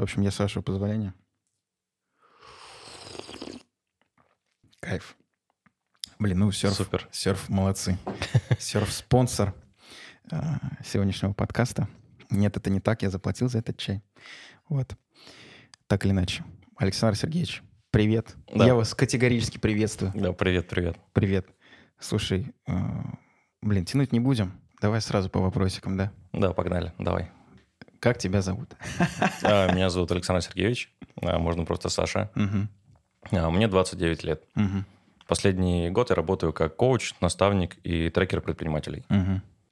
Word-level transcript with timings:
В 0.00 0.02
общем, 0.02 0.22
я 0.22 0.30
с 0.30 0.38
вашего 0.38 0.62
позволения. 0.62 1.12
Кайф. 4.80 5.14
Блин, 6.18 6.38
ну 6.38 6.50
серф, 6.52 6.72
Супер. 6.72 7.06
серф 7.12 7.50
молодцы. 7.50 7.98
Серф 8.58 8.90
спонсор 8.90 9.54
а, 10.32 10.58
сегодняшнего 10.82 11.34
подкаста. 11.34 11.86
Нет, 12.30 12.56
это 12.56 12.70
не 12.70 12.80
так, 12.80 13.02
я 13.02 13.10
заплатил 13.10 13.50
за 13.50 13.58
этот 13.58 13.76
чай. 13.76 14.02
Вот. 14.70 14.96
Так 15.86 16.06
или 16.06 16.12
иначе. 16.12 16.44
Александр 16.78 17.18
Сергеевич, 17.18 17.62
привет. 17.90 18.34
Да. 18.54 18.64
Я 18.64 18.74
вас 18.74 18.94
категорически 18.94 19.58
приветствую. 19.58 20.12
Да, 20.14 20.32
привет, 20.32 20.66
привет. 20.66 20.96
Привет. 21.12 21.46
Слушай, 21.98 22.54
а, 22.66 23.18
блин, 23.60 23.84
тянуть 23.84 24.12
не 24.12 24.20
будем. 24.20 24.58
Давай 24.80 25.02
сразу 25.02 25.28
по 25.28 25.40
вопросикам, 25.40 25.98
да? 25.98 26.10
Да, 26.32 26.54
погнали, 26.54 26.94
давай. 26.98 27.30
Как 28.00 28.18
тебя 28.18 28.40
зовут? 28.42 28.74
А, 29.42 29.72
Меня 29.72 29.90
зовут 29.90 30.10
Александр 30.10 30.42
Сергеевич, 30.42 30.92
а, 31.22 31.38
можно 31.38 31.64
просто 31.64 31.88
Саша. 31.90 32.30
А, 33.30 33.50
Мне 33.50 33.68
29 33.68 34.24
лет. 34.24 34.42
Последний 35.28 35.90
год 35.90 36.10
я 36.10 36.16
работаю 36.16 36.52
как 36.52 36.74
коуч, 36.76 37.14
наставник 37.20 37.76
и 37.84 38.10
трекер 38.10 38.40
предпринимателей. 38.40 39.04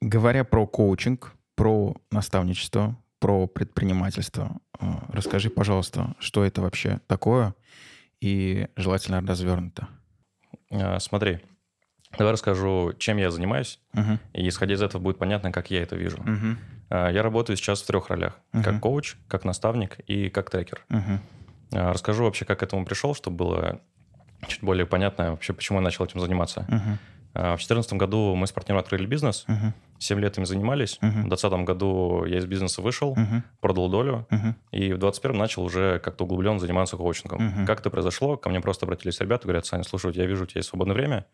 Говоря 0.01 0.45
про 0.45 0.65
коучинг, 0.65 1.33
про 1.55 1.95
наставничество, 2.11 2.95
про 3.19 3.47
предпринимательство, 3.47 4.61
расскажи, 5.09 5.49
пожалуйста, 5.49 6.15
что 6.19 6.45
это 6.45 6.61
вообще 6.61 7.01
такое 7.07 7.53
и 8.21 8.67
желательно 8.77 9.19
развернуто. 9.21 9.89
Смотри, 10.99 11.39
давай 12.17 12.33
расскажу, 12.33 12.93
чем 12.97 13.17
я 13.17 13.31
занимаюсь, 13.31 13.79
Мгм, 13.93 14.19
и 14.33 14.47
исходя 14.47 14.73
из 14.75 14.81
этого 14.81 15.01
будет 15.01 15.17
понятно, 15.17 15.51
как 15.51 15.69
я 15.71 15.81
это 15.83 15.95
вижу. 15.95 16.23
А, 16.89 17.09
Я 17.11 17.21
работаю 17.21 17.55
сейчас 17.55 17.81
в 17.81 17.87
трех 17.87 18.09
ролях. 18.09 18.39
Мгм. 18.51 18.63
Как 18.63 18.79
коуч, 18.79 19.15
как 19.27 19.45
наставник 19.45 19.99
и 20.07 20.29
как 20.29 20.49
трекер. 20.49 20.85
А, 20.89 21.93
Расскажу 21.93 22.23
вообще, 22.23 22.45
как 22.45 22.59
к 22.59 22.63
этому 22.63 22.83
пришел, 22.85 23.13
чтобы 23.13 23.37
было 23.37 23.81
чуть 24.47 24.63
более 24.63 24.85
понятно 24.85 25.31
вообще, 25.31 25.53
почему 25.53 25.77
я 25.79 25.83
начал 25.83 26.05
этим 26.05 26.19
заниматься. 26.19 26.65
А, 27.35 27.55
В 27.55 27.59
2014 27.59 27.93
году 27.93 28.33
мы 28.35 28.47
с 28.47 28.51
партнером 28.51 28.79
открыли 28.79 29.05
бизнес, 29.05 29.43
мгм, 29.47 29.73
7 29.99 30.19
лет 30.19 30.37
им 30.39 30.47
занимались. 30.47 30.97
Мгм. 31.01 31.25
В 31.25 31.29
2020 31.29 31.63
году 31.63 32.25
я 32.25 32.39
из 32.39 32.45
бизнеса 32.47 32.81
вышел, 32.81 33.13
мгм, 33.15 33.43
продал 33.61 33.87
долю, 33.89 34.25
мгм, 34.31 34.55
и 34.71 34.91
в 34.93 34.97
2021 34.97 35.37
начал 35.37 35.63
уже 35.63 35.99
как-то 35.99 36.23
углубленно 36.23 36.57
заниматься 36.59 36.97
коучингом. 36.97 37.43
Мгм. 37.45 37.65
Как 37.67 37.81
это 37.81 37.91
произошло? 37.91 38.35
Ко 38.35 38.49
мне 38.49 38.61
просто 38.61 38.87
обратились 38.87 39.19
ребята, 39.19 39.43
говорят, 39.43 39.67
Саня, 39.67 39.83
слушай, 39.83 40.11
я 40.15 40.25
вижу, 40.25 40.45
у 40.45 40.47
тебя 40.47 40.59
есть 40.59 40.69
свободное 40.69 40.95
время, 40.95 41.25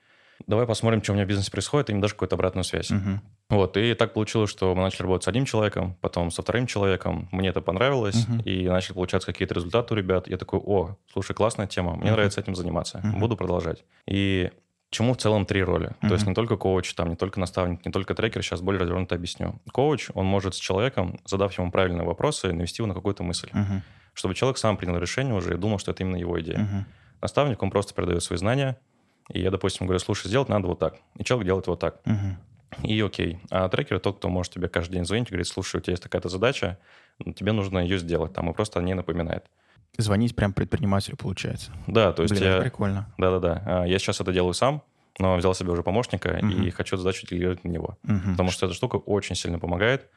давай 0.48 0.66
посмотрим, 0.66 1.02
что 1.04 1.12
у 1.12 1.16
меня 1.16 1.26
в 1.26 1.28
бизнесе 1.28 1.52
происходит, 1.52 1.90
и 1.90 1.94
им 1.94 2.02
дашь 2.02 2.14
какую-то 2.14 2.36
обратную 2.36 2.64
связь. 2.64 2.90
мгм, 2.92 3.22
Вот, 3.50 3.78
и 3.78 3.94
так 3.94 4.14
получилось, 4.14 4.50
что 4.50 4.74
мы 4.76 4.82
начали 4.82 5.04
работать 5.04 5.26
с 5.26 5.28
одним 5.28 5.46
человеком, 5.46 5.96
потом 6.02 6.32
со 6.32 6.42
вторым 6.42 6.68
человеком, 6.68 7.30
мне 7.32 7.50
это 7.50 7.62
понравилось, 7.62 8.28
Мгм. 8.28 8.42
и 8.42 8.68
начали 8.68 8.94
получаться 8.94 9.32
какие-то 9.32 9.54
результаты 9.56 9.94
у 9.94 9.98
ребят. 9.98 10.28
Я 10.28 10.38
такой, 10.38 10.60
о, 10.60 10.98
слушай, 11.12 11.34
классная 11.34 11.68
тема, 11.68 11.92
мне 11.96 12.06
Мгм. 12.06 12.14
нравится 12.14 12.42
этим 12.42 12.56
заниматься, 12.56 13.00
Мгм. 13.04 13.20
буду 13.20 13.38
продолжать. 13.38 13.86
И 14.08 14.50
чему 14.90 15.14
в 15.14 15.18
целом 15.18 15.46
три 15.46 15.64
роли? 15.64 15.92
То 16.02 16.14
есть 16.14 16.26
не 16.26 16.34
только 16.34 16.58
коуч, 16.58 16.94
там, 16.94 17.10
не 17.10 17.16
только 17.16 17.40
наставник, 17.40 17.86
не 17.86 17.92
только 17.92 18.14
трекер, 18.16 18.42
сейчас 18.44 18.62
более 18.62 18.80
развернуто 18.82 19.16
объясню. 19.16 19.60
Коуч, 19.72 20.10
он 20.14 20.26
может 20.26 20.56
с 20.56 20.58
человеком, 20.58 21.20
задав 21.26 21.58
ему 21.58 21.72
правильные 21.72 22.06
вопросы, 22.06 22.52
навести 22.54 22.82
его 22.82 22.88
на 22.88 22.94
какую-то 22.94 23.24
мысль, 23.24 23.50
мгм, 23.54 23.82
чтобы 24.14 24.34
человек 24.36 24.58
сам 24.58 24.78
принял 24.78 24.98
решение 24.98 25.34
уже 25.36 25.54
и 25.54 25.58
думал, 25.58 25.80
что 25.80 25.92
это 25.92 26.04
именно 26.04 26.16
его 26.18 26.40
идея. 26.42 26.60
мгм, 26.60 26.86
Наставник, 27.22 27.62
он 27.64 27.72
просто 27.72 27.94
передает 27.94 28.24
свои 28.24 28.38
знания, 28.38 28.78
и 29.30 29.42
я, 29.42 29.52
допустим, 29.52 29.86
говорю, 29.88 30.00
слушай, 30.00 30.28
сделать 30.28 30.50
надо 30.50 30.68
вот 30.68 30.80
так. 30.80 30.96
И 31.18 31.24
человек 31.24 31.46
делает 31.48 31.68
вот 31.68 31.80
так. 31.80 32.02
мгм, 32.06 32.38
И 32.84 33.00
окей. 33.02 33.40
А 33.50 33.68
трекер 33.70 34.00
тот, 34.00 34.18
кто 34.18 34.30
может 34.30 34.54
тебе 34.54 34.68
каждый 34.68 34.94
день 34.94 35.06
звонить 35.06 35.28
и 35.28 35.32
говорить, 35.32 35.48
слушай, 35.48 35.78
у 35.78 35.80
тебя 35.80 35.94
есть 35.94 36.04
такая-то 36.04 36.30
задача, 36.30 36.78
тебе 37.36 37.52
нужно 37.52 37.80
ее 37.80 37.98
сделать, 37.98 38.34
там, 38.34 38.50
и 38.50 38.54
просто 38.54 38.80
о 38.80 38.84
ней 38.84 38.94
напоминает. 38.94 39.46
Звонить 39.98 40.36
прям 40.36 40.52
предпринимателю 40.54 41.16
получается. 41.16 41.72
Да, 41.88 42.12
то 42.12 42.24
есть 42.24 42.34
Блин, 42.36 42.44
я... 42.52 42.60
прикольно. 42.62 43.14
Да-да-да. 43.18 43.64
А, 43.66 43.86
Я 43.86 43.98
сейчас 43.98 44.20
это 44.20 44.34
делаю 44.34 44.54
сам, 44.54 44.84
но 45.20 45.38
взял 45.38 45.56
себе 45.56 45.72
уже 45.72 45.84
помощника 45.84 46.38
Мгм. 46.42 46.64
и 46.64 46.70
хочу 46.70 46.98
задачу 46.98 47.26
делегировать 47.26 47.64
на 47.64 47.70
него. 47.70 47.98
Мгм, 48.04 48.32
Потому 48.32 48.52
что 48.52 48.66
эта 48.66 48.76
штука 48.76 48.98
очень 48.98 49.36
сильно 49.36 49.58
помогает 49.58 50.10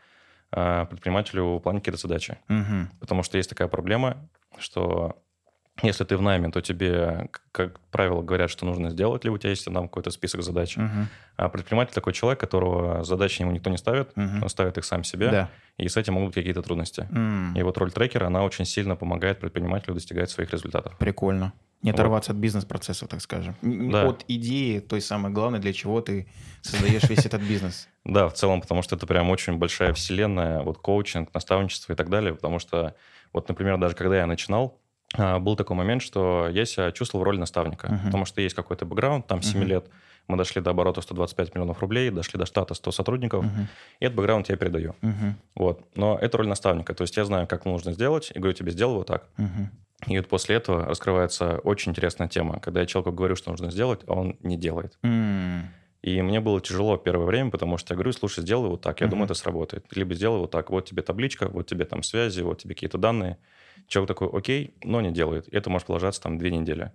а, 0.51 0.87
предпринимателю 0.87 1.45
выполнять 1.45 1.83
какие-то 1.85 2.01
задачи. 2.01 2.39
мгм, 2.49 2.91
Потому 2.99 3.23
что 3.23 3.37
есть 3.37 3.49
такая 3.51 3.69
проблема, 3.69 4.29
что 4.59 5.23
если 5.83 6.05
ты 6.05 6.17
в 6.17 6.23
найме, 6.23 6.51
то 6.51 6.61
тебе, 6.61 7.29
как 7.53 7.79
правило, 7.91 8.23
говорят, 8.23 8.51
что 8.51 8.67
нужно 8.67 8.91
сделать, 8.91 9.25
либо 9.25 9.35
у 9.35 9.39
тебя 9.39 9.51
есть 9.51 9.65
там 9.65 9.89
какой-то 9.89 10.11
список 10.11 10.43
задач. 10.43 10.77
мгм, 10.77 11.09
А 11.37 11.49
предприниматель 11.49 11.95
такой 11.95 12.13
человек, 12.13 12.41
которого 12.41 13.05
задачи 13.05 13.43
ему 13.43 13.53
никто 13.53 13.71
не 13.71 13.79
ставит, 13.79 14.17
мгм. 14.17 14.43
он 14.43 14.49
ставит 14.49 14.77
их 14.79 14.85
сам 14.85 15.05
себе, 15.05 15.31
Да. 15.31 15.51
и 15.77 15.89
с 15.89 15.97
этим 15.97 16.15
могут 16.15 16.29
быть 16.31 16.35
какие-то 16.37 16.63
трудности. 16.63 17.07
М, 17.13 17.55
И 17.57 17.63
вот 17.63 17.79
роль 17.79 17.93
трекера, 17.93 18.27
она 18.27 18.43
очень 18.43 18.65
сильно 18.65 18.97
помогает 18.97 19.39
предпринимателю 19.41 19.95
достигать 19.95 20.31
своих 20.31 20.53
результатов. 20.53 20.97
Прикольно. 20.99 21.53
Не 21.81 21.93
Вот. 21.93 22.01
оторваться 22.01 22.33
от 22.33 22.39
бизнес-процесса, 22.39 23.07
так 23.07 23.21
скажем. 23.21 23.55
Да. 23.63 24.09
От 24.09 24.25
идеи 24.27 24.81
той 24.81 25.01
самой 25.01 25.31
главной, 25.31 25.61
для 25.61 25.73
чего 25.73 26.01
ты 26.01 26.27
создаешь 26.63 27.05
весь 27.09 27.25
этот 27.25 27.41
бизнес. 27.43 27.89
Да, 28.05 28.27
в 28.29 28.33
целом, 28.33 28.61
потому 28.63 28.83
что 28.83 28.97
это 28.97 29.07
прям 29.07 29.29
очень 29.31 29.59
большая 29.59 29.93
вселенная, 29.93 30.63
вот 30.63 30.79
коучинг, 30.79 31.33
наставничество 31.35 31.93
и 31.93 31.97
так 31.97 32.09
далее, 32.09 32.35
потому 32.35 32.59
что, 32.59 32.95
вот, 33.35 33.49
например, 33.49 33.77
даже 33.79 33.95
когда 33.95 34.17
я 34.17 34.27
начинал, 34.27 34.81
был 35.17 35.57
такой 35.57 35.77
момент, 35.77 36.03
что 36.03 36.49
я 36.51 36.65
себя 36.67 36.93
чувствовал 36.93 37.23
в 37.23 37.27
роли 37.27 37.39
наставника, 37.39 37.89
Мгм. 37.89 38.05
потому 38.05 38.25
что 38.27 38.41
есть 38.43 38.55
какой-то 38.55 38.85
бэкграунд, 38.85 39.27
там 39.27 39.43
7 39.43 39.61
Мгм. 39.61 39.69
лет, 39.69 39.89
мы 40.29 40.37
дошли 40.37 40.61
до 40.61 40.71
оборота 40.71 41.01
125 41.01 41.55
миллионов 41.55 41.81
рублей, 41.81 42.11
дошли 42.11 42.39
до 42.39 42.45
штата 42.47 42.75
100 42.75 42.93
сотрудников, 42.93 43.47
Мгм, 43.47 43.69
и 44.01 44.05
этот 44.05 44.17
бэкграунд 44.17 44.49
я 44.51 44.57
передаю. 44.57 44.95
мгм, 45.03 45.37
Вот. 45.55 45.83
Но 45.97 46.19
это 46.19 46.39
роль 46.39 46.49
наставника, 46.49 46.95
то 46.95 47.03
есть 47.03 47.17
я 47.17 47.25
знаю, 47.25 47.47
как 47.47 47.65
нужно 47.65 47.93
сделать, 47.93 48.31
и 48.35 48.39
говорю 48.39 48.55
тебе, 48.55 48.71
сделай 48.73 48.95
вот 48.97 49.07
так. 49.07 49.29
мгм. 49.39 49.71
И 50.07 50.17
вот 50.19 50.29
после 50.29 50.57
этого 50.57 50.87
раскрывается 50.87 51.59
очень 51.65 51.93
интересная 51.93 52.29
тема, 52.29 52.61
когда 52.61 52.81
я 52.81 52.87
человеку 52.87 53.13
говорю, 53.13 53.37
что 53.37 53.51
нужно 53.51 53.71
сделать, 53.71 54.01
а 54.07 54.15
он 54.15 54.37
не 54.43 54.57
делает. 54.57 54.99
М, 55.03 55.69
И 56.03 56.23
мне 56.23 56.41
было 56.41 56.61
тяжело 56.61 56.97
первое 56.97 57.27
время, 57.27 57.51
потому 57.51 57.77
что 57.77 57.93
я 57.93 57.97
говорю, 57.97 58.13
слушай, 58.13 58.41
сделай 58.41 58.69
вот 58.69 58.81
так, 58.83 59.01
я 59.01 59.07
Мгм. 59.07 59.11
думаю, 59.11 59.25
это 59.25 59.35
сработает. 59.35 59.85
Либо 59.97 60.15
сделай 60.15 60.39
вот 60.39 60.51
так, 60.53 60.71
вот 60.71 60.85
тебе 60.89 61.03
табличка, 61.03 61.49
вот 61.49 61.67
тебе 61.67 61.85
там 61.85 62.03
связи, 62.05 62.41
вот 62.41 62.59
тебе 62.59 62.75
какие-то 62.75 62.99
данные. 62.99 63.39
Человек 63.89 64.09
такой, 64.09 64.29
окей, 64.33 64.75
но 64.85 65.01
не 65.01 65.11
делает. 65.11 65.49
И 65.49 65.57
это 65.57 65.71
может 65.71 65.87
продолжаться 65.87 66.23
там 66.23 66.39
две 66.39 66.51
недели. 66.51 66.93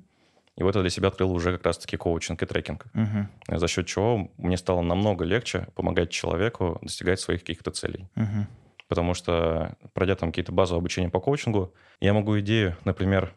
И 0.56 0.64
вот 0.64 0.76
я 0.76 0.82
для 0.82 0.92
себя 0.92 1.08
открыл 1.08 1.32
уже 1.34 1.52
как 1.54 1.66
раз-таки 1.66 1.98
коучинг 1.98 2.42
и 2.44 2.46
трекинг, 2.46 2.86
мгм, 2.94 3.28
за 3.48 3.68
счет 3.68 3.88
чего 3.88 4.30
мне 4.38 4.56
стало 4.56 4.82
намного 4.82 5.26
легче 5.26 5.68
помогать 5.76 6.12
человеку 6.12 6.78
достигать 6.84 7.20
своих 7.20 7.40
каких-то 7.42 7.72
целей. 7.72 8.08
мгм, 8.16 8.48
Потому 8.88 9.16
что, 9.16 9.76
пройдя 9.94 10.16
там 10.16 10.30
какие-то 10.30 10.52
базовые 10.52 10.80
обучения 10.82 11.10
по 11.10 11.20
коучингу, 11.20 11.74
я 12.00 12.14
могу 12.14 12.40
идею, 12.40 12.78
например, 12.86 13.34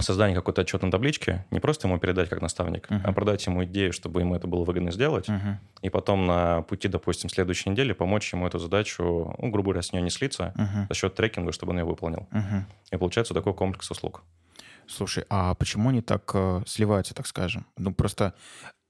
создания 0.00 0.34
какой-то 0.34 0.62
отчетной 0.62 0.90
таблички 0.90 1.44
не 1.50 1.60
просто 1.60 1.86
ему 1.88 1.98
передать 1.98 2.28
как 2.30 2.40
наставник, 2.40 2.88
Мгм. 2.90 3.02
а 3.04 3.12
продать 3.12 3.44
ему 3.46 3.64
идею, 3.64 3.92
чтобы 3.92 4.20
ему 4.20 4.34
это 4.34 4.46
было 4.46 4.64
выгодно 4.64 4.90
сделать, 4.90 5.28
мгм, 5.28 5.58
и 5.82 5.90
потом 5.90 6.26
на 6.26 6.62
пути, 6.62 6.88
допустим, 6.88 7.28
следующей 7.30 7.70
недели 7.70 7.92
помочь 7.92 8.32
ему 8.32 8.46
эту 8.46 8.58
задачу, 8.58 9.34
ну, 9.38 9.50
грубо 9.50 9.68
говоря, 9.72 9.82
с 9.82 9.92
нее 9.92 10.02
не 10.02 10.10
слиться 10.10 10.52
мгм, 10.56 10.86
за 10.88 10.94
счет 10.94 11.14
трекинга, 11.14 11.52
чтобы 11.52 11.72
он 11.72 11.78
ее 11.78 11.84
выполнил. 11.84 12.26
мгм. 12.30 12.66
И 12.90 12.96
получается 12.96 13.34
такой 13.34 13.54
комплекс 13.54 13.90
услуг. 13.90 14.22
Слушай, 14.86 15.24
а 15.30 15.54
почему 15.54 15.90
они 15.90 16.00
так 16.02 16.30
э, 16.34 16.62
сливаются, 16.66 17.14
так 17.14 17.26
скажем? 17.26 17.66
Ну, 17.78 17.94
просто 17.94 18.34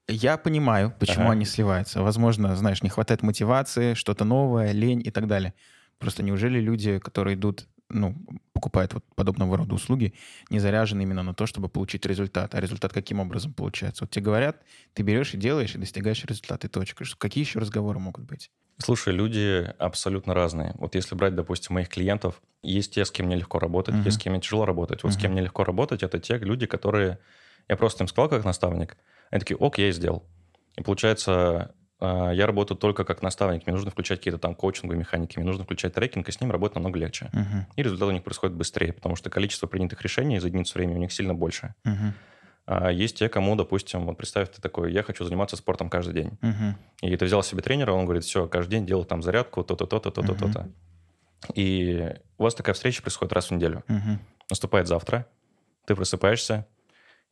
я 0.09 0.37
понимаю, 0.37 0.93
почему 0.99 1.25
Ага. 1.27 1.33
они 1.33 1.45
сливаются. 1.45 2.03
Возможно, 2.03 2.57
знаешь, 2.57 2.83
не 2.83 2.89
хватает 2.89 3.23
мотивации, 3.23 3.95
что-то 3.95 4.25
новое, 4.25 4.73
лень 4.73 5.03
и 5.05 5.11
так 5.11 5.27
далее. 5.27 5.55
Просто 5.99 6.23
неужели 6.23 6.59
люди, 6.61 6.99
которые 6.99 7.35
идут, 7.37 7.69
ну, 7.93 8.17
покупают 8.53 8.95
вот 8.95 9.05
подобного 9.15 9.57
рода 9.57 9.75
услуги, 9.75 10.15
не 10.51 10.59
заряжены 10.59 11.03
именно 11.03 11.23
на 11.23 11.35
то, 11.35 11.47
чтобы 11.47 11.69
получить 11.69 12.07
результат? 12.07 12.55
А 12.55 12.61
результат 12.61 12.93
каким 12.93 13.21
образом 13.21 13.53
получается? 13.53 14.05
Вот 14.05 14.11
тебе 14.11 14.25
говорят, 14.25 14.63
ты 14.95 15.03
берешь 15.03 15.35
и 15.35 15.37
делаешь, 15.37 15.75
и 15.75 15.79
достигаешь 15.79 16.25
результата, 16.25 16.67
и 16.67 16.71
точка. 16.71 17.05
Какие 17.19 17.45
еще 17.45 17.59
разговоры 17.59 17.99
могут 17.99 18.25
быть? 18.25 18.51
Слушай, 18.79 19.13
люди 19.15 19.73
абсолютно 19.79 20.35
разные. 20.35 20.75
Вот 20.77 20.95
если 20.95 21.15
брать, 21.15 21.35
допустим, 21.35 21.75
моих 21.75 21.89
клиентов, 21.89 22.43
есть 22.63 22.95
те, 22.95 23.05
с 23.05 23.11
кем 23.11 23.27
мне 23.27 23.37
легко 23.37 23.59
работать, 23.59 23.95
Мгм. 23.95 24.05
есть 24.05 24.19
с 24.19 24.23
кем 24.23 24.33
мне 24.33 24.41
тяжело 24.43 24.65
работать. 24.65 25.03
Вот 25.05 25.12
с 25.12 25.17
Мгм. 25.17 25.23
кем 25.23 25.33
мне 25.33 25.43
легко 25.43 25.65
работать, 25.65 26.03
это 26.03 26.19
те 26.19 26.38
люди, 26.38 26.67
которые... 26.67 27.19
Я 27.69 27.77
просто 27.77 28.03
им 28.05 28.09
сказал 28.09 28.29
как 28.29 28.45
наставник, 28.45 28.97
они 29.31 29.41
такие, 29.41 29.56
ок, 29.56 29.79
я 29.79 29.88
и 29.88 29.93
сделал. 29.93 30.25
И 30.77 30.83
получается, 30.83 31.75
я 32.06 32.46
работаю 32.46 32.76
только 32.78 33.04
как 33.04 33.22
наставник, 33.22 33.66
мне 33.66 33.75
нужно 33.75 33.90
включать 33.90 34.19
какие-то 34.19 34.38
там 34.38 34.54
коучинговые 34.54 34.99
механики, 34.99 35.38
мне 35.38 35.46
нужно 35.46 35.64
включать 35.64 35.94
трекинг, 35.94 36.28
и 36.28 36.32
с 36.32 36.40
ним 36.40 36.50
работать 36.50 36.75
намного 36.76 36.99
легче. 36.99 37.31
Мгм, 37.32 37.66
И 37.76 37.82
результат 37.82 38.08
у 38.08 38.12
них 38.12 38.22
происходит 38.25 38.56
быстрее, 38.56 38.93
потому 38.93 39.16
что 39.16 39.31
количество 39.31 39.66
принятых 39.66 40.02
решений 40.02 40.38
за 40.40 40.49
единицу 40.49 40.75
времени 40.78 40.96
у 40.96 41.00
них 41.00 41.12
сильно 41.12 41.34
больше. 41.34 41.75
мгм, 41.84 42.14
А 42.66 42.90
есть 42.90 43.19
те, 43.19 43.28
кому, 43.28 43.56
допустим, 43.56 44.06
вот 44.06 44.16
представь, 44.16 44.50
ты 44.50 44.60
такой, 44.62 44.93
я 44.93 45.02
хочу 45.02 45.25
заниматься 45.25 45.56
спортом 45.56 45.88
каждый 45.90 46.14
день. 46.14 46.38
мгм, 46.40 46.76
И 47.02 47.16
ты 47.16 47.25
взял 47.25 47.43
себе 47.43 47.62
тренера, 47.62 47.93
он 47.93 48.04
говорит, 48.04 48.25
все, 48.25 48.46
каждый 48.49 48.72
день 48.72 48.87
делай 48.87 49.04
там 49.04 49.22
зарядку, 49.22 49.62
то-то, 49.64 49.87
то-то, 49.87 50.10
то-то, 50.10 50.32
Мгм. 50.32 50.38
то-то. 50.52 50.69
И 51.54 52.14
у 52.38 52.44
вас 52.44 52.54
такая 52.54 52.75
встреча 52.75 53.02
происходит 53.02 53.32
раз 53.32 53.49
в 53.50 53.50
неделю. 53.52 53.82
мгм. 53.88 54.20
Наступает 54.50 54.87
завтра, 54.87 55.26
ты 55.87 55.94
просыпаешься, 55.96 56.66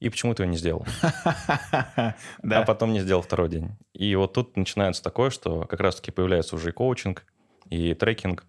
и 0.00 0.08
почему 0.08 0.34
ты 0.34 0.42
ее 0.42 0.48
не 0.48 0.56
сделал? 0.56 0.84
А 2.60 2.62
потом 2.64 2.92
не 2.92 3.00
сделал 3.00 3.22
второй 3.22 3.48
день. 3.48 3.70
И 3.92 4.14
вот 4.16 4.32
тут 4.32 4.56
начинается 4.56 5.02
такое, 5.02 5.30
что 5.30 5.62
как 5.64 5.80
раз-таки 5.80 6.10
появляется 6.10 6.56
уже 6.56 6.70
и 6.70 6.72
коучинг, 6.72 7.24
и 7.68 7.94
трекинг, 7.94 8.44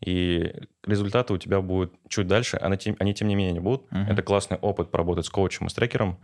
и 0.00 0.54
результаты 0.86 1.32
у 1.34 1.38
тебя 1.38 1.60
будут 1.60 1.94
чуть 2.08 2.26
дальше, 2.26 2.56
они, 2.56 2.76
тем- 2.78 2.96
они 3.00 3.12
тем 3.14 3.28
не 3.28 3.34
менее 3.34 3.52
не 3.52 3.60
будут. 3.60 3.86
Это 4.08 4.22
классный 4.22 4.56
опыт 4.58 4.90
поработать 4.90 5.26
с 5.26 5.30
коучем 5.30 5.66
и 5.66 5.70
с 5.70 5.74
трекером. 5.74 6.18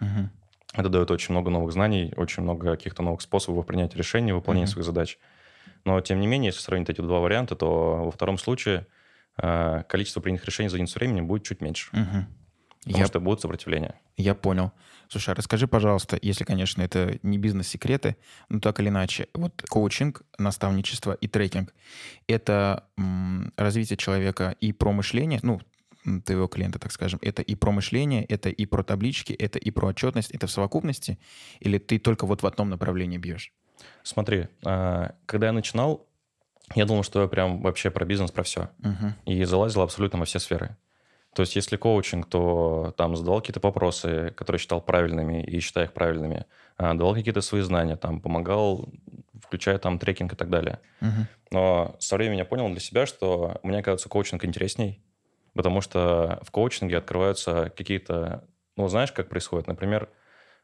Это 0.73 0.89
дает 0.89 1.11
очень 1.11 1.33
много 1.33 1.51
новых 1.51 1.73
знаний, 1.73 2.13
очень 2.17 2.43
много 2.43 2.71
каких-то 2.73 3.03
новых 3.03 3.21
способов 3.23 3.67
принятия 3.67 3.97
решений, 3.99 4.33
выполнения 4.33 4.67
своих 4.73 4.85
задач. 4.85 5.19
Но, 5.85 6.01
тем 6.01 6.21
не 6.21 6.27
менее, 6.27 6.49
если 6.49 6.61
сравнить 6.61 6.91
эти 6.91 7.01
два 7.01 7.21
варианта, 7.21 7.55
то 7.55 8.03
во 8.05 8.11
втором 8.11 8.37
случае 8.39 8.87
э, 9.39 9.85
количество 9.89 10.21
принятых 10.21 10.47
решений 10.47 10.69
за 10.69 10.77
единицу 10.77 10.99
времени 10.99 11.21
будет 11.21 11.45
чуть 11.45 11.61
меньше, 11.61 11.89
Мгм. 11.93 12.27
Потому 12.87 13.03
Я 13.03 13.07
что 13.07 13.21
будет 13.21 13.41
сопротивление. 13.41 13.95
Я 14.17 14.35
понял. 14.35 14.73
Слушай, 15.09 15.31
а 15.31 15.35
расскажи, 15.35 15.67
пожалуйста, 15.67 16.19
если, 16.23 16.45
конечно, 16.45 16.83
это 16.83 17.19
не 17.23 17.39
бизнес-секреты, 17.39 18.17
но 18.49 18.61
так 18.61 18.81
или 18.81 18.89
иначе, 18.89 19.29
вот 19.35 19.63
коучинг, 19.69 20.23
наставничество 20.39 21.13
и 21.13 21.29
трекинг— 21.29 21.75
это 22.29 22.85
м, 22.97 23.53
развитие 23.57 23.97
человека 23.97 24.57
и 24.61 24.73
про 24.73 24.93
мышление, 24.93 25.41
ну, 25.43 25.61
твоего 26.25 26.47
клиента, 26.47 26.79
так 26.79 26.93
скажем, 26.93 27.19
это 27.23 27.43
и 27.43 27.57
про 27.57 27.73
мышление, 27.73 28.25
это 28.25 28.49
и 28.49 28.67
про 28.67 28.85
таблички, 28.85 29.33
это 29.33 29.59
и 29.59 29.71
про 29.73 29.89
отчетность, 29.89 30.31
это 30.31 30.47
в 30.47 30.51
совокупности? 30.51 31.19
Или 31.59 31.79
ты 31.79 31.99
только 31.99 32.27
вот 32.27 32.43
в 32.43 32.47
одном 32.47 32.71
направлении 32.71 33.19
бьешь? 33.19 33.53
Смотри, 34.05 34.47
э, 34.65 35.11
когда 35.27 35.47
я 35.47 35.53
начинал, 35.53 36.07
я 36.75 36.85
думал, 36.85 37.03
что 37.03 37.23
я 37.23 37.29
прям 37.29 37.61
вообще 37.61 37.91
про 37.91 38.05
бизнес, 38.05 38.31
про 38.31 38.45
все. 38.45 38.71
Мгм. 38.79 39.15
И 39.25 39.45
залазил 39.45 39.83
абсолютно 39.83 40.19
во 40.21 40.25
все 40.25 40.39
сферы. 40.39 40.77
То 41.37 41.43
есть 41.43 41.55
если 41.55 41.77
коучинг, 41.77 42.27
то 42.31 42.95
там 42.97 43.15
задавал 43.15 43.43
какие-то 43.43 43.61
вопросы, 43.61 44.33
которые 44.39 44.59
считал 44.59 44.81
правильными 44.81 45.43
и 45.43 45.61
считая 45.61 45.85
их 45.85 45.93
правильными, 45.93 46.47
а, 46.79 46.95
давал 46.95 47.13
какие-то 47.13 47.43
свои 47.43 47.61
знания, 47.61 47.97
там 47.97 48.23
помогал, 48.23 48.89
включая 49.43 49.77
там 49.79 49.99
трекинг 49.99 50.33
и 50.33 50.37
так 50.37 50.49
далее. 50.49 50.81
Мгм. 51.01 51.27
Но 51.51 51.97
со 51.99 52.17
временем 52.17 52.39
я 52.39 52.47
понял 52.47 52.71
для 52.71 52.81
себя, 52.81 53.05
что 53.05 53.61
мне 53.63 53.83
кажется 53.83 54.09
коучинг 54.09 54.47
интересней, 54.47 55.03
потому 55.53 55.83
что 55.83 56.41
в 56.41 56.51
коучинге 56.51 56.97
открываются 56.97 57.71
какие-то, 57.77 58.49
ну 58.79 58.89
знаешь, 58.89 59.13
как 59.13 59.29
происходит, 59.29 59.67
например, 59.67 60.09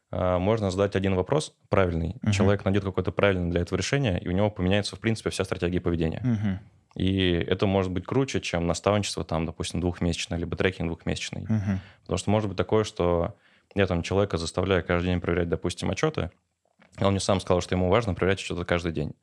а, 0.09 0.39
можно 0.39 0.71
задать 0.71 0.95
один 0.95 1.13
вопрос 1.13 1.55
правильный, 1.69 2.15
Мгм. 2.23 2.31
человек 2.31 2.65
найдет 2.65 2.83
какое-то 2.83 3.11
правильное 3.11 3.51
для 3.51 3.61
этого 3.61 3.77
решение, 3.77 4.19
и 4.19 4.27
у 4.27 4.31
него 4.31 4.49
поменяется 4.49 4.95
в 4.95 4.99
принципе 4.99 5.29
вся 5.29 5.43
стратегия 5.43 5.81
поведения. 5.81 6.21
Мгм. 6.23 6.59
И 6.95 7.31
это 7.31 7.65
может 7.65 7.91
быть 7.91 8.05
круче, 8.05 8.39
чем 8.39 8.67
наставничество, 8.67 9.23
там, 9.23 9.45
допустим, 9.45 9.79
двухмесячное, 9.79 10.37
либо 10.37 10.55
трекинг 10.55 10.89
двухмесячный. 10.89 11.41
Мгм. 11.41 11.79
Потому 12.01 12.17
что 12.17 12.29
может 12.29 12.49
быть 12.49 12.57
такое, 12.57 12.83
что 12.83 13.35
я 13.75 13.87
там 13.87 14.03
человека 14.03 14.37
заставляю 14.37 14.83
каждый 14.85 15.07
день 15.07 15.21
проверять, 15.21 15.49
допустим, 15.49 15.89
отчеты, 15.89 16.29
и 16.99 17.03
он 17.03 17.11
мне 17.11 17.19
сам 17.19 17.39
сказал, 17.39 17.61
что 17.61 17.73
ему 17.73 17.89
важно 17.89 18.13
проверять 18.13 18.39
отчеты 18.39 18.63
каждый 18.65 18.91
день. 18.91 19.13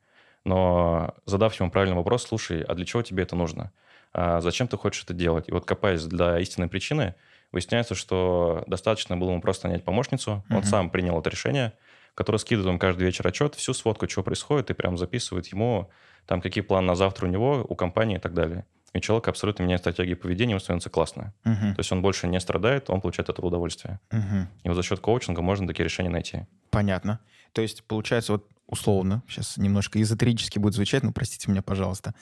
Но 0.43 1.13
задав 1.25 1.57
ему 1.59 1.71
правильный 1.71 1.95
вопрос, 1.95 2.23
слушай, 2.23 2.61
а 2.63 2.73
для 2.73 2.85
чего 2.85 3.01
тебе 3.03 3.23
это 3.23 3.35
нужно? 3.35 3.71
А 4.11 4.41
зачем 4.41 4.67
ты 4.67 4.75
хочешь 4.75 5.03
это 5.03 5.13
делать? 5.13 5.47
И 5.47 5.51
вот 5.51 5.65
копаясь 5.65 6.03
для 6.03 6.37
истинной 6.39 6.67
причины, 6.67 7.15
выясняется, 7.51 7.95
что 7.95 8.63
достаточно 8.67 9.15
было 9.15 9.31
ему 9.31 9.41
просто 9.41 9.67
нанять 9.67 9.85
помощницу, 9.85 10.43
он 10.49 10.57
Мгм. 10.57 10.65
сам 10.65 10.89
принял 10.89 11.17
это 11.19 11.29
решение, 11.29 11.73
которое 12.15 12.39
скидывает 12.39 12.69
ему 12.69 12.79
каждый 12.79 13.03
вечер 13.03 13.27
отчет, 13.27 13.55
всю 13.55 13.73
сводку, 13.73 14.07
что 14.09 14.23
происходит, 14.23 14.69
и 14.69 14.73
прям 14.73 14.97
записывает 14.97 15.47
ему, 15.47 15.89
там, 16.25 16.41
какие 16.41 16.63
планы 16.63 16.87
на 16.87 16.95
завтра 16.95 17.27
у 17.27 17.29
него, 17.29 17.65
у 17.67 17.75
компании 17.75 18.17
и 18.17 18.19
так 18.19 18.33
далее. 18.33 18.65
И 18.93 18.99
человек 18.99 19.29
абсолютно 19.29 19.63
меняет 19.63 19.81
стратегию 19.81 20.17
поведения, 20.17 20.51
ему 20.51 20.59
становится 20.59 20.89
классно. 20.89 21.33
Мгм. 21.45 21.75
То 21.75 21.79
есть 21.79 21.91
он 21.91 22.01
больше 22.01 22.27
не 22.27 22.39
страдает, 22.39 22.89
он 22.89 22.99
получает 22.99 23.29
этого 23.29 23.47
удовольствие. 23.47 23.99
Мгм. 24.11 24.49
И 24.63 24.67
вот 24.67 24.75
за 24.75 24.83
счет 24.83 24.99
коучинга 24.99 25.41
можно 25.41 25.65
такие 25.67 25.85
решения 25.85 26.09
найти. 26.09 26.45
Понятно. 26.69 27.19
То 27.53 27.61
есть, 27.61 27.83
получается, 27.85 28.33
вот 28.33 28.47
условно, 28.67 29.23
сейчас 29.27 29.57
немножко 29.57 30.01
эзотерически 30.01 30.57
будет 30.59 30.73
звучать, 30.73 31.03
но 31.03 31.11
простите 31.11 31.51
меня, 31.51 31.61
пожалуйста, 31.61 32.13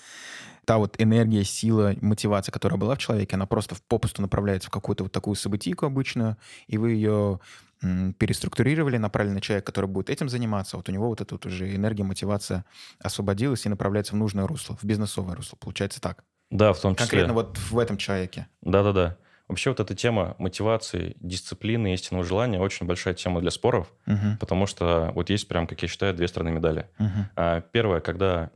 та 0.66 0.78
вот 0.78 0.96
энергия, 1.00 1.44
сила, 1.44 1.96
мотивация, 2.02 2.52
которая 2.52 2.80
была 2.80 2.96
в 2.96 3.00
человеке, 3.00 3.36
она 3.36 3.46
просто 3.46 3.76
в 3.76 3.82
попусту 3.84 4.22
направляется 4.22 4.68
в 4.68 4.72
какую-то 4.72 5.04
вот 5.04 5.12
такую 5.12 5.36
событийку 5.36 5.86
обычную, 5.86 6.38
и 6.68 6.78
вы 6.78 6.92
ее 6.92 7.40
переструктурировали, 7.82 8.98
направили 8.98 9.34
на 9.34 9.42
человека, 9.42 9.68
который 9.68 9.86
будет 9.86 10.10
этим 10.10 10.30
заниматься, 10.30 10.78
вот 10.78 10.90
у 10.90 10.92
него 10.92 11.08
вот 11.08 11.22
эта 11.22 11.36
вот 11.36 11.46
уже 11.46 11.74
энергия, 11.76 12.04
мотивация 12.04 12.66
освободилась 13.00 13.66
и 13.66 13.70
направляется 13.70 14.14
в 14.14 14.18
нужное 14.18 14.46
русло, 14.48 14.76
в 14.76 14.84
бизнесовое 14.84 15.36
русло. 15.36 15.56
Получается 15.58 16.02
так. 16.02 16.24
Да, 16.52 16.74
в 16.74 16.80
том 16.80 16.96
числе. 16.96 17.08
Конкретно 17.08 17.34
вот 17.34 17.58
в 17.58 17.78
этом 17.78 17.98
человеке. 17.98 18.48
Да-да-да. 18.62 19.18
Вообще 19.48 19.72
вот 19.72 19.80
эта 19.80 19.96
тема 19.96 20.36
мотивации, 20.38 21.16
дисциплины, 21.20 21.94
истинного 21.94 22.24
желания 22.24 22.60
очень 22.60 22.86
большая 22.86 23.16
тема 23.16 23.42
для 23.42 23.50
споров, 23.50 23.92
Мгм. 24.06 24.38
потому 24.38 24.68
что 24.68 25.12
вот 25.16 25.30
есть 25.32 25.48
прям, 25.48 25.66
как 25.66 25.82
я 25.82 25.88
считаю, 25.88 26.14
две 26.14 26.28
стороны 26.28 26.52
медали. 26.52 26.88
Мгм. 27.00 27.30
А, 27.36 27.62
Первое, 27.62 28.00
когда 28.00 28.52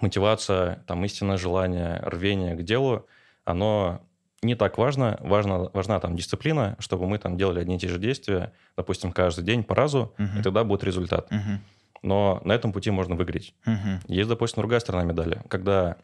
мотивация, 0.00 0.84
там, 0.86 1.04
истинное 1.04 1.36
желание, 1.36 2.00
рвение 2.02 2.54
к 2.56 2.62
делу, 2.62 3.06
оно 3.44 4.02
не 4.42 4.54
так 4.54 4.78
важно. 4.78 5.16
важно 5.20 5.70
важна 5.72 5.98
там 6.00 6.16
дисциплина, 6.16 6.76
чтобы 6.78 7.06
мы 7.06 7.18
там 7.18 7.36
делали 7.36 7.60
одни 7.60 7.76
и 7.76 7.78
те 7.78 7.88
же 7.88 7.98
действия, 7.98 8.52
допустим, 8.76 9.12
каждый 9.12 9.44
день 9.44 9.64
по 9.64 9.74
разу, 9.74 10.14
Мгм. 10.18 10.38
и 10.38 10.42
тогда 10.42 10.64
будет 10.64 10.84
результат. 10.84 11.30
Мгм. 11.30 11.60
Но 12.02 12.40
на 12.44 12.52
этом 12.52 12.72
пути 12.72 12.90
можно 12.90 13.16
выиграть. 13.16 13.54
Мгм. 13.66 14.00
Есть, 14.06 14.28
допустим, 14.28 14.60
другая 14.62 14.78
сторона 14.78 15.04
медали, 15.04 15.42
когда, 15.48 15.96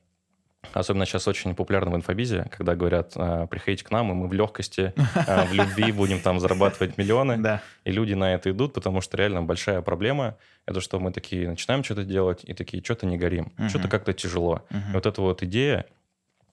особенно 0.72 1.06
сейчас 1.06 1.28
очень 1.28 1.54
популярно 1.54 1.92
в 1.92 1.94
инфобизе, 1.96 2.48
когда 2.50 2.74
говорят, 2.74 3.12
а, 3.14 3.46
приходите 3.46 3.84
к 3.84 3.92
нам, 3.92 4.10
и 4.10 4.14
мы 4.14 4.26
в 4.26 4.32
легкости, 4.32 4.92
а, 5.28 5.44
в 5.44 5.52
любви 5.54 5.92
будем 5.92 6.20
там 6.20 6.40
зарабатывать 6.40 6.98
миллионы, 6.98 7.60
и 7.84 7.92
люди 7.92 8.14
на 8.14 8.34
это 8.34 8.50
идут, 8.50 8.72
потому 8.74 9.00
что 9.00 9.16
реально 9.16 9.42
большая 9.42 9.80
проблема, 9.82 10.36
это 10.66 10.80
что 10.80 10.98
мы 10.98 11.12
такие 11.12 11.48
начинаем 11.48 11.84
что-то 11.84 12.04
делать, 12.04 12.40
и 12.42 12.52
такие, 12.54 12.82
что-то 12.82 13.06
не 13.06 13.16
горим, 13.16 13.52
что-то 13.68 13.86
как-то 13.86 14.12
тяжело. 14.12 14.62
Вот 14.92 15.06
эта 15.06 15.22
вот 15.22 15.44
идея 15.44 15.86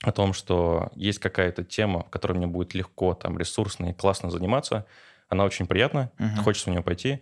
о 0.04 0.12
том, 0.12 0.34
что 0.34 0.92
есть 0.96 1.20
какая-то 1.20 1.64
тема, 1.64 2.04
в 2.04 2.10
которой 2.10 2.34
мне 2.34 2.48
будет 2.48 2.74
легко, 2.74 3.14
там, 3.14 3.38
ресурсно 3.38 3.88
и 3.90 3.94
классно 3.94 4.30
заниматься, 4.32 4.86
она 5.30 5.44
очень 5.46 5.68
приятна, 5.68 6.12
Мгм. 6.18 6.38
хочется 6.44 6.70
в 6.70 6.74
нее 6.74 6.82
пойти. 6.82 7.22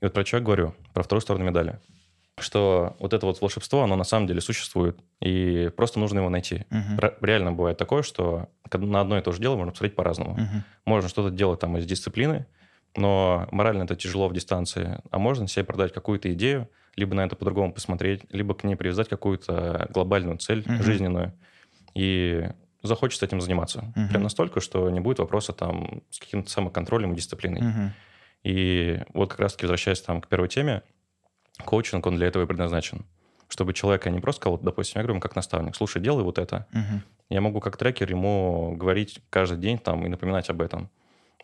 И 0.00 0.04
вот 0.04 0.12
про 0.12 0.24
что 0.24 0.36
я 0.36 0.42
говорю, 0.42 0.74
про 0.92 1.02
вторую 1.02 1.20
сторону 1.22 1.44
медали. 1.44 1.80
Что 2.38 2.96
вот 2.98 3.12
это 3.12 3.26
вот 3.26 3.40
волшебство, 3.40 3.82
оно 3.84 3.94
на 3.96 4.04
самом 4.04 4.26
деле 4.26 4.40
существует, 4.40 4.98
и 5.20 5.70
просто 5.76 6.00
нужно 6.00 6.18
его 6.18 6.28
найти. 6.30 6.64
Ре- 6.98 7.14
Реально 7.20 7.52
бывает 7.52 7.78
такое, 7.78 8.02
что 8.02 8.48
на 8.72 9.00
одно 9.00 9.18
и 9.18 9.22
то 9.22 9.30
же 9.32 9.40
дело 9.40 9.56
можно 9.56 9.70
посмотреть 9.70 9.94
по-разному. 9.96 10.32
Мгм. 10.32 10.64
Можно 10.84 11.08
что-то 11.08 11.30
делать 11.30 11.60
там 11.60 11.76
из 11.78 11.86
дисциплины, 11.86 12.46
но 12.96 13.46
морально 13.52 13.84
это 13.84 13.94
тяжело 13.96 14.28
в 14.28 14.32
дистанции. 14.34 15.00
А 15.10 15.18
можно 15.18 15.46
себе 15.46 15.64
продать 15.64 15.92
какую-то 15.92 16.32
идею, 16.32 16.68
либо 16.96 17.14
на 17.14 17.24
это 17.24 17.36
по-другому 17.36 17.72
посмотреть, 17.72 18.22
либо 18.30 18.54
к 18.54 18.64
ней 18.64 18.74
привязать 18.76 19.08
какую-то 19.08 19.88
глобальную 19.90 20.38
цель 20.38 20.64
Мгм. 20.66 20.82
жизненную. 20.82 21.32
И 21.94 22.48
захочется 22.82 23.24
этим 23.24 23.40
заниматься. 23.40 23.92
Мгм. 23.96 24.08
Прям 24.08 24.22
настолько, 24.22 24.60
что 24.60 24.90
не 24.90 25.00
будет 25.00 25.18
вопроса 25.18 25.52
там 25.52 26.02
с 26.10 26.18
каким-то 26.18 26.50
самоконтролем 26.50 27.12
и 27.12 27.16
дисциплиной. 27.16 27.62
Мгм. 27.62 27.92
И 28.42 29.00
вот 29.14 29.30
как 29.30 29.40
раз-таки 29.40 29.64
возвращаясь 29.64 30.02
там 30.02 30.20
к 30.20 30.28
первой 30.28 30.48
теме, 30.48 30.82
коучинг, 31.64 32.06
он 32.06 32.16
для 32.16 32.26
этого 32.26 32.42
и 32.42 32.46
предназначен. 32.46 33.04
Чтобы 33.48 33.72
человек, 33.72 34.06
я 34.06 34.12
не 34.12 34.20
просто 34.20 34.40
сказал, 34.40 34.58
допустим, 34.58 34.98
я 34.98 35.02
говорю 35.02 35.14
ему 35.14 35.20
как 35.20 35.36
наставник, 35.36 35.76
слушай, 35.76 36.02
делай 36.02 36.24
вот 36.24 36.38
это. 36.38 36.66
Мгм. 36.72 37.02
Я 37.30 37.40
могу 37.40 37.60
как 37.60 37.76
трекер 37.76 38.10
ему 38.10 38.76
говорить 38.76 39.20
каждый 39.30 39.58
день 39.58 39.78
там 39.78 40.04
и 40.04 40.08
напоминать 40.08 40.50
об 40.50 40.60
этом. 40.60 40.90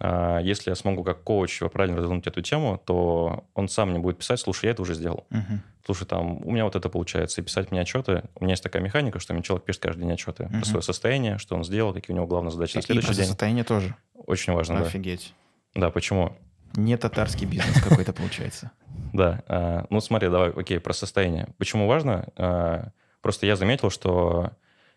А 0.03 0.39
если 0.41 0.71
я 0.71 0.77
смогу 0.77 1.05
как 1.05 1.23
коуч 1.23 1.61
правильно 1.73 1.99
развернуть 1.99 2.27
эту 2.27 2.41
тему, 2.41 2.81
то 2.85 3.45
он 3.55 3.69
сам 3.69 3.91
мне 3.91 3.99
будет 3.99 4.19
писать, 4.19 4.41
слушай, 4.41 4.65
я 4.67 4.71
это 4.73 4.81
уже 4.83 4.95
сделал. 4.95 5.27
Мгм. 5.31 5.63
Слушай, 5.85 6.07
там, 6.07 6.45
у 6.47 6.51
меня 6.53 6.65
вот 6.65 6.75
это 6.75 6.89
получается. 6.89 7.41
И 7.41 7.45
писать 7.45 7.71
мне 7.71 7.81
отчеты. 7.83 8.23
У 8.37 8.45
меня 8.45 8.53
есть 8.55 8.63
такая 8.63 8.83
механика, 8.83 9.19
что 9.21 9.35
мне 9.35 9.43
человек 9.43 9.65
пишет 9.65 9.83
каждый 9.83 10.01
день 10.01 10.13
отчеты 10.13 10.45
Мгм. 10.45 10.61
про 10.61 10.65
свое 10.67 10.83
состояние, 10.83 11.37
что 11.39 11.55
он 11.55 11.65
сделал, 11.65 11.93
какие 11.93 12.15
у 12.15 12.17
него 12.17 12.27
главные 12.27 12.51
задачи 12.51 12.77
на 12.77 12.81
И 12.81 12.83
следующий 12.83 13.09
про 13.09 13.15
день. 13.15 13.27
состояние 13.27 13.65
тоже. 13.65 13.95
Очень 14.15 14.55
важно, 14.55 14.81
да. 14.81 14.87
Офигеть. 14.87 15.35
Да, 15.75 15.91
почему? 15.91 16.35
Не 16.75 16.97
татарский 16.97 17.47
бизнес 17.47 17.81
какой-то 17.83 18.13
получается. 18.13 18.71
Да, 19.13 19.43
а, 19.49 19.87
ну 19.91 20.01
смотри, 20.01 20.29
давай, 20.29 20.51
окей, 20.51 20.79
про 20.79 20.93
состояние. 20.93 21.49
Почему 21.59 21.89
важно? 21.89 22.29
А, 22.37 22.91
Просто 23.23 23.45
я 23.45 23.57
заметил, 23.57 23.91
что 23.91 24.53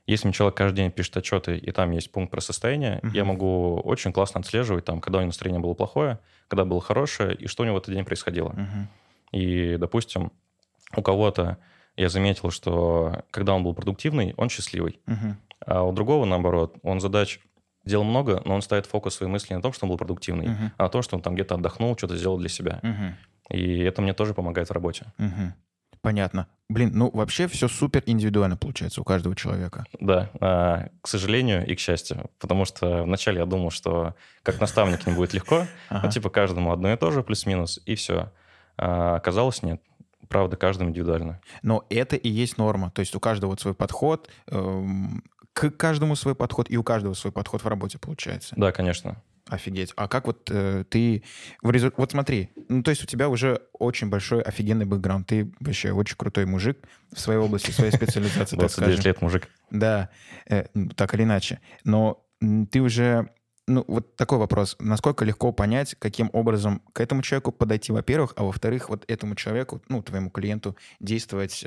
если 0.05 0.27
мне 0.27 0.33
человек 0.33 0.55
каждый 0.57 0.77
день 0.77 0.91
пишет 0.91 1.17
отчеты, 1.17 1.57
и 1.57 1.71
там 1.71 1.91
есть 1.91 2.11
пункт 2.11 2.31
про 2.31 2.41
состояние, 2.41 2.99
Мгм. 3.03 3.13
я 3.13 3.23
могу 3.25 3.75
очень 3.83 4.11
классно 4.11 4.41
отслеживать, 4.41 4.85
там, 4.85 4.99
когда 5.01 5.19
у 5.19 5.21
него 5.21 5.27
настроение 5.27 5.61
было 5.61 5.73
плохое, 5.73 6.19
когда 6.47 6.65
было 6.65 6.81
хорошее, 6.81 7.35
и 7.35 7.47
что 7.47 7.63
у 7.63 7.65
него 7.65 7.75
в 7.75 7.79
этот 7.81 7.93
день 7.93 8.05
происходило. 8.05 8.49
Мгм. 8.49 8.87
И, 9.31 9.77
допустим, 9.77 10.31
у 10.95 11.01
кого-то 11.01 11.57
я 11.95 12.09
заметил, 12.09 12.51
что 12.51 13.23
когда 13.31 13.53
он 13.53 13.63
был 13.63 13.73
продуктивный, 13.73 14.33
он 14.37 14.49
счастливый. 14.49 14.99
Мгм. 15.05 15.37
А 15.65 15.83
у 15.83 15.91
другого, 15.93 16.25
наоборот, 16.25 16.77
он 16.83 16.99
задач 16.99 17.39
делал 17.85 18.03
много, 18.03 18.41
но 18.45 18.55
он 18.55 18.61
ставит 18.61 18.85
фокус 18.85 19.15
своей 19.15 19.31
мысли 19.31 19.53
не 19.53 19.57
на 19.57 19.61
том, 19.61 19.73
что 19.73 19.85
он 19.85 19.89
был 19.91 19.97
продуктивный, 19.97 20.47
Мгм. 20.47 20.71
а 20.77 20.83
на 20.83 20.89
том, 20.89 21.01
что 21.01 21.15
он 21.15 21.21
там 21.21 21.35
где-то 21.35 21.55
отдохнул, 21.55 21.97
что-то 21.97 22.15
сделал 22.17 22.37
для 22.37 22.49
себя. 22.49 22.79
Мгм. 22.83 23.15
И 23.49 23.79
это 23.79 24.01
мне 24.01 24.13
тоже 24.13 24.33
помогает 24.33 24.69
в 24.69 24.71
работе. 24.71 25.05
Мгм. 25.17 25.53
Понятно. 26.03 26.47
Блин, 26.67 26.91
ну 26.93 27.09
вообще 27.13 27.47
все 27.47 27.69
супер 27.69 28.03
индивидуально 28.05 28.57
получается 28.57 28.99
у 28.99 29.05
каждого 29.05 29.37
человека. 29.37 29.85
Да, 30.01 30.29
а, 30.41 30.89
к 31.01 31.07
сожалению 31.07 31.65
и 31.65 31.75
к 31.75 31.79
счастью. 31.79 32.29
Потому 32.39 32.65
что 32.65 33.03
вначале 33.03 33.39
я 33.39 33.45
думал, 33.45 33.71
что 33.71 34.13
как 34.43 34.59
наставник 34.59 35.07
не 35.07 35.13
будет 35.13 35.33
легко, 35.33 35.65
ну, 35.89 36.09
типа 36.09 36.29
каждому 36.29 36.73
одно 36.73 36.91
и 36.91 36.97
то 36.97 37.09
же, 37.11 37.23
плюс-минус, 37.23 37.79
и 37.85 37.95
все. 37.95 38.31
А 38.77 39.15
оказалось, 39.15 39.63
нет. 39.63 39.81
Правда, 40.27 40.57
каждому 40.57 40.89
индивидуально. 40.89 41.39
Но 41.61 41.85
это 41.89 42.17
и 42.17 42.27
есть 42.27 42.57
норма. 42.57 42.91
То 42.91 42.99
есть 42.99 43.15
у 43.15 43.21
каждого 43.21 43.51
вот 43.51 43.61
свой 43.61 43.73
подход. 43.73 44.29
К 45.53 45.69
каждому 45.69 46.15
свой 46.15 46.35
подход, 46.35 46.69
и 46.69 46.77
у 46.77 46.83
каждого 46.83 47.13
свой 47.13 47.31
подход 47.31 47.63
в 47.63 47.67
работе 47.67 47.99
получается. 47.99 48.55
Да, 48.57 48.71
конечно. 48.71 49.21
Офигеть. 49.47 49.91
А 49.95 50.07
как 50.07 50.25
вот 50.25 50.49
э, 50.49 50.85
ты... 50.89 51.23
В 51.61 51.69
резу... 51.69 51.91
Вот 51.97 52.11
смотри, 52.11 52.49
ну 52.69 52.81
то 52.81 52.91
есть 52.91 53.03
у 53.03 53.05
тебя 53.05 53.27
уже 53.29 53.61
очень 53.73 54.09
большой 54.09 54.41
офигенный 54.41 54.85
бэкграунд. 54.85 55.27
Ты 55.27 55.51
вообще 55.59 55.91
очень 55.91 56.15
крутой 56.15 56.45
мужик 56.45 56.77
в 57.11 57.19
своей 57.19 57.39
области, 57.39 57.71
в 57.71 57.75
своей 57.75 57.91
специализации, 57.91 58.55
так 58.55 58.59
29 58.69 58.93
скажем. 58.93 59.05
лет 59.05 59.21
мужик. 59.21 59.49
Да, 59.69 60.09
э, 60.49 60.65
так 60.95 61.13
или 61.13 61.23
иначе. 61.23 61.59
Но 61.83 62.25
ты 62.71 62.81
уже... 62.81 63.29
Ну, 63.65 63.85
вот 63.87 64.17
такой 64.17 64.39
вопрос. 64.39 64.75
Насколько 64.79 65.23
легко 65.23 65.53
понять, 65.53 65.95
каким 65.97 66.29
образом 66.33 66.81
к 66.91 66.99
этому 66.99 67.21
человеку 67.21 67.53
подойти, 67.53 67.93
во-первых, 67.93 68.33
а 68.35 68.43
во-вторых, 68.43 68.89
вот 68.89 69.05
этому 69.09 69.35
человеку, 69.35 69.81
ну, 69.87 70.01
твоему 70.03 70.29
клиенту 70.29 70.75
действовать, 70.99 71.65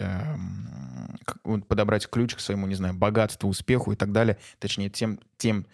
вот 1.42 1.66
подобрать 1.66 2.06
ключ 2.10 2.34
к 2.34 2.40
своему, 2.40 2.66
не 2.66 2.74
знаю, 2.74 2.94
богатству, 2.94 3.48
успеху 3.48 3.92
и 3.92 3.96
так 3.96 4.12
далее, 4.12 4.36
точнее, 4.58 4.90
тем, 4.90 5.20
тем 5.38 5.66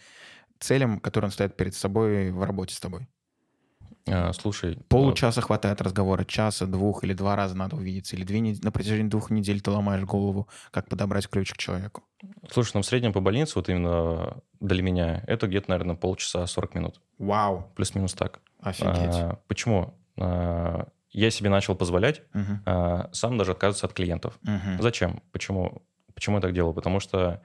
целям, 0.60 1.00
которые 1.00 1.26
он 1.28 1.32
ставит 1.32 1.56
перед 1.56 1.74
собой 1.74 2.30
в 2.30 2.44
работе 2.44 2.74
с 2.76 2.80
тобой. 2.80 3.08
А, 4.08 4.32
Слушай, 4.32 4.78
Получаса 4.88 5.40
хватает 5.40 5.80
разговора, 5.80 6.24
часа, 6.24 6.66
двух 6.66 7.04
или 7.04 7.12
два 7.14 7.36
раза 7.36 7.56
надо 7.56 7.76
увидеться, 7.76 8.16
или 8.16 8.24
две, 8.24 8.40
нед- 8.40 8.62
на 8.64 8.72
протяжении 8.72 9.08
двух 9.08 9.30
недель 9.30 9.60
ты 9.60 9.70
ломаешь 9.70 10.02
голову, 10.04 10.48
как 10.70 10.88
подобрать 10.88 11.28
ключ 11.28 11.52
к 11.52 11.56
человеку. 11.56 12.02
слушай, 12.50 12.72
ну 12.74 12.82
в 12.82 12.86
среднем 12.86 13.12
по 13.12 13.20
больнице, 13.20 13.52
вот 13.56 13.68
именно 13.68 14.38
для 14.60 14.82
меня, 14.82 15.22
это 15.26 15.46
где-то, 15.46 15.70
наверное, 15.70 15.94
полчаса 15.96 16.46
40 16.46 16.74
минут. 16.74 17.00
Вау, 17.18 17.70
Плюс-минус 17.76 18.14
так. 18.14 18.40
офигеть. 18.60 18.90
А, 19.14 19.38
Почему? 19.46 19.94
А, 20.18 20.88
Я 21.10 21.30
себе 21.30 21.50
начал 21.50 21.74
позволять 21.76 22.22
Мгм, 22.32 22.62
а, 22.66 23.08
сам 23.12 23.38
даже 23.38 23.52
отказываться 23.52 23.86
от 23.86 23.92
клиентов. 23.92 24.38
мгм, 24.42 24.80
Зачем? 24.82 25.22
Почему? 25.30 25.82
Почему 26.14 26.36
я 26.36 26.42
так 26.42 26.52
делаю? 26.54 26.74
Потому 26.74 26.98
что 27.00 27.18
э, 27.18 27.38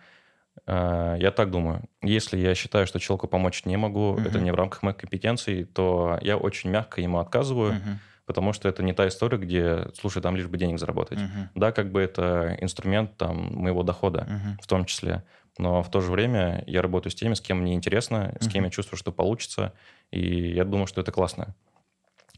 я 0.66 1.32
так 1.36 1.52
думаю. 1.52 1.84
Если 2.02 2.38
я 2.38 2.56
считаю, 2.56 2.88
что 2.88 3.00
человеку 3.00 3.28
помочь 3.28 3.66
не 3.66 3.78
могу, 3.78 4.16
это 4.18 4.40
Мгм. 4.40 4.44
не 4.44 4.52
в 4.52 4.56
рамках 4.56 4.84
моих 4.84 4.98
компетенций, 4.98 5.66
то 5.66 6.18
я 6.22 6.38
очень 6.38 6.70
мягко 6.70 7.02
ему 7.02 7.20
отказываю, 7.20 7.74
мгм, 7.74 8.00
потому 8.26 8.54
что 8.54 8.68
это 8.68 8.84
не 8.84 8.94
та 8.94 9.08
история, 9.08 9.38
где, 9.38 9.88
слушай, 9.94 10.22
там 10.22 10.36
лишь 10.36 10.48
бы 10.48 10.58
денег 10.58 10.80
заработать. 10.80 11.20
мгм, 11.20 11.50
Да, 11.56 11.72
как 11.72 11.92
бы 11.92 12.02
это 12.02 12.58
инструмент 12.62 13.18
там 13.18 13.54
моего 13.56 13.84
дохода 13.84 14.26
мгм. 14.30 14.58
в 14.62 14.68
том 14.68 14.86
числе. 14.86 15.24
Но 15.58 15.82
в 15.82 15.90
то 15.90 16.02
же 16.02 16.12
время 16.12 16.64
я 16.68 16.82
работаю 16.82 17.12
с 17.12 17.16
теми, 17.16 17.34
с 17.34 17.42
кем 17.42 17.60
мне 17.62 17.74
интересно, 17.74 18.36
с 18.40 18.48
кем 18.48 18.64
я 18.64 18.70
чувствую, 18.70 18.98
что 19.00 19.12
получится, 19.12 19.74
и 20.12 20.54
я 20.54 20.66
думаю, 20.66 20.88
что 20.88 21.02
это 21.02 21.12
классно. 21.12 21.56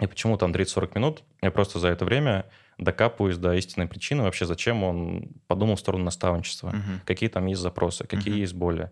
И 0.02 0.08
почему 0.08 0.38
там 0.38 0.54
30-40 0.54 0.96
минут? 0.96 1.24
Я 1.42 1.52
просто 1.52 1.80
за 1.80 1.90
это 1.90 2.06
время 2.06 2.46
докапываюсь 2.80 3.38
до 3.38 3.54
истинной 3.54 3.88
причины 3.88 4.24
вообще, 4.24 4.46
зачем 4.46 4.84
он 4.84 5.32
подумал 5.48 5.76
в 5.76 5.80
сторону 5.80 6.06
наставничества, 6.06 6.70
Мгм. 6.70 7.02
какие 7.06 7.30
там 7.30 7.46
есть 7.48 7.62
запросы, 7.62 8.06
какие 8.08 8.34
Мгм. 8.34 8.42
есть 8.42 8.54
боли. 8.54 8.92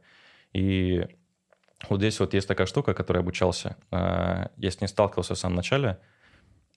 И 0.54 1.06
вот 1.90 2.00
здесь 2.00 2.20
вот 2.20 2.34
есть 2.34 2.48
такая 2.48 2.68
штука, 2.68 2.94
которой 2.94 3.18
я 3.18 3.22
обучался. 3.22 3.78
А, 3.92 4.50
Я 4.58 4.72
с 4.72 4.82
ней 4.82 4.88
сталкивался 4.88 5.36
в 5.36 5.38
самом 5.38 5.56
начале. 5.56 6.00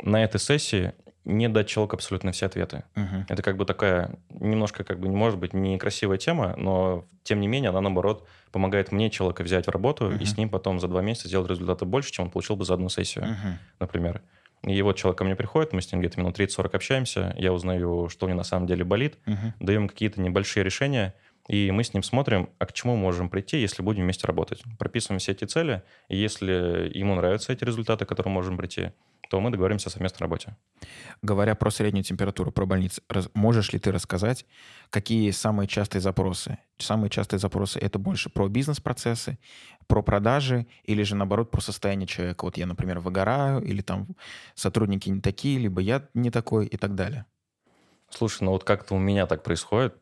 На 0.03 0.25
этой 0.25 0.39
сессии 0.41 0.93
не 1.25 1.49
дать 1.49 1.69
человеку 1.69 1.97
абсолютно 1.97 2.33
все 2.33 2.47
ответы. 2.47 2.85
Мгм. 2.95 3.27
Это 3.29 3.43
как 3.43 3.57
бы 3.57 3.65
такая 3.67 4.19
немножко, 4.31 4.85
как 4.85 4.99
бы, 5.01 5.09
не 5.09 5.17
может 5.17 5.39
быть, 5.39 5.53
некрасивая 5.53 6.17
тема, 6.17 6.55
но 6.57 7.05
тем 7.23 7.41
не 7.41 7.49
менее 7.49 7.69
она, 7.71 7.81
наоборот, 7.83 8.27
помогает 8.53 8.93
мне 8.93 9.11
человека 9.11 9.43
взять 9.43 9.67
в 9.67 9.71
работу 9.71 10.07
Мгм. 10.07 10.17
и 10.19 10.25
с 10.25 10.37
ним 10.39 10.49
потом 10.49 10.81
за 10.81 10.89
два 10.89 11.03
месяца 11.03 11.29
сделать 11.29 11.51
результаты 11.51 11.85
больше, 11.85 12.13
чем 12.13 12.27
он 12.27 12.31
получил 12.31 12.57
бы 12.57 12.65
за 12.65 12.75
одну 12.75 12.89
сессию, 12.89 13.27
Мгм. 13.27 13.59
например. 13.81 14.23
И 14.67 14.83
вот 14.83 14.97
человек 14.97 15.19
ко 15.19 15.25
мне 15.25 15.35
приходит, 15.37 15.73
мы 15.73 15.81
с 15.81 15.91
ним 15.91 16.01
где-то 16.01 16.21
минут 16.21 16.39
30-40 16.39 16.71
общаемся, 16.77 17.35
я 17.39 17.53
узнаю, 17.53 18.09
что 18.11 18.27
у 18.27 18.29
него 18.29 18.37
на 18.39 18.45
самом 18.45 18.67
деле 18.67 18.85
болит, 18.85 19.19
Мгм. 19.27 19.55
даем 19.59 19.89
какие-то 19.89 20.21
небольшие 20.21 20.63
решения, 20.65 21.15
и 21.49 21.71
мы 21.71 21.83
с 21.83 21.95
ним 21.95 22.03
смотрим, 22.03 22.51
а 22.59 22.67
к 22.67 22.73
чему 22.73 22.95
мы 22.95 23.03
можем 23.03 23.29
прийти, 23.31 23.59
если 23.59 23.83
будем 23.83 24.03
вместе 24.03 24.27
работать. 24.27 24.63
Прописываем 24.79 25.19
все 25.19 25.33
эти 25.33 25.45
цели, 25.47 25.83
и 26.09 26.17
если 26.17 26.91
ему 26.95 27.15
нравятся 27.15 27.53
эти 27.53 27.65
результаты, 27.65 28.05
к 28.05 28.09
которым 28.09 28.33
можем 28.33 28.57
прийти, 28.59 28.91
то 29.31 29.41
мы 29.41 29.51
договоримся 29.51 29.89
о 29.89 29.93
совместной 29.93 30.25
работе. 30.25 30.57
Говоря 31.23 31.55
про 31.55 31.71
среднюю 31.71 32.03
температуру, 32.03 32.51
про 32.51 32.67
больницы, 32.67 33.01
можешь 33.33 33.73
ли 33.73 33.79
ты 33.79 33.93
рассказать, 33.93 34.45
какие 34.91 35.31
самые 35.31 35.69
частые 35.69 36.03
запросы? 36.03 36.59
Самые 36.79 37.11
частые 37.11 37.39
запросы— 37.39 37.79
это 37.81 38.01
больше 38.01 38.29
про 38.29 38.49
бизнес-процессы, 38.49 39.39
про 39.87 40.03
продажи 40.03 40.67
или 40.83 41.05
же, 41.05 41.15
наоборот, 41.15 41.53
про 41.53 41.61
состояние 41.61 42.09
человека? 42.09 42.45
Вот 42.45 42.57
я, 42.57 42.67
например, 42.67 42.99
выгораю, 42.99 43.63
или 43.63 43.83
там 43.83 44.09
сотрудники 44.57 45.09
не 45.09 45.21
такие, 45.21 45.61
либо 45.61 45.81
я 45.81 46.09
не 46.13 46.31
такой 46.33 46.67
и 46.67 46.77
так 46.77 46.97
далее. 46.97 47.25
Слушай, 48.11 48.43
ну 48.43 48.51
вот 48.51 48.65
как-то 48.65 48.97
у 48.97 48.99
меня 48.99 49.27
так 49.27 49.45
происходит, 49.45 49.95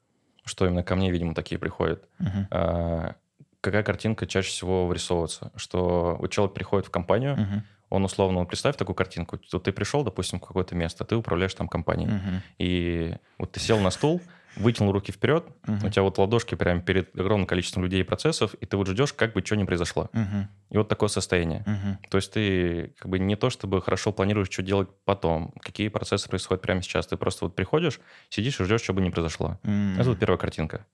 что 0.46 0.66
именно 0.66 0.82
ко 0.82 0.96
мне, 0.96 1.10
видимо, 1.10 1.34
такие 1.34 1.58
приходят. 1.58 2.08
Мгм. 2.18 2.48
А, 2.50 3.16
какая 3.60 3.82
картинка 3.82 4.26
чаще 4.26 4.48
всего 4.48 4.86
вырисовывается? 4.86 5.52
Что 5.54 6.18
человек 6.30 6.54
приходит 6.54 6.86
в 6.86 6.90
компанию, 6.90 7.36
Мгм. 7.36 7.64
Он 7.90 8.04
условно, 8.04 8.40
вот 8.40 8.48
представь 8.48 8.76
такую 8.76 8.94
картинку, 8.96 9.38
вот 9.52 9.62
ты 9.62 9.72
пришел, 9.72 10.02
допустим, 10.04 10.38
в 10.40 10.42
какое-то 10.46 10.74
место, 10.74 11.04
ты 11.04 11.16
управляешь 11.16 11.54
там 11.54 11.68
компанией, 11.68 12.08
Мгм. 12.08 12.42
и 12.58 13.14
вот 13.38 13.52
ты 13.52 13.60
сел 13.60 13.78
на 13.80 13.90
стул, 13.90 14.20
вытянул 14.56 14.92
руки 14.92 15.12
вперед, 15.12 15.46
Мгм. 15.66 15.86
у 15.86 15.90
тебя 15.90 16.02
вот 16.02 16.18
ладошки 16.18 16.54
прямо 16.54 16.80
перед 16.80 17.14
огромным 17.18 17.46
количеством 17.46 17.84
людей 17.84 18.00
и 18.00 18.04
процессов, 18.04 18.54
и 18.54 18.66
ты 18.66 18.76
вот 18.76 18.88
ждешь, 18.88 19.12
как 19.12 19.32
бы 19.32 19.44
что 19.44 19.56
ни 19.56 19.64
произошло. 19.64 20.10
Мгм. 20.12 20.48
И 20.70 20.76
вот 20.76 20.88
такое 20.88 21.08
состояние. 21.08 21.64
Мгм. 21.66 21.98
То 22.10 22.18
есть 22.18 22.32
ты 22.32 22.94
как 22.98 23.08
бы 23.08 23.18
не 23.18 23.36
то 23.36 23.50
чтобы 23.50 23.80
хорошо 23.80 24.12
планируешь, 24.12 24.50
что 24.50 24.62
делать 24.62 24.88
потом, 25.04 25.52
какие 25.60 25.88
процессы 25.88 26.28
происходят 26.28 26.62
прямо 26.62 26.82
сейчас. 26.82 27.06
Ты 27.06 27.16
просто 27.16 27.44
вот 27.46 27.54
приходишь, 27.54 28.00
сидишь 28.28 28.60
и 28.60 28.64
ждешь, 28.64 28.82
что 28.82 28.92
бы 28.92 29.00
ни 29.00 29.10
произошло. 29.10 29.58
М. 29.62 29.98
Это 29.98 30.10
вот 30.10 30.18
первая 30.18 30.38
картинка. 30.38 30.84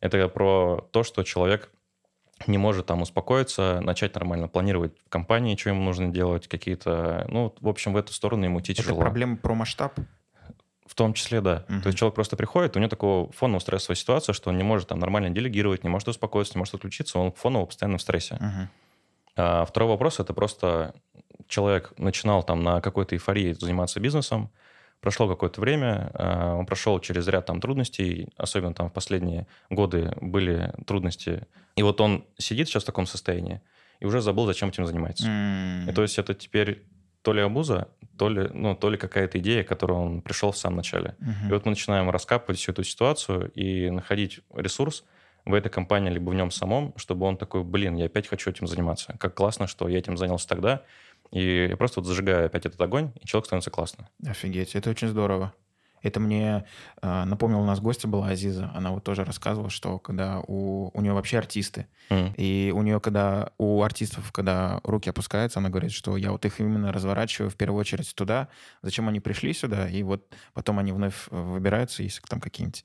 Это 0.00 0.28
про 0.28 0.88
то, 0.92 1.02
что 1.04 1.22
человек 1.22 1.70
не 2.46 2.58
может 2.58 2.86
там 2.86 3.02
успокоиться, 3.02 3.80
начать 3.80 4.14
нормально 4.14 4.48
планировать 4.48 4.92
в 5.04 5.08
компании, 5.08 5.56
что 5.56 5.70
ему 5.70 5.82
нужно 5.82 6.08
делать, 6.08 6.48
какие-то... 6.48 7.26
Ну, 7.28 7.54
в 7.60 7.68
общем, 7.68 7.92
в 7.92 7.96
эту 7.96 8.12
сторону 8.12 8.44
ему 8.44 8.60
идти 8.60 8.72
Это 8.72 8.82
тяжело. 8.82 9.00
проблема 9.00 9.36
про 9.36 9.54
масштаб? 9.54 9.98
В 10.86 10.94
том 10.94 11.14
числе, 11.14 11.40
да. 11.40 11.64
Мгм. 11.68 11.82
То 11.82 11.86
есть 11.88 11.98
человек 11.98 12.14
просто 12.14 12.36
приходит, 12.36 12.76
у 12.76 12.78
него 12.78 12.88
такого 12.88 13.32
фоновая 13.32 13.60
стрессовая 13.60 13.96
ситуация, 13.96 14.32
что 14.32 14.50
он 14.50 14.56
не 14.56 14.62
может 14.62 14.88
там 14.88 14.98
нормально 14.98 15.30
делегировать, 15.30 15.82
не 15.82 15.90
может 15.90 16.08
успокоиться, 16.08 16.54
не 16.54 16.60
может 16.60 16.74
отключиться, 16.74 17.18
он 17.18 17.32
фоново 17.32 17.66
постоянно 17.66 17.98
в 17.98 18.02
стрессе. 18.02 18.36
Мгм. 18.40 18.68
А 19.36 19.64
второй 19.64 19.90
вопрос– 19.90 20.20
это 20.20 20.32
просто 20.32 20.94
человек 21.48 21.92
начинал 21.98 22.42
там 22.42 22.62
на 22.62 22.80
какой-то 22.80 23.14
эйфории 23.14 23.52
заниматься 23.52 24.00
бизнесом, 24.00 24.50
прошло 25.00 25.28
какое-то 25.28 25.60
время, 25.60 26.10
а, 26.14 26.54
он 26.54 26.66
прошел 26.66 26.98
через 27.00 27.28
ряд 27.28 27.46
там 27.46 27.60
трудностей, 27.60 28.28
особенно 28.36 28.74
там 28.74 28.90
в 28.90 28.92
последние 28.92 29.46
годы 29.70 30.12
были 30.20 30.72
трудности, 30.86 31.46
и 31.76 31.82
вот 31.82 32.00
он 32.00 32.24
сидит 32.38 32.68
сейчас 32.68 32.82
в 32.82 32.86
таком 32.86 33.06
состоянии 33.06 33.60
и 34.00 34.04
уже 34.04 34.20
забыл, 34.20 34.46
зачем 34.46 34.68
этим 34.68 34.86
занимается. 34.86 35.26
М. 35.26 35.88
И 35.88 35.92
то 35.92 36.02
есть 36.02 36.18
это 36.18 36.34
теперь 36.34 36.84
то 37.22 37.32
ли 37.32 37.40
абуза, 37.40 37.88
то 38.16 38.28
ли, 38.28 38.48
ну, 38.52 38.76
то 38.76 38.88
ли 38.88 38.96
какая-то 38.96 39.38
идея, 39.38 39.64
к 39.64 39.68
которой 39.68 39.98
он 39.98 40.22
пришел 40.22 40.52
в 40.52 40.56
самом 40.56 40.76
начале. 40.76 41.16
Мгм. 41.18 41.48
И 41.48 41.52
вот 41.52 41.64
мы 41.64 41.70
начинаем 41.70 42.08
раскапывать 42.10 42.58
всю 42.58 42.72
эту 42.72 42.84
ситуацию 42.84 43.50
и 43.50 43.90
находить 43.90 44.40
ресурс 44.54 45.04
в 45.44 45.54
этой 45.54 45.68
компании, 45.68 46.10
либо 46.10 46.30
в 46.30 46.34
нем 46.34 46.50
самом, 46.50 46.92
чтобы 46.96 47.26
он 47.26 47.36
такой, 47.36 47.62
блин, 47.62 47.96
я 47.96 48.06
опять 48.06 48.26
хочу 48.26 48.50
этим 48.50 48.66
заниматься. 48.66 49.16
Как 49.18 49.34
классно, 49.34 49.66
что 49.66 49.88
я 49.88 49.98
этим 49.98 50.16
занялся 50.16 50.48
тогда. 50.48 50.82
И 51.30 51.66
я 51.68 51.76
просто 51.76 52.00
вот 52.00 52.06
зажигаю 52.06 52.46
опять 52.46 52.66
этот 52.66 52.80
огонь, 52.80 53.12
и 53.20 53.26
человек 53.26 53.46
становится 53.46 53.70
классно. 53.70 54.08
Офигеть, 54.24 54.74
это 54.74 54.90
очень 54.90 55.08
здорово. 55.08 55.52
Это 56.02 56.20
мне 56.20 56.64
э, 57.02 57.24
напомнил, 57.24 57.60
у 57.60 57.64
нас 57.64 57.80
гостья 57.80 58.08
была 58.08 58.28
Азиза, 58.28 58.70
она 58.74 58.90
вот 58.90 59.04
тоже 59.04 59.24
рассказывала, 59.24 59.70
что 59.70 59.98
когда 59.98 60.40
у, 60.46 60.90
у 60.92 61.00
нее 61.00 61.12
вообще 61.12 61.38
артисты, 61.38 61.86
М. 62.10 62.32
и 62.36 62.72
у 62.74 62.82
нее, 62.82 63.00
когда 63.00 63.50
у 63.58 63.82
артистов, 63.82 64.30
когда 64.32 64.80
руки 64.84 65.10
опускаются, 65.10 65.58
она 65.58 65.68
говорит, 65.68 65.92
что 65.92 66.16
я 66.16 66.30
вот 66.32 66.44
их 66.44 66.60
именно 66.60 66.92
разворачиваю 66.92 67.50
в 67.50 67.56
первую 67.56 67.80
очередь 67.80 68.14
туда, 68.14 68.48
зачем 68.82 69.08
они 69.08 69.20
пришли 69.20 69.52
сюда, 69.52 69.88
и 69.88 70.02
вот 70.02 70.32
потом 70.54 70.78
они 70.78 70.92
вновь 70.92 71.26
э, 71.30 71.40
выбираются, 71.40 72.02
если 72.02 72.20
там 72.28 72.40
какие-нибудь... 72.40 72.84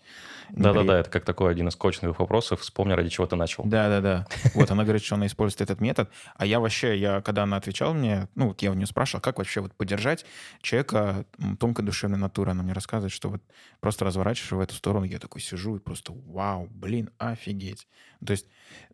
Да-да-да, 0.50 1.00
это 1.00 1.10
как 1.10 1.26
такой 1.26 1.52
один 1.52 1.68
из 1.68 1.76
коучинговых 1.76 2.20
вопросов. 2.20 2.62
Вспомни, 2.62 2.94
ради 2.94 3.10
чего 3.10 3.28
ты 3.28 3.36
начал. 3.36 3.64
Да-да-да. 3.66 4.28
Вот 4.54 4.70
она 4.72 4.84
говорит, 4.84 5.04
что 5.04 5.16
она 5.16 5.28
использует 5.28 5.62
этот 5.62 5.80
метод. 5.82 6.10
А 6.36 6.46
я 6.46 6.60
вообще, 6.60 6.98
я, 6.98 7.22
когда 7.22 7.44
она 7.44 7.58
отвечала 7.58 7.94
мне, 7.94 8.28
ну, 8.36 8.50
вот 8.50 8.62
я 8.62 8.72
у 8.72 8.74
нее 8.74 8.86
спрашивал, 8.86 9.22
как 9.22 9.38
вообще 9.38 9.62
вот 9.62 9.74
поддержать 9.74 10.26
человека 10.62 11.26
тонкой 11.60 11.86
душевной 11.86 12.18
натуры. 12.18 12.52
Она 12.52 12.64
мне 12.64 12.74
рассказывает, 13.02 13.12
что 13.14 13.30
вот 13.30 13.42
просто 13.80 14.06
разворачиваешь 14.06 14.52
в 14.52 14.60
эту 14.60 14.76
сторону, 14.76 15.06
я 15.06 15.20
такой 15.20 15.42
сижу 15.42 15.76
и 15.76 15.80
просто 15.80 16.14
вау, 16.14 16.68
блин, 16.72 17.10
офигеть. 17.18 17.88
То 18.26 18.32
есть 18.32 18.48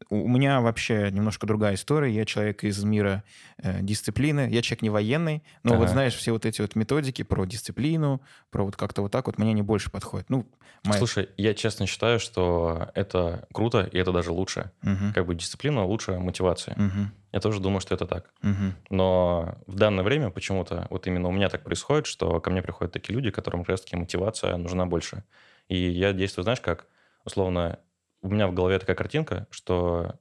у 0.10 0.28
меня 0.28 0.62
вообще 0.62 1.10
немножко 1.12 1.46
другая 1.48 1.76
история. 1.76 2.14
Я 2.14 2.26
человек 2.26 2.64
из 2.64 2.84
мира 2.84 3.24
э, 3.58 3.82
дисциплины. 3.82 4.48
Я 4.52 4.62
человек 4.62 4.82
не 4.82 4.90
военный, 4.90 5.44
но 5.64 5.76
вот 5.76 5.84
Ага. 5.84 5.94
знаешь, 5.94 6.16
все 6.16 6.32
вот 6.32 6.46
эти 6.46 6.62
вот 6.62 6.76
методики 6.76 7.24
про 7.24 7.46
дисциплину, 7.46 8.22
про 8.50 8.64
вот 8.64 8.76
как-то 8.76 9.02
вот 9.02 9.12
так 9.12 9.28
вот 9.28 9.38
мне 9.38 9.54
не 9.54 9.62
больше 9.62 9.92
подходит. 9.92 10.30
Ну, 10.30 10.46
моя- 10.84 10.98
Слушай, 11.00 11.30
я 11.38 11.54
честно 11.54 11.86
считаю, 11.88 12.20
что 12.20 12.90
это 12.96 13.48
круто, 13.54 13.82
и 13.92 13.98
это 13.98 14.12
даже 14.12 14.32
лучше. 14.32 14.72
Мгм. 14.82 15.14
Как 15.14 15.26
бы 15.26 15.36
дисциплина 15.36 15.84
лучше 15.84 16.18
мотивации. 16.20 16.74
Мгм. 16.78 17.12
Я 17.38 17.42
тоже 17.42 17.60
думаю, 17.60 17.82
что 17.82 17.94
это 17.94 18.08
так. 18.08 18.34
Мгм. 18.42 18.74
Но 18.90 19.60
в 19.68 19.76
данное 19.76 20.04
время 20.04 20.32
почему-то 20.32 20.88
вот 20.90 21.06
именно 21.06 21.28
у 21.28 21.32
меня 21.32 21.50
так 21.50 21.64
происходит, 21.64 22.08
что 22.08 22.40
ко 22.40 22.50
мне 22.50 22.64
приходят 22.64 22.92
такие 22.92 23.14
люди, 23.14 23.30
которым 23.30 23.62
как 23.62 23.70
раз-таки 23.70 23.96
мотивация 23.96 24.58
нужна 24.58 24.88
больше. 24.88 25.24
И 25.70 25.78
я 25.78 26.14
действую, 26.14 26.44
знаешь, 26.44 26.62
как 26.62 26.88
условно 27.26 27.78
у 28.24 28.30
меня 28.30 28.48
в 28.48 28.56
голове 28.56 28.80
такая 28.80 28.96
картинка, 28.96 29.46
что 29.52 30.16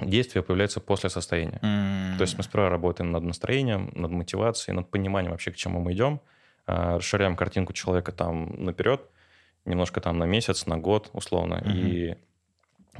действие 0.00 0.42
появляется 0.42 0.80
после 0.80 1.10
состояния. 1.10 1.60
М. 1.62 2.18
То 2.18 2.22
есть 2.22 2.36
мы 2.36 2.42
сперва 2.42 2.70
работаем 2.70 3.12
над 3.12 3.22
настроением, 3.22 3.92
над 3.94 4.10
мотивацией, 4.10 4.74
над 4.74 4.90
пониманием 4.90 5.30
вообще, 5.30 5.52
к 5.52 5.56
чему 5.56 5.78
мы 5.78 5.92
идем, 5.92 6.20
а, 6.66 6.96
расширяем 6.96 7.36
картинку 7.36 7.72
человека 7.72 8.10
там 8.10 8.64
наперед, 8.64 9.00
немножко 9.64 10.00
там 10.00 10.18
на 10.18 10.24
месяц, 10.24 10.66
на 10.66 10.76
год, 10.76 11.08
условно, 11.12 11.62
Мгм. 11.64 11.86
и 11.86 12.16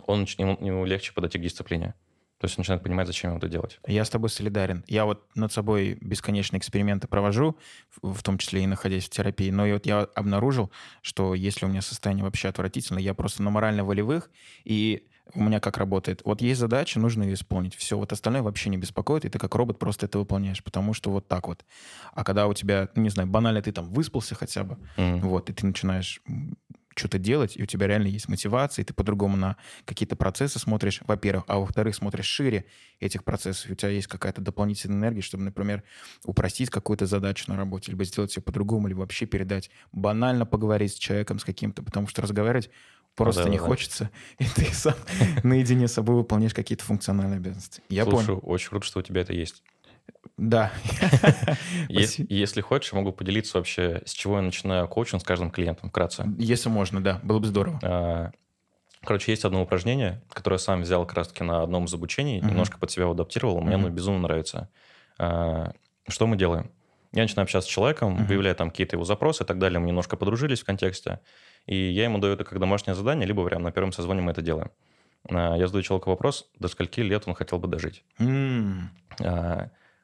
он, 0.06 0.26
ему, 0.38 0.56
ему 0.61 0.85
легче 0.85 1.12
подойти 1.12 1.38
к 1.38 1.42
дисциплине. 1.42 1.95
То 2.38 2.45
есть 2.47 2.59
он 2.59 2.62
начинает 2.62 2.83
понимать, 2.83 3.07
зачем 3.07 3.31
ему 3.31 3.38
это 3.38 3.49
делать. 3.49 3.81
Я 3.87 4.05
с 4.05 4.11
тобой 4.11 4.28
солидарен. 4.28 4.85
Я 4.87 5.07
вот 5.07 5.25
над 5.35 5.52
собой 5.52 5.97
бесконечные 6.00 6.59
эксперименты 6.59 7.09
провожу, 7.09 7.57
в 8.02 8.23
том 8.23 8.37
числе 8.37 8.62
и 8.64 8.66
находясь 8.66 9.07
в 9.07 9.11
терапии. 9.11 9.50
Но 9.50 9.64
и 9.66 9.73
вот 9.73 9.87
я 9.87 10.00
обнаружил, 10.00 10.71
что 11.00 11.35
если 11.35 11.64
у 11.64 11.69
меня 11.69 11.81
состояние 11.81 12.25
вообще 12.25 12.49
отвратительное, 12.49 13.02
я 13.02 13.14
просто 13.14 13.43
на 13.43 13.50
морально-волевых, 13.50 14.31
и 14.64 15.09
у 15.35 15.43
меня 15.43 15.61
как 15.61 15.76
работает? 15.78 16.23
Вот 16.25 16.40
есть 16.40 16.61
задача, 16.61 17.00
нужно 17.00 17.25
ее 17.25 17.35
исполнить. 17.35 17.75
Все, 17.75 17.99
вот 17.99 18.12
остальное 18.12 18.43
вообще 18.43 18.71
не 18.71 18.76
беспокоит, 18.76 19.25
и 19.25 19.28
ты 19.28 19.38
как 19.38 19.55
робот 19.55 19.78
просто 19.78 20.07
это 20.07 20.19
выполняешь, 20.19 20.62
потому 20.62 20.93
что 20.95 21.11
вот 21.11 21.26
так 21.26 21.49
вот. 21.49 21.64
А 22.12 22.23
когда 22.23 22.47
у 22.47 22.55
тебя, 22.55 22.88
не 22.95 23.09
знаю, 23.09 23.28
банально 23.28 23.61
ты 23.61 23.73
там 23.73 23.93
выспался 23.93 24.35
хотя 24.35 24.62
бы, 24.62 24.78
М. 24.97 25.21
вот, 25.21 25.50
и 25.50 25.52
ты 25.52 25.66
начинаешь 25.66 26.21
что-то 26.97 27.19
делать, 27.19 27.57
и 27.57 27.62
у 27.62 27.67
тебя 27.67 27.87
реально 27.87 28.07
есть 28.07 28.29
мотивация, 28.29 28.83
и 28.83 28.87
ты 28.87 28.95
по-другому 28.95 29.37
на 29.37 29.57
какие-то 29.85 30.17
процессы 30.17 30.59
смотришь, 30.59 31.00
во-первых, 31.07 31.45
а 31.47 31.59
во-вторых, 31.59 31.95
смотришь 31.95 32.26
шире 32.26 32.65
этих 33.00 33.23
процессов, 33.25 33.69
и 33.69 33.73
у 33.73 33.76
тебя 33.76 33.91
есть 33.91 34.07
какая-то 34.07 34.41
дополнительная 34.41 34.99
энергия, 34.99 35.21
чтобы, 35.21 35.45
например, 35.45 35.83
упростить 36.25 36.71
какую-то 36.71 37.07
задачу 37.07 37.45
на 37.49 37.57
работе, 37.57 37.91
либо 37.91 38.05
сделать 38.05 38.35
ее 38.37 38.43
по-другому, 38.43 38.88
либо 38.88 39.00
вообще 39.00 39.26
передать, 39.26 39.71
банально 39.93 40.47
поговорить 40.47 40.93
с 40.93 40.97
человеком, 40.97 41.38
с 41.38 41.45
каким-то, 41.45 41.83
потому 41.83 42.09
что 42.09 42.23
разговаривать 42.23 42.71
просто 43.15 43.45
не 43.45 43.57
да-да-да. 43.57 43.67
хочется, 43.67 44.11
и 44.38 44.45
ты 44.45 44.65
сам 44.73 44.95
наедине 45.43 45.88
с 45.88 45.95
собой 45.95 46.17
выполняешь 46.17 46.55
какие-то 46.55 46.85
функциональные 46.85 47.38
обязанности. 47.38 47.83
Я 47.88 48.05
Слушай, 48.05 48.26
понял. 48.26 48.41
очень 48.43 48.69
круто, 48.71 48.87
что 48.87 49.00
у 49.00 49.03
тебя 49.03 49.23
это 49.23 49.33
есть. 49.33 49.62
Да. 50.38 50.71
Если 51.88 52.61
хочешь, 52.61 52.93
я 52.93 52.99
могу 52.99 53.12
поделиться 53.12 53.57
вообще, 53.59 54.02
с 54.05 54.12
чего 54.12 54.37
я 54.37 54.43
начинаю 54.43 54.87
коучинг 54.88 55.23
с 55.23 55.25
каждым 55.25 55.50
клиентом 55.50 55.88
вкратце. 55.88 56.26
Если 56.38 56.69
можно, 56.69 57.02
да, 57.02 57.21
было 57.23 57.38
бы 57.38 57.47
здорово. 57.47 57.78
А, 57.83 58.31
Короче, 59.05 59.31
есть 59.33 59.45
одно 59.45 59.62
упражнение, 59.62 60.21
которое 60.33 60.57
я 60.57 60.59
сам 60.59 60.83
взял 60.83 61.07
как 61.07 61.16
раз-таки 61.16 61.45
на 61.45 61.62
одном 61.62 61.85
из 61.85 61.95
обучений, 61.95 62.40
немножко 62.40 62.76
под 62.78 62.90
себя 62.90 63.09
адаптировал, 63.09 63.61
мне 63.61 63.76
оно 63.76 63.88
безумно 63.88 64.23
нравится. 64.23 64.69
А, 65.19 65.73
Что 66.09 66.26
мы 66.26 66.37
делаем? 66.37 66.71
Я 67.12 67.23
начинаю 67.23 67.45
общаться 67.45 67.69
с 67.71 67.73
человеком, 67.73 68.14
Мгм. 68.14 68.26
выявляю 68.26 68.55
там 68.57 68.71
какие-то 68.71 68.97
его 68.97 69.05
запросы 69.05 69.45
и 69.45 69.47
так 69.47 69.59
далее, 69.59 69.78
мы 69.78 69.87
немножко 69.87 70.16
подружились 70.16 70.61
в 70.61 70.64
контексте, 70.64 71.21
и 71.66 71.75
я 71.76 72.05
ему 72.05 72.19
даю 72.19 72.35
это 72.35 72.45
как 72.45 72.59
домашнее 72.59 72.95
задание, 72.95 73.26
либо 73.26 73.43
прямо 73.47 73.64
на 73.64 73.73
первом 73.73 73.93
созвоне 73.93 74.21
мы 74.23 74.33
это 74.33 74.43
делаем. 74.43 74.71
А, 75.31 75.57
Я 75.57 75.66
задаю 75.69 75.83
человеку 75.83 76.11
вопрос, 76.11 76.50
до 76.59 76.69
скольки 76.69 77.00
лет 77.00 77.23
он 77.26 77.35
хотел 77.35 77.59
бы 77.59 77.69
дожить. 77.69 78.05
М. 78.19 78.90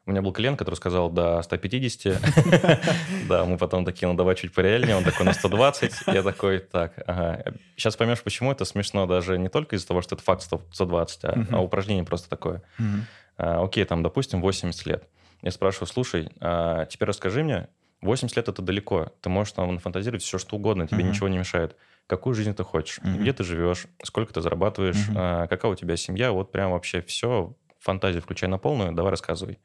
У 0.04 0.10
меня 0.10 0.20
был 0.20 0.32
клиент, 0.32 0.58
который 0.58 0.74
сказал 0.74 1.10
до 1.10 1.40
150. 1.42 2.20
Да, 3.28 3.44
мы 3.44 3.56
потом 3.56 3.84
такие, 3.84 4.08
ну 4.08 4.14
давай 4.14 4.34
чуть 4.34 4.52
пореальнее. 4.52 4.96
Он 4.96 5.04
такой 5.04 5.24
на 5.24 5.32
120. 5.32 5.92
Я 6.08 6.22
такой, 6.22 6.58
так, 6.58 6.94
ага. 7.06 7.54
Сейчас 7.76 7.96
поймешь, 7.96 8.22
почему 8.22 8.50
это 8.50 8.64
смешно 8.64 9.06
даже 9.06 9.38
не 9.38 9.48
только 9.48 9.76
из-за 9.76 9.86
того, 9.86 10.02
что 10.02 10.16
это 10.16 10.24
факт 10.24 10.42
100 10.42 10.62
120, 10.72 11.24
а, 11.24 11.46
а 11.52 11.62
упражнение 11.62 12.04
просто 12.04 12.28
такое. 12.28 12.62
А, 13.36 13.62
Окей, 13.64 13.84
там, 13.84 14.02
допустим, 14.02 14.40
80 14.40 14.86
лет. 14.86 15.08
Я 15.40 15.50
спрашиваю, 15.52 15.86
слушай, 15.88 16.30
а 16.40 16.84
теперь 16.86 17.08
расскажи 17.08 17.42
мне, 17.44 17.68
80 18.00 18.36
лет 18.36 18.48
это 18.48 18.60
далеко. 18.60 19.12
Ты 19.20 19.28
можешь 19.28 19.52
там 19.52 19.72
нафантазировать 19.72 20.22
все, 20.24 20.38
что 20.38 20.56
угодно, 20.56 20.88
тебе 20.88 21.04
ничего 21.04 21.28
не 21.28 21.38
мешает. 21.38 21.76
Какую 22.08 22.34
жизнь 22.34 22.54
ты 22.54 22.64
хочешь? 22.64 22.98
Где 23.20 23.32
ты 23.32 23.44
живешь? 23.44 23.86
Сколько 24.02 24.34
ты 24.34 24.40
зарабатываешь? 24.40 25.06
Какая 25.48 25.70
у 25.70 25.76
тебя 25.76 25.96
семья? 25.96 26.32
Вот 26.32 26.50
прям 26.50 26.72
вообще 26.72 27.00
все, 27.02 27.54
фантазию 27.78 28.20
включай 28.20 28.48
на 28.48 28.58
полную, 28.58 28.92
давай 28.92 29.10
рассказывай. 29.12 29.58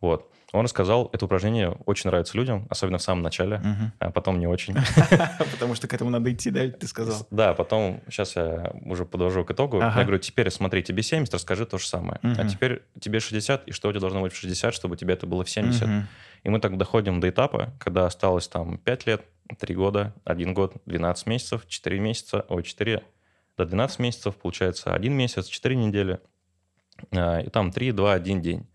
Вот. 0.00 0.30
Он 0.52 0.64
рассказал, 0.64 1.10
это 1.12 1.24
упражнение 1.24 1.70
очень 1.86 2.08
нравится 2.08 2.36
людям, 2.36 2.66
особенно 2.70 2.98
в 2.98 3.02
самом 3.02 3.22
начале, 3.22 3.58
Мгм. 3.58 3.92
а 3.98 4.10
потом 4.10 4.38
не 4.38 4.46
очень. 4.46 4.74
Потому 5.52 5.74
что 5.74 5.88
к 5.88 5.94
этому 5.94 6.10
надо 6.10 6.32
идти, 6.32 6.50
да, 6.50 6.68
ты 6.70 6.86
сказал. 6.86 7.26
Да, 7.30 7.52
потом, 7.54 8.00
сейчас 8.08 8.36
я 8.36 8.72
уже 8.84 9.04
подвожу 9.04 9.44
к 9.44 9.50
итогу. 9.50 9.80
Я 9.80 9.90
говорю, 10.02 10.18
теперь 10.18 10.50
смотри, 10.50 10.82
тебе 10.82 11.02
70, 11.02 11.34
расскажи 11.34 11.66
то 11.66 11.78
же 11.78 11.86
самое. 11.86 12.20
А 12.22 12.46
теперь 12.48 12.82
тебе 13.00 13.20
60, 13.20 13.68
и 13.68 13.72
что 13.72 13.88
у 13.88 13.92
тебя 13.92 14.00
должно 14.00 14.22
быть 14.22 14.32
в 14.32 14.36
60, 14.36 14.72
чтобы 14.72 14.96
тебе 14.96 15.14
это 15.14 15.26
было 15.26 15.44
в 15.44 15.50
70? 15.50 15.82
Мгм. 15.82 16.06
И 16.44 16.48
мы 16.48 16.60
так 16.60 16.76
доходим 16.78 17.18
до 17.20 17.28
этапа, 17.28 17.74
когда 17.80 18.06
осталось 18.06 18.46
там 18.46 18.78
5 18.78 19.06
лет, 19.06 19.24
3 19.58 19.74
года, 19.74 20.14
1 20.24 20.54
год, 20.54 20.74
12 20.86 21.26
месяцев, 21.26 21.66
4 21.66 21.98
месяца, 21.98 22.44
ой, 22.48 22.62
4 22.62 23.02
до 23.56 23.64
12 23.64 23.98
месяцев, 23.98 24.36
получается 24.36 24.94
1 24.94 25.12
месяц, 25.12 25.46
4 25.46 25.74
недели, 25.74 26.20
а, 27.10 27.40
и 27.40 27.48
там 27.50 27.72
3, 27.72 27.92
2, 27.92 28.12
1 28.14 28.40
день. 28.42 28.66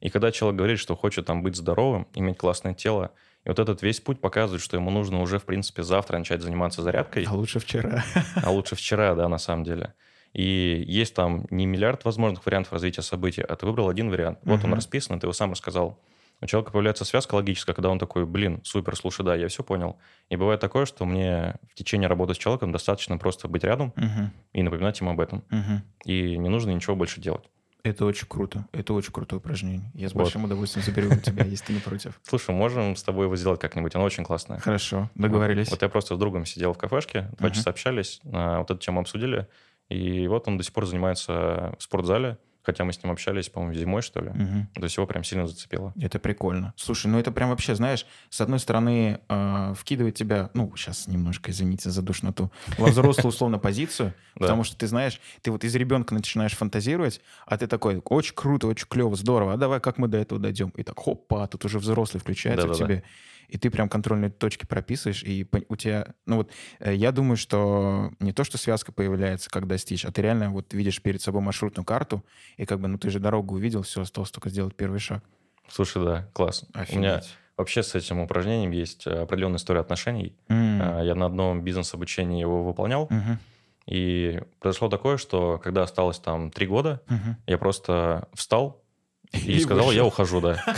И 0.00 0.08
когда 0.10 0.32
человек 0.32 0.56
говорит, 0.58 0.78
что 0.78 0.96
хочет 0.96 1.26
там 1.26 1.42
быть 1.42 1.56
здоровым, 1.56 2.06
иметь 2.14 2.38
классное 2.38 2.74
тело, 2.74 3.10
и 3.44 3.48
вот 3.48 3.58
этот 3.58 3.82
весь 3.82 4.00
путь 4.00 4.20
показывает, 4.20 4.62
что 4.62 4.76
ему 4.76 4.90
нужно 4.90 5.20
уже, 5.20 5.38
в 5.38 5.44
принципе, 5.44 5.82
завтра 5.82 6.18
начать 6.18 6.42
заниматься 6.42 6.82
зарядкой, 6.82 7.24
А 7.28 7.32
лучше 7.34 7.58
вчера. 7.58 8.02
а 8.42 8.50
лучше 8.50 8.76
вчера, 8.76 9.14
да, 9.14 9.28
на 9.28 9.38
самом 9.38 9.64
деле. 9.64 9.94
И 10.32 10.84
есть 10.86 11.14
там 11.14 11.46
не 11.50 11.66
миллиард 11.66 12.04
возможных 12.04 12.44
вариантов 12.46 12.72
развития 12.72 13.02
событий, 13.02 13.42
а 13.42 13.56
ты 13.56 13.66
выбрал 13.66 13.88
один 13.88 14.10
вариант. 14.10 14.38
Вот 14.44 14.60
он 14.64 14.70
Мгм. 14.70 14.74
расписан, 14.74 15.18
ты 15.18 15.26
его 15.26 15.32
сам 15.32 15.50
рассказал. 15.52 15.98
У 16.42 16.46
человека 16.46 16.70
появляется 16.72 17.04
связка 17.04 17.34
логическая, 17.34 17.74
когда 17.74 17.90
он 17.90 17.98
такой, 17.98 18.24
блин, 18.24 18.60
супер, 18.64 18.96
слушай, 18.96 19.24
да, 19.24 19.34
я 19.34 19.48
все 19.48 19.62
понял. 19.62 19.98
И 20.30 20.36
бывает 20.36 20.60
такое, 20.60 20.86
что 20.86 21.04
мне 21.04 21.56
в 21.70 21.74
течение 21.74 22.08
работы 22.08 22.32
с 22.34 22.38
человеком 22.38 22.72
достаточно 22.72 23.18
просто 23.18 23.48
быть 23.48 23.64
рядом 23.64 23.92
Мгм. 23.96 24.30
и 24.54 24.62
напоминать 24.62 24.98
ему 25.00 25.10
об 25.10 25.20
этом. 25.20 25.44
Мгм. 25.50 25.82
И 26.06 26.38
не 26.38 26.48
нужно 26.48 26.70
ничего 26.70 26.96
больше 26.96 27.20
делать. 27.20 27.44
Это 27.82 28.04
очень 28.04 28.26
круто. 28.26 28.66
Это 28.72 28.92
очень 28.92 29.12
крутое 29.12 29.38
упражнение. 29.38 29.90
Я 29.94 30.08
с 30.08 30.14
Вот. 30.14 30.22
большим 30.22 30.44
удовольствием 30.44 30.84
заберу 30.84 31.10
у 31.10 31.16
тебя, 31.16 31.44
если 31.44 31.66
ты 31.66 31.72
не 31.74 31.80
против. 31.80 32.20
Слушай, 32.28 32.54
можем 32.54 32.96
с 32.96 33.02
тобой 33.02 33.26
его 33.26 33.36
сделать 33.36 33.60
как-нибудь, 33.60 33.94
оно 33.94 34.04
очень 34.04 34.24
классное. 34.24 34.58
Хорошо, 34.58 35.10
договорились. 35.14 35.70
Вот 35.70 35.82
я 35.82 35.88
просто 35.88 36.14
с 36.14 36.18
другом 36.18 36.46
сидел 36.46 36.72
в 36.72 36.78
кафешке, 36.78 37.30
два 37.38 37.50
часа 37.50 37.70
общались, 37.70 38.20
а, 38.32 38.58
вот 38.58 38.70
эту 38.70 38.80
тему 38.80 39.00
обсудили, 39.00 39.46
и 39.88 40.26
вот 40.28 40.46
он 40.48 40.56
до 40.58 40.64
сих 40.64 40.72
пор 40.72 40.86
занимается 40.86 41.74
в 41.78 41.82
спортзале, 41.82 42.38
хотя 42.62 42.84
мы 42.84 42.92
с 42.92 43.02
ним 43.02 43.12
общались, 43.12 43.48
по-моему, 43.48 43.74
зимой, 43.74 44.02
что 44.02 44.20
ли. 44.20 44.30
Мгм. 44.30 44.68
То 44.74 44.82
есть 44.82 44.96
его 44.96 45.06
прям 45.06 45.24
сильно 45.24 45.46
зацепило. 45.46 45.92
Это 46.00 46.18
прикольно. 46.18 46.74
Слушай, 46.76 47.06
ну 47.08 47.18
это 47.18 47.32
прям 47.32 47.50
вообще, 47.50 47.74
знаешь, 47.74 48.06
с 48.28 48.40
одной 48.40 48.58
стороны, 48.58 49.20
э, 49.28 49.74
вкидывает 49.76 50.14
тебя, 50.14 50.50
ну, 50.54 50.72
сейчас 50.76 51.06
немножко, 51.06 51.50
извините 51.50 51.90
за 51.90 52.02
душноту, 52.02 52.52
во 52.78 52.88
взрослую 52.88 53.28
условно 53.28 53.58
позицию, 53.58 54.14
потому 54.34 54.64
что 54.64 54.76
ты 54.76 54.86
знаешь, 54.86 55.20
ты 55.42 55.50
вот 55.50 55.64
из 55.64 55.74
ребенка 55.74 56.14
начинаешь 56.14 56.52
фантазировать, 56.52 57.20
а 57.46 57.56
ты 57.56 57.66
такой, 57.66 58.00
очень 58.04 58.34
круто, 58.34 58.66
очень 58.66 58.86
клево, 58.88 59.16
здорово, 59.16 59.54
а 59.54 59.56
давай 59.56 59.80
как 59.80 59.98
мы 59.98 60.08
до 60.08 60.18
этого 60.18 60.40
дойдем? 60.40 60.70
И 60.70 60.82
так, 60.82 60.98
хопа, 60.98 61.46
тут 61.46 61.64
уже 61.64 61.78
взрослый 61.78 62.20
включается 62.20 62.68
в 62.68 62.76
тебе, 62.76 63.02
и 63.50 63.58
ты 63.58 63.70
прям 63.70 63.88
контрольные 63.88 64.30
точки 64.30 64.64
прописываешь, 64.66 65.22
и 65.24 65.46
у 65.68 65.76
тебя, 65.76 66.14
ну 66.26 66.36
вот, 66.36 66.50
э, 66.78 66.94
я 66.94 67.12
думаю, 67.12 67.36
что 67.36 68.10
не 68.20 68.32
то, 68.32 68.44
что 68.44 68.58
связка 68.58 68.92
появляется, 68.92 69.50
как 69.50 69.66
достичь, 69.66 70.04
а 70.04 70.12
ты 70.12 70.22
реально 70.22 70.50
вот 70.50 70.72
видишь 70.74 71.02
перед 71.02 71.20
собой 71.20 71.42
маршрутную 71.42 71.84
карту, 71.84 72.24
и 72.56 72.64
как 72.66 72.80
бы, 72.80 72.88
ну 72.88 72.98
ты 72.98 73.10
же 73.10 73.18
дорогу 73.18 73.54
увидел, 73.56 73.82
все, 73.82 74.02
осталось 74.02 74.30
только 74.30 74.48
сделать 74.50 74.74
первый 74.76 74.98
шаг. 75.00 75.22
Слушай, 75.68 76.04
да, 76.04 76.28
класс. 76.32 76.64
У 76.92 76.98
меня 76.98 77.16
Офигеть. 77.16 77.36
вообще 77.56 77.82
с 77.82 77.94
этим 77.94 78.18
упражнением 78.20 78.70
есть 78.72 79.06
определенная 79.06 79.58
история 79.58 79.80
отношений. 79.80 80.34
А, 80.48 81.02
Я 81.02 81.14
на 81.14 81.26
одном 81.26 81.62
бизнес-обучении 81.62 82.40
его 82.40 82.64
выполнял, 82.64 83.06
Мгм. 83.10 83.38
и 83.86 84.40
произошло 84.60 84.88
такое, 84.88 85.16
что 85.16 85.58
когда 85.58 85.82
осталось 85.82 86.18
там 86.18 86.50
три 86.50 86.66
года, 86.66 87.02
Мгм. 87.08 87.36
я 87.46 87.58
просто 87.58 88.28
встал 88.34 88.82
и, 89.32 89.52
И 89.56 89.60
сказал, 89.60 89.92
я 89.92 90.02
вышел. 90.02 90.06
ухожу, 90.08 90.40
да. 90.40 90.64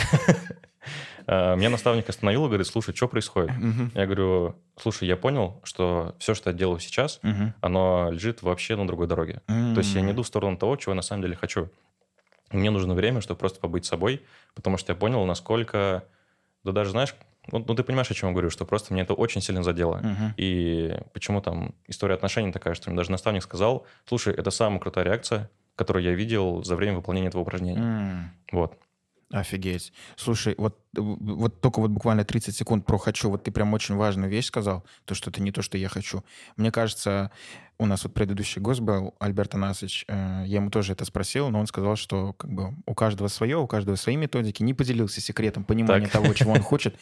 А, 1.27 1.55
Меня 1.55 1.69
наставник 1.69 2.07
остановил 2.09 2.45
и 2.45 2.47
говорит, 2.47 2.67
слушай, 2.67 2.95
что 2.95 3.07
происходит? 3.07 3.51
Я 3.93 4.05
говорю, 4.05 4.55
слушай, 4.77 5.07
я 5.07 5.15
понял, 5.17 5.59
что 5.63 6.15
все, 6.19 6.33
что 6.33 6.49
я 6.49 6.55
делаю 6.55 6.79
сейчас, 6.79 7.19
оно 7.61 8.09
лежит 8.11 8.41
вообще 8.41 8.75
на 8.75 8.87
другой 8.87 9.07
дороге. 9.07 9.41
То 9.47 9.77
есть 9.77 9.93
я 9.95 10.01
не 10.01 10.11
иду 10.11 10.23
в 10.23 10.27
сторону 10.27 10.57
того, 10.57 10.75
чего 10.75 10.91
я 10.91 10.95
на 10.95 11.01
самом 11.01 11.21
деле 11.23 11.35
хочу. 11.35 11.69
Мне 12.51 12.69
нужно 12.69 12.93
время, 12.93 13.19
чтобы 13.21 13.39
просто 13.39 13.59
побыть 13.59 13.85
собой, 13.85 14.21
потому 14.53 14.77
что 14.77 14.91
я 14.93 14.95
понял, 14.95 15.25
насколько... 15.25 16.03
Да 16.63 16.71
даже, 16.71 16.91
знаешь, 16.91 17.15
ну, 17.51 17.63
ну, 17.67 17.75
ты 17.75 17.83
понимаешь, 17.83 18.09
о 18.09 18.13
чем 18.13 18.29
я 18.29 18.33
говорю, 18.33 18.49
что 18.49 18.63
просто 18.65 18.93
мне 18.93 19.01
это 19.01 19.13
очень 19.13 19.41
сильно 19.41 19.63
задело. 19.63 19.97
Мгм. 19.97 20.33
И 20.37 20.95
почему 21.13 21.41
там 21.41 21.73
история 21.87 22.15
отношений 22.15 22.51
такая, 22.51 22.73
что 22.73 22.89
мне 22.89 22.97
даже 22.97 23.11
наставник 23.11 23.43
сказал, 23.43 23.85
слушай, 24.07 24.33
это 24.33 24.49
самая 24.51 24.79
крутая 24.79 25.03
реакция, 25.03 25.49
которую 25.75 26.03
я 26.03 26.13
видел 26.13 26.63
за 26.63 26.75
время 26.75 26.97
выполнения 26.97 27.27
этого 27.27 27.41
упражнения. 27.41 27.79
М. 27.81 28.31
Вот. 28.51 28.77
Офигеть. 29.33 29.91
Слушай, 30.15 30.53
вот, 30.59 30.79
вот 30.93 31.59
только 31.59 31.79
вот 31.79 31.89
буквально 31.89 32.23
30 32.23 32.55
секунд 32.55 32.85
про 32.85 32.99
«хочу». 32.99 33.31
Вот 33.31 33.43
ты 33.43 33.51
прям 33.51 33.73
очень 33.73 33.95
важную 33.95 34.29
вещь 34.29 34.45
сказал, 34.45 34.85
то, 35.05 35.15
что 35.15 35.31
это 35.31 35.41
не 35.41 35.51
то, 35.51 35.63
что 35.63 35.75
я 35.75 35.89
хочу. 35.89 36.23
Мне 36.55 36.71
кажется, 36.71 37.31
у 37.79 37.87
нас 37.87 38.03
вот 38.03 38.13
предыдущий 38.13 38.61
гость 38.61 38.81
был, 38.81 39.15
Альберт 39.17 39.55
Анасович, 39.55 40.05
э, 40.07 40.43
я 40.45 40.57
ему 40.57 40.69
тоже 40.69 40.93
это 40.93 41.03
спросил, 41.05 41.49
но 41.49 41.59
он 41.59 41.65
сказал, 41.65 41.95
что 41.95 42.33
как 42.33 42.51
бы 42.53 42.75
у 42.85 42.93
каждого 42.93 43.27
свое, 43.27 43.57
у 43.57 43.65
каждого 43.65 43.95
свои 43.95 44.17
методики, 44.17 44.61
не 44.61 44.75
поделился 44.75 45.19
секретом 45.19 45.63
понимания 45.63 46.05
Так. 46.05 46.13
того, 46.13 46.31
чего 46.35 46.51
он 46.51 46.61
хочет. 46.61 46.95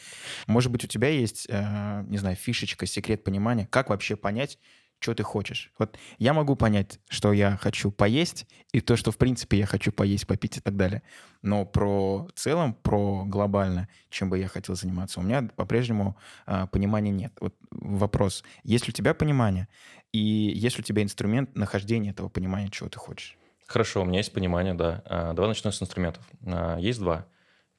Может 0.46 0.72
быть, 0.72 0.84
у 0.84 0.86
тебя 0.86 1.08
есть, 1.08 1.46
э, 1.50 2.04
не 2.08 2.16
знаю, 2.16 2.36
фишечка, 2.36 2.86
секрет 2.86 3.24
понимания, 3.24 3.66
как 3.70 3.90
вообще 3.90 4.16
понять, 4.16 4.58
что 5.02 5.14
ты 5.14 5.22
хочешь. 5.22 5.72
Вот 5.78 5.98
я 6.18 6.32
могу 6.32 6.56
понять, 6.56 7.00
что 7.08 7.32
я 7.32 7.56
хочу 7.56 7.90
поесть, 7.90 8.46
и 8.72 8.80
то, 8.80 8.96
что, 8.96 9.10
в 9.10 9.18
принципе, 9.18 9.58
я 9.58 9.66
хочу 9.66 9.92
поесть, 9.92 10.26
попить 10.26 10.56
и 10.58 10.60
так 10.60 10.76
далее. 10.76 11.02
Но 11.42 11.66
про 11.66 12.28
целом, 12.34 12.74
про 12.74 13.24
глобально, 13.24 13.88
чем 14.10 14.30
бы 14.30 14.38
я 14.38 14.48
хотел 14.48 14.76
заниматься, 14.76 15.20
у 15.20 15.22
меня 15.22 15.48
по-прежнему 15.56 16.16
э, 16.46 16.66
понимания 16.70 17.10
нет. 17.10 17.32
Вот 17.40 17.54
вопрос, 17.70 18.44
есть 18.62 18.86
ли 18.86 18.90
у 18.90 18.94
тебя 18.94 19.12
понимание, 19.12 19.68
и 20.12 20.18
есть 20.18 20.76
ли 20.78 20.82
у 20.82 20.84
тебя 20.84 21.02
инструмент 21.02 21.56
нахождения 21.56 22.10
этого 22.10 22.28
понимания, 22.28 22.70
чего 22.70 22.88
ты 22.88 22.98
хочешь? 22.98 23.36
Хорошо, 23.66 24.02
у 24.02 24.04
меня 24.04 24.18
есть 24.18 24.32
понимание, 24.32 24.74
да. 24.74 25.02
А, 25.06 25.32
давай 25.32 25.48
начнем 25.48 25.72
с 25.72 25.82
инструментов. 25.82 26.24
А, 26.46 26.78
есть 26.78 27.00
два. 27.00 27.26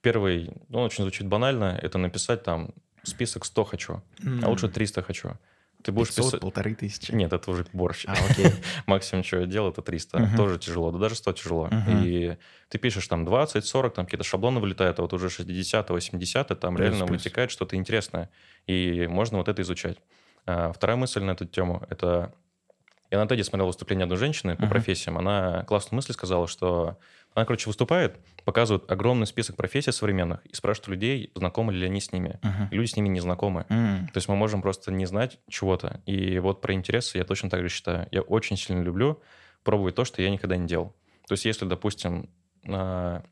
Первый, 0.01 0.51
ну, 0.67 0.81
очень 0.81 1.03
звучит 1.03 1.27
банально, 1.27 1.79
это 1.81 1.97
написать 1.97 2.43
там 2.43 2.71
список 3.03 3.45
100 3.45 3.63
хочу, 3.63 4.01
mm. 4.19 4.43
а 4.43 4.49
лучше 4.49 4.69
300 4.69 5.01
хочу. 5.03 5.37
Ты 5.83 5.91
будешь 5.91 6.09
500, 6.09 6.25
писать... 6.25 6.41
полторы 6.41 6.75
тысячи. 6.75 7.11
Нет, 7.11 7.33
это 7.33 7.51
уже 7.51 7.65
борщ. 7.73 8.05
А, 8.07 8.13
окей. 8.29 8.47
Максимум, 8.85 9.23
что 9.23 9.39
я 9.39 9.45
делал, 9.45 9.69
это 9.69 9.81
300. 9.81 10.17
Uh-huh. 10.17 10.37
Тоже 10.37 10.57
тяжело, 10.57 10.91
да 10.91 10.97
даже 10.97 11.15
100 11.15 11.33
тяжело. 11.33 11.67
Uh-huh. 11.67 12.05
И 12.05 12.37
ты 12.69 12.77
пишешь 12.77 13.07
там 13.07 13.25
20, 13.25 13.65
40, 13.65 13.93
там 13.93 14.05
какие-то 14.05 14.23
шаблоны 14.23 14.61
вылетают, 14.61 14.99
а 14.99 15.01
вот 15.01 15.13
уже 15.13 15.29
60, 15.29 15.89
80, 15.89 16.59
там 16.59 16.75
плюс, 16.75 16.87
реально 16.87 17.05
плюс. 17.05 17.21
вытекает 17.21 17.51
что-то 17.51 17.75
интересное. 17.75 18.29
И 18.65 19.07
можно 19.07 19.37
вот 19.37 19.49
это 19.49 19.61
изучать. 19.61 19.97
А, 20.45 20.71
вторая 20.71 20.97
мысль 20.97 21.21
на 21.21 21.31
эту 21.31 21.45
тему– 21.45 21.85
это 21.89 22.33
я 23.11 23.23
на 23.23 23.27
TED 23.27 23.43
смотрел 23.43 23.67
выступление 23.67 24.05
одной 24.05 24.17
женщины 24.17 24.55
по 24.55 24.63
uh-huh. 24.63 24.69
профессиям. 24.69 25.17
Она 25.19 25.63
классную 25.65 25.97
мысль 25.97 26.13
сказала, 26.13 26.47
что 26.47 26.97
она, 27.33 27.45
короче, 27.45 27.67
выступает, 27.67 28.17
показывает 28.45 28.91
огромный 28.91 29.25
список 29.25 29.55
профессий 29.55 29.91
современных 29.91 30.45
и 30.45 30.53
спрашивает 30.53 30.87
людей, 30.89 31.31
знакомы 31.35 31.73
ли 31.73 31.85
они 31.85 31.99
с 31.99 32.11
ними. 32.11 32.39
Uh-huh. 32.41 32.67
люди 32.71 32.89
с 32.89 32.95
ними 32.95 33.09
не 33.09 33.19
знакомы. 33.19 33.65
Uh-huh. 33.69 34.05
То 34.07 34.17
есть 34.17 34.27
мы 34.27 34.35
можем 34.35 34.61
просто 34.61 34.91
не 34.91 35.05
знать 35.05 35.39
чего-то. 35.49 36.01
И 36.05 36.39
вот 36.39 36.61
про 36.61 36.73
интересы 36.73 37.17
я 37.17 37.23
точно 37.23 37.49
так 37.49 37.61
же 37.61 37.69
считаю. 37.69 38.07
Я 38.11 38.21
очень 38.21 38.57
сильно 38.57 38.81
люблю 38.81 39.21
пробовать 39.63 39.95
то, 39.95 40.05
что 40.05 40.21
я 40.21 40.29
никогда 40.29 40.57
не 40.57 40.67
делал. 40.67 40.95
То 41.27 41.33
есть 41.33 41.45
если, 41.45 41.65
допустим, 41.65 42.29
там 42.63 43.23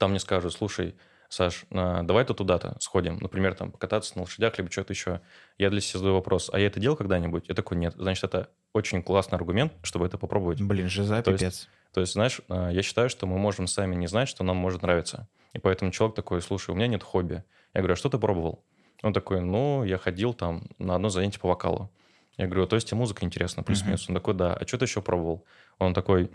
мне 0.00 0.18
скажут, 0.18 0.52
слушай, 0.52 0.96
Саш, 1.28 1.64
давай-то 1.70 2.34
туда-то 2.34 2.76
сходим, 2.80 3.18
например, 3.20 3.54
там 3.54 3.70
покататься 3.70 4.14
на 4.16 4.22
лошадях, 4.22 4.58
либо 4.58 4.68
что-то 4.68 4.92
еще. 4.92 5.20
Я 5.58 5.70
для 5.70 5.80
себя 5.80 6.00
задаю 6.00 6.16
вопрос, 6.16 6.50
а 6.52 6.58
я 6.58 6.66
это 6.66 6.80
делал 6.80 6.96
когда-нибудь? 6.96 7.44
Я 7.46 7.54
такой, 7.54 7.76
нет. 7.76 7.94
Значит, 7.96 8.24
это 8.24 8.48
очень 8.72 9.00
классный 9.00 9.38
аргумент, 9.38 9.72
чтобы 9.82 10.06
это 10.06 10.18
попробовать. 10.18 10.60
Блин, 10.60 10.88
жиза, 10.88 11.22
то 11.22 11.30
пипец. 11.30 11.42
Есть, 11.42 11.68
то 11.92 12.00
есть, 12.00 12.12
знаешь, 12.12 12.40
а, 12.48 12.70
я 12.70 12.82
считаю, 12.82 13.10
что 13.10 13.26
мы 13.26 13.38
можем 13.38 13.66
сами 13.66 13.94
не 13.94 14.06
знать, 14.06 14.28
что 14.28 14.44
нам 14.44 14.56
может 14.56 14.82
нравиться. 14.82 15.28
И 15.52 15.58
поэтому 15.58 15.90
человек 15.90 16.14
такой, 16.14 16.40
слушай, 16.40 16.70
у 16.70 16.74
меня 16.74 16.86
нет 16.86 17.02
хобби. 17.02 17.42
Я 17.74 17.80
говорю, 17.80 17.94
а 17.94 17.96
что 17.96 18.08
ты 18.08 18.18
пробовал? 18.18 18.64
Он 19.02 19.12
такой, 19.12 19.40
ну, 19.40 19.82
я 19.84 19.98
ходил 19.98 20.34
там 20.34 20.68
на 20.78 20.94
одно 20.94 21.08
занятие 21.08 21.40
по 21.40 21.48
вокалу. 21.48 21.90
Я 22.36 22.46
говорю, 22.46 22.66
то 22.66 22.76
есть 22.76 22.88
тебе 22.88 22.98
музыка 22.98 23.24
интересна, 23.24 23.62
плюс-минус? 23.62 24.08
Он 24.08 24.14
такой, 24.14 24.34
да. 24.34 24.54
А 24.54 24.66
что 24.66 24.78
ты 24.78 24.84
еще 24.84 25.02
пробовал? 25.02 25.44
Он 25.78 25.94
такой, 25.94 26.30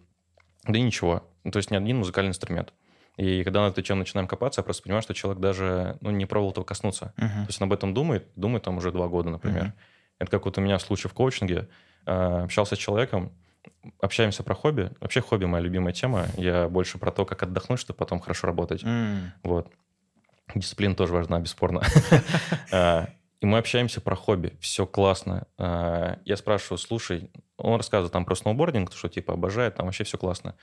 да 0.64 0.80
ничего. 0.80 1.24
То 1.50 1.58
есть 1.58 1.72
ни 1.72 1.76
один 1.76 1.98
музыкальный 1.98 2.30
инструмент. 2.30 2.74
И 3.18 3.44
когда 3.44 3.62
на 3.62 3.70
эту 3.70 3.82
тему 3.82 4.00
начинаем 4.00 4.28
копаться, 4.28 4.60
я 4.60 4.64
просто 4.64 4.84
понимаю, 4.84 5.02
что 5.02 5.14
человек 5.14 5.42
даже 5.42 5.98
ну, 6.02 6.12
не 6.12 6.26
пробовал 6.26 6.52
этого 6.52 6.66
коснуться. 6.66 7.14
Uh-huh. 7.18 7.30
То 7.30 7.48
есть 7.48 7.62
он 7.62 7.68
об 7.68 7.74
этом 7.74 7.94
думает, 7.94 8.28
думает 8.36 8.64
там 8.64 8.78
уже 8.78 8.92
два 8.92 9.08
года, 9.08 9.30
например. 9.30 9.64
Uh-huh. 9.66 9.72
Это 10.20 10.32
как 10.32 10.46
вот 10.46 10.58
у 10.58 10.62
меня 10.62 10.78
в 10.78 10.82
случае 10.82 11.10
в 11.10 11.14
коучинге. 11.14 11.70
Э, 12.06 12.44
общался 12.44 12.76
с 12.76 12.78
человеком, 12.78 13.32
общаемся 14.00 14.44
про 14.44 14.56
хобби. 14.56 14.92
Вообще 15.00 15.22
хобби 15.22 15.46
моя 15.46 15.64
любимая 15.64 15.94
тема. 15.94 16.28
Я 16.38 16.68
больше 16.70 16.98
про 16.98 17.12
то, 17.12 17.26
как 17.26 17.44
отдохнуть, 17.44 17.80
чтобы 17.80 17.98
потом 17.98 18.20
хорошо 18.20 18.48
работать. 18.48 18.84
Mm. 18.84 19.32
Вот. 19.44 19.72
Дисциплина 20.54 20.96
тоже 20.96 21.14
важна, 21.14 21.40
бесспорно. 21.40 21.82
Э, 22.72 23.08
и 23.42 23.46
мы 23.46 23.58
общаемся 23.58 24.02
про 24.02 24.16
хобби. 24.16 24.58
Все 24.60 24.86
классно. 24.86 25.48
Э, 25.58 26.18
я 26.26 26.38
спрашиваю, 26.38 26.78
слушай, 26.78 27.32
он 27.58 27.78
рассказывает 27.78 28.14
там 28.14 28.26
про 28.26 28.36
сноубординг, 28.36 28.94
что 28.94 29.10
типа 29.10 29.34
обожает, 29.34 29.76
там 29.76 29.86
вообще 29.88 30.04
все 30.04 30.18
классно. 30.18 30.56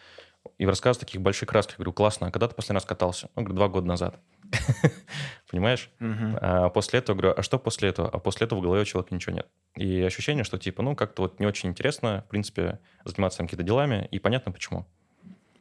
И 0.59 0.67
рассказывает 0.67 1.07
таких 1.07 1.21
больших 1.21 1.49
красках. 1.49 1.75
Я 1.75 1.77
говорю, 1.79 1.93
классно, 1.93 2.29
а 2.29 2.31
когда 2.31 2.49
ты 2.49 2.55
последний 2.55 2.79
раз 2.79 2.85
катался? 2.85 3.31
Он 3.35 3.45
говорит, 3.45 3.57
два 3.57 3.69
года 3.69 3.87
назад. 3.87 4.19
Понимаешь? 5.51 5.91
А 6.01 6.69
после 6.71 6.99
этого 6.99 7.17
говорю, 7.17 7.35
а 7.37 7.43
что 7.43 7.59
после 7.59 7.89
этого? 7.89 8.09
А 8.09 8.19
после 8.19 8.47
этого 8.47 8.59
в 8.59 8.63
голове 8.63 8.83
у 8.83 8.85
человека 8.85 9.15
ничего 9.15 9.37
нет. 9.37 9.47
И 9.77 10.03
ощущение, 10.03 10.45
что 10.45 10.59
типа, 10.59 10.83
ну, 10.83 10.97
как-то 10.97 11.23
вот 11.23 11.41
не 11.41 11.47
очень 11.47 11.71
интересно, 11.71 12.25
в 12.27 12.31
принципе, 12.31 12.81
заниматься 13.05 13.39
какими-то 13.39 13.63
делами, 13.63 14.09
и 14.11 14.19
понятно 14.19 14.53
почему. 14.53 14.87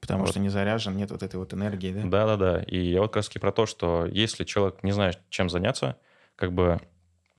Потому 0.01 0.21
вот. 0.21 0.29
что 0.31 0.39
не 0.39 0.49
заряжен, 0.49 0.97
нет 0.97 1.11
вот 1.11 1.21
этой 1.21 1.35
вот 1.35 1.53
энергии, 1.53 1.93
да? 1.93 2.01
Да-да-да. 2.03 2.63
И 2.63 2.77
я 2.77 3.01
вот 3.01 3.09
как 3.09 3.17
раз 3.17 3.29
про 3.29 3.51
то, 3.51 3.67
что 3.67 4.07
если 4.07 4.43
человек 4.43 4.83
не 4.83 4.91
знает, 4.91 5.19
чем 5.29 5.47
заняться, 5.49 5.97
как 6.35 6.53
бы 6.53 6.81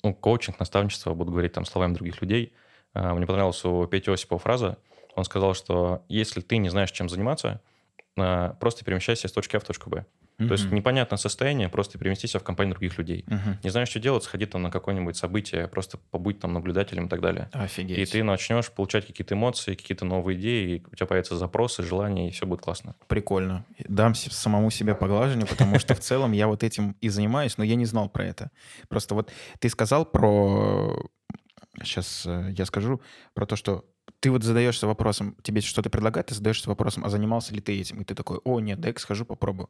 ну, 0.05 0.15
коучинг, 0.15 0.61
наставничество, 0.61 1.13
буду 1.13 1.33
говорить 1.33 1.53
там 1.53 1.65
словами 1.65 1.95
других 1.95 2.21
людей, 2.21 2.53
а, 2.95 3.15
мне 3.15 3.27
понравилась 3.27 3.65
у 3.65 3.87
Пети 3.87 4.11
Осипова 4.11 4.39
фраза, 4.39 4.79
он 5.15 5.25
сказал, 5.25 5.55
что 5.55 6.05
если 6.09 6.41
ты 6.41 6.57
не 6.57 6.69
знаешь, 6.69 6.91
чем 6.91 7.09
заниматься, 7.09 7.61
а, 8.17 8.55
просто 8.61 8.85
перемещайся 8.85 9.29
из 9.29 9.33
точки 9.33 9.57
А 9.57 9.61
в 9.61 9.65
точку 9.65 9.91
Б. 9.91 10.05
Mm-hmm. 10.39 10.49
То 10.49 10.53
есть 10.53 10.71
непонятное 10.71 11.19
состояние, 11.19 11.69
просто 11.69 11.99
перемести 11.99 12.27
себя 12.27 12.41
в 12.41 12.45
компанию 12.45 12.75
других 12.75 12.99
людей. 12.99 13.25
Mm-hmm. 13.27 13.57
Не 13.63 13.71
знаешь, 13.71 13.89
что 13.89 14.01
делать, 14.01 14.25
сходи 14.25 14.47
там 14.47 14.63
на 14.63 14.71
какое-нибудь 14.71 15.17
событие, 15.17 15.69
просто 15.69 15.99
побудь 16.11 16.41
там 16.41 16.53
наблюдателем 16.53 17.07
и 17.07 17.09
так 17.09 17.21
далее. 17.21 17.49
Офигеть. 17.53 17.99
И 17.99 18.05
ты 18.07 18.23
начнешь 18.23 18.71
получать 18.71 19.07
какие-то 19.07 19.35
эмоции, 19.35 19.75
какие-то 19.75 20.05
новые 20.05 20.39
идеи, 20.39 20.77
и 20.77 20.83
у 20.91 20.95
тебя 20.97 21.07
появятся 21.07 21.37
запросы, 21.37 21.83
желания, 21.83 22.29
и 22.29 22.31
все 22.31 22.47
будет 22.47 22.63
классно. 22.63 22.95
Прикольно. 23.09 23.65
Дам 23.87 24.15
самому 24.15 24.71
себе 24.71 24.95
поглаживание, 24.95 25.47
потому 25.47 25.79
что 25.79 25.95
в 25.95 26.01
целом 26.01 26.33
я 26.33 26.47
вот 26.49 26.63
этим 26.63 26.97
и 27.01 27.09
занимаюсь, 27.09 27.59
но 27.59 27.65
я 27.65 27.75
не 27.75 27.87
знал 27.87 28.09
про 28.09 28.25
это. 28.25 28.51
Просто 28.89 29.15
вот 29.15 29.31
ты 29.59 29.69
сказал 29.69 30.05
про... 30.07 30.99
Сейчас 31.83 32.25
э, 32.27 32.53
я 32.57 32.67
скажу 32.67 33.01
про 33.33 33.47
то, 33.47 33.57
что 33.57 33.87
ты 34.21 34.31
вот 34.31 34.43
задаешься 34.43 34.87
вопросом, 34.87 35.37
тебе 35.43 35.61
что-то 35.61 35.91
предлагают, 35.91 36.29
ты 36.29 36.35
задаешься 36.35 36.69
вопросом, 36.69 37.05
а 37.05 37.09
занимался 37.09 37.55
ли 37.55 37.61
ты 37.61 37.81
этим? 37.81 38.01
И 38.01 38.05
ты 38.05 38.15
такой, 38.15 38.39
о, 38.45 38.61
нет, 38.61 38.81
дай-ка 38.81 39.01
схожу, 39.01 39.25
попробую. 39.25 39.69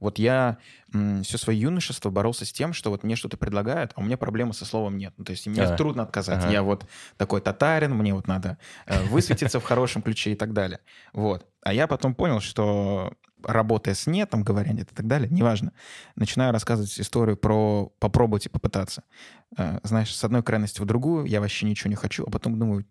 Вот 0.00 0.18
я 0.18 0.58
м, 0.92 1.22
все 1.22 1.38
свое 1.38 1.60
юношество 1.60 2.10
боролся 2.10 2.44
с 2.44 2.52
тем, 2.52 2.72
что 2.72 2.90
вот 2.90 3.04
мне 3.04 3.14
что-то 3.14 3.36
предлагают, 3.36 3.92
а 3.94 4.00
у 4.00 4.04
меня 4.04 4.16
проблемы 4.16 4.52
со 4.52 4.64
словом 4.64 4.98
нет. 4.98 5.14
Ну, 5.16 5.24
то 5.24 5.30
есть 5.30 5.46
мне 5.46 5.62
а. 5.62 5.76
трудно 5.76 6.02
отказать. 6.02 6.42
Ага. 6.42 6.52
Я 6.52 6.62
вот 6.64 6.86
такой 7.16 7.40
татарин, 7.40 7.94
мне 7.94 8.12
вот 8.12 8.26
надо 8.26 8.58
э, 8.86 9.00
высветиться 9.04 9.60
в 9.60 9.64
хорошем 9.64 10.02
ключе 10.02 10.32
и 10.32 10.34
так 10.34 10.52
далее. 10.52 10.80
Вот. 11.12 11.46
А 11.62 11.72
я 11.72 11.86
потом 11.86 12.16
понял, 12.16 12.40
что 12.40 13.12
работая 13.44 13.94
с 13.94 14.08
нетом, 14.08 14.42
говоря 14.42 14.72
нет 14.72 14.90
и 14.90 14.94
так 14.94 15.06
далее, 15.06 15.28
неважно, 15.30 15.72
начинаю 16.16 16.52
рассказывать 16.52 16.98
историю 16.98 17.36
про 17.36 17.92
попробовать 17.98 18.46
и 18.46 18.48
попытаться. 18.48 19.04
Э, 19.56 19.78
знаешь, 19.84 20.14
с 20.14 20.24
одной 20.24 20.42
крайности 20.42 20.80
в 20.80 20.84
другую, 20.84 21.26
я 21.26 21.40
вообще 21.40 21.66
ничего 21.66 21.90
не 21.90 21.96
хочу, 21.96 22.24
а 22.26 22.30
потом 22.30 22.58
думаю, 22.58 22.86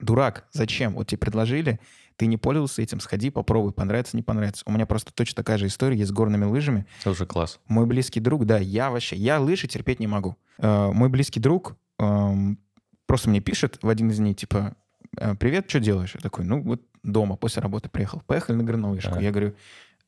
дурак, 0.00 0.46
зачем? 0.52 0.94
Вот 0.94 1.08
тебе 1.08 1.18
предложили, 1.18 1.80
ты 2.16 2.26
не 2.26 2.36
пользовался 2.36 2.82
этим, 2.82 3.00
сходи, 3.00 3.30
попробуй, 3.30 3.72
понравится, 3.72 4.16
не 4.16 4.22
понравится. 4.22 4.64
У 4.66 4.72
меня 4.72 4.86
просто 4.86 5.12
точно 5.12 5.36
такая 5.36 5.58
же 5.58 5.66
история 5.66 5.96
есть 5.96 6.10
с 6.10 6.12
горными 6.12 6.44
лыжами. 6.44 6.86
Это 7.00 7.10
уже 7.10 7.26
класс. 7.26 7.60
Мой 7.68 7.86
близкий 7.86 8.20
друг, 8.20 8.46
да, 8.46 8.58
я 8.58 8.90
вообще, 8.90 9.16
я 9.16 9.40
лыжи 9.40 9.68
терпеть 9.68 10.00
не 10.00 10.06
могу. 10.06 10.36
Э, 10.58 10.90
мой 10.92 11.08
близкий 11.08 11.40
друг 11.40 11.76
э, 11.98 12.34
просто 13.06 13.30
мне 13.30 13.40
пишет 13.40 13.78
в 13.82 13.88
один 13.88 14.10
из 14.10 14.16
дней, 14.16 14.34
типа, 14.34 14.74
«Э, 15.18 15.34
привет, 15.34 15.68
что 15.68 15.80
делаешь? 15.80 16.12
Я 16.14 16.20
такой, 16.20 16.44
ну 16.44 16.62
вот 16.62 16.82
дома, 17.02 17.36
после 17.36 17.62
работы 17.62 17.88
приехал. 17.88 18.22
Поехали 18.26 18.56
на 18.56 18.64
горнолыжку. 18.64 19.14
А. 19.14 19.22
Я 19.22 19.30
говорю, 19.30 19.54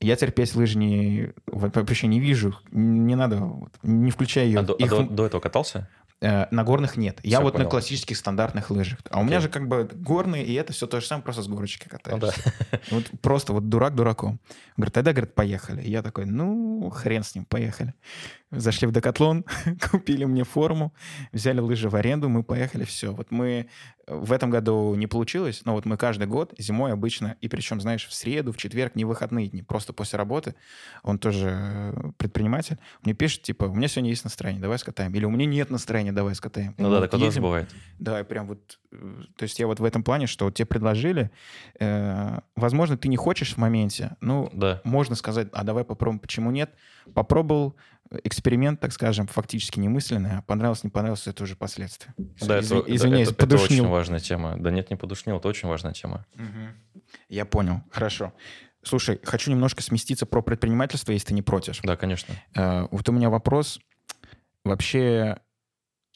я 0.01 0.16
терпеть 0.16 0.55
лыжи 0.55 0.79
не, 0.79 1.33
вообще 1.46 2.07
не 2.07 2.20
вижу. 2.20 2.55
Не 2.70 3.16
надо, 3.16 3.68
не 3.83 4.11
включай 4.11 4.46
ее. 4.46 4.61
А, 4.61 4.62
до, 4.62 4.74
Их... 4.74 4.92
а 4.92 4.96
до, 4.96 5.03
до 5.03 5.27
этого 5.27 5.40
катался? 5.40 5.88
Э, 6.20 6.46
на 6.50 6.64
горных 6.64 6.96
нет. 6.96 7.20
Все, 7.20 7.28
я 7.28 7.40
вот 7.40 7.52
понял. 7.52 7.66
на 7.66 7.70
классических 7.70 8.16
стандартных 8.16 8.70
лыжах. 8.70 8.98
А 9.09 9.18
okay. 9.18 9.20
у 9.20 9.24
меня 9.24 9.40
же 9.40 9.48
как 9.48 9.68
бы 9.68 9.88
горные, 9.92 10.44
и 10.44 10.52
это 10.54 10.72
все 10.72 10.88
то 10.88 11.00
же 11.00 11.07
самое, 11.07 11.22
просто 11.22 11.42
с 11.42 11.48
горочки 11.48 11.88
катаешься. 11.88 12.33
Ну, 12.44 12.61
да. 12.70 12.78
Вот 12.90 13.04
просто 13.20 13.52
вот 13.52 13.68
дурак 13.68 13.94
дураком. 13.94 14.40
Говорит, 14.76 14.94
тогда, 14.94 15.12
говорит, 15.12 15.35
поехали. 15.35 15.83
И 15.83 15.90
я 15.90 16.02
такой, 16.02 16.26
ну, 16.26 16.90
хрен 16.90 17.22
с 17.22 17.35
ним, 17.35 17.44
поехали. 17.44 17.94
Зашли 18.50 18.87
в 18.88 18.92
Декатлон, 18.92 19.44
купили 19.90 20.24
мне 20.24 20.44
форму, 20.44 20.94
взяли 21.32 21.61
лыжи 21.61 21.88
в 21.88 21.94
аренду, 21.96 22.28
мы 22.28 22.42
поехали, 22.42 22.84
все. 22.84 23.12
Вот 23.12 23.30
мы 23.30 23.68
в 24.08 24.32
этом 24.32 24.50
году 24.50 24.94
не 24.94 25.06
получилось, 25.06 25.62
но 25.64 25.74
вот 25.74 25.84
мы 25.84 25.96
каждый 25.96 26.26
год 26.26 26.54
зимой 26.58 26.92
обычно, 26.92 27.37
и 27.40 27.48
причем, 27.48 27.80
знаешь, 27.80 28.06
в 28.06 28.14
среду, 28.14 28.52
в 28.52 28.56
четверг, 28.56 28.94
не 28.94 29.04
выходные 29.04 29.48
дни, 29.48 29.62
просто 29.62 29.92
после 29.92 30.16
работы, 30.16 30.54
он 31.02 31.18
тоже 31.18 31.50
э, 31.52 32.11
предприниматель, 32.16 32.78
мне 33.04 33.12
пишет, 33.14 33.42
типа, 33.42 33.64
у 33.64 33.74
меня 33.74 33.88
сегодня 33.88 34.11
есть 34.11 34.24
настроение, 34.24 34.62
давай 34.62 34.78
скатаем. 34.78 35.14
Или 35.14 35.24
у 35.24 35.30
меня 35.30 35.46
нет 35.46 35.70
настроения, 35.70 36.12
давай 36.12 36.34
скатаем. 36.34 36.74
Ну 36.78 36.90
да, 36.90 37.00
такое 37.02 37.20
тоже 37.20 37.40
бывает. 37.40 37.70
Да, 37.98 38.20
и 38.20 38.24
прям 38.24 38.46
вот, 38.46 38.78
э, 38.92 38.96
то 39.37 39.42
есть 39.42 39.58
я 39.58 39.66
вот 39.66 39.80
в 39.80 39.84
этом 39.84 40.02
плане, 40.02 40.26
что 40.26 40.46
вот 40.46 40.54
тебе 40.54 40.66
предложили, 40.66 41.30
э, 41.78 42.38
возможно, 42.56 42.96
ты 42.96 43.08
не 43.08 43.16
хочешь 43.16 43.54
в 43.54 43.56
моменте, 43.58 44.16
ну, 44.20 44.50
да. 44.52 44.80
можно 44.84 45.14
сказать, 45.16 45.48
а 45.52 45.64
давай 45.64 45.84
попробуем, 45.84 46.18
почему 46.18 46.50
нет? 46.50 46.70
Попробовал, 47.14 47.76
эксперимент, 48.24 48.80
так 48.80 48.92
скажем, 48.92 49.26
фактически 49.26 49.78
немысленный, 49.78 50.38
а 50.38 50.42
понравилось, 50.42 50.84
не 50.84 50.90
понравилось, 50.90 51.26
это 51.26 51.42
уже 51.42 51.56
последствия. 51.56 52.14
Да, 52.16 52.60
Изв... 52.60 52.72
это, 52.72 52.94
извиняюсь, 52.94 53.28
это, 53.28 53.44
это, 53.44 53.56
это 53.56 53.64
очень 53.64 53.86
важная 53.86 54.20
тема. 54.20 54.56
Да 54.58 54.70
нет, 54.70 54.90
не 54.90 54.96
подушнил, 54.96 55.38
это 55.38 55.48
очень 55.48 55.68
важная 55.68 55.92
тема. 55.92 56.26
Угу. 56.34 57.02
Я 57.28 57.44
понял, 57.44 57.82
хорошо. 57.90 58.32
Слушай, 58.82 59.20
хочу 59.22 59.50
немножко 59.50 59.82
сместиться 59.82 60.24
про 60.24 60.40
предпринимательство, 60.40 61.12
если 61.12 61.28
ты 61.28 61.34
не 61.34 61.42
против. 61.42 61.80
Да, 61.82 61.96
конечно. 61.96 62.34
Э, 62.54 62.86
вот 62.90 63.08
у 63.08 63.12
меня 63.12 63.28
вопрос. 63.28 63.80
Вообще, 64.64 65.38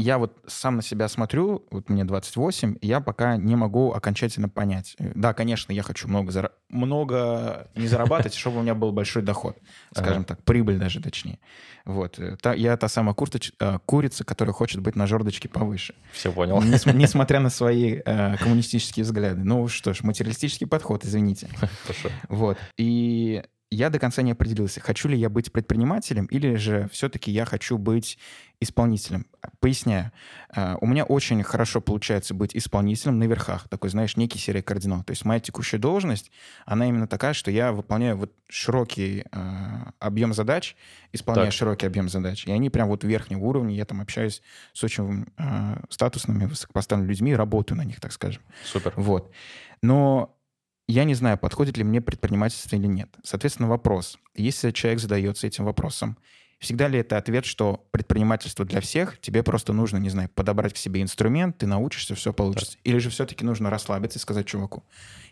я 0.03 0.19
вот 0.19 0.37
сам 0.47 0.77
на 0.77 0.83
себя 0.83 1.09
смотрю, 1.09 1.65
вот 1.71 1.89
мне 1.89 2.05
28, 2.05 2.77
и 2.81 2.87
я 2.87 3.01
пока 3.01 3.37
не 3.37 3.57
могу 3.57 3.93
окончательно 3.93 4.49
понять. 4.49 4.95
Э, 4.99 5.13
да, 5.15 5.33
конечно, 5.33 5.73
я 5.73 5.83
хочу 5.83 6.09
много, 6.09 6.33
зара... 6.33 6.53
много 6.69 7.71
не 7.77 7.87
зарабатывать, 7.87 8.35
чтобы 8.35 8.59
у 8.59 8.63
меня 8.63 8.75
был 8.75 8.93
большой 8.93 9.23
доход, 9.23 9.57
скажем 9.95 10.25
так, 10.25 10.43
прибыль 10.43 10.79
даже 10.79 11.01
точнее. 11.01 11.39
Вот. 11.85 12.19
Э, 12.19 12.37
я 12.57 12.77
та 12.77 12.89
самая. 12.89 13.15
Э, 13.61 13.79
курица, 13.87 14.25
которая 14.25 14.53
хочет 14.53 14.81
быть 14.81 14.97
на 14.97 15.07
жердочке 15.07 15.49
повыше. 15.49 15.95
Все 16.13 16.33
понял. 16.33 16.61
Несмотря 16.63 17.41
на 17.41 17.51
свои 17.51 18.01
коммунистические 18.01 19.05
взгляды. 19.05 19.43
Ну 19.45 19.69
что 19.69 19.93
ж, 19.95 20.03
материалистический 20.03 20.67
подход, 20.67 21.05
извините. 21.05 21.49
Хорошо. 21.83 22.11
Вот. 22.29 22.59
И 22.77 23.43
я 23.75 23.91
до 23.91 23.99
конца 23.99 24.23
не 24.23 24.33
определился, 24.33 24.81
хочу 24.81 25.09
ли 25.09 25.17
я 25.17 25.29
быть 25.29 25.53
предпринимателем 25.53 26.27
или 26.27 26.57
же 26.57 26.89
все-таки 26.93 27.31
я 27.31 27.45
хочу 27.45 27.79
быть 27.79 28.19
исполнителем. 28.61 29.27
Поясняю. 29.61 30.13
А, 30.55 30.77
у 30.81 30.87
меня 30.87 31.05
очень 31.05 31.43
хорошо 31.43 31.81
получается 31.81 32.35
быть 32.35 32.57
исполнителем 32.57 33.19
на 33.19 33.25
верхах. 33.25 33.69
Такой, 33.69 33.91
знаешь, 33.91 34.17
некий 34.17 34.39
серый 34.39 34.63
кардинал. 34.63 35.03
То 35.03 35.13
есть 35.13 35.25
моя 35.25 35.41
текущая 35.41 35.79
должность, 35.79 36.31
она 36.65 36.89
именно 36.89 37.09
такая, 37.09 37.33
что 37.33 37.51
я 37.51 37.73
выполняю 37.73 38.17
вот 38.17 38.33
широкий 38.49 39.25
э, 39.31 39.93
объем 39.99 40.33
задач, 40.33 40.77
исполняю 41.13 41.49
так. 41.49 41.55
широкий 41.55 41.87
объем 41.87 42.09
задач. 42.09 42.47
И 42.47 42.53
они 42.53 42.71
прям 42.71 42.89
вот 42.89 43.05
верхнего 43.05 43.41
уровня. 43.41 43.75
Я 43.75 43.85
там 43.85 44.01
общаюсь 44.01 44.43
с 44.73 44.85
очень 44.85 45.27
э, 45.39 45.77
статусными, 45.89 46.45
высокопоставленными 46.45 47.11
людьми, 47.11 47.35
работаю 47.35 47.79
на 47.79 47.83
них, 47.85 48.01
так 48.01 48.13
скажем. 48.13 48.43
Супер. 48.65 48.93
Вот. 48.97 49.33
Но 49.83 50.37
я 50.93 51.05
не 51.05 51.15
знаю, 51.15 51.39
подходит 51.39 51.77
ли 51.77 51.85
мне 51.85 52.01
предпринимательство 52.01 52.77
или 52.77 52.87
нет. 52.87 53.09
Соответственно, 53.25 53.69
вопрос. 53.69 54.19
Если 54.35 54.71
человек 54.71 55.01
задается 55.01 55.47
этим 55.47 55.65
вопросом, 55.65 56.19
всегда 56.59 56.89
ли 56.89 56.99
это 56.99 57.17
ответ, 57.17 57.45
что 57.45 57.87
предпринимательство 57.91 58.65
для 58.65 58.81
всех, 58.81 59.21
тебе 59.21 59.43
просто 59.43 59.73
нужно, 59.73 59.99
не 59.99 60.11
знаю, 60.11 60.29
подобрать 60.35 60.75
к 60.75 60.77
себе 60.77 61.03
инструмент, 61.03 61.59
ты 61.59 61.67
научишься, 61.67 62.15
все 62.15 62.33
получится. 62.33 62.79
Или 62.85 62.99
же 62.99 63.11
все-таки 63.11 63.45
нужно 63.45 63.71
расслабиться 63.71 64.19
и 64.19 64.23
сказать 64.23 64.47
чуваку, 64.47 64.85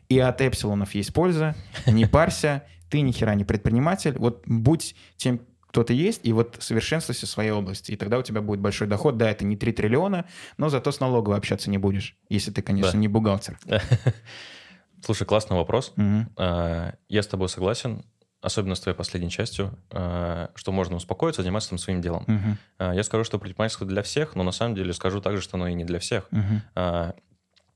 и 0.09 0.19
от 0.19 0.41
эпсилонов 0.41 0.95
есть 0.95 1.13
польза, 1.13 1.55
не 1.87 2.07
парься, 2.07 2.65
ты 2.91 3.01
ни 3.01 3.13
хера 3.13 3.35
не 3.35 3.45
предприниматель, 3.45 4.19
вот 4.19 4.43
будь 4.47 4.97
тем, 5.17 5.41
кто 5.69 5.85
ты 5.85 5.95
есть, 5.95 6.23
и 6.25 6.33
вот 6.33 6.57
совершенствуйся 6.59 7.27
в 7.27 7.31
своей 7.31 7.53
области. 7.53 7.93
И 7.93 7.97
тогда 7.97 8.19
у 8.19 8.23
тебя 8.23 8.41
будет 8.41 8.59
большой 8.59 8.89
доход. 8.89 9.17
Да, 9.17 9.31
это 9.31 9.45
не 9.45 9.57
3 9.57 9.73
триллиона, 9.73 10.25
но 10.59 10.69
зато 10.69 10.91
с 10.91 10.99
налоговой 10.99 11.39
общаться 11.39 11.71
не 11.71 11.79
будешь, 11.79 12.17
если 12.29 12.51
ты, 12.51 12.61
конечно, 12.61 12.93
да. 12.93 12.99
не 12.99 13.07
бухгалтер. 13.07 13.57
Слушай, 15.05 15.27
классный 15.27 15.57
вопрос. 15.57 15.93
Угу. 15.97 16.27
Я 16.37 17.23
с 17.23 17.27
тобой 17.27 17.49
согласен, 17.49 18.05
особенно 18.43 18.75
с 18.75 18.81
твоей 18.81 18.97
последней 18.97 19.31
частью, 19.31 19.79
а, 19.91 20.51
что 20.55 20.73
можно 20.73 20.97
успокоиться, 20.97 21.43
заниматься 21.43 21.71
там 21.71 21.79
своим 21.79 22.01
делом. 22.01 22.25
Угу. 22.25 22.93
Я 22.95 23.03
скажу, 23.03 23.25
что 23.25 23.39
предпринимательство 23.39 23.87
для 23.87 24.03
всех, 24.03 24.35
но 24.35 24.43
на 24.43 24.53
самом 24.53 24.75
деле 24.75 24.93
скажу 24.93 25.21
также, 25.21 25.43
что 25.43 25.57
оно 25.57 25.69
и 25.69 25.75
не 25.75 25.85
для 25.85 25.99
всех. 25.99 26.29
Угу. 26.33 27.15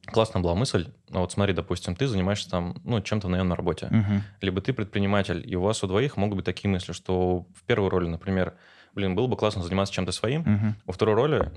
Классная 0.06 0.42
была 0.42 0.54
мысль. 0.54 0.88
Ну 1.08 1.20
вот 1.20 1.32
смотри, 1.32 1.54
допустим, 1.54 1.96
ты 1.96 2.06
занимаешься 2.06 2.50
там, 2.50 2.76
ну, 2.84 3.00
чем-то, 3.00 3.28
наверное, 3.28 3.50
на 3.50 3.56
работе. 3.56 3.86
Угу. 3.86 4.22
Либо 4.42 4.60
ты 4.60 4.74
предприниматель, 4.74 5.42
и 5.46 5.56
у 5.56 5.62
вас 5.62 5.82
у 5.82 5.86
двоих 5.86 6.18
могут 6.18 6.36
быть 6.36 6.44
такие 6.44 6.70
мысли, 6.70 6.92
что 6.92 7.46
в 7.54 7.62
первую 7.64 7.88
роль, 7.88 8.08
например, 8.08 8.54
блин, 8.94 9.14
было 9.14 9.26
бы 9.26 9.36
классно 9.36 9.62
заниматься 9.62 9.94
чем-то 9.94 10.12
своим. 10.12 10.40
Угу. 10.42 10.74
Во 10.86 10.92
второй 10.92 11.14
роли 11.14 11.52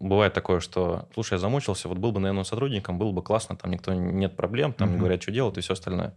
бывает 0.00 0.32
такое, 0.32 0.60
что, 0.60 1.08
слушай, 1.14 1.34
я 1.34 1.38
замучился, 1.38 1.88
вот 1.88 1.98
был 1.98 2.12
бы, 2.12 2.20
наверное, 2.20 2.44
сотрудником, 2.44 2.98
было 2.98 3.12
бы 3.12 3.22
классно, 3.22 3.56
там 3.56 3.70
никто 3.70 3.92
нет 3.92 4.36
проблем, 4.36 4.72
там 4.72 4.88
угу. 4.88 4.94
не 4.94 4.98
говорят, 5.00 5.22
что 5.22 5.32
делать 5.32 5.56
и 5.58 5.60
все 5.60 5.74
остальное. 5.74 6.14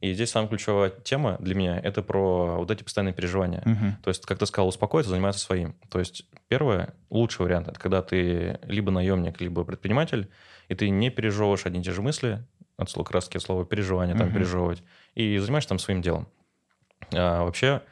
И 0.00 0.14
здесь 0.14 0.30
самая 0.30 0.48
ключевая 0.48 0.90
тема 0.90 1.36
для 1.40 1.54
меня– 1.54 1.78
это 1.82 2.02
про 2.02 2.56
вот 2.56 2.70
эти 2.70 2.82
постоянные 2.82 3.12
переживания. 3.12 3.60
Uh-huh. 3.60 3.92
То 4.02 4.08
есть, 4.08 4.24
как 4.24 4.38
ты 4.38 4.46
сказал, 4.46 4.68
успокоиться, 4.68 5.10
заниматься 5.10 5.42
своим. 5.42 5.74
То 5.90 5.98
есть, 5.98 6.24
первое, 6.48 6.94
лучший 7.10 7.44
вариант– 7.44 7.68
это 7.68 7.78
когда 7.78 8.00
ты 8.00 8.58
либо 8.62 8.90
наемник, 8.90 9.42
либо 9.42 9.62
предприниматель, 9.62 10.30
и 10.68 10.74
ты 10.74 10.88
не 10.88 11.10
переживаешь 11.10 11.66
одни 11.66 11.80
и 11.80 11.82
те 11.82 11.92
же 11.92 12.00
мысли, 12.00 12.42
от 12.78 12.88
слова 12.88 13.06
краски, 13.06 13.36
слова 13.36 13.66
переживания, 13.66 14.16
там, 14.16 14.28
uh-huh. 14.28 14.32
переживать, 14.32 14.82
и 15.14 15.36
занимаешься 15.36 15.68
там 15.68 15.78
своим 15.78 16.00
делом. 16.00 16.28
А, 17.12 17.44
вообще, 17.44 17.82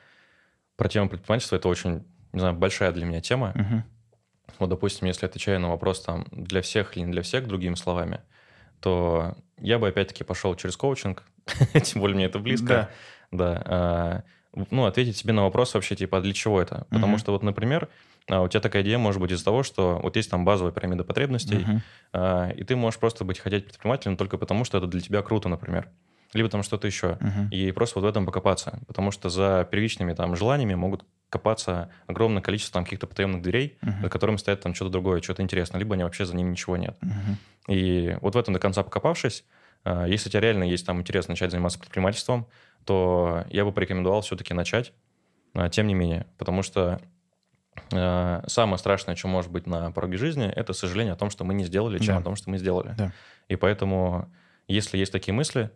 про 0.77 0.89
тему 0.89 1.11
предпринимательства– 1.11 1.57
это 1.57 1.69
очень 1.69 2.07
не 2.33 2.41
знаю, 2.41 2.55
большая 2.55 2.93
для 2.93 3.05
меня 3.05 3.21
тема. 3.21 3.53
Угу. 3.55 3.83
Вот, 4.59 4.69
допустим, 4.71 5.07
если 5.07 5.27
отвечаю 5.27 5.61
на 5.61 5.71
вопрос 5.71 6.03
там 6.03 6.27
для 6.33 6.63
всех 6.63 6.97
или 6.97 7.05
не 7.05 7.13
для 7.13 7.23
всех, 7.23 7.47
другими 7.47 7.75
словами, 7.75 8.21
то 8.81 9.37
я 9.59 9.79
бы 9.79 9.89
опять-таки 9.89 10.25
пошел 10.25 10.55
через 10.55 10.77
коучинг, 10.77 11.25
тем 11.83 12.01
более 12.01 12.17
мне 12.17 12.25
это 12.27 12.39
близко. 12.39 12.91
Да. 13.31 13.55
да 13.55 13.63
а, 13.65 14.23
ну, 14.71 14.87
ответить 14.87 15.17
себе 15.17 15.33
на 15.33 15.43
вопрос 15.43 15.75
вообще, 15.75 15.97
типа, 15.97 16.19
а 16.19 16.21
для 16.21 16.33
чего 16.33 16.61
это? 16.61 16.87
Потому 16.91 17.19
что 17.19 17.33
вот, 17.33 17.43
например, 17.43 17.89
а, 18.29 18.43
у 18.43 18.49
тебя 18.49 18.61
такая 18.61 18.83
идея 18.83 18.99
может 18.99 19.21
быть 19.21 19.31
из-за 19.31 19.45
того, 19.45 19.63
что 19.63 20.01
вот 20.03 20.17
есть 20.17 20.31
там 20.31 20.45
базовая 20.45 20.73
пирамида 20.73 21.05
потребностей, 21.05 21.65
uh 22.13 22.55
и 22.55 22.65
ты 22.65 22.75
можешь 22.75 22.99
просто 22.99 23.25
быть 23.25 23.39
хотеть 23.39 23.67
предпринимателем 23.67 24.17
только 24.17 24.39
потому, 24.39 24.65
что 24.65 24.79
это 24.79 24.87
для 24.87 25.01
тебя 25.01 25.21
круто, 25.23 25.49
например 25.49 25.91
либо 26.33 26.49
там 26.49 26.63
что-то 26.63 26.87
еще. 26.87 27.19
Uh-huh. 27.21 27.51
И 27.51 27.73
просто 27.73 27.99
вот 27.99 28.07
в 28.07 28.09
этом 28.09 28.27
покопаться. 28.27 28.81
Потому 28.87 29.11
что 29.11 29.29
за 29.31 29.67
первичными 29.71 30.13
там 30.13 30.37
желаниями 30.37 30.75
могут 30.75 31.05
копаться 31.31 31.91
огромное 32.07 32.43
количество 32.43 32.75
там 32.75 32.85
каких-то 32.85 33.07
потаенных 33.07 33.43
дверей, 33.43 33.79
uh-huh. 33.83 34.03
за 34.03 34.09
которыми 34.11 34.37
стоят 34.37 34.61
там 34.61 34.75
что-то 34.75 34.91
другое, 34.91 35.21
что-то 35.21 35.43
интересное, 35.43 35.79
либо 35.79 35.95
они 35.95 36.05
вообще 36.05 36.25
за 36.25 36.37
ними 36.37 36.51
ничего 36.51 36.77
нет. 36.77 36.97
Uh-huh. 37.03 37.75
И 37.75 38.17
вот 38.21 38.35
в 38.35 38.39
этом 38.39 38.55
до 38.55 38.61
конца 38.61 38.83
покопавшись, 38.83 39.45
а, 39.85 40.07
если 40.07 40.29
у 40.29 40.33
тебя 40.33 40.41
реально 40.41 40.65
есть 40.65 40.87
там 40.87 41.01
интерес 41.01 41.29
начать 41.29 41.51
заниматься 41.51 41.79
предпринимательством, 41.79 42.47
то 42.85 43.45
я 43.51 43.65
бы 43.65 43.73
порекомендовал 43.73 44.23
все-таки 44.23 44.55
начать, 44.55 44.93
а, 45.55 45.69
тем 45.69 45.87
не 45.87 45.95
менее, 45.95 46.27
потому 46.39 46.63
что 46.63 47.01
а, 47.93 48.43
самое 48.47 48.79
страшное, 48.79 49.17
что 49.17 49.29
может 49.29 49.51
быть 49.51 49.67
на 49.67 49.91
пороге 49.91 50.17
жизни, 50.17 50.47
это 50.47 50.73
сожаление 50.73 51.13
о 51.13 51.17
том, 51.17 51.31
что 51.31 51.45
мы 51.45 51.55
не 51.55 51.65
сделали, 51.65 51.99
чем 51.99 52.15
да. 52.15 52.21
о 52.21 52.23
том, 52.23 52.37
что 52.37 52.51
мы 52.51 52.59
сделали. 52.59 52.95
Да. 52.97 53.13
И 53.49 53.57
поэтому, 53.57 54.31
если 54.67 54.99
есть 54.99 55.13
такие 55.13 55.35
мысли, 55.35 55.71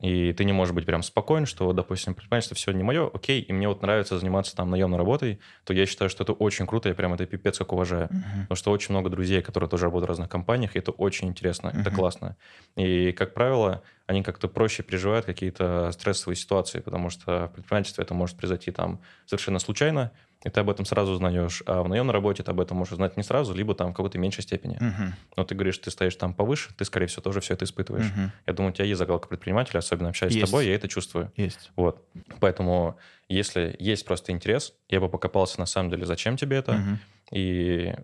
и 0.00 0.32
ты 0.32 0.44
не 0.44 0.52
можешь 0.52 0.74
быть 0.74 0.86
прям 0.86 1.02
спокоен, 1.02 1.44
что, 1.44 1.72
допустим, 1.72 2.14
предпринимательство 2.14 2.54
все 2.54 2.70
не 2.72 2.84
мое, 2.84 3.10
окей, 3.12 3.40
и 3.40 3.52
мне 3.52 3.66
вот 3.68 3.82
нравится 3.82 4.18
заниматься 4.18 4.54
там 4.54 4.70
наемной 4.70 4.98
работой, 4.98 5.40
то 5.64 5.72
я 5.72 5.86
считаю, 5.86 6.08
что 6.08 6.22
это 6.22 6.32
очень 6.32 6.66
круто, 6.66 6.88
я 6.88 6.94
прям 6.94 7.14
это 7.14 7.26
пипец 7.26 7.58
как 7.58 7.72
уважаю. 7.72 8.06
Uh-huh. 8.06 8.42
Потому 8.42 8.56
что 8.56 8.70
очень 8.70 8.92
много 8.92 9.10
друзей, 9.10 9.42
которые 9.42 9.68
тоже 9.68 9.84
работают 9.84 10.08
в 10.08 10.10
разных 10.10 10.28
компаниях, 10.28 10.76
и 10.76 10.78
это 10.78 10.92
очень 10.92 11.28
интересно, 11.28 11.68
uh-huh. 11.68 11.80
это 11.80 11.90
классно. 11.90 12.36
И, 12.76 13.12
как 13.12 13.34
правило, 13.34 13.82
они 14.06 14.22
как-то 14.22 14.46
проще 14.46 14.82
переживают 14.82 15.26
какие-то 15.26 15.90
стрессовые 15.92 16.36
ситуации, 16.36 16.80
потому 16.80 17.10
что 17.10 17.48
в 17.48 17.54
предпринимательстве 17.54 18.04
это 18.04 18.14
может 18.14 18.36
произойти 18.36 18.70
там 18.70 19.00
совершенно 19.26 19.58
случайно, 19.58 20.12
и 20.44 20.50
ты 20.50 20.60
об 20.60 20.70
этом 20.70 20.84
сразу 20.84 21.12
узнаешь. 21.12 21.62
А 21.66 21.82
в 21.82 21.88
наемной 21.88 22.12
работе 22.12 22.42
ты 22.42 22.50
об 22.50 22.60
этом 22.60 22.76
можешь 22.76 22.92
узнать 22.92 23.16
не 23.16 23.22
сразу, 23.22 23.54
либо 23.54 23.74
там 23.74 23.92
в 23.92 23.94
какой-то 23.94 24.18
меньшей 24.18 24.42
степени. 24.42 24.76
Uh-huh. 24.76 25.12
Но 25.36 25.44
ты 25.44 25.54
говоришь, 25.54 25.78
ты 25.78 25.90
стоишь 25.90 26.14
там 26.14 26.32
повыше, 26.32 26.70
ты, 26.76 26.84
скорее 26.84 27.06
всего, 27.06 27.22
тоже 27.22 27.40
все 27.40 27.54
это 27.54 27.64
испытываешь. 27.64 28.06
Uh-huh. 28.06 28.30
Я 28.46 28.52
думаю, 28.52 28.72
у 28.72 28.74
тебя 28.74 28.84
есть 28.84 28.98
закалка 28.98 29.26
предпринимателя, 29.26 29.78
особенно 29.78 30.10
общаясь 30.10 30.34
есть. 30.34 30.46
с 30.46 30.50
тобой, 30.50 30.66
я 30.66 30.74
это 30.74 30.86
чувствую. 30.86 31.32
Есть. 31.36 31.72
Вот. 31.74 32.04
Поэтому, 32.38 32.96
если 33.28 33.74
есть 33.80 34.04
просто 34.04 34.30
интерес, 34.30 34.74
я 34.88 35.00
бы 35.00 35.08
покопался 35.08 35.58
на 35.58 35.66
самом 35.66 35.90
деле, 35.90 36.06
зачем 36.06 36.36
тебе 36.36 36.58
это. 36.58 36.72
Uh-huh. 36.72 36.96
И 37.32 37.94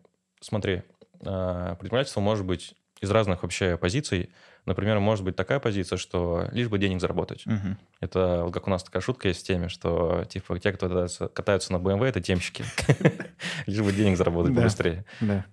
смотри, 0.41 0.83
а, 1.25 1.77
предпринимательство 1.77 2.21
может 2.21 2.45
быть 2.45 2.75
из 3.01 3.11
разных 3.11 3.43
вообще 3.43 3.77
позиций. 3.77 4.31
Например, 4.67 4.99
может 4.99 5.25
быть 5.25 5.37
такая 5.37 5.61
позиция, 5.61 5.99
что 5.99 6.49
лишь 6.53 6.69
бы 6.69 6.79
денег 6.79 7.01
заработать. 7.01 7.47
Угу. 7.47 7.77
Это 8.01 8.51
как 8.53 8.67
у 8.67 8.71
нас 8.71 8.83
такая 8.83 9.03
шутка 9.03 9.29
есть 9.29 9.43
в 9.43 9.47
теме, 9.47 9.69
что 9.69 10.25
типа 10.29 10.59
те, 10.59 10.73
кто 10.73 10.89
катаются, 10.89 11.29
катаются 11.29 11.73
на 11.73 11.77
BMW, 11.77 12.07
это 12.07 12.23
темщики. 12.23 12.65
Лишь 13.67 13.83
бы 13.83 13.93
денег 13.93 14.17
заработать 14.17 14.55
быстрее. 14.55 15.05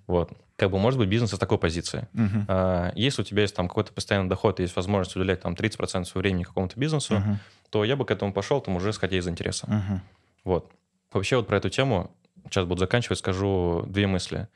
Вот. 0.07 0.31
Как 0.55 0.71
бы 0.71 0.77
может 0.77 0.99
быть 0.99 1.09
бизнес 1.09 1.33
из 1.33 1.39
такой 1.39 1.57
позиции. 1.57 2.07
А, 2.47 2.91
если 2.95 3.21
у 3.21 3.25
тебя 3.25 3.41
есть 3.41 3.55
там 3.55 3.67
какой-то 3.67 3.91
постоянный 3.91 4.29
доход, 4.29 4.59
есть 4.59 4.75
возможность 4.75 5.15
уделять 5.15 5.41
там 5.41 5.53
30% 5.53 6.05
своего 6.05 6.21
времени 6.21 6.43
какому-то 6.43 6.79
бизнесу, 6.79 7.21
то 7.69 7.83
я 7.83 7.95
бы 7.95 8.05
к 8.05 8.11
этому 8.11 8.33
пошел, 8.33 8.61
там 8.61 8.75
уже 8.75 8.91
исходя 8.91 9.17
из 9.17 9.27
интереса. 9.27 10.01
Вот. 10.43 10.71
Вообще 11.11 11.35
вот 11.35 11.47
про 11.47 11.57
эту 11.57 11.69
тему, 11.69 12.11
сейчас 12.45 12.65
буду 12.65 12.79
заканчивать, 12.79 13.19
скажу 13.19 13.83
две 13.87 14.07
мысли. 14.07 14.47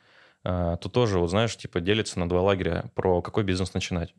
А, 0.46 0.78
тут 0.78 0.94
тоже, 0.94 1.20
вот 1.20 1.30
знаешь, 1.30 1.58
типа 1.58 1.82
делится 1.82 2.20
на 2.20 2.30
два 2.30 2.42
лагеря, 2.42 2.86
про 2.94 3.22
какой 3.22 3.44
бизнес 3.44 3.74
начинать. 3.74 4.14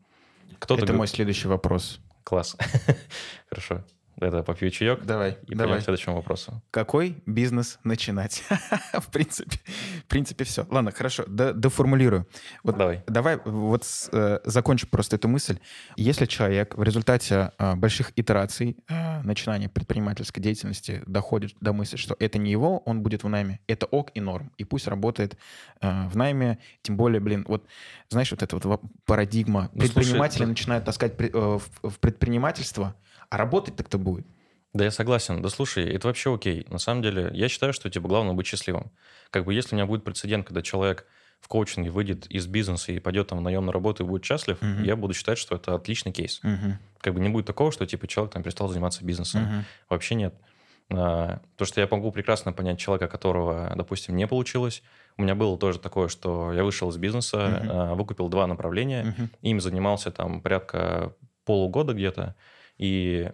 Кто-то 0.59 0.83
Это 0.83 0.93
мой 0.93 1.07
следующий 1.07 1.47
вопрос. 1.47 1.99
Класс. 2.23 2.57
Хорошо. 3.49 3.83
Это 4.19 4.41
попью 4.41 4.71
чаек. 4.71 5.03
Давай, 5.03 5.37
и 5.47 5.53
давай. 5.53 5.79
к 5.79 5.83
следующему 5.83 6.15
вопросу. 6.15 6.61
Какой 6.71 7.21
бизнес 7.27 7.77
начинать? 7.83 8.43
в 8.93 9.11
принципе, 9.11 9.59
принципе, 10.07 10.43
все. 10.43 10.65
Ладно, 10.69 10.91
хорошо, 10.91 11.25
Д 11.27 11.53
доформулирую. 11.53 12.27
Вот 12.63 12.77
давай. 12.77 13.03
Давай 13.07 13.39
вот 13.43 13.83
э, 14.11 14.39
закончу 14.45 14.87
просто 14.87 15.15
эту 15.15 15.27
мысль. 15.27 15.59
Если 15.95 16.25
человек 16.25 16.77
в 16.77 16.83
результате 16.83 17.51
э, 17.57 17.75
больших 17.75 18.11
итераций 18.15 18.77
э, 18.87 19.21
начинания 19.21 19.69
предпринимательской 19.69 20.41
деятельности 20.41 21.03
доходит 21.05 21.55
до 21.61 21.73
мысли, 21.73 21.97
что 21.97 22.15
это 22.19 22.37
не 22.37 22.51
его, 22.51 22.79
он 22.79 23.01
будет 23.01 23.23
в 23.23 23.29
найме, 23.29 23.59
это 23.67 23.85
ок 23.85 24.11
и 24.13 24.21
норм. 24.21 24.51
И 24.57 24.63
пусть 24.63 24.87
работает 24.87 25.37
э, 25.81 26.07
в 26.07 26.15
найме, 26.15 26.59
тем 26.81 26.97
более, 26.97 27.19
блин, 27.19 27.45
вот 27.47 27.65
знаешь, 28.09 28.31
вот 28.31 28.41
эта 28.41 28.57
вот 28.57 28.81
парадигма. 29.05 29.69
Ну, 29.73 29.81
Предприниматели 29.81 30.37
слушай, 30.37 30.49
начинают 30.49 30.85
таскать 30.85 31.13
э, 31.19 31.29
в, 31.33 31.89
в 31.89 31.99
предпринимательство, 31.99 32.95
а 33.29 33.37
работать 33.37 33.75
так-то 33.75 33.97
будет. 33.97 34.25
Да, 34.73 34.83
я 34.83 34.91
согласен. 34.91 35.41
Да 35.41 35.49
слушай, 35.49 35.85
это 35.89 36.07
вообще 36.07 36.33
окей. 36.33 36.65
На 36.69 36.77
самом 36.77 37.01
деле, 37.01 37.29
я 37.33 37.47
считаю, 37.49 37.73
что 37.73 37.89
типа 37.89 38.07
главное 38.07 38.33
быть 38.33 38.45
счастливым. 38.47 38.91
Как 39.31 39.45
бы 39.45 39.53
если 39.53 39.75
у 39.75 39.77
меня 39.77 39.85
будет 39.85 40.03
прецедент, 40.03 40.45
когда 40.45 40.61
человек 40.61 41.05
в 41.39 41.47
коучинге 41.47 41.89
выйдет 41.89 42.25
из 42.27 42.47
бизнеса 42.47 42.91
и 42.91 42.99
пойдет 42.99 43.27
там 43.27 43.39
в 43.39 43.41
наемную 43.41 43.71
работу 43.71 44.03
и 44.03 44.07
будет 44.07 44.25
счастлив, 44.25 44.61
Мгм. 44.61 44.83
я 44.83 44.95
буду 44.95 45.13
считать, 45.13 45.37
что 45.37 45.55
это 45.55 45.75
отличный 45.75 46.11
кейс. 46.11 46.39
Мгм. 46.43 46.79
Как 46.99 47.13
бы 47.13 47.19
не 47.19 47.29
будет 47.29 47.45
такого, 47.45 47.71
что 47.71 47.85
типа 47.85 48.07
человек 48.07 48.33
там 48.33 48.43
перестал 48.43 48.67
заниматься 48.67 49.05
бизнесом. 49.05 49.43
Мгм. 49.43 49.65
Вообще 49.89 50.15
нет. 50.15 50.33
А, 50.89 51.39
Потому 51.53 51.67
что 51.67 51.81
я 51.81 51.87
могу 51.91 52.11
прекрасно 52.11 52.53
понять 52.53 52.79
человека, 52.79 53.07
которого, 53.07 53.71
допустим, 53.75 54.15
не 54.15 54.25
получилось. 54.27 54.81
У 55.17 55.21
меня 55.23 55.35
было 55.35 55.57
тоже 55.57 55.79
такое, 55.79 56.07
что 56.07 56.53
я 56.53 56.63
вышел 56.63 56.89
из 56.89 56.97
бизнеса, 56.97 57.61
а, 57.69 57.95
выкупил 57.95 58.29
два 58.29 58.47
направления, 58.47 59.03
Мгм. 59.03 59.29
им 59.41 59.59
занимался 59.61 60.11
там 60.11 60.41
порядка 60.41 61.13
полугода 61.45 61.93
где-то, 61.93 62.35
и 62.77 63.31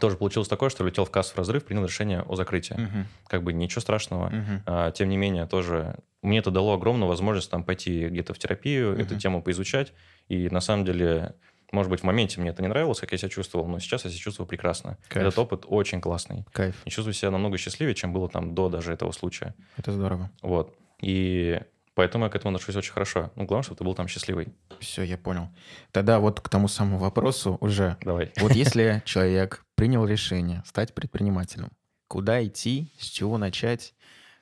тоже 0.00 0.16
получилось 0.16 0.48
такое, 0.48 0.68
что 0.70 0.84
летел 0.84 1.04
в 1.04 1.10
кассу 1.10 1.36
разрыв, 1.36 1.64
принял 1.64 1.84
решение 1.84 2.22
о 2.22 2.36
закрытии. 2.36 2.74
Мгм. 2.74 3.06
Как 3.26 3.42
бы 3.42 3.52
ничего 3.52 3.80
страшного. 3.80 4.28
Мгм. 4.30 4.62
А, 4.66 4.90
Тем 4.92 5.08
не 5.08 5.16
менее, 5.16 5.46
тоже 5.46 5.96
мне 6.22 6.38
это 6.38 6.50
дало 6.50 6.74
огромную 6.74 7.08
возможность 7.08 7.50
там 7.50 7.62
пойти 7.64 8.08
где-то 8.08 8.34
в 8.34 8.38
терапию, 8.38 8.92
Мгм. 8.92 9.00
эту 9.02 9.18
тему 9.18 9.42
поизучать. 9.42 9.92
И 10.28 10.48
на 10.50 10.60
самом 10.60 10.84
деле, 10.84 11.34
может 11.72 11.90
быть, 11.90 12.00
в 12.00 12.04
моменте 12.04 12.40
мне 12.40 12.50
это 12.50 12.62
не 12.62 12.68
нравилось, 12.68 13.00
как 13.00 13.12
я 13.12 13.18
себя 13.18 13.28
чувствовал, 13.28 13.66
но 13.68 13.78
сейчас 13.78 14.04
я 14.04 14.10
себя 14.10 14.20
чувствую 14.20 14.46
прекрасно. 14.46 14.98
Кайф. 15.08 15.26
Этот 15.26 15.38
опыт 15.38 15.64
очень 15.66 16.00
классный. 16.00 16.44
Кайф. 16.52 16.74
И 16.84 16.90
чувствую 16.90 17.14
себя 17.14 17.30
намного 17.30 17.58
счастливее, 17.58 17.94
чем 17.94 18.12
было 18.12 18.28
там 18.28 18.54
до 18.54 18.68
даже 18.68 18.92
этого 18.92 19.12
случая. 19.12 19.54
Это 19.76 19.92
здорово. 19.92 20.30
Вот. 20.42 20.74
И 21.00 21.60
поэтому 21.94 22.24
я 22.24 22.30
к 22.30 22.34
этому 22.36 22.54
отношусь 22.54 22.76
очень 22.76 22.92
хорошо. 22.92 23.30
Ну, 23.36 23.44
главное, 23.44 23.64
чтобы 23.64 23.78
ты 23.78 23.84
был 23.84 23.94
там 23.94 24.08
счастливый. 24.08 24.48
Все, 24.80 25.02
я 25.02 25.16
понял. 25.18 25.48
Тогда 25.92 26.18
вот 26.18 26.40
к 26.40 26.48
тому 26.48 26.68
самому 26.68 26.98
вопросу 26.98 27.56
уже. 27.60 27.96
Давай. 28.02 28.32
Вот 28.40 28.52
если 28.52 29.02
человек 29.04 29.64
принял 29.78 30.04
решение 30.04 30.60
стать 30.66 30.92
предпринимателем, 30.92 31.70
куда 32.08 32.44
идти, 32.44 32.92
с 32.98 33.04
чего 33.04 33.38
начать? 33.38 33.94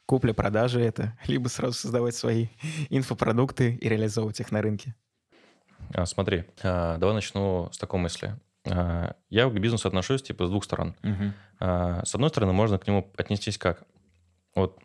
Купля-продажи 0.07 0.81
это, 0.81 1.13
либо 1.27 1.49
сразу 1.49 1.75
создавать 1.75 2.15
свои 2.15 2.47
инфопродукты 2.89 3.75
и 3.75 3.87
реализовывать 3.87 4.41
их 4.41 4.51
на 4.51 4.63
рынке? 4.63 4.95
А, 5.93 6.07
смотри, 6.07 6.45
а, 6.63 6.97
давай 6.97 7.15
начну 7.15 7.69
с 7.71 7.77
такой 7.77 8.01
мысли. 8.01 8.35
А, 8.67 9.15
Я 9.29 9.51
к 9.51 9.53
бизнесу 9.61 9.87
отношусь 9.89 10.23
типа 10.23 10.47
с 10.47 10.49
двух 10.51 10.65
сторон. 10.65 10.97
А, 11.61 12.03
С 12.03 12.15
одной 12.15 12.31
стороны, 12.31 12.55
можно 12.55 12.79
к 12.79 12.87
нему 12.87 13.13
отнестись 13.19 13.59
как? 13.59 13.85
Вот 14.55 14.79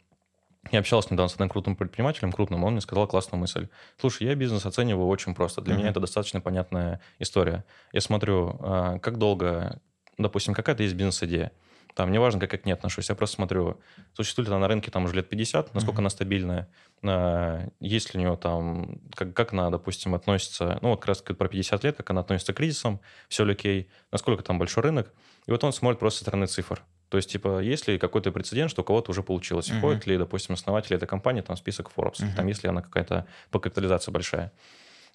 я 0.69 0.79
общался 0.79 1.13
недавно 1.13 1.29
с 1.29 1.35
одним 1.35 1.47
крутым 1.47 1.77
предпринимателем, 1.77 2.33
крупным, 2.33 2.65
он 2.65 2.73
мне 2.73 2.81
сказал 2.81 3.07
классную 3.07 3.39
мысль. 3.39 3.69
Слушай, 3.97 4.27
я 4.27 4.35
бизнес 4.35 4.65
оцениваю 4.65 5.07
очень 5.07 5.33
просто. 5.33 5.61
Для 5.61 5.75
Мгм. 5.75 5.79
меня 5.81 5.91
это 5.91 6.01
достаточно 6.01 6.41
понятная 6.41 6.99
история. 7.19 7.63
Я 7.93 8.01
смотрю, 8.01 8.57
как 9.01 9.17
долго, 9.17 9.81
допустим, 10.17 10.53
какая-то 10.53 10.83
есть 10.83 10.95
бизнес-идея. 10.95 11.51
Там, 11.93 12.11
неважно, 12.11 12.39
как 12.39 12.53
я 12.53 12.59
к 12.59 12.65
ней 12.65 12.71
отношусь, 12.71 13.09
я 13.09 13.15
просто 13.15 13.35
смотрю, 13.35 13.81
существует 14.13 14.47
ли 14.47 14.53
она 14.53 14.61
на 14.61 14.67
рынке 14.69 14.89
там 14.91 15.03
уже 15.03 15.15
лет 15.15 15.27
50, 15.27 15.73
насколько 15.73 15.95
Мгм. 15.95 16.03
она 16.03 16.09
стабильная, 16.09 16.69
а, 17.03 17.67
есть 17.81 18.13
ли 18.13 18.19
у 18.19 18.23
нее 18.23 18.37
там, 18.37 19.01
как, 19.13 19.33
как 19.33 19.51
она, 19.51 19.69
допустим, 19.69 20.15
относится, 20.15 20.79
ну, 20.81 20.89
вот 20.89 21.01
как 21.01 21.07
раз 21.09 21.21
про 21.21 21.47
50 21.49 21.83
лет, 21.83 21.97
как 21.97 22.09
она 22.11 22.21
относится 22.21 22.53
к 22.53 22.57
кризисам, 22.57 23.01
все 23.27 23.43
ли 23.43 23.51
окей, 23.53 23.89
насколько 24.11 24.41
там 24.41 24.57
большой 24.57 24.83
рынок. 24.83 25.11
И 25.47 25.51
вот 25.51 25.63
он 25.65 25.73
смотрит 25.73 25.99
просто 25.99 26.19
со 26.19 26.23
стороны 26.25 26.47
цифр. 26.47 26.81
То 27.09 27.17
есть, 27.17 27.29
типа, 27.29 27.59
есть 27.59 27.89
ли 27.89 27.97
какой-то 27.99 28.31
прецедент, 28.31 28.71
что 28.71 28.83
у 28.83 28.85
кого-то 28.85 29.11
уже 29.11 29.21
получилось? 29.21 29.67
Мгм. 29.69 29.79
Входит 29.79 30.07
ли, 30.07 30.17
допустим, 30.17 30.53
основатель 30.53 30.95
этой 30.95 31.07
компании 31.07 31.41
там 31.41 31.57
в 31.57 31.59
список 31.59 31.91
Forbes? 31.93 32.23
Мгм. 32.23 32.35
Там, 32.35 32.47
если 32.47 32.69
она 32.69 32.81
какая-то 32.81 33.27
по 33.49 33.59
капитализации 33.59 34.11
большая. 34.11 34.53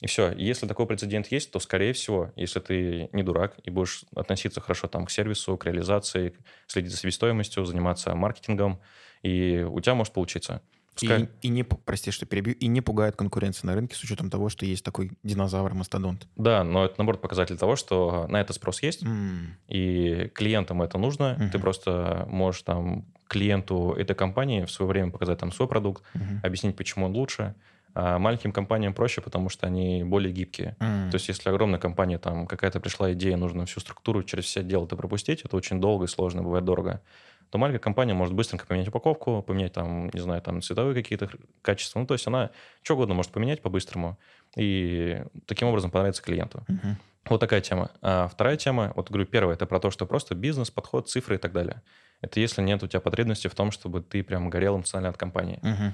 И 0.00 0.06
все. 0.06 0.30
Если 0.32 0.66
такой 0.66 0.86
прецедент 0.86 1.28
есть, 1.32 1.50
то, 1.50 1.58
скорее 1.58 1.92
всего, 1.94 2.30
если 2.36 2.60
ты 2.60 3.08
не 3.12 3.22
дурак 3.22 3.56
и 3.64 3.70
будешь 3.70 4.04
относиться 4.14 4.60
хорошо 4.60 4.88
там 4.88 5.06
к 5.06 5.10
сервису, 5.10 5.56
к 5.56 5.64
реализации, 5.64 6.34
следить 6.66 6.90
за 6.90 6.98
себестоимостью, 6.98 7.64
заниматься 7.64 8.14
маркетингом, 8.14 8.78
и 9.22 9.66
у 9.68 9.80
тебя 9.80 9.94
может 9.94 10.12
получиться. 10.12 10.60
Пускай- 10.94 11.24
И, 11.42 11.46
и 11.46 11.48
не, 11.48 11.62
прости, 11.62 12.10
что 12.10 12.24
перебью, 12.26 12.54
и 12.54 12.66
не 12.68 12.80
пугает 12.80 13.16
конкуренция 13.16 13.66
на 13.66 13.74
рынке 13.74 13.94
с 13.96 14.02
учетом 14.02 14.30
того, 14.30 14.48
что 14.48 14.64
есть 14.66 14.84
такой 14.84 15.10
динозавр-мастодонт. 15.24 16.26
Да, 16.36 16.64
но 16.64 16.84
это, 16.84 16.94
наоборот, 16.98 17.20
показатель 17.20 17.56
того, 17.58 17.76
что 17.76 18.26
на 18.28 18.40
это 18.40 18.52
спрос 18.52 18.82
есть, 18.82 19.02
М, 19.02 19.56
и 19.68 20.30
клиентам 20.34 20.82
это 20.82 20.98
нужно. 20.98 21.36
Мгм. 21.38 21.50
Ты 21.50 21.58
просто 21.58 22.26
можешь 22.30 22.62
там 22.62 23.04
клиенту 23.28 23.92
этой 23.92 24.14
компании 24.16 24.64
в 24.64 24.70
свое 24.70 24.88
время 24.90 25.10
показать 25.10 25.38
там 25.38 25.52
свой 25.52 25.68
продукт, 25.68 26.02
мгм. 26.14 26.40
объяснить, 26.42 26.76
почему 26.76 27.06
он 27.06 27.12
лучше. 27.12 27.54
А 27.98 28.18
маленьким 28.18 28.52
компаниям 28.52 28.92
проще, 28.92 29.22
потому 29.22 29.48
что 29.48 29.66
они 29.66 30.04
более 30.04 30.30
гибкие. 30.30 30.76
М, 30.80 31.10
То 31.10 31.14
есть, 31.14 31.28
если 31.28 31.48
огромная 31.48 31.80
компания, 31.80 32.18
там 32.18 32.46
какая-то 32.46 32.78
пришла 32.78 33.10
идея, 33.14 33.38
нужно 33.38 33.64
всю 33.64 33.80
структуру 33.80 34.22
через 34.22 34.44
все 34.44 34.60
отделы 34.60 34.84
это 34.84 34.96
пропустить, 34.96 35.40
это 35.42 35.56
очень 35.56 35.80
долго 35.80 36.04
и 36.04 36.08
сложно, 36.08 36.42
бывает 36.42 36.66
дорого, 36.66 37.00
то 37.48 37.56
маленькая 37.56 37.78
компания 37.78 38.12
может 38.12 38.34
быстренько 38.34 38.66
поменять 38.66 38.88
упаковку, 38.88 39.42
поменять 39.42 39.72
там, 39.72 40.10
не 40.12 40.20
знаю, 40.20 40.42
там 40.42 40.60
цветовые 40.60 40.94
какие-то 40.94 41.30
качества. 41.62 42.00
Ну, 42.00 42.06
то 42.06 42.12
есть 42.12 42.26
она 42.26 42.50
что 42.82 42.94
угодно 42.94 43.14
может 43.14 43.32
поменять 43.32 43.62
по-быстрому 43.62 44.18
и 44.58 45.22
таким 45.46 45.68
образом 45.68 45.90
понравится 45.90 46.22
клиенту. 46.22 46.64
мгм. 46.68 46.98
Вот 47.30 47.40
такая 47.40 47.60
тема. 47.62 47.90
А 48.02 48.28
вторая 48.28 48.56
тема, 48.56 48.92
вот 48.94 49.08
говорю, 49.10 49.26
первая, 49.26 49.56
это 49.56 49.66
про 49.66 49.80
то, 49.80 49.90
что 49.90 50.06
просто 50.06 50.34
бизнес, 50.34 50.70
подход, 50.70 51.08
цифры 51.08 51.36
и 51.36 51.38
так 51.38 51.52
далее. 51.52 51.82
Это 52.20 52.40
если 52.40 52.62
нет 52.62 52.82
у 52.82 52.86
тебя 52.86 53.00
потребности 53.00 53.48
в 53.48 53.54
том, 53.54 53.70
чтобы 53.70 54.00
ты 54.02 54.22
прям 54.22 54.50
горел 54.50 54.76
эмоционально 54.76 55.08
от 55.10 55.16
компании. 55.16 55.58
Мгм. 55.62 55.92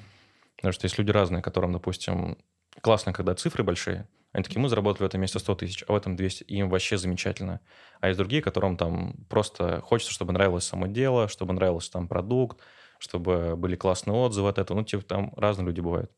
Потому 0.56 0.72
что 0.72 0.86
есть 0.86 0.98
люди 0.98 1.10
разные, 1.10 1.42
которым, 1.42 1.72
допустим, 1.72 2.38
классно, 2.80 3.12
когда 3.12 3.34
цифры 3.34 3.64
большие. 3.64 4.08
Они 4.32 4.44
такие, 4.44 4.60
мы 4.60 4.68
заработали 4.68 5.02
в 5.04 5.06
этом 5.06 5.20
месяце 5.20 5.40
100 5.40 5.54
тысяч, 5.56 5.84
а 5.86 5.92
в 5.92 5.96
этом 5.96 6.16
200, 6.16 6.44
и 6.44 6.56
им 6.56 6.70
вообще 6.70 6.96
замечательно. 6.96 7.60
А 8.00 8.08
есть 8.08 8.18
другие, 8.18 8.42
которым 8.42 8.76
там 8.76 9.14
просто 9.28 9.80
хочется, 9.82 10.12
чтобы 10.12 10.32
нравилось 10.32 10.64
само 10.64 10.86
дело, 10.86 11.28
чтобы 11.28 11.52
нравился 11.52 11.92
там 11.92 12.08
продукт, 12.08 12.58
чтобы 12.98 13.56
были 13.56 13.76
классные 13.76 14.14
отзывы 14.14 14.48
от 14.48 14.58
этого. 14.58 14.78
Ну, 14.78 14.84
типа 14.84 15.02
там 15.04 15.32
разные 15.36 15.66
люди 15.66 15.80
бывают. 15.80 16.10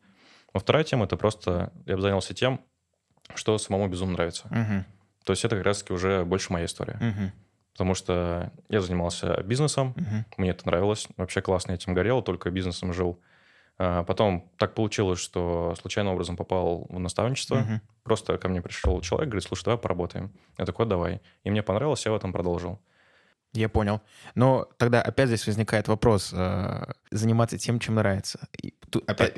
Но 0.52 0.60
вторая 0.60 0.84
тема— 0.84 1.04
это 1.06 1.16
просто 1.16 1.72
я 1.86 1.96
бы 1.96 2.02
занялся 2.02 2.34
тем, 2.34 2.60
что 3.34 3.58
самому 3.58 3.88
безумно 3.88 4.14
нравится. 4.14 4.46
Мгм. 4.50 4.84
То 5.24 5.32
есть 5.32 5.44
это 5.44 5.56
как 5.56 5.64
раз-таки 5.64 5.92
уже 5.92 6.24
больше 6.24 6.52
моя 6.52 6.66
история. 6.66 6.98
Мгм. 7.00 7.32
Потому 7.72 7.94
что 7.94 8.52
я 8.68 8.80
занимался 8.80 9.42
бизнесом, 9.42 9.94
Мгм. 9.96 10.24
мне 10.36 10.50
это 10.50 10.66
нравилось, 10.66 11.08
вообще 11.16 11.40
классно 11.42 11.72
я 11.72 11.76
этим 11.76 11.94
горел, 11.94 12.22
только 12.22 12.50
бизнесом 12.50 12.92
жил. 12.92 13.20
А 13.78 14.04
Потом 14.04 14.50
так 14.56 14.74
получилось, 14.74 15.18
что 15.18 15.74
случайным 15.80 16.14
образом 16.14 16.36
попал 16.36 16.86
в 16.88 16.98
наставничество. 16.98 17.56
Мгм. 17.56 17.80
Просто 18.02 18.38
ко 18.38 18.48
мне 18.48 18.62
пришел 18.62 19.00
человек, 19.00 19.30
говорит, 19.30 19.48
слушай, 19.48 19.64
давай 19.64 19.78
поработаем. 19.78 20.32
Я 20.58 20.64
такой, 20.64 20.86
давай. 20.86 21.20
И 21.42 21.50
мне 21.50 21.62
понравилось, 21.62 22.04
я 22.06 22.12
в 22.12 22.16
этом 22.16 22.32
продолжил. 22.32 22.78
Я 23.54 23.68
понял. 23.68 24.02
Но 24.34 24.68
тогда 24.78 25.00
опять 25.00 25.28
здесь 25.28 25.46
возникает 25.46 25.88
вопрос. 25.88 26.30
э, 26.32 26.84
заниматься 27.10 27.56
тем, 27.56 27.78
чем 27.78 27.94
нравится. 27.94 28.40
И 28.60 28.74
тут 28.90 29.08
опять... 29.08 29.34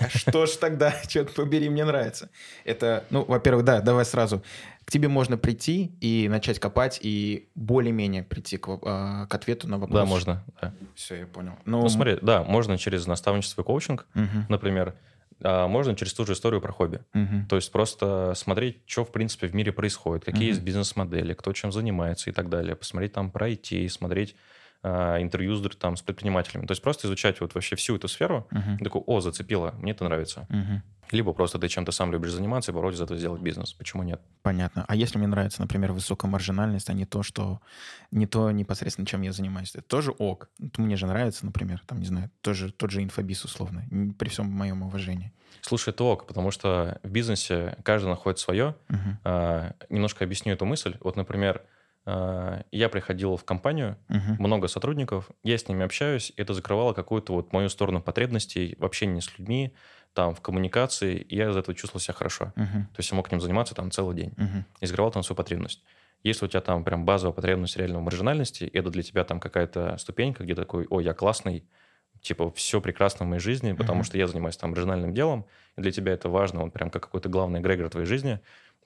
А 0.00 0.08
что 0.08 0.46
ж 0.46 0.50
тогда, 0.56 0.92
черт 1.06 1.32
побери, 1.34 1.68
мне 1.70 1.84
нравится? 1.84 2.30
Это, 2.64 3.04
ну, 3.10 3.24
во-первых, 3.24 3.64
да, 3.64 3.80
давай 3.80 4.04
сразу. 4.04 4.42
К 4.84 4.90
тебе 4.90 5.06
можно 5.06 5.38
прийти 5.38 5.92
и 6.00 6.28
начать 6.28 6.58
копать, 6.58 6.98
и 7.00 7.48
более-менее 7.54 8.24
прийти 8.24 8.56
к, 8.56 8.68
а, 8.82 9.26
к 9.26 9.34
ответу 9.34 9.68
на 9.68 9.78
вопрос. 9.78 10.00
Да, 10.00 10.04
можно. 10.04 10.44
да. 10.60 10.74
Все, 10.96 11.14
я 11.14 11.26
понял. 11.26 11.52
Ну, 11.64 11.88
смотри, 11.88 12.18
да, 12.20 12.42
можно 12.42 12.76
через 12.76 13.06
наставничество 13.06 13.62
и 13.62 13.64
коучинг, 13.64 14.06
Мгм, 14.14 14.46
например, 14.48 14.94
а 15.42 15.66
можно 15.68 15.94
через 15.96 16.14
ту 16.14 16.26
же 16.26 16.32
историю 16.34 16.60
про 16.60 16.72
хобби. 16.72 17.00
мгм, 17.14 17.48
То 17.48 17.56
есть 17.56 17.72
просто 17.72 18.34
смотреть, 18.36 18.82
что, 18.86 19.04
в 19.04 19.12
принципе, 19.12 19.48
в 19.48 19.54
мире 19.54 19.72
происходит, 19.72 20.24
какие 20.24 20.48
Мгм. 20.48 20.50
есть 20.50 20.62
бизнес-модели, 20.62 21.34
кто 21.34 21.52
чем 21.52 21.72
занимается 21.72 22.30
и 22.30 22.32
так 22.32 22.48
далее. 22.48 22.76
Посмотреть 22.76 23.12
там 23.12 23.30
про 23.32 23.48
IT, 23.48 23.88
смотреть 23.88 24.36
интервью 24.82 25.54
с, 25.56 25.76
там, 25.76 25.96
с 25.96 26.02
предпринимателями. 26.02 26.66
То 26.66 26.72
есть 26.72 26.82
просто 26.82 27.06
изучать 27.06 27.40
вот 27.40 27.54
вообще 27.54 27.76
всю 27.76 27.96
эту 27.96 28.08
сферу. 28.08 28.48
И 28.80 28.84
такой, 28.84 29.02
о, 29.06 29.20
зацепило, 29.20 29.72
мне 29.78 29.92
это 29.92 30.04
нравится. 30.04 30.46
мгм. 30.48 30.82
Либо 31.12 31.32
просто 31.32 31.58
ты 31.58 31.66
чем-то 31.66 31.90
сам 31.90 32.12
любишь 32.12 32.30
заниматься 32.30 32.70
и 32.70 32.72
попробовать 32.72 32.96
из 32.96 33.00
этого 33.00 33.18
сделать 33.18 33.42
бизнес. 33.42 33.72
Почему 33.72 34.04
нет? 34.04 34.20
Понятно. 34.42 34.84
А 34.86 34.94
если 34.94 35.18
мне 35.18 35.26
нравится, 35.26 35.60
например, 35.60 35.90
высокая 35.92 36.30
маржинальность, 36.30 36.88
а 36.88 36.92
не 36.92 37.04
то, 37.04 37.24
что 37.24 37.60
не 38.12 38.26
то 38.28 38.48
непосредственно, 38.52 39.06
чем 39.08 39.22
я 39.22 39.32
занимаюсь, 39.32 39.70
это 39.74 39.82
тоже 39.82 40.12
ок. 40.12 40.48
Вот 40.60 40.78
Мне 40.78 40.94
же 40.94 41.06
нравится, 41.08 41.44
например, 41.44 41.82
там, 41.84 41.98
не 41.98 42.06
знаю, 42.06 42.30
тоже, 42.42 42.70
тот 42.70 42.92
же 42.92 43.02
инфобиз 43.02 43.44
условно, 43.44 43.84
при 44.20 44.28
всем 44.28 44.46
моем 44.46 44.82
уважении. 44.84 45.32
Слушай, 45.62 45.88
это 45.90 46.04
ок, 46.04 46.28
потому 46.28 46.52
что 46.52 47.00
в 47.02 47.10
бизнесе 47.10 47.76
каждый 47.82 48.06
находит 48.06 48.38
свое. 48.38 48.76
Мгм, 48.88 49.18
А, 49.24 49.72
немножко 49.88 50.24
объясню 50.24 50.52
эту 50.52 50.64
мысль. 50.64 50.96
Вот, 51.00 51.16
например, 51.16 51.56
а, 51.58 51.64
я 52.06 52.88
приходил 52.90 53.36
в 53.36 53.44
компанию, 53.44 53.98
мгм, 54.08 54.38
много 54.38 54.68
сотрудников, 54.68 55.30
я 55.42 55.58
с 55.58 55.68
ними 55.68 55.84
общаюсь, 55.84 56.30
и 56.36 56.40
это 56.42 56.54
закрывало 56.54 56.92
какую-то 56.94 57.32
вот 57.34 57.52
мою 57.52 57.68
сторону 57.68 58.02
потребностей 58.02 58.74
в 58.78 58.84
общении 58.84 59.20
с 59.20 59.38
людьми, 59.38 59.74
там, 60.14 60.34
в 60.34 60.40
коммуникации, 60.40 61.16
и 61.18 61.36
я 61.36 61.50
из 61.50 61.56
этого 61.56 61.74
чувствовал 61.74 62.00
себя 62.00 62.14
хорошо. 62.14 62.54
мгм, 62.56 62.86
То 62.92 63.00
есть 63.00 63.10
я 63.10 63.16
мог 63.16 63.30
ним 63.30 63.40
заниматься 63.40 63.74
там 63.74 63.90
целый 63.90 64.16
день. 64.16 64.32
мгм. 64.36 64.64
и 64.80 64.86
закрывал 64.86 65.10
там 65.12 65.22
свою 65.22 65.36
потребность. 65.36 65.84
Если 66.22 66.44
у 66.44 66.48
тебя 66.48 66.60
там 66.60 66.84
прям 66.84 67.04
базовая 67.04 67.34
потребность 67.34 67.76
реальной 67.76 68.00
маржинальности, 68.00 68.64
и 68.64 68.78
это 68.78 68.90
для 68.90 69.02
тебя 69.02 69.24
там 69.24 69.40
какая-то 69.40 69.96
ступенька, 69.98 70.42
где 70.44 70.54
такой, 70.54 70.86
о, 70.90 71.00
я 71.00 71.14
классный, 71.14 71.68
типа, 72.20 72.50
все 72.52 72.80
прекрасно 72.80 73.24
в 73.24 73.28
моей 73.28 73.40
жизни, 73.40 73.72
потому 73.72 74.02
Мгм. 74.02 74.04
что 74.04 74.18
я 74.18 74.26
занимаюсь 74.26 74.56
там 74.56 74.70
маржинальным 74.70 75.14
делом, 75.14 75.46
и 75.76 75.80
для 75.80 75.92
тебя 75.92 76.12
это 76.12 76.28
важно, 76.28 76.62
он 76.62 76.70
прям 76.70 76.90
как 76.90 77.02
какой-то 77.04 77.28
главный 77.28 77.60
эгрегор 77.60 77.88
твоей 77.88 78.06
жизни, 78.06 78.40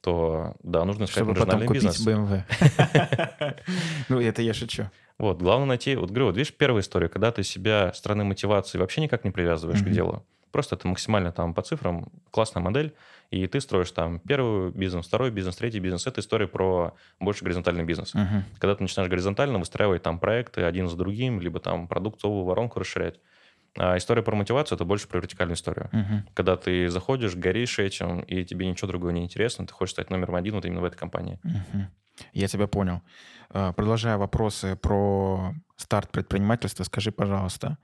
то, 0.05 0.55
да, 0.63 0.85
нужно 0.85 1.05
искать 1.05 1.25
Чтобы 1.25 1.35
потом 1.35 1.67
купить 1.67 1.83
бизнес. 1.83 2.07
BMW. 2.07 2.43
Ну, 4.11 4.21
это 4.21 4.43
я 4.43 4.53
шучу. 4.53 4.91
Вот, 5.19 5.41
главное 5.41 5.67
найти, 5.67 5.97
вот 5.97 6.11
говорю, 6.11 6.27
вот 6.27 6.37
видишь, 6.37 6.55
первая 6.55 6.83
история, 6.83 7.09
когда 7.09 7.33
ты 7.33 7.43
себя 7.43 7.93
стороны 7.95 8.25
мотивации 8.25 8.77
вообще 8.79 9.01
никак 9.01 9.25
не 9.25 9.31
привязываешь 9.31 9.81
к 9.83 9.89
делу, 9.89 10.25
Просто 10.55 10.77
это 10.77 10.87
максимально 10.87 11.33
там 11.33 11.53
по 11.53 11.63
цифрам 11.63 12.07
классная 12.31 12.63
модель, 12.63 12.95
и 13.33 13.45
ты 13.49 13.61
строишь 13.61 13.91
там 13.91 14.21
первый 14.21 14.71
бизнес, 14.71 15.05
второй 15.05 15.33
бизнес, 15.33 15.57
третий 15.57 15.81
бизнес. 15.81 16.07
Это 16.07 16.21
история 16.21 16.47
про 16.47 16.95
больше 17.19 17.43
горизонтальный 17.43 17.83
бизнес. 17.83 18.15
Мгм. 18.15 18.45
Когда 18.61 18.77
ты 18.77 18.85
начинаешь 18.85 19.11
горизонтально 19.11 19.59
выстраивать 19.59 20.05
там 20.05 20.21
проекты 20.21 20.63
один 20.63 20.87
за 20.87 20.97
другим, 20.97 21.41
либо 21.41 21.59
там 21.59 21.89
продуктовую 21.89 22.45
воронку 22.45 22.79
расширять. 22.79 23.19
А 23.77 23.97
история 23.97 24.23
про 24.23 24.37
мотивацию– 24.37 24.77
это 24.77 24.85
больше 24.85 25.09
про 25.09 25.19
вертикальную 25.19 25.57
историю. 25.57 25.89
Мгм. 25.93 26.27
Когда 26.35 26.57
ты 26.57 26.89
заходишь, 26.89 27.35
горишь 27.35 27.79
этим, 27.79 28.21
и 28.21 28.45
тебе 28.45 28.67
ничего 28.67 28.89
другого 28.89 29.11
не 29.11 29.25
интересно, 29.25 29.67
ты 29.67 29.73
хочешь 29.73 29.93
стать 29.93 30.11
номером 30.11 30.37
один 30.37 30.55
вот 30.55 30.65
именно 30.65 30.81
в 30.81 30.85
этой 30.85 30.97
компании. 30.97 31.41
Мгм. 31.43 31.89
Я 32.33 32.47
тебя 32.47 32.67
понял. 32.69 33.03
А, 33.51 33.73
Продолжая 33.73 34.17
вопросы 34.17 34.77
про 34.77 35.55
старт 35.77 36.11
предпринимательства, 36.13 36.85
скажи, 36.85 37.11
пожалуйста, 37.11 37.79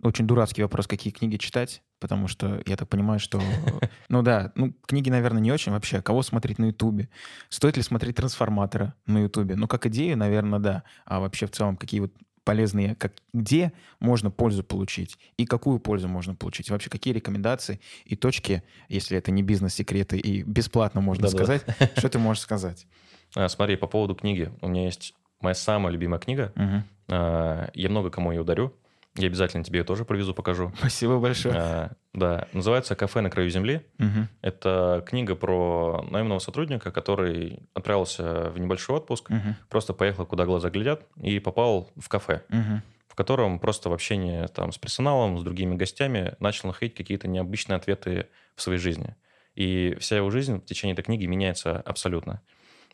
очень 0.00 0.26
дурацкий 0.26 0.62
вопрос, 0.62 0.86
какие 0.86 1.12
книги 1.12 1.36
читать, 1.36 1.82
потому 2.00 2.28
что 2.28 2.60
я 2.66 2.76
так 2.76 2.88
понимаю, 2.88 3.20
что... 3.20 3.40
Ну 4.08 4.22
да, 4.22 4.52
ну 4.56 4.74
книги, 4.86 5.10
наверное, 5.10 5.40
не 5.40 5.52
очень 5.52 5.72
вообще. 5.72 6.02
Кого 6.02 6.22
смотреть 6.22 6.58
на 6.58 6.66
Ютубе? 6.66 7.08
Стоит 7.48 7.76
ли 7.76 7.82
смотреть 7.82 8.16
«Трансформатора» 8.16 8.94
на 9.06 9.22
Ютубе? 9.22 9.56
Ну, 9.56 9.66
как 9.66 9.86
идею, 9.86 10.18
наверное, 10.18 10.58
да. 10.58 10.82
А 11.04 11.20
вообще 11.20 11.46
в 11.46 11.50
целом 11.50 11.76
какие 11.76 12.00
вот 12.00 12.12
полезные, 12.44 12.94
как, 12.96 13.12
где 13.32 13.72
можно 14.00 14.30
пользу 14.30 14.64
получить 14.64 15.18
и 15.36 15.46
какую 15.46 15.78
пользу 15.78 16.08
можно 16.08 16.34
получить. 16.34 16.70
Вообще 16.70 16.90
какие 16.90 17.14
рекомендации 17.14 17.80
и 18.04 18.16
точки, 18.16 18.62
если 18.88 19.16
это 19.16 19.30
не 19.30 19.42
бизнес-секреты 19.42 20.18
и 20.18 20.42
бесплатно 20.42 21.00
можно 21.00 21.28
Да-да. 21.28 21.36
сказать, 21.44 21.64
что 21.96 22.08
ты 22.08 22.18
можешь 22.18 22.42
сказать? 22.42 22.86
А, 23.34 23.48
Смотри, 23.48 23.76
по 23.76 23.86
поводу 23.86 24.14
книги. 24.14 24.52
У 24.60 24.68
меня 24.68 24.84
есть 24.84 25.14
моя 25.40 25.54
самая 25.54 25.90
любимая 25.90 26.20
книга. 26.20 26.52
Мгм. 26.54 26.84
А, 27.08 27.70
Я 27.72 27.88
много 27.88 28.10
кому 28.10 28.30
ее 28.30 28.44
дарю. 28.44 28.74
Я 29.16 29.26
обязательно 29.26 29.62
тебе 29.62 29.80
ее 29.80 29.84
тоже 29.84 30.04
привезу, 30.06 30.32
покажу. 30.34 30.72
Спасибо 30.78 31.18
большое. 31.18 31.54
А, 31.56 31.90
Да, 32.14 32.48
называется 32.52 32.94
«Кафе 32.94 33.20
на 33.20 33.28
краю 33.30 33.50
земли». 33.50 33.86
Мгм. 33.98 34.28
Это 34.40 35.02
книга 35.06 35.34
про 35.34 36.02
наемного 36.10 36.38
сотрудника, 36.38 36.90
который 36.90 37.60
отправился 37.74 38.50
в 38.50 38.58
небольшой 38.58 38.96
отпуск, 38.96 39.28
Мгм. 39.30 39.56
просто 39.68 39.92
поехал, 39.92 40.24
куда 40.26 40.44
глаза 40.46 40.70
глядят, 40.70 41.06
и 41.22 41.38
попал 41.40 41.90
в 41.96 42.08
кафе, 42.08 42.42
Мгм. 42.48 42.82
в 43.08 43.14
котором 43.14 43.58
просто 43.58 43.90
в 43.90 43.92
общении 43.92 44.46
там, 44.46 44.72
с 44.72 44.78
персоналом, 44.78 45.38
с 45.38 45.42
другими 45.42 45.74
гостями 45.74 46.34
начал 46.40 46.68
находить 46.68 46.94
какие-то 46.94 47.28
необычные 47.28 47.76
ответы 47.76 48.28
в 48.56 48.62
своей 48.62 48.78
жизни. 48.78 49.14
И 49.54 49.94
вся 50.00 50.16
его 50.16 50.30
жизнь 50.30 50.56
в 50.60 50.64
течение 50.64 50.94
этой 50.94 51.02
книги 51.02 51.26
меняется 51.26 51.76
абсолютно. 51.80 52.40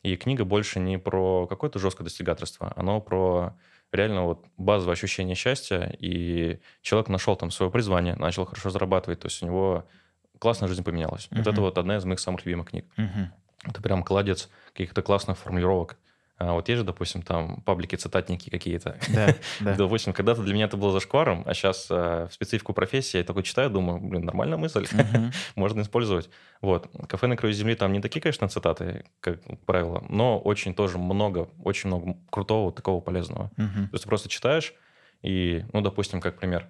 И 0.02 0.16
книга 0.16 0.44
больше 0.44 0.80
не 0.80 0.98
про 0.98 1.46
какое-то 1.46 1.78
жесткое 1.78 2.04
достигаторство, 2.04 2.72
оно 2.76 3.00
про 3.00 3.56
реально 3.92 4.24
вот 4.24 4.44
базовое 4.56 4.94
ощущение 4.94 5.34
счастья, 5.34 5.94
и 5.98 6.60
человек 6.82 7.08
нашел 7.08 7.36
там 7.36 7.50
свое 7.50 7.70
призвание, 7.70 8.16
начал 8.16 8.44
хорошо 8.44 8.70
зарабатывать, 8.70 9.20
то 9.20 9.26
есть 9.26 9.42
у 9.42 9.46
него 9.46 9.86
классная 10.38 10.68
жизнь 10.68 10.84
поменялась. 10.84 11.28
Вот 11.30 11.46
это 11.46 11.60
вот 11.60 11.78
одна 11.78 11.96
из 11.96 12.04
моих 12.04 12.20
самых 12.20 12.44
любимых 12.44 12.70
книг. 12.70 12.86
Мгм. 12.96 13.32
Это 13.64 13.82
прям 13.82 14.02
кладец 14.02 14.48
каких-то 14.72 15.02
классных 15.02 15.38
формулировок. 15.38 15.98
А 16.38 16.52
вот 16.52 16.68
есть 16.68 16.78
же, 16.78 16.84
допустим, 16.84 17.22
там 17.22 17.62
паблики, 17.62 17.96
цитатники 17.96 18.48
какие-то. 18.48 18.96
Да, 19.08 19.34
да. 19.60 19.74
Допустим, 19.74 20.12
когда-то 20.12 20.42
для 20.42 20.54
меня 20.54 20.66
это 20.66 20.76
было 20.76 20.92
зашкваром, 20.92 21.42
а 21.46 21.54
сейчас 21.54 21.90
в 21.90 22.28
специфику 22.30 22.72
профессии 22.72 23.18
я 23.18 23.24
такой 23.24 23.42
читаю, 23.42 23.70
думаю, 23.70 23.98
блин, 24.00 24.24
нормальная 24.24 24.56
мысль, 24.58 24.86
можно 25.56 25.80
использовать. 25.82 26.30
Вот. 26.60 26.88
«Кафе 27.08 27.26
на 27.26 27.36
краю 27.36 27.52
земли» 27.54 27.74
там 27.74 27.92
не 27.92 28.00
такие, 28.00 28.20
конечно, 28.20 28.48
цитаты, 28.48 29.04
как 29.20 29.40
правило, 29.66 30.04
но 30.08 30.38
очень 30.38 30.74
тоже 30.74 30.98
много, 30.98 31.48
очень 31.64 31.88
много 31.88 32.16
крутого, 32.30 32.72
такого 32.72 33.00
полезного. 33.00 33.50
То 33.56 33.90
есть 33.92 34.04
ты 34.04 34.08
просто 34.08 34.28
читаешь, 34.28 34.74
и, 35.22 35.64
ну, 35.72 35.80
допустим, 35.80 36.20
как 36.20 36.38
пример, 36.38 36.68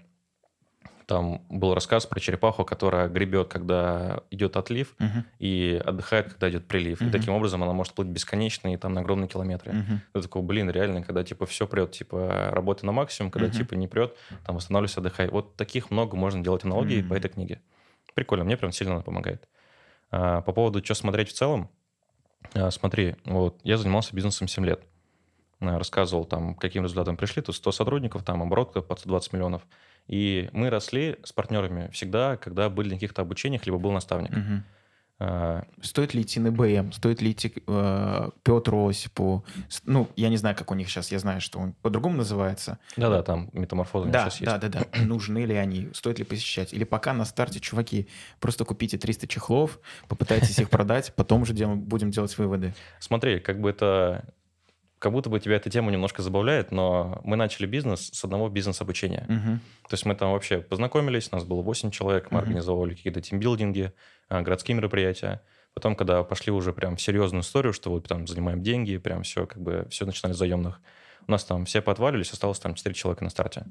там 1.09 1.41
был 1.49 1.73
рассказ 1.75 2.05
про 2.05 2.21
черепаху, 2.21 2.67
которая 2.67 3.09
гребет, 3.09 3.49
когда 3.49 4.21
идет 4.31 4.59
отлив, 4.59 4.95
Мгм. 4.99 5.25
и 5.39 5.81
отдыхает, 5.83 6.29
когда 6.31 6.51
идет 6.51 6.69
прилив. 6.69 7.01
Мгм. 7.01 7.09
И 7.09 7.13
таким 7.13 7.33
образом 7.33 7.63
она 7.63 7.73
может 7.73 7.95
плыть 7.95 8.09
бесконечно 8.09 8.73
и 8.73 8.77
там 8.77 8.93
на 8.93 9.01
огромные 9.01 9.27
километры. 9.27 9.73
Мгм. 9.73 10.03
Ты 10.13 10.21
такой, 10.21 10.43
блин, 10.43 10.69
реально, 10.69 11.03
когда 11.03 11.25
типа 11.25 11.47
все 11.47 11.67
прет, 11.67 11.93
типа 11.93 12.51
работа 12.53 12.85
на 12.85 12.93
максимум, 12.93 13.31
когда 13.31 13.49
Мгм. 13.49 13.57
типа 13.57 13.75
не 13.75 13.89
прет, 13.89 14.15
там 14.45 14.57
восстанавливайся, 14.57 15.01
отдыхай. 15.01 15.29
Вот 15.29 15.57
таких 15.57 15.91
много 15.91 16.15
можно 16.15 16.45
делать 16.45 16.65
аналогий 16.65 17.01
Мгм. 17.01 17.09
по 17.09 17.15
этой 17.15 17.31
книге. 17.31 17.63
Прикольно, 18.15 18.45
мне 18.45 18.59
прям 18.59 18.71
сильно 18.71 18.93
она 18.95 19.03
помогает. 19.03 19.49
А, 20.11 20.43
по 20.43 20.53
поводу, 20.53 20.85
что 20.85 20.93
смотреть 20.95 21.31
в 21.31 21.33
целом, 21.33 21.71
а, 22.53 22.71
смотри, 22.71 23.17
вот 23.25 23.59
я 23.65 23.79
занимался 23.79 24.15
бизнесом 24.15 24.47
7 24.47 24.67
лет. 24.67 24.83
А, 25.61 25.79
Рассказывал 25.79 26.27
там, 26.27 26.55
каким 26.55 26.85
результатам 26.85 27.17
пришли. 27.17 27.41
Тут 27.41 27.57
100 27.57 27.73
сотрудников, 27.73 28.25
там 28.25 28.43
оборот 28.43 28.75
под 28.87 28.99
120 29.01 29.33
миллионов. 29.33 29.63
И 30.09 30.49
мы 30.53 30.71
росли 30.71 31.17
с 31.23 31.33
партнерами 31.33 31.91
всегда, 31.93 32.37
когда 32.37 32.69
были 32.71 32.89
на 32.89 32.95
каких-то 32.95 33.23
обучениях, 33.23 33.67
либо 33.67 33.79
был 33.79 33.93
наставник. 33.93 34.33
А, 35.21 35.65
Стоит 35.83 36.15
ли 36.15 36.23
идти 36.23 36.39
на 36.39 36.53
БМ? 36.53 36.93
Стоит 36.93 37.21
ли 37.21 37.33
идти 37.33 37.49
к 37.49 37.59
э, 37.67 38.31
Петру 38.45 38.89
Осипу? 38.89 39.45
Ну, 39.85 40.09
я 40.15 40.29
не 40.29 40.37
знаю, 40.37 40.55
как 40.55 40.71
у 40.71 40.75
них 40.75 40.89
сейчас. 40.89 41.11
Я 41.11 41.19
знаю, 41.19 41.41
что 41.41 41.59
он 41.59 41.73
по-другому 41.83 42.19
называется. 42.19 42.79
Да-да, 42.97 43.23
там 43.25 43.51
метаморфозы 43.53 44.11
Да, 44.11 44.31
сейчас 44.31 44.41
есть. 44.41 44.45
да, 44.53 44.59
да, 44.59 44.69
да. 44.69 45.03
Нужны 45.03 45.45
ли 45.45 45.57
они? 45.57 45.89
Стоит 45.93 46.21
ли 46.21 46.25
посещать? 46.25 46.73
Или 46.73 46.85
пока 46.85 47.13
на 47.15 47.25
старте, 47.25 47.59
чуваки, 47.59 48.07
просто 48.39 48.65
купите 48.65 48.97
300 48.97 49.27
чехлов, 49.27 49.81
попытайтесь 50.07 50.59
их 50.61 50.71
продать, 50.71 51.13
потом 51.17 51.43
уже 51.43 51.53
будем 51.53 52.13
делать 52.13 52.39
выводы. 52.39 52.75
Смотри, 53.01 53.41
как 53.41 53.61
бы 53.61 53.71
это... 53.71 54.25
Как 54.99 55.13
будто 55.13 55.31
бы 55.31 55.39
тебя 55.39 55.57
эта 55.57 55.71
тема 55.71 55.93
немножко 55.93 56.23
забавляет, 56.23 56.73
но 56.73 57.21
мы 57.25 57.37
начали 57.37 57.67
бизнес 57.67 58.11
с 58.13 58.25
одного 58.25 58.49
бизнес-обучения. 58.49 59.25
Мгм. 59.29 59.61
То 59.89 59.95
есть 59.95 60.05
мы 60.07 60.15
там 60.15 60.33
вообще 60.33 60.59
познакомились, 60.59 61.31
нас 61.31 61.45
было 61.45 61.63
8 61.63 61.91
человек, 61.91 62.31
мы 62.31 62.39
Мгм. 62.39 62.47
организовывали 62.49 62.95
какие-то 62.95 63.21
тимбилдинги, 63.21 63.93
а, 64.29 64.43
городские 64.43 64.77
мероприятия. 64.77 65.41
Потом, 65.75 65.95
когда 65.95 66.25
пошли 66.25 66.53
уже 66.53 66.73
прям 66.73 66.97
в 66.97 67.01
серьезную 67.01 67.43
историю, 67.43 67.73
что 67.73 67.91
вот 67.91 68.09
там 68.09 68.27
занимаем 68.27 68.63
деньги, 68.63 68.97
прям 68.97 69.23
все 69.23 69.47
как 69.47 69.63
бы 69.63 69.87
все 69.91 70.05
начинали 70.05 70.33
с 70.33 70.39
заемных, 70.39 70.81
у 71.27 71.31
нас 71.31 71.45
там 71.45 71.65
все 71.67 71.81
поотвалились, 71.81 72.33
осталось 72.33 72.59
там 72.59 72.75
4 72.75 72.95
человека 72.95 73.23
на 73.23 73.31
старте. 73.31 73.67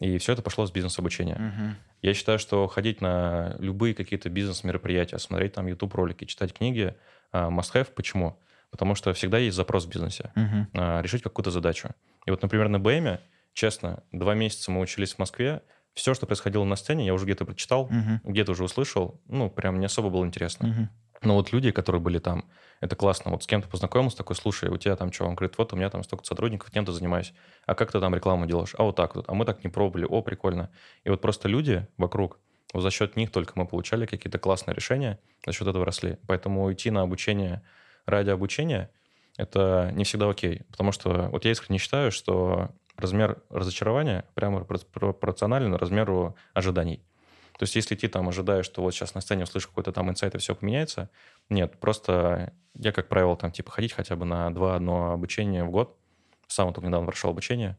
И 0.00 0.18
все 0.18 0.32
это 0.34 0.42
пошло 0.42 0.66
с 0.66 0.70
бизнес-обучения. 0.70 1.36
Мгм. 1.36 1.76
Я 2.02 2.14
считаю, 2.14 2.38
что 2.38 2.66
ходить 2.68 3.00
на 3.00 3.56
любые 3.58 3.94
какие-то 3.94 4.28
бизнес-мероприятия, 4.28 5.18
смотреть 5.18 5.54
там 5.54 5.66
YouTube-ролики, 5.66 6.24
читать 6.26 6.52
книги 6.52 6.94
а, 7.32 7.48
must 7.50 7.72
have. 7.74 7.88
Почему? 7.94 8.38
Потому 8.70 8.94
что 8.94 9.12
всегда 9.14 9.38
есть 9.38 9.56
запрос 9.56 9.86
в 9.86 9.88
бизнесе. 9.88 10.32
А, 10.74 11.00
решить 11.02 11.22
какую-то 11.22 11.50
задачу. 11.50 11.90
И 12.26 12.30
вот, 12.30 12.42
например, 12.42 12.68
на 12.68 12.78
БМе, 12.78 13.20
честно, 13.54 14.02
два 14.12 14.34
месяца 14.34 14.70
мы 14.70 14.80
учились 14.80 15.14
в 15.14 15.18
Москве, 15.18 15.62
все, 15.94 16.14
что 16.14 16.26
происходило 16.26 16.64
на 16.64 16.76
сцене, 16.76 17.06
я 17.06 17.14
уже 17.14 17.24
где-то 17.24 17.44
прочитал, 17.44 17.88
Мгм. 17.90 18.20
где-то 18.24 18.52
уже 18.52 18.64
услышал, 18.64 19.20
ну, 19.26 19.50
прям 19.50 19.80
не 19.80 19.86
особо 19.86 20.10
было 20.10 20.24
интересно. 20.24 20.68
Мгм. 20.68 20.90
Но 21.22 21.34
вот 21.34 21.52
люди, 21.52 21.72
которые 21.72 22.00
были 22.00 22.18
там, 22.18 22.44
это 22.80 22.94
классно. 22.94 23.32
Вот 23.32 23.42
с 23.42 23.46
кем-то 23.48 23.68
познакомился, 23.68 24.18
такой, 24.18 24.36
слушай, 24.36 24.68
у 24.68 24.76
тебя 24.76 24.94
там 24.94 25.12
что? 25.12 25.24
Он 25.24 25.34
говорит, 25.34 25.58
вот 25.58 25.72
у 25.72 25.76
меня 25.76 25.90
там 25.90 26.04
столько 26.04 26.24
сотрудников, 26.24 26.70
тем-то 26.70 26.92
занимаюсь. 26.92 27.32
А 27.66 27.74
как 27.74 27.90
ты 27.90 27.98
там 27.98 28.14
рекламу 28.14 28.46
делаешь? 28.46 28.74
А 28.78 28.84
вот 28.84 28.94
так 28.94 29.16
вот. 29.16 29.24
А 29.28 29.34
мы 29.34 29.44
так 29.44 29.64
не 29.64 29.70
пробовали. 29.70 30.04
О, 30.04 30.22
прикольно. 30.22 30.70
И 31.02 31.10
вот 31.10 31.20
просто 31.20 31.48
люди 31.48 31.88
вокруг, 31.96 32.38
вот 32.72 32.82
за 32.82 32.92
счет 32.92 33.16
них 33.16 33.32
только 33.32 33.54
мы 33.56 33.66
получали 33.66 34.06
какие-то 34.06 34.38
классные 34.38 34.76
решения, 34.76 35.18
за 35.44 35.52
счет 35.52 35.66
этого 35.66 35.84
росли. 35.84 36.18
Поэтому 36.28 36.72
идти 36.72 36.92
на 36.92 37.02
обучение 37.02 37.62
ради 38.08 38.30
обучения– 38.30 38.90
это 39.36 39.90
не 39.94 40.04
всегда 40.04 40.28
окей. 40.28 40.62
Потому 40.70 40.92
что 40.92 41.28
вот 41.30 41.44
я 41.44 41.50
искренне 41.52 41.78
считаю, 41.78 42.10
что 42.10 42.70
размер 42.96 43.40
разочарования 43.50 44.24
прямо 44.34 44.64
про- 44.64 44.78
пропорционален 44.78 45.74
размеру 45.74 46.34
ожиданий. 46.54 47.02
То 47.58 47.64
есть 47.64 47.74
если 47.76 47.94
ты 47.96 48.08
там 48.08 48.28
ожидаешь, 48.28 48.64
что 48.66 48.82
вот 48.82 48.92
сейчас 48.94 49.14
на 49.14 49.20
сцене 49.20 49.44
услышу 49.44 49.68
какой-то 49.68 49.92
там 49.92 50.08
инсайт 50.10 50.34
и 50.34 50.38
все 50.38 50.54
поменяется, 50.54 51.10
нет, 51.48 51.78
просто 51.80 52.52
я, 52.74 52.92
как 52.92 53.08
правило, 53.08 53.36
там 53.36 53.50
типа 53.52 53.70
ходить 53.72 53.92
хотя 53.92 54.14
бы 54.16 54.24
на 54.24 54.52
два 54.54 54.76
одно 54.76 55.12
обучение 55.12 55.64
в 55.64 55.70
год. 55.70 55.96
Сам 56.46 56.72
только 56.72 56.86
недавно 56.88 57.06
прошел 57.08 57.30
обучение, 57.30 57.76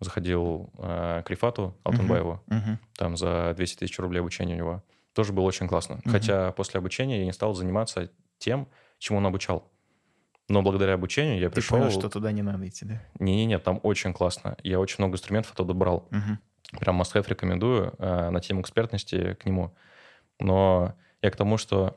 заходил 0.00 0.70
э, 0.78 1.22
к 1.24 1.30
Рифату 1.30 1.76
Алтынбаеву, 1.84 2.42
Мгм. 2.46 2.78
там 2.96 3.16
за 3.16 3.52
200 3.56 3.78
тысяч 3.80 3.98
рублей 3.98 4.20
обучение 4.20 4.56
у 4.56 4.58
него. 4.58 4.82
Тоже 5.14 5.32
было 5.32 5.44
очень 5.44 5.68
классно. 5.68 5.96
Мгм. 6.04 6.10
Хотя 6.12 6.52
после 6.52 6.78
обучения 6.78 7.20
я 7.20 7.24
не 7.26 7.32
стал 7.32 7.54
заниматься 7.54 8.10
тем, 8.38 8.66
чему 9.02 9.18
он 9.18 9.26
обучал. 9.26 9.70
Но 10.48 10.62
благодаря 10.62 10.94
обучению 10.94 11.38
я 11.38 11.48
Ты 11.48 11.56
пришел... 11.56 11.78
понял, 11.78 11.90
что 11.90 12.08
туда 12.08 12.32
не 12.32 12.42
надо 12.42 12.68
идти, 12.68 12.84
да? 12.84 13.02
Не-не-не, 13.18 13.58
там 13.58 13.80
очень 13.82 14.12
классно. 14.12 14.56
Я 14.62 14.80
очень 14.80 14.96
много 14.98 15.14
инструментов 15.14 15.52
оттуда 15.52 15.72
брал. 15.74 16.08
Мгм. 16.10 16.38
Прям 16.80 17.00
must 17.00 17.28
рекомендую 17.28 17.94
э, 17.98 18.30
на 18.30 18.40
тему 18.40 18.60
экспертности 18.60 19.34
к 19.34 19.44
нему. 19.44 19.74
Но 20.40 20.94
я 21.22 21.30
к 21.30 21.36
тому, 21.36 21.58
что 21.58 21.96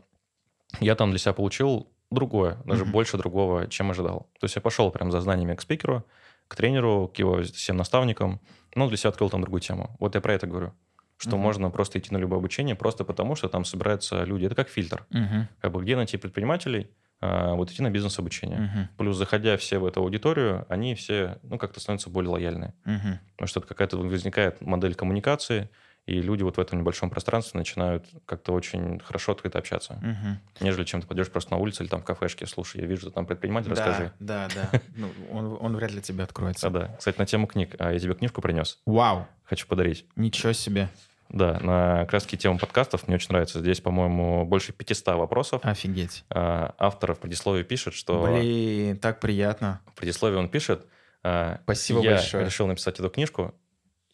я 0.80 0.96
там 0.96 1.10
для 1.10 1.20
себя 1.20 1.34
получил 1.34 1.88
другое, 2.12 2.58
даже 2.66 2.84
Мгм. 2.84 2.92
больше 2.92 3.18
другого, 3.18 3.68
чем 3.68 3.92
ожидал. 3.92 4.30
То 4.40 4.46
есть 4.46 4.56
я 4.56 4.62
пошел 4.62 4.92
прям 4.92 5.12
за 5.12 5.22
знаниями 5.22 5.56
к 5.56 5.62
спикеру, 5.62 6.06
к 6.48 6.56
тренеру, 6.56 7.12
к 7.14 7.18
его 7.20 7.42
всем 7.42 7.78
наставникам, 7.78 8.40
но 8.76 8.88
для 8.88 8.98
себя 8.98 9.10
открыл 9.10 9.30
там 9.30 9.42
другую 9.42 9.62
тему. 9.62 9.96
Вот 10.00 10.16
я 10.16 10.22
про 10.22 10.34
это 10.34 10.48
говорю. 10.48 10.74
Что 11.18 11.38
Мгм. 11.38 11.40
можно 11.42 11.70
просто 11.70 12.00
идти 12.00 12.14
на 12.14 12.18
любое 12.18 12.40
обучение, 12.40 12.76
просто 12.76 13.06
потому 13.06 13.36
что 13.36 13.48
там 13.48 13.64
собираются 13.66 14.24
люди. 14.26 14.46
Это 14.46 14.56
как 14.56 14.68
фильтр. 14.68 15.06
Мгм. 15.12 15.48
Как 15.62 15.72
бы 15.72 15.82
где 15.82 15.96
найти 15.96 16.18
предпринимателей, 16.18 16.90
а, 17.22 17.54
вот 17.56 17.72
идти 17.72 17.82
на 17.82 17.90
бизнес-обучение. 17.90 18.60
Мгм. 18.60 18.90
Плюс, 18.98 19.18
заходя 19.18 19.56
все 19.58 19.80
в 19.80 19.86
эту 19.86 20.02
аудиторию, 20.02 20.66
они 20.70 20.94
все, 20.96 21.40
ну, 21.44 21.58
как-то 21.58 21.80
становятся 21.80 22.10
более 22.10 22.32
лояльны. 22.32 22.74
Мгм. 22.84 23.20
Потому 23.38 23.48
что 23.48 23.60
это 23.62 23.70
какая-то 23.70 23.98
возникает 23.98 24.60
модель 24.62 24.94
коммуникации, 24.96 25.70
и 26.06 26.22
люди 26.22 26.44
вот 26.44 26.58
в 26.58 26.60
этом 26.60 26.80
небольшом 26.80 27.10
пространстве 27.10 27.58
начинают 27.58 28.06
как-то 28.26 28.54
очень 28.54 29.00
хорошо 29.00 29.32
открыто 29.32 29.58
общаться, 29.60 29.94
Мгм. 30.02 30.40
нежели 30.60 30.84
чем 30.84 31.02
ты 31.02 31.08
пойдешь 31.08 31.30
просто 31.32 31.52
на 31.52 31.58
улице 31.58 31.84
или 31.84 31.90
там 31.90 32.02
в 32.02 32.06
кафешке, 32.06 32.46
слушай, 32.46 32.82
я 32.82 32.88
вижу, 32.88 33.08
ты 33.08 33.12
там 33.12 33.26
предприниматель, 33.26 33.72
расскажи. 33.72 34.12
Да, 34.20 34.48
да, 34.54 34.70
да. 34.72 34.82
Ну, 34.96 35.10
он, 35.32 35.58
он 35.60 35.76
вряд 35.76 35.92
ли 35.92 36.02
тебе 36.02 36.24
откроется. 36.24 36.70
Да, 36.70 36.80
да. 36.88 36.96
Кстати, 36.98 37.18
на 37.18 37.26
тему 37.26 37.48
книг. 37.48 37.76
А 37.80 37.92
я 37.92 38.00
тебе 38.00 38.14
книжку 38.14 38.42
принес. 38.42 38.80
Вау, 38.86 39.28
Хочу 39.46 39.68
подарить. 39.68 40.06
ничего 40.16 40.54
себе. 40.54 40.90
Да, 41.30 41.60
на 41.60 42.06
краски 42.06 42.36
тему 42.36 42.60
подкастов 42.60 43.08
мне 43.08 43.16
очень 43.16 43.30
нравится. 43.30 43.60
Здесь, 43.60 43.82
по-моему, 43.82 44.46
больше 44.46 44.74
500 44.74 45.16
вопросов. 45.16 45.62
Офигеть. 45.66 46.24
А, 46.30 46.76
Автор 46.78 47.16
в 47.16 47.20
предисловии 47.20 47.64
пишет, 47.64 47.96
что... 47.96 48.24
Блин, 48.24 48.98
так 49.00 49.20
приятно. 49.20 49.82
В 49.88 49.96
предисловии 49.96 50.36
он 50.38 50.50
пишет... 50.50 50.86
а, 51.24 51.60
Спасибо 51.64 52.02
я 52.02 52.12
большое. 52.12 52.46
решил 52.46 52.68
написать 52.68 53.00
эту 53.00 53.10
книжку, 53.10 53.56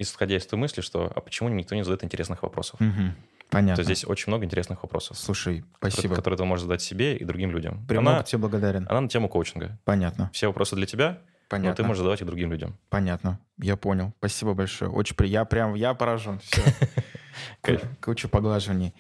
исходя 0.02 0.36
из 0.38 0.46
той 0.46 0.58
мысли, 0.60 0.82
что 0.82 1.12
а 1.16 1.22
почему 1.22 1.50
никто 1.50 1.76
не 1.76 1.84
задает 1.84 2.04
интересных 2.04 2.44
вопросов? 2.44 2.80
Мгм. 2.80 3.16
Понятно. 3.50 3.76
То 3.76 3.84
здесь 3.84 4.06
очень 4.06 4.26
много 4.30 4.46
интересных 4.46 4.82
вопросов, 4.84 5.18
Слушай, 5.18 5.60
которые, 5.74 5.92
спасибо. 5.92 6.16
которые 6.16 6.38
ты 6.38 6.46
можешь 6.46 6.64
задать 6.64 6.82
себе 6.82 7.18
и 7.18 7.26
другим 7.26 7.52
людям. 7.52 7.86
Премного 7.86 8.18
Она, 8.18 8.24
тебе 8.24 8.40
благодарен. 8.40 8.88
она 8.90 9.02
на 9.02 9.10
тему 9.10 9.28
коучинга. 9.28 9.78
Понятно, 9.84 10.30
Все 10.34 10.48
вопросы 10.48 10.76
для 10.78 10.86
тебя, 10.86 11.10
но 11.10 11.18
понятно. 11.50 11.76
ты 11.76 11.84
можешь 11.84 11.98
задавать 11.98 12.22
их 12.22 12.28
другим 12.28 12.50
людям. 12.52 12.78
Понятно. 12.90 13.40
Я 13.58 13.76
понял. 13.76 14.14
Спасибо 14.20 14.54
большое. 14.54 14.90
Очень 14.90 15.18
приятно. 15.18 15.40
Я 15.42 15.46
прям, 15.46 15.74
я 15.76 15.94
поражен. 15.94 16.40
Все. 16.40 16.62
Куча 18.02 18.28
поглаживаний. 18.28 18.94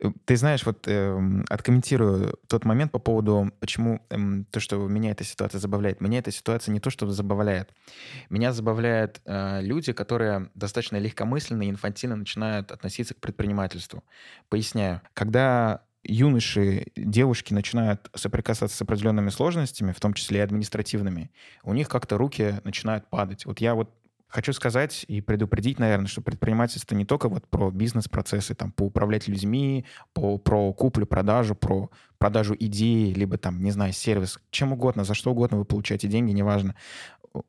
Э, 0.00 0.10
Ты 0.24 0.36
знаешь, 0.36 0.64
вот 0.64 0.86
эм, 0.86 1.44
откомментирую 1.48 2.38
тот 2.48 2.64
момент 2.64 2.92
по 2.92 2.98
поводу, 2.98 3.50
почему 3.60 4.04
эм, 4.10 4.46
то, 4.50 4.60
что 4.60 4.76
меня 4.88 5.10
эта 5.10 5.24
ситуация 5.24 5.58
забавляет. 5.58 6.00
Меня 6.00 6.18
эта 6.18 6.30
ситуация 6.30 6.72
не 6.72 6.80
то, 6.80 6.90
что 6.90 7.08
забавляет. 7.10 7.70
Меня 8.30 8.52
забавляют 8.52 9.20
э, 9.24 9.60
люди, 9.62 9.92
которые 9.92 10.50
достаточно 10.54 10.96
легкомысленно 10.96 11.62
и 11.62 11.70
инфантильно 11.70 12.16
начинают 12.16 12.70
относиться 12.70 13.14
к 13.14 13.18
предпринимательству. 13.18 14.04
Поясняю. 14.48 15.00
Когда 15.14 15.82
юноши, 16.04 16.86
девушки 16.96 17.52
начинают 17.54 18.10
соприкасаться 18.14 18.76
с 18.76 18.82
определенными 18.82 19.30
сложностями, 19.30 19.92
в 19.92 20.00
том 20.00 20.14
числе 20.14 20.38
и 20.38 20.42
административными, 20.42 21.30
у 21.62 21.74
них 21.74 21.88
как-то 21.88 22.18
руки 22.18 22.60
начинают 22.64 23.08
падать. 23.08 23.46
Вот 23.46 23.60
я 23.60 23.74
вот 23.74 23.90
Хочу 24.28 24.52
сказать 24.52 25.04
и 25.06 25.20
предупредить, 25.20 25.78
наверное, 25.78 26.08
что 26.08 26.20
предпринимательство 26.20 26.96
не 26.96 27.04
только 27.04 27.28
вот 27.28 27.46
про 27.46 27.70
бизнес-процессы, 27.70 28.54
там, 28.54 28.72
по 28.72 28.82
управлять 28.84 29.28
людьми, 29.28 29.84
по, 30.12 30.38
про 30.38 30.72
куплю-продажу, 30.72 31.54
про 31.54 31.90
продажу 32.18 32.56
идеи, 32.58 33.12
либо 33.12 33.38
там, 33.38 33.62
не 33.62 33.70
знаю, 33.70 33.92
сервис, 33.92 34.40
чем 34.50 34.72
угодно, 34.72 35.04
за 35.04 35.14
что 35.14 35.30
угодно 35.30 35.58
вы 35.58 35.64
получаете 35.64 36.08
деньги, 36.08 36.32
неважно. 36.32 36.74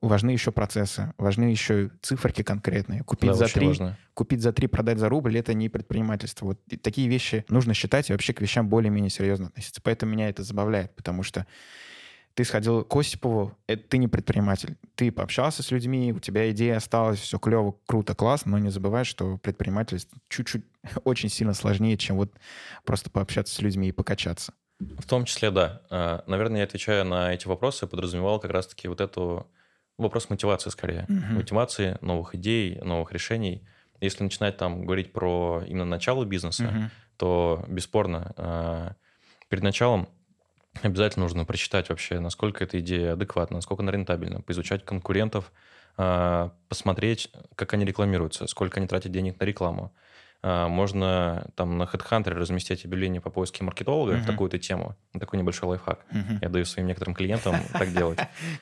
Важны 0.02 0.32
еще 0.32 0.52
процессы, 0.52 1.14
важны 1.18 1.46
еще 1.46 1.92
циферки 2.02 2.42
конкретные. 2.42 3.04
Купить 3.04 3.32
Да, 3.32 3.36
за 3.36 3.48
три, 3.48 3.68
важно. 3.68 3.98
купить 4.16 4.42
за 4.42 4.52
три, 4.52 4.68
продать 4.68 4.98
за 4.98 5.10
рубль, 5.10 5.38
это 5.38 5.54
не 5.54 5.70
предпринимательство. 5.70 6.46
Вот 6.48 6.60
такие 6.82 7.08
вещи 7.08 7.46
нужно 7.50 7.74
считать 7.76 8.10
и 8.10 8.14
вообще 8.14 8.34
к 8.34 8.42
вещам 8.42 8.68
более-менее 8.68 9.12
серьезно 9.12 9.48
относиться. 9.48 9.82
Поэтому 9.84 10.12
меня 10.12 10.30
это 10.30 10.44
забавляет, 10.44 10.96
потому 10.96 11.22
что 11.22 11.46
ты 12.36 12.44
сходил 12.44 12.84
к 12.84 12.96
Осипову, 12.96 13.58
это 13.66 13.82
ты 13.88 13.98
не 13.98 14.10
предприниматель. 14.10 14.76
Ты 14.96 15.10
пообщался 15.12 15.64
с 15.64 15.72
людьми, 15.72 16.12
у 16.14 16.20
тебя 16.20 16.52
идея 16.52 16.78
осталась, 16.78 17.20
все 17.20 17.40
клево, 17.40 17.76
круто, 17.88 18.14
классно, 18.14 18.52
но 18.52 18.58
не 18.60 18.70
забывай, 18.70 19.06
что 19.06 19.38
предпринимательство 19.38 20.18
чуть-чуть 20.28 20.66
очень 21.06 21.30
сильно 21.30 21.54
сложнее, 21.54 21.98
чем 21.98 22.18
вот 22.18 22.34
просто 22.84 23.10
пообщаться 23.10 23.56
с 23.56 23.62
людьми 23.62 23.88
и 23.88 23.92
покачаться. 23.94 24.54
В 24.80 25.08
том 25.08 25.24
числе, 25.24 25.50
да. 25.50 25.82
А, 25.90 26.24
Наверное, 26.28 26.60
я 26.60 26.64
отвечая 26.66 27.06
на 27.06 27.34
эти 27.34 27.48
вопросы, 27.48 27.88
подразумевал 27.88 28.42
как 28.42 28.52
раз-таки 28.52 28.90
вот 28.90 29.00
эту 29.00 29.50
вопрос 29.98 30.30
мотивации 30.30 30.70
скорее. 30.70 31.06
Мгм. 31.08 31.36
Мотивации, 31.36 31.98
новых 32.02 32.36
идей, 32.36 32.80
новых 32.82 33.14
решений. 33.14 33.66
Если 34.02 34.24
начинать 34.26 34.58
там 34.58 34.86
говорить 34.86 35.14
про 35.14 35.64
именно 35.66 35.86
начало 35.86 36.26
бизнеса, 36.26 36.64
Мгм. 36.66 36.92
то 37.16 37.64
бесспорно 37.70 38.34
а, 38.36 38.96
перед 39.48 39.64
началом 39.64 40.10
обязательно 40.82 41.26
нужно 41.26 41.46
прочитать 41.46 41.90
вообще, 41.90 42.20
насколько 42.20 42.64
эта 42.64 42.80
идея 42.80 43.14
адекватна, 43.14 43.58
насколько 43.58 43.84
она 43.84 43.92
рентабельна, 43.92 44.42
поизучать 44.42 44.86
конкурентов, 44.86 45.52
а, 45.98 46.52
посмотреть, 46.68 47.32
как 47.56 47.74
они 47.74 47.86
рекламируются, 47.86 48.48
сколько 48.48 48.80
они 48.80 48.88
тратят 48.88 49.12
денег 49.12 49.40
на 49.40 49.46
рекламу. 49.46 49.94
А, 50.44 50.68
Можно 50.68 51.48
там 51.56 51.78
на 51.78 51.84
HeadHunter 51.84 52.32
разместить 52.32 52.86
объявление 52.86 53.22
по 53.22 53.30
поиске 53.30 53.64
маркетолога 53.64 54.12
в 54.12 54.18
Мгм. 54.18 54.26
такую-то 54.26 54.60
тему. 54.60 54.96
Такой 55.18 55.40
небольшой 55.40 55.70
лайфхак. 55.70 56.06
Мгм. 56.12 56.40
Я 56.42 56.50
даю 56.50 56.66
своим 56.66 56.88
некоторым 56.88 57.16
клиентам 57.16 57.56
так 57.74 57.92
делать. 57.94 58.20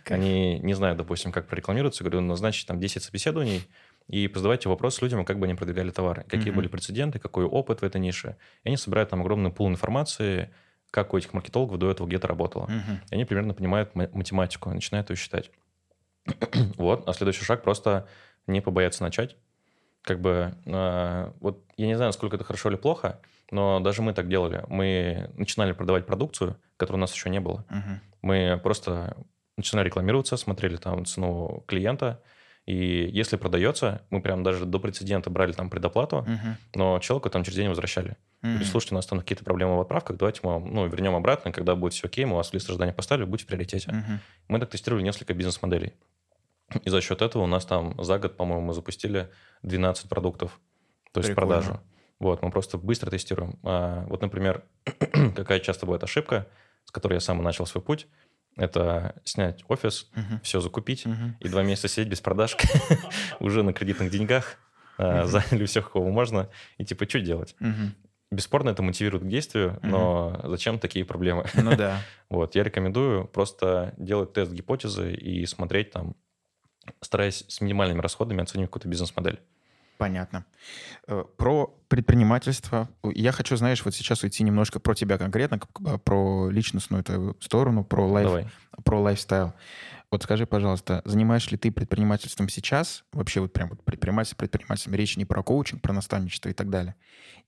Они 0.10 0.60
не 0.60 0.76
знают, 0.76 0.98
допустим, 0.98 1.32
как 1.32 1.48
прорекламируются. 1.48 2.04
Говорю, 2.04 2.22
назначьте 2.22 2.68
там 2.68 2.80
10 2.80 3.04
собеседований 3.04 3.68
и 4.08 4.32
задавайте 4.34 4.70
вопрос 4.70 5.02
людям, 5.02 5.26
как 5.26 5.40
бы 5.40 5.46
они 5.46 5.56
продвигали 5.56 5.90
товары, 5.90 6.24
какие 6.30 6.52
были 6.52 6.68
прецеденты, 6.68 7.20
какой 7.20 7.46
опыт 7.46 7.82
в 7.82 7.84
этой 7.84 8.00
нише. 8.00 8.38
И 8.64 8.68
они 8.70 8.78
собирают 8.78 9.10
там 9.10 9.22
огромный 9.22 9.50
пул 9.52 9.68
информации, 9.68 10.50
как 10.94 11.14
у 11.16 11.18
этих 11.18 11.34
маркетологов 11.34 11.80
до 11.80 11.90
этого 11.90 12.06
где-то 12.08 12.28
работало. 12.28 12.66
Мгм. 12.68 13.02
И 13.10 13.16
они 13.16 13.26
примерно 13.26 13.56
понимают 13.56 13.96
ма- 13.96 14.10
математику, 14.14 14.70
начинают 14.70 15.10
ее 15.10 15.16
считать. 15.16 15.50
вот, 16.78 17.10
а 17.10 17.14
следующий 17.14 17.44
шаг 17.44 17.64
просто 17.64 18.08
не 18.46 18.62
побояться 18.62 19.02
начать. 19.04 19.36
Как 20.04 20.22
бы, 20.22 20.54
э, 20.66 21.32
вот 21.40 21.66
я 21.78 21.88
не 21.88 21.96
знаю, 21.96 22.10
насколько 22.10 22.36
это 22.36 22.46
хорошо 22.46 22.70
или 22.70 22.76
плохо, 22.76 23.20
но 23.50 23.80
даже 23.80 24.04
мы 24.04 24.14
так 24.14 24.28
делали. 24.30 24.64
Мы 24.68 25.32
начинали 25.36 25.72
продавать 25.72 26.06
продукцию, 26.06 26.58
которой 26.78 26.98
у 26.98 27.00
нас 27.00 27.14
еще 27.14 27.30
не 27.32 27.40
было. 27.40 27.66
Мгм. 27.70 28.00
Мы 28.22 28.60
просто 28.62 29.18
начинали 29.58 29.88
рекламироваться, 29.88 30.38
смотрели 30.38 30.76
там 30.78 31.06
цену 31.06 31.64
клиента, 31.68 32.22
и 32.68 32.76
если 33.12 33.36
продается, 33.36 34.02
мы 34.12 34.22
прям 34.22 34.44
даже 34.44 34.66
до 34.66 34.80
прецедента 34.80 35.30
брали 35.32 35.54
там 35.54 35.70
предоплату, 35.70 36.18
Мгм. 36.28 36.58
но 36.76 37.00
человеку 37.00 37.30
там 37.30 37.44
через 37.44 37.58
день 37.58 37.70
возвращали. 37.70 38.16
Говорили, 38.44 38.64
слушайте, 38.66 38.94
у 38.94 38.98
нас 38.98 39.06
там 39.06 39.20
какие-то 39.20 39.46
проблемы 39.46 39.78
в 39.78 39.82
отправках, 39.82 40.18
давайте 40.18 40.42
мы 40.44 40.52
вам 40.54 40.74
ну, 40.74 40.86
вернем 40.88 41.16
обратно, 41.16 41.52
когда 41.54 41.76
будет 41.76 41.94
все 41.94 42.08
окей, 42.08 42.26
мы 42.26 42.36
вас 42.36 42.50
в 42.50 42.54
лист 42.54 42.70
ожидания 42.70 42.92
поставили, 42.92 43.24
будете 43.26 43.46
в 43.46 43.48
приоритете. 43.48 43.90
Мгм. 43.90 44.20
Мы 44.50 44.60
так 44.60 44.70
тестировали 44.70 45.02
несколько 45.02 45.34
бизнес-моделей. 45.34 45.94
И 46.84 46.90
за 46.90 47.00
счет 47.02 47.22
этого 47.22 47.44
у 47.44 47.48
нас 47.48 47.66
там 47.66 47.96
за 48.04 48.20
год, 48.20 48.36
по-моему, 48.36 48.66
мы 48.68 48.74
запустили 48.74 49.30
12 49.62 50.10
продуктов, 50.10 50.60
то 51.14 51.22
есть 51.22 51.30
Прикольно. 51.34 51.62
продажу. 51.62 51.80
Вот, 52.20 52.42
мы 52.42 52.52
просто 52.52 52.78
быстро 52.78 53.10
тестируем. 53.12 53.58
А, 53.64 54.06
вот, 54.08 54.22
например, 54.22 54.64
какая 55.36 55.60
часто 55.62 55.86
бывает 55.86 56.04
ошибка, 56.04 56.48
с 56.84 56.92
которой 56.92 57.14
я 57.16 57.20
сам 57.22 57.40
и 57.40 57.44
начал 57.44 57.66
свой 57.66 57.82
путь, 57.84 58.08
это 58.58 59.16
снять 59.24 59.64
офис, 59.70 60.10
Мгм. 60.16 60.42
все 60.44 60.60
закупить, 60.60 61.06
Мгм. 61.06 61.38
и 61.40 61.48
два 61.48 61.64
месяца 61.64 61.88
сидеть 61.88 62.10
без 62.10 62.20
продаж, 62.22 62.58
уже 63.40 63.64
на 63.64 63.72
кредитных 63.74 64.10
деньгах, 64.12 64.58
а, 64.98 65.26
заняли 65.28 65.66
всех, 65.66 65.92
кого 65.92 66.10
можно, 66.12 66.50
и 66.78 66.86
типа, 66.86 67.08
что 67.08 67.20
делать? 67.22 67.56
Бесспорно, 68.34 68.70
это 68.70 68.82
мотивирует 68.82 69.24
к 69.24 69.28
действию, 69.28 69.80
но 69.84 70.40
зачем 70.44 70.80
такие 70.80 71.06
проблемы? 71.06 71.46
Ну 71.54 71.76
да. 71.76 72.02
Вот, 72.30 72.56
я 72.56 72.64
рекомендую 72.64 73.28
просто 73.28 73.94
делать 73.96 74.34
тест 74.34 74.52
гипотезы 74.52 75.14
и 75.14 75.46
смотреть 75.46 75.92
там, 75.92 76.16
стараясь 77.00 77.46
с 77.48 77.62
минимальными 77.62 78.02
расходами 78.02 78.42
оценивать 78.42 78.72
какую-то 78.72 78.88
бизнес-модель. 78.88 79.40
Понятно. 80.00 80.46
Э, 81.08 81.24
Про 81.38 81.68
предпринимательство. 81.88 82.90
Я 83.04 83.32
хочу, 83.32 83.56
знаешь, 83.56 83.86
вот 83.86 83.94
сейчас 83.94 84.24
уйти 84.24 84.44
немножко 84.44 84.80
про 84.80 84.96
тебя 84.96 85.18
конкретно, 85.20 85.60
бы 85.80 85.98
про 86.00 86.50
личностную 86.50 87.04
сторону, 87.40 87.84
про 87.84 88.08
лайф, 88.08 88.52
про 88.84 89.00
лайфстайл. 89.00 89.54
Вот 90.14 90.22
скажи, 90.22 90.46
пожалуйста, 90.46 91.02
занимаешь 91.06 91.50
ли 91.50 91.58
ты 91.58 91.72
предпринимательством 91.72 92.48
сейчас? 92.48 93.04
Вообще 93.14 93.40
вот 93.40 93.52
прям 93.52 93.70
вот 93.70 93.84
предприниматель, 93.84 94.36
предприниматель. 94.36 94.96
Речь 94.96 95.18
не 95.18 95.26
про 95.26 95.42
коучинг, 95.42 95.82
про 95.82 95.92
наставничество 95.92 96.50
и 96.50 96.54
так 96.54 96.70
далее. 96.70 96.94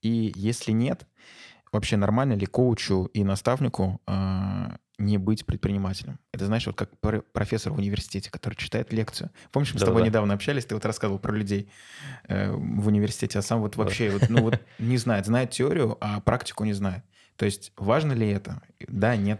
И 0.01 0.34
если 0.36 0.72
нет, 0.72 1.05
вообще 1.72 1.95
нормально 1.95 2.34
ли 2.34 2.47
коучу 2.47 3.05
и 3.13 3.24
наставнику 3.24 4.01
а, 4.07 4.78
не 4.97 5.20
быть 5.20 5.45
предпринимателем? 5.45 6.18
Это 6.32 6.47
знаешь, 6.47 6.66
вот 6.66 6.76
как 6.76 6.89
пр- 7.01 7.22
профессор 7.34 7.72
в 7.72 7.78
университете, 7.78 8.32
который 8.32 8.55
читает 8.55 8.91
лекцию. 8.91 9.30
Помнишь, 9.51 9.76
мы 9.76 9.80
с 9.80 9.84
тобой 9.84 9.97
Да-да-да. 9.97 10.09
недавно 10.09 10.34
общались, 10.34 10.66
ты 10.66 10.74
вот 10.74 10.86
рассказывал 10.86 11.20
про 11.20 11.36
людей 11.36 11.70
э, 12.28 12.51
в 12.51 12.88
университете, 12.88 13.38
а 13.38 13.43
сам 13.43 13.61
вот 13.61 13.76
вообще 13.76 14.09
вот, 14.09 14.28
ну 14.30 14.41
вот 14.41 14.59
не 14.80 14.97
знает, 14.97 15.28
знает 15.28 15.51
теорию, 15.51 15.99
а 16.01 16.20
практику 16.20 16.63
не 16.63 16.74
знает. 16.74 17.03
То 17.36 17.45
есть 17.45 17.74
важно 17.78 18.13
ли 18.13 18.28
это? 18.28 18.63
Да, 18.88 19.16
нет. 19.16 19.39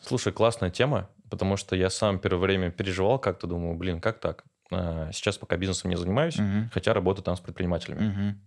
Слушай, 0.00 0.32
классная 0.32 0.70
тема, 0.70 1.10
потому 1.32 1.56
что 1.56 1.74
я 1.74 1.90
сам 1.90 2.18
первое 2.18 2.40
время 2.42 2.70
переживал 2.70 3.18
как-то, 3.18 3.46
думаю, 3.46 3.74
блин, 3.74 4.00
как 4.00 4.20
так? 4.20 4.44
А, 4.70 5.10
Сейчас 5.12 5.38
пока 5.38 5.56
бизнесом 5.56 5.90
не 5.90 5.96
занимаюсь, 5.96 6.36
Мгм. 6.38 6.70
хотя 6.72 6.92
работаю 6.94 7.24
там 7.24 7.36
с 7.36 7.40
предпринимателями. 7.40 8.06
Мгм. 8.08 8.40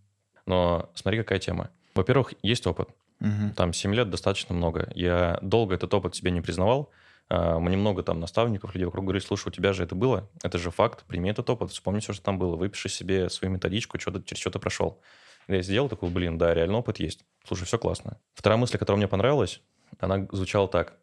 Но 0.45 0.89
смотри, 0.93 1.19
какая 1.19 1.39
тема. 1.39 1.69
Во-первых, 1.95 2.33
есть 2.43 2.67
опыт. 2.67 2.89
Мгм. 3.19 3.53
Там 3.53 3.73
7 3.73 3.93
лет 3.95 4.09
достаточно 4.09 4.53
много. 4.55 4.91
Я 4.95 5.39
долго 5.41 5.73
этот 5.75 5.93
опыт 5.93 6.15
себе 6.15 6.31
не 6.31 6.41
признавал. 6.41 6.91
А, 7.29 7.57
Мне 7.59 7.75
много 7.77 8.03
там 8.03 8.19
наставников, 8.19 8.75
людей 8.75 8.85
вокруг 8.85 9.05
говорили, 9.05 9.23
слушай, 9.25 9.47
у 9.47 9.51
тебя 9.51 9.73
же 9.73 9.83
это 9.83 9.95
было, 9.95 10.29
это 10.43 10.57
же 10.59 10.69
факт, 10.69 11.03
прими 11.05 11.31
этот 11.31 11.49
опыт, 11.49 11.71
вспомни 11.71 11.99
все, 11.99 12.13
что 12.13 12.23
там 12.23 12.37
было, 12.37 12.55
выпиши 12.55 12.87
себе 12.89 13.29
свою 13.29 13.51
методичку, 13.53 13.99
что 13.99 14.11
через 14.21 14.39
что 14.39 14.51
ты 14.51 14.59
прошел. 14.59 15.01
Я 15.47 15.61
сделал 15.63 15.89
такой, 15.89 16.09
блин, 16.09 16.37
да, 16.37 16.53
реально 16.53 16.77
опыт 16.79 16.99
есть. 16.99 17.25
Слушай, 17.47 17.65
все 17.65 17.77
классно. 17.79 18.17
Вторая 18.35 18.57
мысль, 18.59 18.77
которая 18.77 18.97
мне 18.97 19.07
понравилась, 19.07 19.61
она 19.99 20.27
звучала 20.31 20.67
так. 20.67 20.93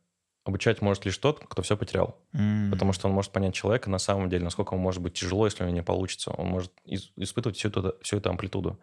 Обучать 0.44 0.82
может 0.82 1.04
лишь 1.04 1.16
тот, 1.18 1.44
кто 1.48 1.62
все 1.62 1.76
потерял. 1.76 2.18
М. 2.32 2.70
Потому 2.70 2.92
что 2.92 3.08
он 3.08 3.14
может 3.14 3.30
понять 3.30 3.54
человека 3.54 3.88
на 3.88 3.98
самом 3.98 4.28
деле, 4.28 4.42
насколько 4.42 4.74
ему 4.74 4.82
может 4.82 5.00
быть 5.00 5.14
тяжело, 5.14 5.46
если 5.46 5.62
у 5.62 5.66
него 5.66 5.76
не 5.76 5.82
получится. 5.82 6.32
Он 6.32 6.48
может 6.48 6.72
испытывать 6.84 7.56
всю 7.56 7.68
эту, 7.68 7.94
всю 8.02 8.16
эту 8.16 8.30
амплитуду. 8.30 8.80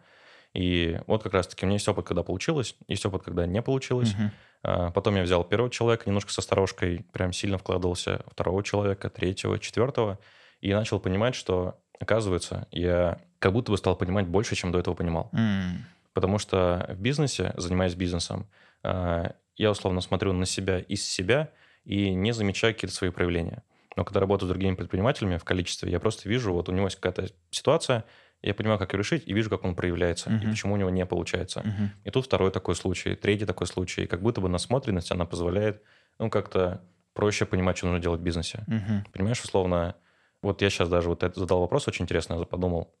И 0.54 1.00
вот 1.06 1.22
как 1.22 1.34
раз-таки 1.34 1.64
у 1.64 1.66
меня 1.66 1.76
есть 1.76 1.86
опыт, 1.86 2.06
когда 2.06 2.22
получилось, 2.22 2.74
есть 2.88 3.06
опыт, 3.06 3.22
когда 3.22 3.46
не 3.46 3.62
получилось. 3.62 4.14
Uh-huh. 4.62 4.92
Потом 4.92 5.14
я 5.16 5.22
взял 5.22 5.44
первого 5.44 5.70
человека, 5.70 6.04
немножко 6.06 6.32
со 6.32 6.42
сторожкой, 6.42 7.06
прям 7.12 7.32
сильно 7.32 7.56
вкладывался, 7.56 8.24
второго 8.26 8.64
человека, 8.64 9.10
третьего, 9.10 9.58
четвертого, 9.58 10.18
и 10.60 10.72
начал 10.74 10.98
понимать, 10.98 11.34
что, 11.34 11.78
оказывается, 12.00 12.66
я 12.72 13.20
как 13.38 13.52
будто 13.52 13.70
бы 13.70 13.78
стал 13.78 13.96
понимать 13.96 14.26
больше, 14.26 14.56
чем 14.56 14.72
до 14.72 14.78
этого 14.78 14.94
понимал. 14.94 15.30
Mm. 15.32 15.78
Потому 16.12 16.38
что 16.38 16.86
в 16.90 17.00
бизнесе, 17.00 17.54
занимаясь 17.56 17.94
бизнесом, 17.94 18.48
а, 18.82 19.34
я 19.56 19.70
условно 19.70 20.00
смотрю 20.00 20.32
на 20.32 20.46
себя 20.46 20.78
из 20.78 21.08
себя 21.08 21.50
и 21.84 22.14
не 22.14 22.32
замечаю 22.32 22.74
какие-то 22.74 22.94
свои 22.94 23.10
проявления. 23.10 23.62
Но 23.96 24.04
когда 24.04 24.20
работаю 24.20 24.48
с 24.48 24.50
другими 24.50 24.74
предпринимателями 24.74 25.36
в 25.36 25.44
количестве, 25.44 25.90
я 25.90 26.00
просто 26.00 26.28
вижу, 26.28 26.52
вот 26.52 26.68
у 26.68 26.72
него 26.72 26.86
есть 26.86 27.00
какая-то 27.00 27.32
ситуация, 27.50 28.04
я 28.42 28.54
понимаю, 28.54 28.78
как 28.78 28.92
ее 28.94 28.98
решить, 28.98 29.24
и 29.26 29.34
вижу, 29.34 29.50
как 29.50 29.64
он 29.64 29.74
проявляется, 29.74 30.30
uh-huh. 30.30 30.44
и 30.44 30.48
почему 30.48 30.74
у 30.74 30.76
него 30.76 30.88
не 30.88 31.04
получается. 31.04 31.60
Uh-huh. 31.60 31.88
И 32.04 32.10
тут 32.10 32.24
второй 32.24 32.50
такой 32.50 32.74
случай, 32.74 33.14
третий 33.14 33.44
такой 33.44 33.66
случай. 33.66 34.06
Как 34.06 34.22
будто 34.22 34.40
бы 34.40 34.48
насмотренность, 34.48 35.10
она 35.10 35.26
позволяет, 35.26 35.82
ну, 36.18 36.30
как-то 36.30 36.82
проще 37.12 37.44
понимать, 37.44 37.76
что 37.76 37.86
нужно 37.86 38.00
делать 38.00 38.20
в 38.20 38.24
бизнесе. 38.24 38.64
Uh-huh. 38.66 39.04
Понимаешь, 39.12 39.42
условно, 39.42 39.96
вот 40.40 40.62
я 40.62 40.70
сейчас 40.70 40.88
даже 40.88 41.10
вот 41.10 41.22
это 41.22 41.38
задал 41.38 41.60
вопрос 41.60 41.86
очень 41.86 42.04
интересный, 42.04 42.38
я 42.38 42.44
подумал. 42.46 42.94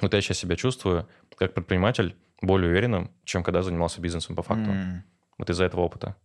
Вот 0.00 0.14
я 0.14 0.20
сейчас 0.20 0.38
себя 0.38 0.54
чувствую 0.54 1.08
как 1.36 1.52
предприниматель 1.52 2.14
более 2.40 2.70
уверенным, 2.70 3.10
чем 3.24 3.42
когда 3.42 3.62
занимался 3.62 4.00
бизнесом 4.00 4.36
по 4.36 4.42
факту. 4.44 4.70
Mm. 4.70 5.00
Вот 5.40 5.48
из-за 5.48 5.64
этого 5.64 5.80
опыта. 5.80 6.16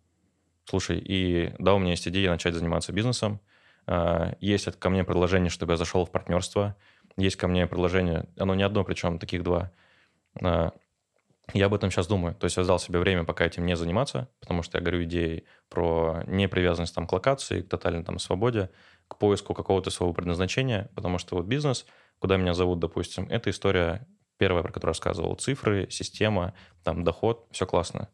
Слушай, 0.65 0.99
и 0.99 1.53
да, 1.57 1.73
у 1.73 1.79
меня 1.79 1.91
есть 1.91 2.05
идея 2.05 2.31
начать 2.31 2.53
заниматься 2.53 2.91
бизнесом. 2.91 3.39
А, 3.87 4.35
есть 4.41 4.69
ко 4.77 4.89
мне 4.89 5.05
предложение, 5.05 5.49
чтобы 5.49 5.71
я 5.71 5.77
зашел 5.77 6.05
в 6.05 6.11
партнерство. 6.11 6.75
Есть 7.15 7.37
ко 7.37 7.47
мне 7.47 7.65
предложение, 7.65 8.27
оно 8.37 8.55
не 8.55 8.63
одно, 8.63 8.83
причем 8.83 9.17
таких 9.17 9.43
два. 9.43 9.71
А, 10.43 10.73
я 11.53 11.67
об 11.67 11.73
этом 11.73 11.91
сейчас 11.91 12.07
думаю. 12.07 12.35
То 12.35 12.43
есть 12.43 12.57
я 12.57 12.65
дал 12.65 12.77
себе 12.77 12.99
время 12.99 13.23
пока 13.23 13.45
этим 13.45 13.65
не 13.65 13.77
заниматься, 13.77 14.27
потому 14.41 14.63
что 14.63 14.79
я 14.79 14.81
говорю 14.83 15.05
идеей 15.05 15.45
про 15.69 16.21
непривязанность 16.27 16.93
там, 16.93 17.07
к 17.07 17.13
локации, 17.13 17.61
к 17.61 17.69
тотальной 17.69 18.03
там, 18.03 18.19
свободе, 18.19 18.69
к 19.07 19.17
поиску 19.17 19.53
какого-то 19.53 19.91
своего 19.91 20.13
предназначения, 20.13 20.91
потому 20.93 21.19
что 21.19 21.37
вот 21.37 21.45
бизнес, 21.45 21.85
куда 22.19 22.35
меня 22.35 22.53
зовут, 22.53 22.79
допустим, 22.79 23.27
это 23.29 23.49
история 23.49 24.05
первая, 24.37 24.61
про 24.61 24.73
которую 24.73 24.91
рассказывал, 24.91 25.35
цифры, 25.35 25.87
система, 25.89 26.53
там, 26.83 27.05
доход, 27.05 27.47
все 27.51 27.65
классно. 27.65 28.09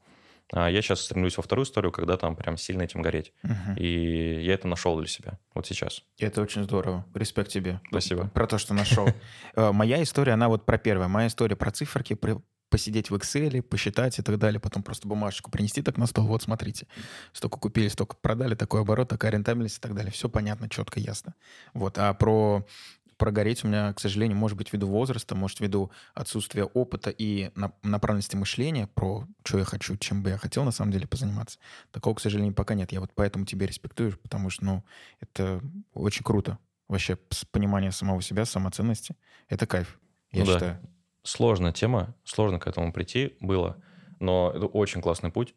А 0.54 0.70
я 0.70 0.82
сейчас 0.82 1.02
стремлюсь 1.02 1.38
во 1.38 1.44
вторую 1.44 1.66
историю, 1.66 1.92
когда 1.92 2.18
там 2.18 2.36
прям 2.36 2.58
сильно 2.58 2.84
этим 2.84 3.02
гореть. 3.02 3.34
Uh-huh. 3.44 3.78
И 3.78 4.44
я 4.44 4.54
это 4.54 4.68
нашел 4.68 4.98
для 4.98 5.08
себя 5.08 5.40
вот 5.54 5.66
сейчас. 5.66 6.04
И 6.18 6.26
это 6.26 6.42
очень 6.42 6.64
здорово. 6.64 7.06
Респект 7.14 7.50
тебе. 7.50 7.80
Спасибо. 7.88 8.28
Про 8.30 8.48
то, 8.48 8.58
что 8.58 8.74
нашел. 8.74 9.08
Э, 9.54 9.72
моя 9.74 10.02
история, 10.02 10.34
она 10.34 10.48
вот 10.48 10.66
про 10.66 10.78
первое. 10.78 11.10
Моя 11.10 11.28
история 11.28 11.58
про 11.58 11.72
циферки, 11.72 12.18
посидеть 12.72 13.12
в 13.12 13.16
Excel, 13.16 13.62
посчитать 13.62 14.18
и 14.18 14.22
так 14.22 14.40
далее, 14.40 14.60
потом 14.60 14.82
просто 14.82 15.08
бумажечку 15.08 15.52
принести 15.52 15.82
так 15.82 15.98
на 15.98 16.08
стол, 16.08 16.26
вот 16.26 16.42
смотрите, 16.42 16.88
столько 17.34 17.60
купили, 17.60 17.90
столько 17.90 18.16
продали, 18.16 18.56
такой 18.56 18.82
оборот, 18.82 19.10
такая 19.10 19.32
рентабельность 19.32 19.78
и 19.78 19.82
так 19.82 19.94
далее. 19.94 20.12
Все 20.12 20.30
понятно, 20.30 20.70
четко, 20.70 21.00
ясно. 21.00 21.36
Вот. 21.74 21.98
А 21.98 22.14
про 22.14 22.66
прогореть 23.22 23.64
у 23.64 23.68
меня, 23.68 23.94
к 23.94 24.00
сожалению, 24.00 24.36
может 24.36 24.58
быть, 24.58 24.74
ввиду 24.74 24.88
возраста, 24.88 25.36
может, 25.36 25.60
ввиду 25.60 25.92
отсутствия 26.16 26.64
опыта 26.64 27.12
и 27.16 27.52
направленности 27.84 28.36
мышления 28.36 28.88
про 28.88 29.28
что 29.44 29.60
я 29.60 29.64
хочу, 29.64 29.96
чем 29.98 30.24
бы 30.24 30.32
я 30.32 30.40
хотел 30.40 30.64
на 30.64 30.72
самом 30.72 30.92
деле 30.92 31.06
позаниматься. 31.06 31.60
Такого, 31.92 32.16
к 32.16 32.20
сожалению, 32.20 32.56
пока 32.56 32.74
нет. 32.74 32.92
Я 32.92 33.00
вот 33.00 33.12
поэтому 33.14 33.46
тебе 33.46 33.68
респектую, 33.68 34.18
потому 34.18 34.50
что, 34.50 34.66
ну, 34.66 34.84
это 35.20 35.62
очень 35.94 36.24
круто. 36.24 36.58
Вообще, 36.88 37.16
понимание 37.52 37.92
самого 37.92 38.24
себя, 38.24 38.44
самоценности. 38.44 39.16
Это 39.50 39.68
кайф, 39.68 40.00
я 40.32 40.44
ну, 40.44 40.54
считаю. 40.54 40.80
Да. 40.82 40.90
Сложная 41.22 41.74
тема, 41.74 42.16
сложно 42.24 42.60
к 42.60 42.66
этому 42.66 42.92
прийти 42.92 43.38
было, 43.40 43.78
но 44.20 44.52
это 44.52 44.66
очень 44.66 45.00
классный 45.00 45.30
путь, 45.30 45.54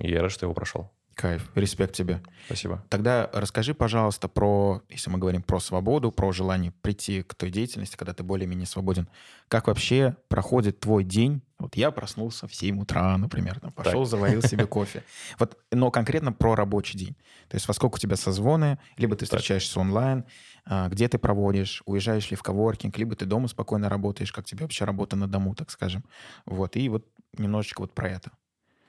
и 0.00 0.10
я 0.10 0.22
рад, 0.22 0.32
что 0.32 0.46
его 0.46 0.54
прошел. 0.54 0.90
Кайф, 1.14 1.50
респект 1.54 1.94
тебе. 1.94 2.22
Спасибо. 2.46 2.82
Тогда 2.88 3.28
расскажи, 3.32 3.74
пожалуйста, 3.74 4.28
про, 4.28 4.82
если 4.88 5.10
мы 5.10 5.18
говорим 5.18 5.42
про 5.42 5.60
свободу, 5.60 6.10
про 6.10 6.32
желание 6.32 6.72
прийти 6.82 7.22
к 7.22 7.34
той 7.34 7.50
деятельности, 7.50 7.96
когда 7.96 8.14
ты 8.14 8.22
более-менее 8.22 8.66
свободен. 8.66 9.08
Как 9.48 9.66
вообще 9.66 10.16
проходит 10.28 10.80
твой 10.80 11.04
день? 11.04 11.42
Вот 11.58 11.76
я 11.76 11.90
проснулся 11.90 12.48
в 12.48 12.54
7 12.54 12.80
утра, 12.80 13.16
например, 13.18 13.60
там, 13.60 13.72
пошел, 13.72 14.02
так. 14.02 14.10
заварил 14.10 14.42
себе 14.42 14.66
кофе. 14.68 15.04
Вот, 15.38 15.56
но 15.70 15.90
конкретно 15.90 16.32
про 16.32 16.56
рабочий 16.56 16.98
день. 16.98 17.14
То 17.48 17.56
есть 17.56 17.68
во 17.68 17.74
сколько 17.74 17.96
у 17.96 17.98
тебя 17.98 18.16
созвоны, 18.16 18.78
либо 18.96 19.14
ты 19.14 19.26
встречаешься 19.26 19.78
онлайн, 19.78 20.24
а, 20.64 20.88
где 20.88 21.08
ты 21.08 21.18
проводишь, 21.18 21.82
уезжаешь 21.86 22.30
ли 22.30 22.36
в 22.36 22.42
коворкинг, 22.42 22.96
либо 22.98 23.14
ты 23.14 23.26
дома 23.26 23.48
спокойно 23.48 23.88
работаешь, 23.88 24.32
как 24.32 24.44
тебе 24.44 24.62
вообще 24.62 24.84
работа 24.84 25.14
на 25.14 25.28
дому, 25.28 25.54
так 25.54 25.70
скажем. 25.70 26.04
Вот, 26.46 26.76
и 26.76 26.88
вот 26.88 27.06
немножечко 27.38 27.82
вот 27.82 27.94
про 27.94 28.08
это. 28.08 28.32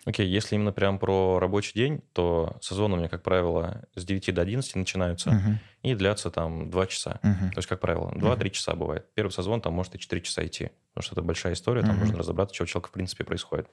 Окей, 0.06 0.26
okay, 0.26 0.30
если 0.30 0.56
именно 0.56 0.74
прям 0.74 1.00
про 1.00 1.40
рабочий 1.40 1.74
день, 1.76 2.02
то 2.14 2.58
созвоны 2.62 2.96
у 2.96 2.98
меня, 2.98 3.08
как 3.08 3.24
правило, 3.24 3.86
с 3.96 4.04
9 4.04 4.34
до 4.34 4.42
11 4.42 4.76
начинаются 4.76 5.30
uh-huh. 5.30 5.56
и 5.84 5.96
длятся 5.96 6.30
там 6.30 6.70
2 6.70 6.88
часа. 6.88 7.20
Uh-huh. 7.24 7.52
То 7.52 7.58
есть, 7.58 7.70
как 7.70 7.80
правило, 7.80 8.12
2-3 8.12 8.38
uh-huh. 8.38 8.50
часа 8.50 8.76
бывает. 8.76 9.06
Первый 9.14 9.32
созвон 9.32 9.62
там 9.62 9.74
может 9.74 9.96
и 9.96 10.00
4 10.00 10.22
часа 10.22 10.46
идти, 10.46 10.72
потому 10.94 11.06
что 11.06 11.16
это 11.16 11.22
большая 11.22 11.54
история, 11.54 11.82
там 11.82 11.96
uh-huh. 11.96 12.00
нужно 12.00 12.18
разобраться, 12.18 12.54
что 12.54 12.66
у 12.66 12.68
человека 12.68 12.90
в 12.90 12.92
принципе 12.92 13.24
происходит. 13.24 13.68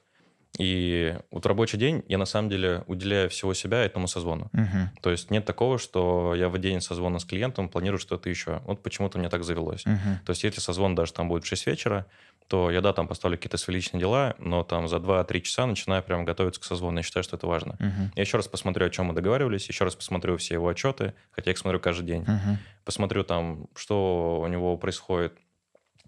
И 0.59 1.17
вот 1.31 1.45
рабочий 1.45 1.77
день 1.77 2.03
я 2.09 2.17
на 2.17 2.25
самом 2.25 2.49
деле 2.49 2.83
уделяю 2.87 3.29
всего 3.29 3.53
себя 3.53 3.83
этому 3.83 4.07
созвону. 4.07 4.49
Uh-huh. 4.53 4.87
То 5.01 5.09
есть 5.09 5.31
нет 5.31 5.45
такого, 5.45 5.77
что 5.77 6.35
я 6.35 6.49
в 6.49 6.57
день 6.57 6.81
созвона 6.81 7.19
с 7.19 7.25
клиентом 7.25 7.69
планирую 7.69 7.99
что-то 7.99 8.29
еще. 8.29 8.61
Вот 8.65 8.83
почему-то 8.83 9.17
меня 9.17 9.29
так 9.29 9.45
завелось. 9.45 9.85
Uh-huh. 9.85 10.17
То 10.25 10.31
есть 10.31 10.43
если 10.43 10.59
созвон 10.59 10.93
даже 10.93 11.13
там 11.13 11.29
будет 11.29 11.45
в 11.45 11.47
6 11.47 11.67
вечера, 11.67 12.05
то 12.47 12.69
я, 12.69 12.81
да, 12.81 12.91
там 12.91 13.07
поставлю 13.07 13.37
какие-то 13.37 13.55
свои 13.55 13.77
личные 13.77 14.01
дела, 14.01 14.35
но 14.37 14.63
там 14.63 14.89
за 14.89 14.97
2-3 14.97 15.39
часа 15.39 15.65
начинаю 15.65 16.03
прям 16.03 16.25
готовиться 16.25 16.59
к 16.59 16.65
созвону. 16.65 16.97
Я 16.97 17.03
считаю, 17.03 17.23
что 17.23 17.37
это 17.37 17.47
важно. 17.47 17.77
Uh-huh. 17.79 18.11
Я 18.15 18.21
еще 18.21 18.35
раз 18.35 18.49
посмотрю, 18.49 18.87
о 18.87 18.89
чем 18.89 19.05
мы 19.05 19.13
договаривались, 19.13 19.69
еще 19.69 19.85
раз 19.85 19.95
посмотрю 19.95 20.35
все 20.35 20.55
его 20.55 20.67
отчеты, 20.67 21.13
хотя 21.31 21.49
я 21.49 21.53
их 21.53 21.57
смотрю 21.57 21.79
каждый 21.79 22.05
день. 22.05 22.23
Uh-huh. 22.23 22.57
Посмотрю 22.83 23.23
там, 23.23 23.67
что 23.73 24.41
у 24.43 24.47
него 24.47 24.75
происходит 24.77 25.33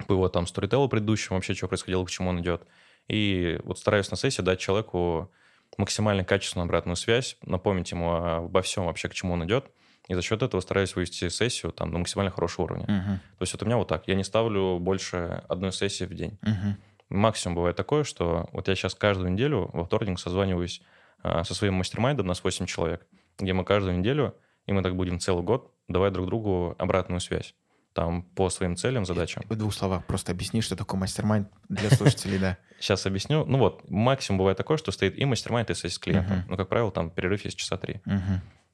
по 0.06 0.12
его 0.12 0.28
там 0.28 0.48
сторителлу 0.48 0.90
предыдущему, 0.90 1.38
вообще, 1.38 1.54
что 1.54 1.70
происходило, 1.70 2.04
к 2.04 2.12
чему 2.12 2.30
он 2.30 2.42
идет. 2.42 2.64
И 3.08 3.60
вот 3.64 3.80
стараюсь 3.80 4.10
на 4.12 4.18
сессии 4.18 4.42
дать 4.42 4.60
человеку 4.60 5.32
максимально 5.78 6.24
качественную 6.24 6.66
обратную 6.66 6.96
связь, 6.96 7.38
напомнить 7.42 7.92
ему 7.92 8.14
обо 8.14 8.62
всем 8.62 8.86
вообще, 8.86 9.10
к 9.10 9.14
чему 9.14 9.34
он 9.34 9.46
идет, 9.46 9.66
и 10.08 10.14
за 10.14 10.22
счет 10.22 10.44
этого 10.44 10.62
стараюсь 10.62 10.96
вывести 10.96 11.30
сессию 11.30 11.72
там, 11.72 11.92
на 11.92 12.00
максимально 12.00 12.32
хорошего 12.32 12.66
уровня. 12.66 12.86
Uh-huh. 12.86 13.38
То 13.38 13.42
есть 13.42 13.54
вот 13.54 13.64
у 13.64 13.66
меня 13.66 13.78
вот 13.78 13.88
так. 13.88 14.08
Я 14.08 14.16
не 14.16 14.24
ставлю 14.24 14.78
больше 14.80 15.44
одной 15.48 15.72
сессии 15.72 16.04
в 16.04 16.14
день. 16.14 16.38
Uh-huh. 16.42 16.74
Максимум 17.10 17.56
бывает 17.56 17.78
такое, 17.78 18.04
что 18.04 18.50
вот 18.52 18.68
я 18.68 18.76
сейчас 18.76 18.96
каждую 18.96 19.32
неделю 19.32 19.70
во 19.72 19.86
вторник 19.86 20.20
созваниваюсь 20.20 20.82
а, 21.22 21.44
со 21.44 21.54
своим 21.56 21.76
mastermind 21.76 22.16
ом, 22.16 22.28
нас 22.28 22.44
8 22.44 22.66
человек, 22.66 23.06
где 23.40 23.54
мы 23.54 23.64
каждую 23.64 23.98
неделю, 23.98 24.36
и 24.66 24.74
мы 24.74 24.82
так 24.84 24.96
будем 24.96 25.20
целый 25.20 25.44
год, 25.44 25.72
давать 25.88 26.14
друг 26.14 26.28
другу 26.28 26.76
обратную 26.78 27.22
связь 27.22 27.56
там 27.94 28.24
по 28.24 28.50
своим 28.50 28.76
целям, 28.76 29.06
задачам. 29.06 29.44
В 29.48 29.56
двух 29.56 29.74
словах 29.74 30.06
просто 30.06 30.32
объясни, 30.32 30.62
что 30.62 30.76
такое 30.76 31.00
mastermind 31.00 31.48
для 31.70 31.90
слушателей, 31.90 32.40
да. 32.40 32.58
Сейчас 32.80 33.06
объясню. 33.06 33.46
Ну 33.46 33.60
вот, 33.60 33.90
максимум 33.90 34.40
бывает 34.40 34.58
такое, 34.58 34.78
что 34.78 34.92
стоит 34.92 35.18
и 35.18 35.26
mastermind, 35.26 35.70
и 35.70 35.74
сессия 35.74 35.96
с 35.96 36.00
клиентом. 36.00 36.44
Ну, 36.50 36.58
как 36.58 36.70
правило, 36.70 36.92
там 36.92 37.10
перерыв 37.10 37.46
есть 37.46 37.58
часа 37.58 37.78
три. 37.78 38.02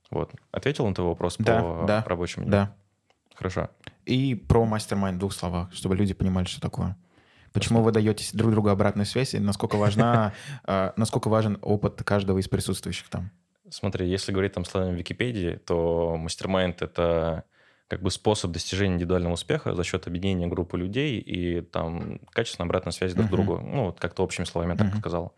Вот. 0.09 0.31
Ответил 0.51 0.87
на 0.87 0.95
твой 0.95 1.07
вопрос 1.07 1.37
по 1.37 2.03
рабочему 2.07 2.45
дню? 2.45 2.51
Да. 2.51 2.75
Хорошо. 3.35 3.69
И 4.05 4.35
про 4.35 4.65
mastermind 4.65 5.17
в 5.17 5.19
двух 5.19 5.33
словах, 5.33 5.71
чтобы 5.71 5.95
люди 5.95 6.13
понимали, 6.13 6.45
что 6.45 6.59
такое. 6.59 6.97
Почему 7.53 7.81
вы 7.81 7.91
даете 7.91 8.25
друг 8.35 8.51
другу 8.51 8.69
обратную 8.69 9.05
связь 9.05 9.33
и 9.33 9.39
насколько, 9.39 9.77
важна, 9.77 10.33
а, 10.65 10.93
насколько 10.97 11.29
важен 11.29 11.57
опыт 11.61 12.03
каждого 12.03 12.37
из 12.39 12.47
присутствующих 12.47 13.07
там? 13.09 13.31
Смотри, 13.69 14.09
если 14.09 14.31
говорить 14.31 14.53
там 14.53 14.65
словами 14.65 14.97
Википедии, 14.97 15.59
то 15.65 16.17
мастер-майнд— 16.17 16.81
это 16.81 17.45
как 17.89 18.03
бы 18.03 18.11
способ 18.11 18.51
достижения 18.51 18.93
индивидуального 18.93 19.33
успеха 19.33 19.73
за 19.73 19.83
счет 19.83 20.05
объединения 20.05 20.47
группы 20.47 20.77
людей 20.77 21.19
и 21.19 21.61
там 21.61 22.19
качественной 22.31 22.67
обратной 22.67 22.93
связи 22.93 23.15
друг 23.15 23.27
uh-huh. 23.27 23.31
другу. 23.31 23.57
Ну, 23.59 23.85
вот 23.85 23.99
как-то 23.99 24.23
общими 24.23 24.45
словами 24.45 24.73
я 24.73 24.77
так 24.77 24.93
uh-huh. 24.93 24.99
сказал. 24.99 25.35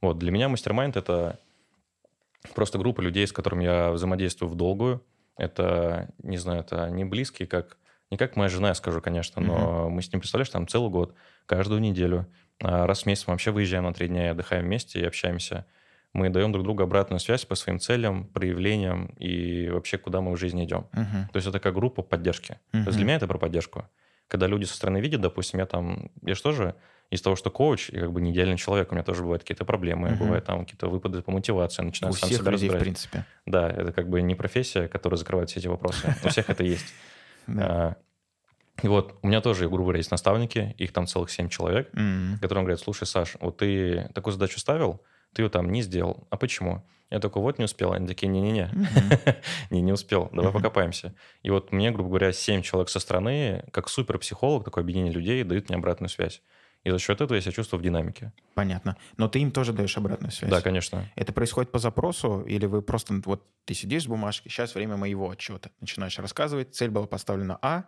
Вот, 0.00 0.16
для 0.16 0.30
меня 0.30 0.48
мастер-майнд— 0.48 0.96
это 0.96 1.40
просто 2.54 2.78
группа 2.78 3.00
людей, 3.00 3.26
с 3.26 3.32
которыми 3.32 3.64
я 3.64 3.90
взаимодействую 3.90 4.48
в 4.48 4.54
долгую. 4.54 5.04
Это, 5.36 6.08
не 6.22 6.36
знаю, 6.36 6.60
это 6.60 6.88
не 6.88 7.04
близкие, 7.04 7.48
как 7.48 7.76
не 8.10 8.16
как 8.16 8.36
моя 8.36 8.48
жена, 8.48 8.68
я 8.68 8.74
скажу, 8.74 9.02
конечно, 9.02 9.42
но 9.42 9.56
uh-huh. 9.56 9.88
мы 9.90 10.00
с 10.00 10.10
ним, 10.12 10.20
представляешь, 10.20 10.50
там 10.50 10.68
целый 10.68 10.90
год, 10.90 11.14
каждую 11.46 11.80
неделю, 11.80 12.26
а 12.62 12.86
раз 12.86 13.02
в 13.02 13.06
месяц 13.06 13.26
мы 13.26 13.32
вообще 13.32 13.50
выезжаем 13.50 13.84
на 13.84 13.92
три 13.92 14.06
дня 14.06 14.26
и 14.26 14.30
отдыхаем 14.30 14.64
вместе 14.64 15.00
и 15.00 15.04
общаемся. 15.04 15.66
Мы 16.14 16.30
даем 16.30 16.52
друг 16.52 16.64
другу 16.64 16.82
обратную 16.82 17.20
связь 17.20 17.44
по 17.44 17.54
своим 17.54 17.78
целям, 17.78 18.26
проявлениям 18.26 19.06
и 19.18 19.68
вообще, 19.68 19.98
куда 19.98 20.20
мы 20.20 20.32
в 20.32 20.36
жизни 20.36 20.64
идем. 20.64 20.86
Uh-huh. 20.92 21.30
То 21.32 21.36
есть 21.36 21.46
это 21.46 21.60
как 21.60 21.74
группа 21.74 22.02
поддержки. 22.02 22.58
Uh-huh. 22.72 22.82
То 22.82 22.88
есть 22.88 22.96
для 22.96 23.04
меня 23.04 23.16
это 23.16 23.26
про 23.26 23.38
поддержку. 23.38 23.84
Когда 24.26 24.46
люди 24.46 24.64
со 24.64 24.74
стороны 24.74 24.98
видят, 24.98 25.20
допустим, 25.20 25.58
я 25.58 25.66
там, 25.66 26.10
я 26.22 26.34
же 26.34 26.42
тоже 26.42 26.74
из 27.10 27.22
того, 27.22 27.36
что 27.36 27.50
коуч, 27.50 27.90
я 27.90 28.00
как 28.00 28.12
бы 28.12 28.20
не 28.20 28.32
идеальный 28.32 28.56
человек, 28.56 28.90
у 28.90 28.94
меня 28.94 29.04
тоже 29.04 29.22
бывают 29.22 29.42
какие-то 29.42 29.64
проблемы, 29.64 30.08
uh-huh. 30.08 30.18
бывают 30.18 30.44
там 30.44 30.60
какие-то 30.60 30.88
выпады 30.88 31.22
по 31.22 31.30
мотивации, 31.30 31.82
начинаю 31.82 32.12
у 32.12 32.16
сам 32.16 32.28
всех 32.28 32.40
себя 32.40 32.50
людей, 32.50 32.68
разбирать. 32.68 32.82
в 32.82 32.84
принципе. 32.84 33.24
Да, 33.46 33.70
это 33.70 33.92
как 33.92 34.08
бы 34.08 34.20
не 34.22 34.34
профессия, 34.34 34.88
которая 34.88 35.16
закрывает 35.16 35.50
все 35.50 35.60
эти 35.60 35.68
вопросы. 35.68 36.14
У 36.24 36.28
всех 36.28 36.50
это 36.50 36.64
есть. 36.64 36.92
А, 37.48 37.96
И 38.82 38.88
вот 38.88 39.18
у 39.22 39.26
меня 39.26 39.40
тоже, 39.40 39.68
грубо 39.68 39.84
говоря, 39.84 39.98
есть 39.98 40.10
наставники, 40.10 40.74
их 40.78 40.92
там 40.92 41.06
целых 41.06 41.30
семь 41.30 41.48
человек, 41.48 41.90
М. 41.94 42.38
которым 42.40 42.64
говорят, 42.64 42.80
слушай, 42.80 43.06
Саш, 43.06 43.36
вот 43.40 43.56
ты 43.56 44.08
такую 44.14 44.32
задачу 44.32 44.60
ставил, 44.60 45.02
ты 45.34 45.42
ее 45.42 45.48
там 45.48 45.70
не 45.70 45.82
сделал. 45.82 46.26
А 46.30 46.36
почему? 46.36 46.84
Я 47.10 47.20
такой, 47.20 47.40
вот 47.40 47.58
не 47.58 47.64
успел. 47.64 47.92
Они 47.92 48.06
такие, 48.06 48.28
не-не-не, 48.28 48.70
не, 49.70 49.80
не 49.80 49.92
успел, 49.92 50.28
давай 50.32 50.52
покопаемся. 50.52 51.14
И 51.42 51.50
вот 51.50 51.72
мне, 51.72 51.90
грубо 51.90 52.10
говоря, 52.10 52.32
семь 52.32 52.60
человек 52.60 52.90
со 52.90 53.00
стороны, 53.00 53.64
как 53.72 53.88
суперпсихолог, 53.88 54.64
такое 54.64 54.84
объединение 54.84 55.12
людей, 55.12 55.42
дают 55.42 55.68
мне 55.68 55.78
обратную 55.78 56.10
связь. 56.10 56.42
И 56.84 56.90
за 56.90 56.98
счет 56.98 57.20
этого 57.20 57.34
я 57.34 57.40
себя 57.40 57.52
чувствую 57.52 57.80
в 57.80 57.82
динамике. 57.82 58.32
Понятно. 58.54 58.96
Но 59.16 59.28
ты 59.28 59.40
им 59.40 59.50
тоже 59.50 59.72
даешь 59.72 59.96
обратную 59.96 60.30
связь. 60.30 60.50
Да, 60.50 60.60
конечно. 60.60 61.04
Это 61.16 61.32
происходит 61.32 61.70
по 61.70 61.78
запросу, 61.78 62.42
или 62.42 62.66
вы 62.66 62.82
просто, 62.82 63.20
вот 63.24 63.44
ты 63.64 63.74
сидишь 63.74 64.04
с 64.04 64.06
бумажкой, 64.06 64.50
сейчас 64.50 64.74
время 64.74 64.96
моего 64.96 65.30
отчета. 65.30 65.70
Начинаешь 65.80 66.18
рассказывать, 66.18 66.74
цель 66.74 66.90
была 66.90 67.06
поставлена 67.06 67.58
А, 67.60 67.84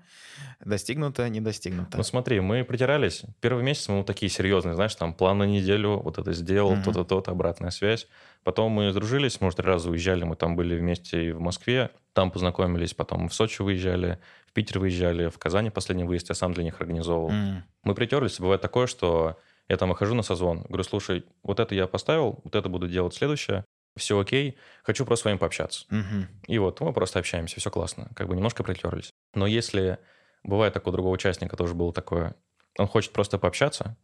достигнута, 0.65 1.29
не 1.29 1.41
достигнута. 1.41 1.97
Ну 1.97 2.03
смотри, 2.03 2.41
мы 2.41 2.65
притирались. 2.65 3.23
Первый 3.41 3.65
месяц 3.65 3.89
мы 3.89 3.99
вот 3.99 4.07
такие 4.07 4.29
серьезные, 4.29 4.75
знаешь, 4.75 4.95
там 4.95 5.15
план 5.15 5.39
на 5.39 5.45
неделю, 5.45 6.01
вот 6.01 6.19
это 6.19 6.33
сделал, 6.33 6.77
то-то, 6.83 7.05
то-то, 7.05 7.31
обратная 7.31 7.71
связь. 7.71 8.09
Потом 8.43 8.73
мы 8.73 8.91
сдружились, 8.91 9.41
может, 9.41 9.59
три 9.59 9.67
раза 9.67 9.91
уезжали, 9.91 10.25
мы 10.25 10.35
там 10.35 10.57
были 10.57 10.77
вместе 10.77 11.29
и 11.29 11.33
в 11.33 11.41
Москве, 11.41 11.91
там 12.15 12.31
познакомились, 12.31 12.95
потом 12.95 13.29
в 13.29 13.35
Сочи 13.35 13.61
выезжали, 13.63 14.19
в 14.47 14.53
Питер 14.53 14.79
выезжали, 14.79 15.29
в 15.29 15.39
Казани 15.39 15.71
последний 15.71 16.05
выезд 16.05 16.31
я 16.31 16.35
сам 16.35 16.55
для 16.55 16.65
них 16.65 16.81
организовывал. 16.81 17.31
М. 17.31 17.65
Мы 17.83 17.95
притерлись, 17.95 18.41
бывает 18.41 18.61
такое, 18.63 18.87
что 18.87 19.39
я 19.69 19.77
там 19.77 19.91
выхожу 19.91 20.15
на 20.15 20.23
созвон, 20.23 20.63
говорю, 20.63 20.85
слушай, 20.85 21.25
вот 21.43 21.61
это 21.61 21.75
я 21.75 21.87
поставил, 21.87 22.41
вот 22.43 22.55
это 22.55 22.69
буду 22.69 22.89
делать 22.89 23.15
следующее, 23.15 23.65
все 23.97 24.19
окей, 24.19 24.57
хочу 24.83 25.05
просто 25.05 25.23
с 25.23 25.25
вами 25.27 25.37
пообщаться. 25.37 25.85
Мгм. 25.91 26.29
И 26.47 26.59
вот 26.59 26.81
мы 26.81 26.93
просто 26.93 27.19
общаемся, 27.19 27.61
все 27.61 27.71
классно, 27.71 28.09
как 28.17 28.29
бы 28.29 28.35
немножко 28.35 28.63
притерлись. 28.63 29.11
Но 29.35 29.47
если 29.47 29.99
бывает 30.43 30.73
такой 30.73 30.91
у 30.91 30.95
другого 30.95 31.15
участника 31.15 31.57
тоже 31.57 31.75
было 31.75 31.93
такое, 31.93 32.35
он 32.79 32.87
хочет 32.87 33.13
просто 33.13 33.39
пообщаться, 33.39 33.97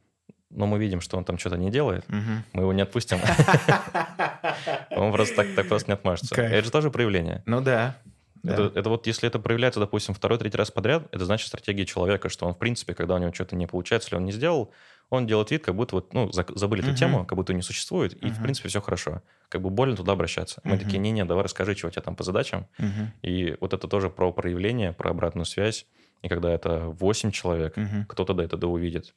но 0.50 0.66
мы 0.66 0.78
видим, 0.78 1.00
что 1.00 1.16
он 1.16 1.24
там 1.24 1.38
что-то 1.38 1.56
не 1.56 1.70
делает, 1.70 2.08
Мгм. 2.08 2.44
мы 2.52 2.62
его 2.62 2.72
не 2.72 2.82
отпустим. 2.82 3.18
Он 4.90 5.12
просто 5.12 5.44
так, 5.54 5.68
просто 5.68 5.90
не 5.90 5.94
отмажется. 5.94 6.34
Это 6.40 6.64
же 6.64 6.70
тоже 6.70 6.90
проявление. 6.90 7.42
Ну 7.46 7.60
да. 7.60 7.96
да. 8.42 8.70
Это, 8.74 8.88
вот 8.88 9.06
если 9.06 9.28
это 9.28 9.38
проявляется, 9.38 9.80
допустим, 9.80 10.14
второй, 10.14 10.38
третий 10.38 10.56
раз 10.56 10.70
подряд, 10.70 11.04
это 11.12 11.24
значит 11.24 11.48
стратегия 11.48 11.84
человека, 11.84 12.28
что 12.28 12.46
он, 12.46 12.54
в 12.54 12.58
принципе, 12.58 12.94
когда 12.94 13.14
у 13.14 13.18
него 13.18 13.32
что-то 13.32 13.56
не 13.56 13.66
получается 13.66 14.08
или 14.10 14.16
он 14.16 14.24
не 14.24 14.32
сделал, 14.32 14.72
он 15.10 15.26
делает 15.26 15.50
вид, 15.50 15.64
как 15.64 15.74
будто 15.76 15.96
вот, 15.96 16.12
ну, 16.14 16.32
забыли 16.32 16.82
эту 16.82 16.94
тему, 16.94 17.24
как 17.26 17.36
будто 17.36 17.52
не 17.54 17.62
существует, 17.62 18.14
и, 18.14 18.30
в 18.30 18.42
принципе, 18.42 18.68
все 18.68 18.80
хорошо. 18.80 19.22
Как 19.48 19.62
бы 19.62 19.70
больно 19.70 19.94
туда 19.96 20.12
обращаться. 20.12 20.60
Мы 20.64 20.78
такие, 20.78 20.98
не-не, 20.98 21.24
давай 21.24 21.44
расскажи, 21.44 21.76
что 21.76 21.88
у 21.88 21.90
тебя 21.90 22.02
там 22.02 22.16
по 22.16 22.24
задачам. 22.24 22.66
И 23.22 23.56
вот 23.60 23.72
это 23.74 23.86
тоже 23.88 24.10
про 24.10 24.32
проявление, 24.32 24.92
про 24.92 25.10
обратную 25.10 25.44
связь. 25.44 25.86
И 26.22 26.28
когда 26.28 26.50
это 26.50 26.78
8 26.98 27.30
человек, 27.30 27.76
Мгм. 27.76 28.06
кто-то 28.06 28.32
до 28.32 28.42
этого 28.42 28.70
увидит. 28.70 29.14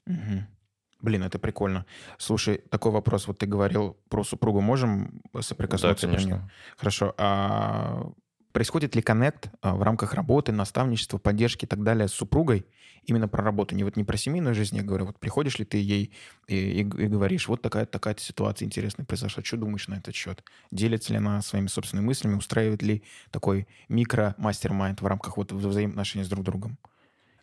Блин, 1.01 1.23
это 1.23 1.39
прикольно. 1.39 1.85
Слушай, 2.17 2.57
такой 2.69 2.91
вопрос. 2.91 3.27
Вот 3.27 3.37
ты 3.37 3.45
говорил 3.45 3.97
про 4.09 4.23
супругу. 4.23 4.61
Можем 4.61 5.21
Да, 5.33 5.41
соприкоснуться 5.41 6.07
неё? 6.07 6.15
конечно. 6.17 6.51
Хорошо. 6.77 7.13
А 7.17 8.11
происходит 8.51 8.95
ли 8.95 9.01
коннект 9.01 9.49
а, 9.61 9.75
в 9.75 9.83
рамках 9.83 10.13
работы, 10.13 10.51
наставничества, 10.51 11.17
поддержки 11.17 11.65
и 11.65 11.67
так 11.67 11.83
далее 11.83 12.07
с 12.09 12.11
супругой 12.13 12.65
именно 13.05 13.29
про 13.29 13.43
работу? 13.43 13.75
Не 13.75 13.85
вот 13.85 13.95
не 13.95 14.03
про 14.03 14.17
семейную 14.17 14.53
жизнь, 14.55 14.75
я 14.75 14.83
говорю. 14.83 15.05
Вот 15.05 15.19
приходишь 15.19 15.57
ли 15.59 15.63
ты 15.65 15.77
ей 15.77 16.11
и, 16.47 16.55
и- 16.55 16.79
и 16.81 16.83
говоришь, 17.07 17.47
вот 17.47 17.61
такая 17.61 17.85
такая 17.85 18.15
ситуация 18.17 18.65
интересная 18.65 19.05
произошла. 19.05 19.41
Что 19.41 19.55
думаешь 19.55 19.87
на 19.87 19.95
этот 19.95 20.15
счет? 20.15 20.43
Делится 20.71 21.13
ли 21.13 21.19
она 21.19 21.41
своими 21.41 21.67
собственными 21.67 22.07
мыслями? 22.07 22.35
Устраивает 22.35 22.81
ли 22.81 23.03
такой 23.31 23.67
микро-мастер-майнд 23.87 25.01
в 25.01 25.05
рамках 25.07 25.37
вот 25.37 25.53
вза- 25.53 25.69
взаимоотношений 25.69 26.25
с 26.25 26.27
друг 26.29 26.43
другом? 26.43 26.77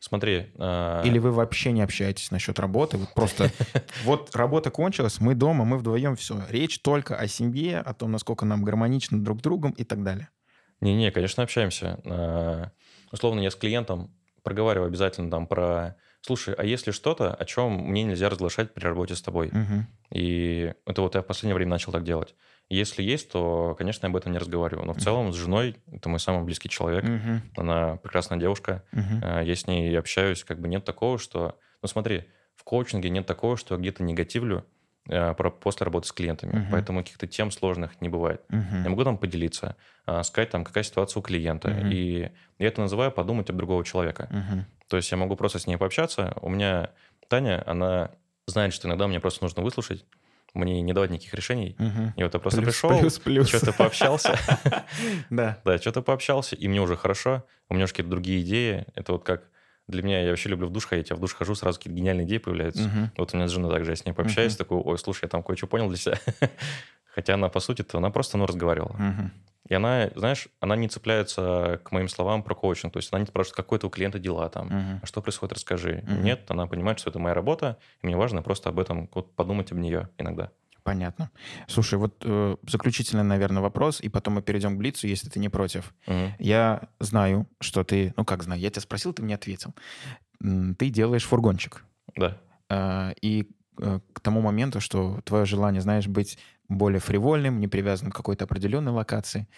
Смотри, 0.06 0.52
а, 0.56 1.02
Или 1.04 1.18
вы 1.18 1.32
вообще 1.32 1.72
не 1.72 1.82
общаетесь 1.82 2.30
насчет 2.30 2.60
работы? 2.60 2.96
Вот 2.96 3.12
просто 3.12 3.50
вот 4.04 4.36
работа 4.36 4.70
кончилась, 4.70 5.18
мы 5.18 5.34
дома, 5.34 5.64
мы 5.64 5.78
вдвоем, 5.78 6.14
все. 6.14 6.40
Речь 6.48 6.78
только 6.78 7.16
о 7.16 7.26
семье, 7.26 7.80
о 7.80 7.92
том, 7.92 8.12
насколько 8.12 8.44
нам 8.44 8.62
гармонично 8.62 9.20
друг 9.20 9.40
с 9.40 9.42
другом 9.42 9.72
и 9.72 9.82
так 9.82 10.04
далее. 10.04 10.28
Не-не, 10.80 11.10
конечно, 11.10 11.42
общаемся. 11.42 11.98
А, 12.04 12.70
Условно, 13.10 13.40
я 13.40 13.50
с 13.50 13.56
клиентом 13.56 14.14
проговариваю 14.44 14.86
обязательно 14.86 15.28
там 15.28 15.48
про... 15.48 15.96
Слушай, 16.20 16.54
а 16.54 16.64
если 16.64 16.92
что-то, 16.92 17.34
о 17.34 17.44
чем 17.44 17.72
мне 17.72 18.04
нельзя 18.04 18.28
разглашать 18.28 18.74
при 18.74 18.84
работе 18.84 19.16
с 19.16 19.22
тобой? 19.22 19.50
Мгм. 19.52 19.88
И 20.12 20.72
это 20.86 21.02
вот 21.02 21.16
я 21.16 21.22
в 21.22 21.26
последнее 21.26 21.56
время 21.56 21.70
начал 21.72 21.90
так 21.90 22.04
делать. 22.04 22.36
Если 22.68 23.02
есть, 23.02 23.30
то, 23.30 23.74
конечно, 23.78 24.06
я 24.06 24.10
об 24.10 24.16
этом 24.16 24.32
не 24.32 24.38
разговариваю. 24.38 24.86
Но 24.86 24.92
в 24.92 24.98
целом 24.98 25.32
с 25.32 25.36
женой, 25.36 25.76
это 25.92 26.08
мой 26.08 26.18
самый 26.18 26.42
близкий 26.44 26.68
человек, 26.68 27.04
Мгм. 27.04 27.42
она 27.56 27.96
прекрасная 27.96 28.38
девушка. 28.38 28.82
А, 29.22 29.40
я 29.42 29.54
с 29.54 29.66
ней 29.66 29.96
общаюсь, 29.98 30.42
как 30.44 30.60
бы 30.60 30.68
нет 30.68 30.84
такого, 30.84 31.18
что... 31.18 31.58
Ну 31.82 31.88
смотри, 31.88 32.24
в 32.56 32.64
коучинге 32.64 33.08
нет 33.10 33.26
такого, 33.26 33.56
что 33.56 33.74
я 33.74 33.80
где-то 33.80 34.02
негативлю 34.02 34.64
про- 35.04 35.50
после 35.50 35.84
работы 35.84 36.08
с 36.08 36.12
клиентами. 36.12 36.58
Мгм. 36.58 36.68
Поэтому 36.72 36.98
каких-то 37.04 37.28
тем 37.28 37.52
сложных 37.52 38.00
не 38.00 38.08
бывает. 38.08 38.42
Я 38.50 38.58
Мгм. 38.58 38.90
могу 38.90 39.04
там 39.04 39.18
поделиться, 39.18 39.76
а, 40.04 40.24
сказать 40.24 40.50
там, 40.50 40.64
какая 40.64 40.82
ситуация 40.82 41.20
у 41.20 41.22
клиента. 41.22 41.68
Мгм. 41.68 41.90
И 41.92 42.32
я 42.58 42.66
это 42.66 42.80
называю 42.80 43.12
подумать 43.12 43.48
об 43.48 43.56
другого 43.56 43.84
человека. 43.84 44.26
Мгм. 44.32 44.66
То 44.88 44.96
есть 44.96 45.08
я 45.12 45.16
могу 45.16 45.36
просто 45.36 45.60
с 45.60 45.68
ней 45.68 45.76
пообщаться. 45.76 46.36
У 46.42 46.48
меня 46.48 46.90
Таня, 47.28 47.62
она 47.66 48.10
знает, 48.48 48.72
что 48.72 48.88
иногда 48.88 49.06
мне 49.06 49.20
просто 49.20 49.44
нужно 49.44 49.62
выслушать, 49.62 50.04
мне 50.56 50.80
не 50.82 50.92
давать 50.92 51.10
никаких 51.10 51.34
решений. 51.34 51.76
Мгм. 51.78 52.14
И 52.16 52.22
вот 52.22 52.34
я 52.34 52.40
просто 52.40 52.62
Плюс, 52.62 52.74
пришел, 52.74 52.98
плюс, 52.98 53.18
плюс. 53.18 53.48
что-то 53.48 53.72
пообщался. 53.72 54.38
Да. 55.30 55.58
Да, 55.64 55.78
что-то 55.78 56.02
пообщался, 56.02 56.56
и 56.56 56.68
мне 56.68 56.80
уже 56.80 56.96
хорошо, 56.96 57.44
у 57.68 57.74
меня 57.74 57.84
уже 57.84 57.92
какие-то 57.92 58.10
другие 58.10 58.42
идеи. 58.42 58.86
Это 58.94 59.12
вот 59.12 59.24
как 59.24 59.48
для 59.88 60.02
меня, 60.02 60.22
я 60.22 60.30
вообще 60.30 60.48
люблю 60.48 60.66
в 60.66 60.72
душ 60.72 60.86
ходить, 60.86 61.10
я 61.10 61.16
в 61.16 61.20
душ 61.20 61.34
хожу, 61.34 61.54
сразу 61.54 61.78
какие-то 61.78 61.96
гениальные 61.96 62.26
идеи 62.26 62.38
появляются. 62.38 63.10
Вот 63.16 63.32
у 63.32 63.36
меня 63.36 63.48
с 63.48 63.50
женой 63.52 63.72
также, 63.72 63.92
я 63.92 63.96
с 63.96 64.04
ней 64.04 64.12
пообщаюсь, 64.12 64.56
такой, 64.56 64.78
ой, 64.78 64.98
слушай, 64.98 65.24
я 65.24 65.28
там 65.28 65.42
кое-что 65.42 65.66
понял 65.66 65.88
для 65.88 65.98
себя. 65.98 66.18
Хотя 67.14 67.34
она, 67.34 67.48
по 67.48 67.60
сути-то, 67.60 67.98
она 67.98 68.10
просто, 68.10 68.36
ну, 68.36 68.46
разговаривала. 68.46 68.96
И 69.68 69.74
она, 69.74 70.10
знаешь, 70.14 70.48
она 70.60 70.76
не 70.76 70.88
цепляется 70.88 71.80
к 71.84 71.92
моим 71.92 72.08
словам 72.08 72.42
про 72.42 72.54
коучинг. 72.54 72.92
То 72.92 72.98
есть 72.98 73.12
она 73.12 73.20
не 73.20 73.26
спрашивает, 73.26 73.56
какое 73.56 73.80
у 73.82 73.90
клиента 73.90 74.18
дела 74.18 74.48
там, 74.48 74.66
Мгм. 74.66 75.00
а 75.02 75.06
что 75.06 75.20
происходит, 75.22 75.54
расскажи. 75.54 76.02
Мгм. 76.06 76.22
Нет, 76.22 76.50
она 76.50 76.66
понимает, 76.66 76.98
что 77.00 77.10
это 77.10 77.18
моя 77.18 77.34
работа, 77.34 77.78
и 78.02 78.06
мне 78.06 78.16
важно 78.16 78.42
просто 78.42 78.68
об 78.68 78.78
этом 78.78 79.08
вот 79.14 79.34
подумать 79.34 79.72
об 79.72 79.78
нее 79.78 80.08
иногда. 80.18 80.50
Понятно. 80.84 81.30
Слушай, 81.66 81.98
вот 81.98 82.22
э, 82.24 82.56
заключительный, 82.68 83.24
наверное, 83.24 83.60
вопрос, 83.60 84.00
и 84.00 84.08
потом 84.08 84.34
мы 84.34 84.42
перейдем 84.42 84.76
к 84.76 84.78
Блицу, 84.78 85.08
если 85.08 85.28
ты 85.28 85.40
не 85.40 85.48
против. 85.48 85.92
Мгм. 86.06 86.34
Я 86.38 86.82
знаю, 87.00 87.48
что 87.60 87.82
ты... 87.82 88.14
Ну, 88.16 88.24
как 88.24 88.44
знаю, 88.44 88.60
я 88.60 88.70
тебя 88.70 88.82
спросил, 88.82 89.12
ты 89.12 89.22
мне 89.22 89.34
ответил. 89.34 89.74
Ты 90.40 90.90
делаешь 90.90 91.24
фургончик. 91.24 91.84
Да. 92.14 92.38
А, 92.68 93.12
И 93.20 93.42
э, 93.42 93.44
к 93.76 94.20
тому 94.20 94.40
моменту, 94.40 94.80
что 94.80 95.20
твое 95.24 95.44
желание, 95.44 95.80
знаешь, 95.80 96.06
быть 96.06 96.38
более 96.68 97.00
фривольным, 97.00 97.60
не 97.60 97.68
привязанным 97.68 98.12
к 98.12 98.16
какой-то 98.16 98.44
определенной 98.44 98.92
локации, 98.92 99.48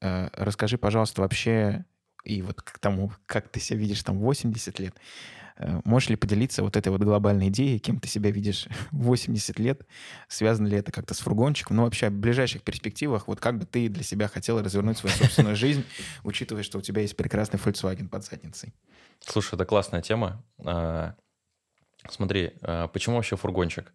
э, 0.00 0.28
расскажи, 0.32 0.78
пожалуйста, 0.78 1.22
вообще, 1.22 1.84
и 2.24 2.42
вот 2.42 2.60
к 2.62 2.78
тому, 2.78 3.12
как 3.26 3.48
ты 3.48 3.60
себя 3.60 3.78
видишь 3.78 4.02
там 4.02 4.18
в 4.18 4.22
80 4.22 4.78
лет, 4.80 4.94
э, 5.58 5.80
можешь 5.84 6.08
ли 6.08 6.16
поделиться 6.16 6.62
вот 6.62 6.76
этой 6.76 6.88
вот 6.88 7.02
глобальной 7.02 7.48
идеей, 7.48 7.78
кем 7.78 8.00
ты 8.00 8.08
себя 8.08 8.30
видишь 8.30 8.66
в 8.90 9.04
80 9.04 9.58
лет, 9.58 9.86
связано 10.28 10.66
ли 10.66 10.76
это 10.76 10.90
как-то 10.90 11.14
с 11.14 11.20
фургончиком, 11.20 11.76
ну 11.76 11.84
вообще 11.84 12.08
в 12.08 12.14
ближайших 12.14 12.62
перспективах, 12.62 13.28
вот 13.28 13.40
как 13.40 13.58
бы 13.58 13.66
ты 13.66 13.88
для 13.88 14.02
себя 14.02 14.28
хотел 14.28 14.60
развернуть 14.60 14.98
свою 14.98 15.14
собственную 15.14 15.56
жизнь, 15.56 15.84
учитывая, 16.24 16.62
что 16.62 16.78
у 16.78 16.82
тебя 16.82 17.02
есть 17.02 17.16
прекрасный 17.16 17.60
Volkswagen 17.60 18.08
под 18.08 18.24
задницей. 18.24 18.74
Слушай, 19.20 19.54
это 19.54 19.64
классная 19.64 20.02
тема. 20.02 20.44
Смотри, 22.10 22.52
а, 22.62 22.88
почему 22.88 23.16
вообще 23.16 23.36
фургончик? 23.36 23.92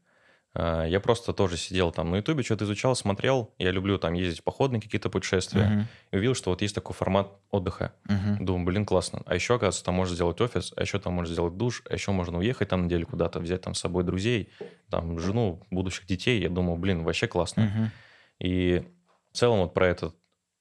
А, 0.54 0.86
Я 0.86 1.00
просто 1.00 1.34
тоже 1.34 1.58
сидел 1.58 1.92
там 1.92 2.12
на 2.12 2.18
Ютубе, 2.18 2.44
что-то 2.44 2.66
изучал, 2.66 2.96
смотрел. 2.96 3.54
Я 3.58 3.72
люблю 3.72 3.98
там 3.98 4.14
ездить 4.14 4.42
в 4.42 4.44
походные 4.44 4.82
какие-то 4.82 5.10
путешествия. 5.10 5.66
Мгм. 5.66 5.88
И 6.12 6.16
увидел, 6.18 6.36
что 6.36 6.50
вот 6.50 6.62
есть 6.62 6.76
такой 6.76 6.94
формат 6.94 7.32
отдыха. 7.52 7.94
Мгм. 8.06 8.46
Думаю, 8.46 8.66
блин, 8.66 8.86
классно. 8.86 9.22
А 9.26 9.36
еще, 9.36 9.56
оказывается, 9.56 9.86
там 9.86 9.96
можно 9.96 10.16
сделать 10.16 10.42
офис, 10.42 10.74
а 10.76 10.82
еще 10.82 11.00
там 11.00 11.14
можно 11.14 11.34
сделать 11.34 11.56
душ, 11.58 11.84
а 11.90 11.94
еще 11.94 12.12
можно 12.12 12.40
уехать 12.40 12.70
там 12.70 12.86
неделю 12.86 13.08
куда-то, 13.08 13.40
взять 13.40 13.62
там 13.62 13.74
с 13.74 13.80
собой 13.80 14.04
друзей, 14.04 14.50
там 14.90 15.20
жену, 15.20 15.66
будущих 15.72 16.06
детей. 16.06 16.42
Я 16.42 16.50
думаю, 16.50 16.78
блин, 16.78 17.04
вообще 17.04 17.28
классно. 17.28 17.64
Мгм. 17.64 17.92
И 18.40 18.84
в 19.32 19.38
целом 19.38 19.60
вот 19.60 19.74
про 19.74 19.88
этот 19.88 20.16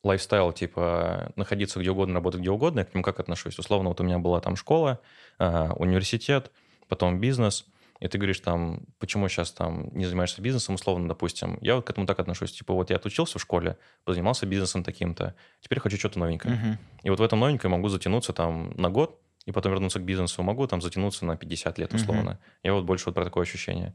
лайфстайл, 0.05 0.53
типа 0.53 1.33
находиться 1.37 1.81
где 1.81 1.91
угодно, 1.91 2.15
работать 2.15 2.41
где 2.41 2.51
угодно, 2.51 2.81
я 2.81 2.85
к 2.85 2.95
нему 2.95 3.03
как 3.03 3.21
отношусь? 3.21 3.59
Условно, 3.59 3.89
вот 3.89 4.01
у 4.01 4.05
меня 4.05 4.19
была 4.19 4.41
там 4.41 4.57
школа, 4.57 5.01
а, 5.39 5.73
университет, 5.77 6.51
потом 6.91 7.21
бизнес, 7.21 7.65
и 8.01 8.09
ты 8.09 8.19
говоришь 8.19 8.41
там, 8.41 8.81
почему 8.99 9.29
сейчас 9.29 9.53
там 9.53 9.91
не 9.93 10.05
занимаешься 10.07 10.43
бизнесом, 10.43 10.75
условно, 10.75 11.09
допустим. 11.09 11.59
Я 11.61 11.77
вот 11.77 11.87
к 11.87 11.91
этому 11.91 12.07
так 12.07 12.19
отношусь. 12.19 12.53
Типа 12.53 12.75
вот 12.75 12.91
я 12.91 12.97
отучился 12.97 13.39
в 13.39 13.43
школе, 13.43 13.77
позанимался 14.05 14.47
бизнесом 14.47 14.83
таким-то, 14.85 15.35
теперь 15.61 15.81
хочу 15.81 15.97
что-то 15.99 16.19
новенькое. 16.19 16.55
Мгм. 16.55 16.79
И 17.03 17.11
вот 17.11 17.21
в 17.21 17.23
этом 17.23 17.41
новенькое 17.41 17.71
могу 17.71 17.89
затянуться 17.89 18.33
там 18.33 18.73
на 18.77 18.91
год, 18.91 19.21
и 19.47 19.53
потом 19.53 19.73
вернуться 19.73 19.99
к 20.01 20.05
бизнесу. 20.05 20.43
Могу 20.43 20.67
там 20.67 20.83
затянуться 20.83 21.25
на 21.25 21.37
50 21.37 21.79
лет, 21.79 21.95
условно. 21.95 22.39
Я 22.63 22.75
вот 22.75 22.85
больше 22.85 23.07
вот 23.07 23.15
про 23.15 23.25
такое 23.25 23.43
ощущение. 23.43 23.95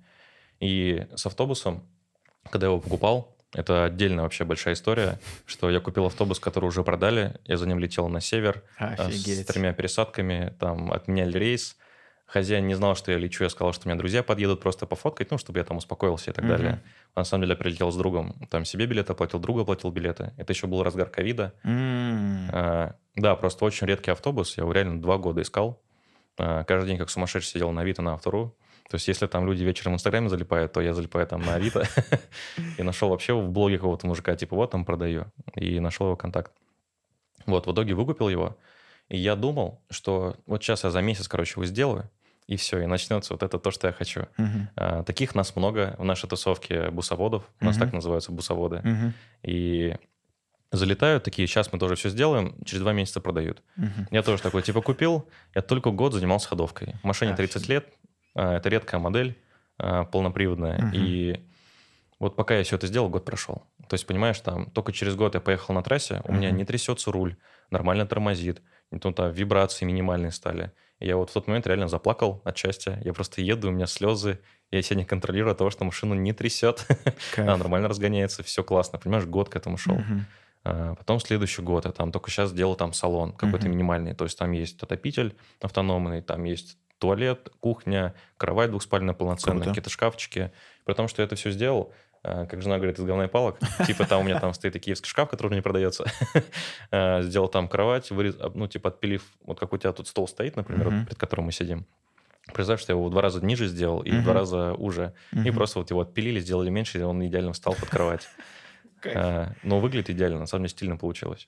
И 0.60 1.06
с 1.16 1.26
автобусом, 1.26 1.84
когда 2.50 2.68
я 2.68 2.72
его 2.72 2.82
покупал, 2.82 3.36
Это 3.54 3.86
отдельная 3.86 4.24
вообще 4.24 4.43
большая 4.43 4.74
история, 4.74 5.18
что 5.46 5.70
я 5.72 5.80
купил 5.80 6.06
автобус, 6.06 6.39
который 6.39 6.66
уже 6.66 6.84
продали, 6.84 7.39
я 7.46 7.56
за 7.58 7.66
ним 7.66 7.80
летел 7.80 8.10
на 8.10 8.20
север 8.20 8.64
э, 8.80 8.96
Офигеть. 8.96 9.43
с 9.43 9.46
тремя 9.46 9.72
пересадками, 9.72 10.54
там 10.60 10.91
отменяли 10.91 11.38
рейс, 11.38 11.78
Хозяин 12.26 12.65
не 12.67 12.73
знал, 12.73 12.95
что 12.95 13.11
я 13.11 13.17
лечу, 13.19 13.43
я 13.43 13.49
сказал, 13.49 13.71
что 13.73 13.88
у 13.88 13.89
меня 13.89 13.97
друзья 13.99 14.23
подъедут 14.23 14.59
просто 14.59 14.88
пофоткать, 14.88 15.30
ну, 15.32 15.38
чтобы 15.38 15.59
я 15.59 15.63
там 15.65 15.78
успокоился 15.78 16.32
и 16.32 16.34
так 16.34 16.43
Мгм. 16.43 16.53
далее. 16.53 16.84
А 17.13 17.19
на 17.21 17.23
самом 17.23 17.43
деле 17.43 17.51
я 17.53 17.57
прилетел 17.57 17.91
с 17.91 17.95
другом, 17.95 18.36
там 18.49 18.65
себе 18.65 18.88
билеты 18.88 19.13
оплатил, 19.13 19.39
друга 19.39 19.61
оплатил 19.61 19.91
билеты. 19.91 20.34
Это 20.38 20.51
еще 20.51 20.67
был 20.67 20.82
разгар 20.84 21.07
ковида. 21.09 21.53
М. 21.63 22.49
А, 22.51 22.95
да, 23.15 23.36
просто 23.36 23.63
очень 23.63 23.88
редкий 23.88 24.11
автобус, 24.11 24.57
я 24.57 24.63
его 24.63 24.71
реально 24.71 25.01
два 25.01 25.17
года 25.17 25.41
искал. 25.41 25.82
А, 26.38 26.63
каждый 26.63 26.88
день 26.88 26.97
как 26.97 27.09
сумасшедший 27.09 27.51
сидел 27.51 27.71
на 27.71 27.82
Авито, 27.82 28.01
на 28.01 28.13
Автору. 28.13 28.57
То 28.89 28.95
есть 28.95 29.07
если 29.07 29.28
там 29.28 29.45
люди 29.47 29.63
вечером 29.63 29.93
в 29.93 29.95
Инстаграме 29.95 30.30
залипают, 30.30 30.73
то 30.73 30.82
я 30.82 30.93
залипаю 30.93 31.26
там 31.28 31.41
на 31.41 31.55
Авито. 31.55 31.88
И 32.78 32.84
нашел 32.84 33.09
вообще 33.09 33.34
в 33.34 33.49
блоге 33.49 33.78
какого-то 33.78 34.05
мужика, 34.07 34.36
типа, 34.36 34.55
вот 34.55 34.71
там 34.71 34.84
продаю. 34.84 35.26
И 35.55 35.80
нашел 35.80 36.07
его 36.07 36.15
контакт. 36.15 36.51
Вот, 37.45 37.67
в 37.67 37.71
итоге 37.73 37.93
выкупил 37.93 38.30
его. 38.30 38.57
И 39.07 39.17
я 39.17 39.36
думал, 39.36 39.82
что 39.89 40.36
вот 40.45 40.63
сейчас 40.63 40.84
я 40.84 40.89
за 40.89 41.01
месяц, 41.01 41.28
короче, 41.28 41.53
его 41.53 41.65
сделаю, 41.65 42.09
и 42.48 42.58
все, 42.58 42.80
и 42.82 42.86
начнется 42.86 43.34
вот 43.34 43.43
это 43.43 43.58
то, 43.58 43.72
что 43.72 43.88
я 43.88 43.93
хочу. 43.93 44.28
Мгм. 44.38 44.70
А, 44.76 45.04
таких 45.04 45.34
нас 45.36 45.56
много 45.56 45.96
в 45.98 46.04
нашей 46.04 46.30
тусовке 46.30 46.89
бусоводов. 46.91 47.50
У 47.62 47.66
нас 47.66 47.76
Мгм. 47.76 47.86
так 47.86 47.93
называются 47.93 48.32
бусоводы. 48.32 48.82
Мгм. 48.84 49.14
И 49.43 49.96
залетают 50.72 51.24
такие, 51.24 51.48
сейчас 51.48 51.72
мы 51.72 51.80
тоже 51.80 51.96
все 51.96 52.10
сделаем, 52.10 52.56
через 52.66 52.82
два 52.82 52.93
месяца 52.93 53.22
продают. 53.22 53.64
Мгм. 53.76 54.08
Я 54.12 54.22
тоже 54.24 54.43
такой, 54.43 54.62
типа, 54.62 54.82
купил, 54.82 55.28
я 55.56 55.62
только 55.62 55.89
год 55.91 56.14
занимался 56.14 56.50
ходовкой. 56.50 56.96
Машине 57.04 57.36
30 57.36 57.64
Офигеть. 57.64 57.70
лет, 57.70 57.93
а, 58.36 58.58
это 58.58 58.70
редкая 58.70 59.00
модель, 59.00 59.38
а, 59.78 60.04
полноприводная. 60.06 60.78
Мгм. 60.80 60.91
И 60.93 61.46
вот 62.20 62.36
пока 62.36 62.58
я 62.58 62.64
все 62.64 62.76
это 62.76 62.88
сделал, 62.88 63.10
год 63.10 63.26
прошел. 63.26 63.64
То 63.89 63.96
есть, 63.96 64.06
понимаешь, 64.06 64.39
там 64.39 64.70
только 64.72 64.91
через 64.91 65.16
год 65.16 65.36
я 65.36 65.41
поехал 65.41 65.74
на 65.74 65.82
трассе, 65.84 66.22
у 66.26 66.32
меня 66.34 66.50
Мгм. 66.50 66.58
не 66.58 66.66
трясется 66.66 67.12
руль, 67.12 67.36
нормально 67.72 68.06
тормозит, 68.06 68.62
то 69.02 69.12
там 69.12 69.32
вибрации 69.32 69.86
минимальные 69.86 70.32
стали. 70.32 70.72
Я 71.00 71.18
вот 71.18 71.30
в 71.30 71.34
тот 71.34 71.48
момент 71.48 71.68
реально 71.68 71.88
заплакал 71.88 72.41
от 72.46 72.58
счастья. 72.58 73.00
Я 73.04 73.14
просто 73.14 73.41
еду, 73.41 73.68
у 73.68 73.72
меня 73.72 73.86
слезы, 73.86 74.39
я 74.72 74.82
себя 74.82 74.98
не 74.98 75.06
контролирую 75.06 75.52
от 75.52 75.58
того, 75.58 75.70
что 75.70 75.84
машину 75.84 76.16
не 76.16 76.34
трясет. 76.34 76.86
Она 77.38 77.58
нормально 77.58 77.88
разгоняется, 77.88 78.43
все 78.43 78.64
классно. 78.64 79.00
Понимаешь, 79.00 79.26
год 79.26 79.50
к 79.50 79.56
этому 79.56 79.78
шел. 79.78 79.98
А, 80.64 80.96
Потом 80.96 81.20
следующий 81.20 81.62
год, 81.62 81.86
я 81.86 81.91
там 81.91 82.12
только 82.12 82.32
сейчас 82.32 82.50
сделал 82.50 82.76
там 82.76 82.93
салон 82.93 83.34
какой-то 83.34 83.68
минимальный. 83.70 84.16
То 84.16 84.24
есть 84.26 84.38
там 84.38 84.52
есть 84.52 84.82
отопитель 84.82 85.36
автономный, 85.62 86.22
там 86.22 86.43
есть 86.46 86.78
туалет, 86.98 87.50
кухня, 87.60 88.16
кровать 88.38 88.70
двухспальная 88.70 89.14
полноценная, 89.14 89.68
какие-то 89.68 89.89
шкафчики. 89.89 90.52
При 90.86 90.93
том, 90.93 91.08
что 91.08 91.22
я 91.22 91.26
это 91.26 91.36
все 91.36 91.52
сделал, 91.52 91.93
как 92.49 92.61
жена 92.61 92.78
говорит, 92.78 92.97
из 92.99 93.03
говна 93.05 93.26
и 93.26 93.28
палок. 93.28 93.57
Типа 93.88 94.05
там 94.05 94.21
у 94.21 94.23
меня 94.23 94.39
там 94.39 94.53
стоит 94.53 94.76
и 94.76 94.80
киевский 94.80 95.09
шкаф, 95.09 95.30
который 95.30 95.53
не 95.55 95.61
продается. 95.61 96.05
А, 96.91 97.21
Сделал 97.21 97.47
там 97.47 97.67
кровать, 97.67 98.09
вырез- 98.11 98.38
а, 98.39 98.51
ну 98.53 98.67
типа 98.67 98.89
отпилив, 98.89 99.23
вот 99.45 99.59
как 99.59 99.73
у 99.73 99.78
тебя 99.78 99.91
тут 99.91 100.07
стол 100.07 100.28
стоит, 100.28 100.55
например, 100.55 100.89
вот 100.89 101.05
перед 101.05 101.17
которым 101.19 101.45
мы 101.45 101.51
сидим. 101.51 101.86
Представь, 102.53 102.80
что 102.82 102.93
я 102.93 102.97
его 102.97 103.09
два 103.09 103.21
раза 103.21 103.43
ниже 103.43 103.67
сделал 103.67 104.01
и 104.01 104.11
Мгм. 104.11 104.23
два 104.23 104.34
раза 104.34 104.73
уже. 104.73 105.13
И 105.34 105.38
Мгм. 105.39 105.53
просто 105.55 105.80
вот 105.80 105.89
его 105.89 106.01
отпилили, 106.01 106.39
сделали 106.39 106.69
меньше, 106.69 106.99
и 106.99 107.01
он 107.01 107.26
идеально 107.26 107.53
встал 107.53 107.73
под 107.76 107.89
кровать. 107.89 108.28
А, 109.15 109.51
Но 109.61 109.80
выглядит 109.80 110.09
идеально, 110.09 110.39
на 110.39 110.47
самом 110.47 110.63
деле 110.63 110.69
стильно 110.71 110.97
получилось. 110.97 111.47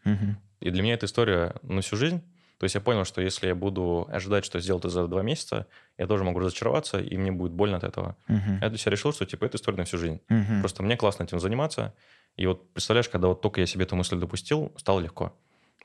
И 0.59 0.69
для 0.69 0.83
меня 0.83 0.93
эта 0.93 1.05
история 1.07 1.55
на 1.63 1.81
всю 1.81 1.95
жизнь. 1.95 2.21
То 2.59 2.63
есть 2.63 2.75
я 2.75 2.81
понял, 2.81 3.05
что 3.05 3.21
если 3.21 3.47
я 3.47 3.55
буду 3.55 4.07
ожидать, 4.11 4.43
что 4.43 4.59
сделал 4.59 4.79
это 4.79 4.89
за 4.89 5.07
два 5.07 5.21
месяца, 5.21 5.67
я 5.97 6.07
тоже 6.07 6.23
могу 6.23 6.39
разочароваться, 6.39 6.99
и 6.99 7.15
мне 7.17 7.31
будет 7.31 7.51
больно 7.51 7.77
от 7.77 7.83
этого. 7.83 8.15
Мгм. 8.27 8.59
Я 8.61 8.69
для 8.69 8.77
себя 8.77 8.91
решил, 8.91 9.13
что 9.13 9.25
типа 9.25 9.45
это 9.45 9.57
история 9.57 9.77
на 9.77 9.83
всю 9.83 9.97
жизнь. 9.97 10.21
Мгм. 10.29 10.61
Просто 10.61 10.81
мне 10.81 10.97
классно 10.97 11.23
этим 11.23 11.39
заниматься. 11.39 11.93
И 12.35 12.47
вот 12.47 12.71
представляешь, 12.73 13.09
когда 13.09 13.27
вот 13.27 13.41
только 13.41 13.61
я 13.61 13.67
себе 13.67 13.83
эту 13.83 13.95
мысль 13.95 14.17
допустил, 14.17 14.71
стало 14.77 14.99
легко. 14.99 15.33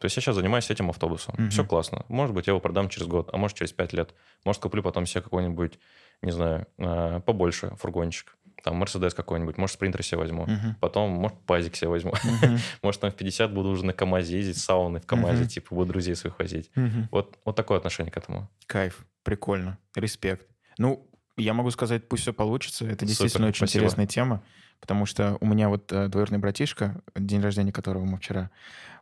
То 0.01 0.07
есть 0.07 0.17
я 0.17 0.23
сейчас 0.23 0.35
занимаюсь 0.35 0.71
этим 0.71 0.91
автобусом. 0.91 1.35
Мгм. 1.37 1.51
Все 1.51 1.65
классно. 1.65 2.05
Может 2.09 2.35
быть, 2.35 2.47
я 2.47 2.53
его 2.53 2.61
продам 2.61 2.89
через 2.89 3.07
год, 3.07 3.29
а 3.33 3.37
может, 3.37 3.57
через 3.57 3.73
пять 3.73 3.93
лет. 3.93 4.15
Может, 4.45 4.61
куплю 4.63 4.83
потом 4.83 5.07
себе 5.07 5.23
какой-нибудь, 5.23 5.79
не 6.23 6.33
знаю, 6.33 6.67
а, 6.79 7.21
побольше 7.21 7.77
фургончик. 7.77 8.37
Там 8.63 8.77
Мерседес 8.77 9.13
какой-нибудь, 9.13 9.59
может, 9.59 9.75
спринтер 9.75 10.03
себе 10.05 10.19
возьму. 10.19 10.45
Мгм. 10.47 10.77
Потом, 10.81 11.11
может, 11.11 11.39
пазик 11.41 11.75
себе 11.77 11.89
возьму. 11.89 12.13
Мгм. 12.13 12.59
Может, 12.83 13.01
там 13.01 13.11
в 13.11 13.15
50 13.15 13.53
буду 13.53 13.71
уже 13.71 13.85
на 13.85 13.93
КАМАЗе 13.93 14.37
ездить, 14.39 14.59
сауны 14.59 15.01
в 15.01 15.07
КАМАЗе, 15.07 15.41
Мгм. 15.43 15.49
типа, 15.49 15.75
буду 15.75 15.93
друзей 15.93 16.15
своих 16.15 16.39
возить. 16.39 16.71
Мгм. 16.77 17.09
Вот, 17.11 17.39
вот 17.45 17.57
такое 17.57 17.79
отношение 17.79 18.13
к 18.13 18.17
этому. 18.17 18.49
Кайф, 18.67 19.05
прикольно, 19.25 19.79
респект. 19.97 20.47
Ну, 20.79 21.09
я 21.37 21.55
могу 21.55 21.71
сказать, 21.71 22.09
пусть 22.09 22.23
все 22.23 22.33
получится. 22.33 22.85
Это 22.85 22.95
Супер, 22.95 23.07
действительно 23.07 23.49
очень 23.49 23.57
спасибо. 23.59 23.85
интересная 23.85 24.07
тема, 24.07 24.43
потому 24.81 25.07
что 25.07 25.39
у 25.41 25.47
меня 25.47 25.69
вот 25.69 25.91
э, 25.93 26.09
двоюродный 26.09 26.39
братишка, 26.39 27.01
день 27.17 27.41
рождения 27.41 27.73
которого 27.73 28.05
мы 28.05 28.19
вчера 28.19 28.51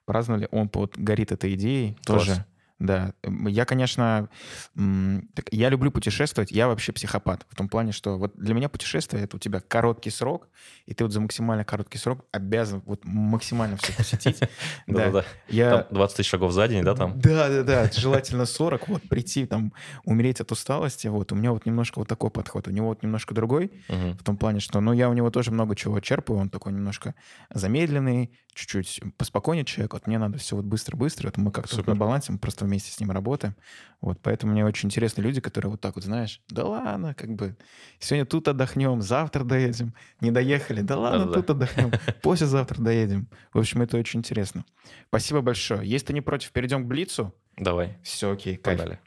праздновали, 0.07 0.49
он 0.51 0.71
вот 0.73 0.97
горит 0.97 1.33
этой 1.33 1.55
идеей 1.55 1.97
Класс. 2.07 2.27
тоже. 2.27 2.47
Да, 2.81 3.13
я, 3.47 3.67
конечно, 3.67 4.31
я 4.75 5.69
люблю 5.69 5.91
путешествовать, 5.91 6.51
я 6.51 6.67
вообще 6.67 6.93
психопат. 6.93 7.47
В 7.51 7.55
том 7.55 7.69
плане, 7.69 7.93
что 7.93 8.17
вот 8.17 8.35
для 8.37 8.55
меня 8.55 8.71
путешествие 8.71 9.23
это 9.23 9.37
у 9.37 9.39
тебя 9.39 9.61
короткий 9.61 10.09
срок, 10.09 10.49
и 10.87 10.95
ты 10.95 11.05
вот 11.05 11.13
за 11.13 11.21
максимально 11.21 11.63
короткий 11.63 11.99
срок 11.99 12.25
обязан 12.33 12.83
вот 12.87 13.05
максимально 13.05 13.77
все 13.77 13.93
посетить. 13.93 14.41
Да, 14.87 15.11
Да-да-да. 15.11 15.25
я 15.49 15.71
Там 15.71 15.87
20 15.91 16.17
тысяч 16.17 16.31
шагов 16.31 16.53
за 16.53 16.67
день, 16.69 16.83
да, 16.83 16.95
там? 16.95 17.21
да, 17.21 17.49
да, 17.49 17.63
да, 17.63 17.91
желательно 17.93 18.47
40, 18.47 18.89
вот 18.89 19.03
прийти 19.03 19.47
там, 19.47 19.73
умереть 20.05 20.41
от 20.41 20.51
усталости, 20.51 21.07
вот, 21.07 21.33
у 21.33 21.35
меня 21.35 21.53
вот 21.53 21.67
немножко 21.67 21.99
вот 21.99 22.09
такой 22.09 22.31
подход, 22.31 22.67
у 22.67 22.71
него 22.71 22.89
вот 22.89 23.03
немножко 23.03 23.35
другой, 23.35 23.71
в 23.89 24.25
том 24.25 24.37
плане, 24.37 24.61
что, 24.61 24.81
ну, 24.81 24.93
я 24.93 25.09
у 25.11 25.13
него 25.13 25.31
тоже 25.31 25.51
много 25.51 25.77
чего 25.77 26.01
черпаю, 26.01 26.41
он 26.41 26.49
такой 26.51 26.73
немножко 26.73 27.15
замедленный, 27.53 28.33
чуть-чуть 28.55 29.01
поспокойнее 29.17 29.65
человек, 29.65 29.93
вот 29.93 30.07
мне 30.07 30.19
надо 30.19 30.39
все 30.39 30.57
вот 30.57 30.65
быстро-быстро, 30.65 31.29
это 31.29 31.41
мы 31.41 31.53
как-то 31.53 31.83
на 31.87 31.95
балансе, 31.95 32.33
мы 32.33 32.39
просто 32.39 32.65
вместе 32.71 32.91
с 32.93 33.01
ним 33.01 33.11
работаем, 33.11 33.55
вот, 34.01 34.19
поэтому 34.23 34.53
мне 34.53 34.65
очень 34.65 34.87
интересны 34.89 35.21
люди, 35.21 35.41
которые 35.41 35.71
вот 35.71 35.81
так 35.81 35.97
вот, 35.97 36.05
знаешь, 36.05 36.41
да 36.49 36.65
ладно, 36.65 37.15
как 37.15 37.35
бы, 37.35 37.57
сегодня 37.99 38.25
тут 38.25 38.49
отдохнем, 38.49 39.03
завтра 39.03 39.45
доедем, 39.45 39.93
не 40.21 40.31
доехали, 40.31 40.81
да 40.81 40.97
ладно, 40.97 41.27
Да-да-да. 41.27 41.41
тут 41.43 41.51
отдохнем, 41.51 41.93
послезавтра 42.23 42.81
доедем, 42.81 43.29
в 43.53 43.59
общем, 43.59 43.83
это 43.83 43.97
очень 43.99 44.21
интересно. 44.21 44.65
Спасибо 45.09 45.41
большое. 45.43 45.87
Если 45.87 46.07
ты 46.09 46.13
не 46.15 46.21
против, 46.21 46.53
перейдем 46.53 46.85
к 46.85 46.87
Блицу. 46.87 47.35
Давай, 47.57 47.99
Все, 48.03 48.31
окей, 48.33 48.57
кайф. 48.57 48.79
погнали. 48.79 49.01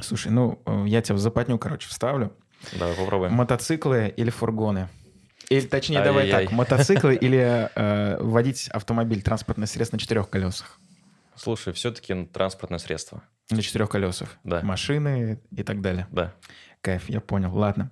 Слушай, 0.00 0.30
ну, 0.32 0.60
э, 0.66 0.84
я 0.88 1.00
тебя 1.00 1.14
в 1.14 1.18
западню, 1.18 1.58
короче, 1.58 1.88
вставлю. 1.88 2.36
Давай 2.78 2.94
попробуем. 2.94 3.32
Мотоциклы 3.32 4.12
или 4.14 4.28
фургоны? 4.30 4.88
Или, 5.48 5.66
точнее, 5.66 6.02
давай 6.02 6.30
так, 6.30 6.50
мотоциклы 6.52 7.14
или 7.20 7.70
э, 7.74 8.16
водить 8.20 8.68
автомобиль, 8.68 9.22
транспортное 9.22 9.66
средство 9.66 9.96
на 9.96 10.00
четырех 10.00 10.28
колесах? 10.28 10.80
Слушай, 11.36 11.72
все-таки 11.72 12.24
транспортное 12.26 12.78
средство. 12.78 13.22
На 13.50 13.62
четырех 13.62 13.88
колесах. 13.90 14.36
Да. 14.44 14.62
Машины 14.62 15.40
и 15.52 15.62
так 15.62 15.80
далее. 15.80 16.06
Да. 16.10 16.34
Кайф, 16.80 17.08
я 17.08 17.20
понял. 17.20 17.54
Ладно. 17.56 17.90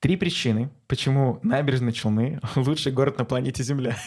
Три 0.00 0.16
причины, 0.16 0.70
почему 0.88 1.38
набережные 1.42 1.92
Челны 1.92 2.40
лучший 2.56 2.92
город 2.92 3.18
на 3.18 3.24
планете 3.24 3.62
Земля. 3.62 3.96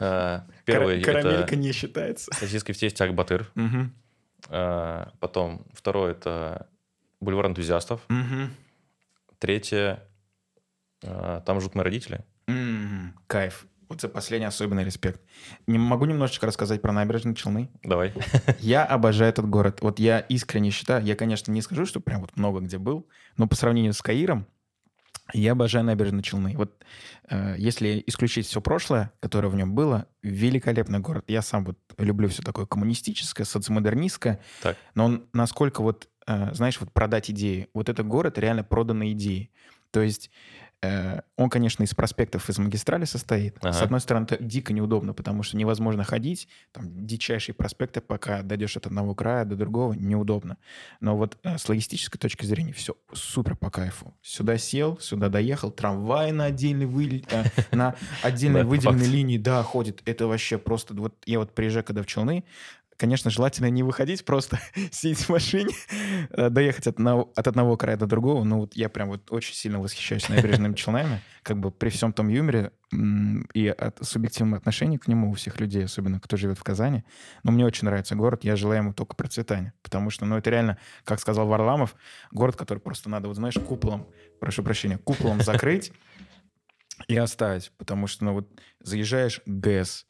А, 0.00 0.46
Первый 0.64 1.02
Кара- 1.02 1.22
Карамелька 1.22 1.56
не 1.56 1.72
считается. 1.72 2.32
сосиски 2.32 2.70
в 2.72 2.78
тесте 2.78 3.02
Акбатыр. 3.04 3.50
А, 4.48 5.10
Потом 5.18 5.66
второй 5.72 6.12
это 6.12 6.68
бульвар 7.20 7.46
энтузиастов. 7.48 8.06
Третье 9.40 10.04
а, 11.04 11.40
там 11.40 11.60
живут 11.60 11.74
мои 11.74 11.84
родители. 11.84 12.24
Кайф. 13.26 13.66
Вот 13.88 14.02
за 14.02 14.08
последний 14.08 14.46
особенный 14.46 14.84
респект. 14.84 15.20
Не 15.66 15.78
могу 15.78 16.04
немножечко 16.04 16.46
рассказать 16.46 16.82
про 16.82 16.92
набережные 16.92 17.34
Челны. 17.34 17.70
Давай. 17.82 18.12
Я 18.60 18.84
обожаю 18.84 19.30
этот 19.30 19.48
город. 19.48 19.78
Вот 19.80 19.98
я 19.98 20.20
искренне 20.20 20.70
считаю, 20.70 21.02
я, 21.04 21.16
конечно, 21.16 21.50
не 21.52 21.62
скажу, 21.62 21.86
что 21.86 22.00
прям 22.00 22.20
вот 22.20 22.36
много 22.36 22.60
где 22.60 22.78
был, 22.78 23.08
но 23.36 23.46
по 23.46 23.56
сравнению 23.56 23.94
с 23.94 24.02
Каиром, 24.02 24.46
я 25.34 25.52
обожаю 25.52 25.84
набережные 25.84 26.22
Челны. 26.22 26.54
Вот 26.56 26.82
э, 27.28 27.54
если 27.58 28.02
исключить 28.06 28.46
все 28.46 28.60
прошлое, 28.60 29.12
которое 29.20 29.48
в 29.48 29.54
нем 29.54 29.74
было, 29.74 30.06
великолепный 30.22 31.00
город. 31.00 31.24
Я 31.28 31.42
сам 31.42 31.64
вот 31.64 31.78
люблю 31.98 32.28
все 32.28 32.42
такое 32.42 32.66
коммунистическое, 32.66 33.44
социомодернистское, 33.44 34.40
Так. 34.62 34.76
но 34.94 35.04
он 35.04 35.28
насколько 35.34 35.82
вот, 35.82 36.08
э, 36.26 36.54
знаешь, 36.54 36.80
вот 36.80 36.92
продать 36.92 37.30
идеи. 37.30 37.68
Вот 37.74 37.88
этот 37.88 38.06
город 38.06 38.38
реально 38.38 38.64
проданные 38.64 39.12
идеи. 39.12 39.50
То 39.90 40.00
есть 40.00 40.30
он, 41.36 41.50
конечно, 41.50 41.82
из 41.82 41.92
проспектов, 41.94 42.48
из 42.48 42.58
магистрали 42.58 43.04
состоит. 43.04 43.56
С 43.60 43.64
Ага. 43.66 43.80
одной 43.84 44.00
стороны, 44.00 44.24
это 44.24 44.42
дико 44.42 44.72
неудобно, 44.72 45.12
потому 45.12 45.42
что 45.42 45.56
невозможно 45.56 46.04
ходить. 46.04 46.48
Там 46.72 47.04
дичайшие 47.06 47.54
проспекты, 47.54 48.00
пока 48.00 48.42
дойдешь 48.42 48.76
от 48.76 48.86
одного 48.86 49.14
края 49.14 49.44
до 49.44 49.56
другого, 49.56 49.92
неудобно. 49.94 50.56
Но 51.00 51.16
вот 51.16 51.36
э, 51.42 51.58
с 51.58 51.68
логистической 51.68 52.18
точки 52.20 52.44
зрения 52.46 52.72
все 52.72 52.96
супер 53.12 53.56
по 53.56 53.70
кайфу. 53.70 54.14
Сюда 54.22 54.56
сел, 54.56 54.98
сюда 55.00 55.28
доехал, 55.28 55.70
трамвай 55.72 56.30
на 56.32 56.44
отдельной, 56.44 56.86
вы- 56.86 57.24
э, 57.30 57.44
на 57.72 57.96
отдельной 58.22 58.62
выделенной 58.64 59.06
линии, 59.08 59.38
да, 59.38 59.62
ходит. 59.64 60.02
Это 60.04 60.26
вообще 60.28 60.58
просто... 60.58 60.94
Вот 60.94 61.14
я 61.26 61.40
вот 61.40 61.54
приезжаю, 61.54 61.84
когда 61.84 62.02
в 62.02 62.06
Челны, 62.06 62.44
конечно, 62.98 63.30
желательно 63.30 63.70
не 63.70 63.82
выходить, 63.82 64.24
просто 64.24 64.58
сидеть 64.90 65.20
в 65.20 65.30
машине, 65.30 65.74
э, 66.30 66.50
доехать 66.50 66.86
от 66.86 66.96
одного, 66.96 67.32
от 67.34 67.46
одного 67.46 67.76
края 67.78 67.96
до 67.96 68.06
другого. 68.06 68.44
Ну, 68.44 68.58
вот 68.60 68.76
я 68.76 68.90
прям 68.90 69.08
вот 69.08 69.32
очень 69.32 69.54
сильно 69.54 69.80
восхищаюсь 69.80 70.28
набережными 70.28 70.74
Челнами. 70.74 71.22
Как 71.42 71.58
бы 71.58 71.70
при 71.70 71.88
всем 71.88 72.12
том 72.12 72.28
юморе 72.28 72.72
и 73.54 73.68
от 73.68 74.04
субъективном 74.04 74.54
отношении 74.54 74.98
к 74.98 75.08
нему 75.08 75.30
у 75.30 75.34
всех 75.34 75.60
людей, 75.60 75.84
особенно 75.84 76.20
кто 76.20 76.36
живет 76.36 76.58
в 76.58 76.62
Казани. 76.62 77.04
Но 77.42 77.52
мне 77.52 77.64
очень 77.64 77.86
нравится 77.86 78.14
город, 78.16 78.44
я 78.44 78.56
желаю 78.56 78.82
ему 78.82 78.92
только 78.92 79.14
процветания. 79.14 79.72
Потому 79.82 80.10
что, 80.10 80.26
ну, 80.26 80.36
это 80.36 80.50
реально, 80.50 80.78
как 81.04 81.20
сказал 81.20 81.46
Варламов, 81.46 81.94
город, 82.32 82.56
который 82.56 82.80
просто 82.80 83.08
надо, 83.08 83.28
вот 83.28 83.36
знаешь, 83.36 83.54
куполом, 83.54 84.08
прошу 84.40 84.62
прощения, 84.62 84.98
куполом 84.98 85.40
закрыть, 85.40 85.92
и 87.06 87.16
оставить, 87.16 87.70
потому 87.78 88.08
что, 88.08 88.24
ну, 88.24 88.32
вот 88.32 88.48
заезжаешь 88.80 89.40
ГЭС, 89.46 90.07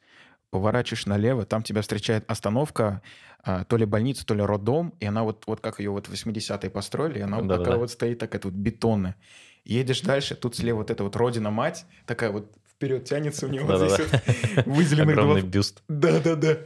поворачиваешь 0.49 1.05
налево, 1.05 1.45
там 1.45 1.63
тебя 1.63 1.81
встречает 1.81 2.29
остановка, 2.29 3.01
а, 3.43 3.63
то 3.63 3.77
ли 3.77 3.85
больница, 3.85 4.25
то 4.25 4.33
ли 4.33 4.41
роддом, 4.41 4.93
и 4.99 5.05
она 5.05 5.23
вот, 5.23 5.43
вот 5.47 5.61
как 5.61 5.79
ее 5.79 5.91
вот 5.91 6.07
в 6.07 6.13
80-е 6.13 6.69
построили, 6.69 7.19
она 7.19 7.37
вот 7.37 7.47
да, 7.47 7.57
такая 7.57 7.73
да. 7.73 7.79
вот 7.79 7.91
стоит, 7.91 8.19
такая 8.19 8.41
вот 8.43 8.53
бетонная. 8.53 9.15
Едешь 9.63 10.01
дальше, 10.01 10.35
тут 10.35 10.55
слева 10.55 10.77
вот 10.77 10.91
эта 10.91 11.03
вот 11.03 11.15
родина-мать, 11.15 11.85
такая 12.05 12.31
вот 12.31 12.51
вперед 12.65 13.05
тянется 13.05 13.45
у 13.45 13.49
него 13.49 13.67
да, 13.67 13.77
здесь 13.77 13.97
да. 13.97 14.21
вот 14.55 14.65
выделенный 14.65 15.13
Огромный 15.13 15.41
бюст. 15.41 15.83
Да-да-да. 15.87 16.59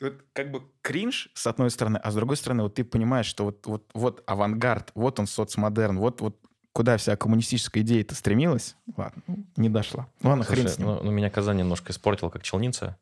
Вот 0.00 0.14
как 0.32 0.50
бы 0.50 0.62
кринж, 0.82 1.30
с 1.34 1.46
одной 1.46 1.70
стороны, 1.70 1.98
а 1.98 2.10
с 2.10 2.14
другой 2.14 2.36
стороны, 2.36 2.64
вот 2.64 2.74
ты 2.74 2.84
понимаешь, 2.84 3.26
что 3.26 3.44
вот, 3.44 3.66
вот, 3.66 3.90
вот 3.94 4.22
авангард, 4.26 4.90
вот 4.94 5.18
он 5.18 5.26
соцмодерн, 5.26 5.98
вот, 5.98 6.20
вот 6.20 6.38
куда 6.74 6.96
вся 6.96 7.16
коммунистическая 7.16 7.80
идея-то 7.80 8.14
стремилась, 8.14 8.76
ладно, 8.96 9.22
не 9.56 9.70
дошла. 9.70 10.08
Ладно, 10.22 10.44
Слушай, 10.44 10.60
хрен 10.60 10.68
с 10.68 10.78
ним. 10.78 10.88
Ну, 10.88 11.00
ну, 11.04 11.10
меня 11.12 11.30
Казань 11.30 11.58
немножко 11.58 11.92
испортил 11.92 12.30
как 12.30 12.42
челница. 12.42 12.98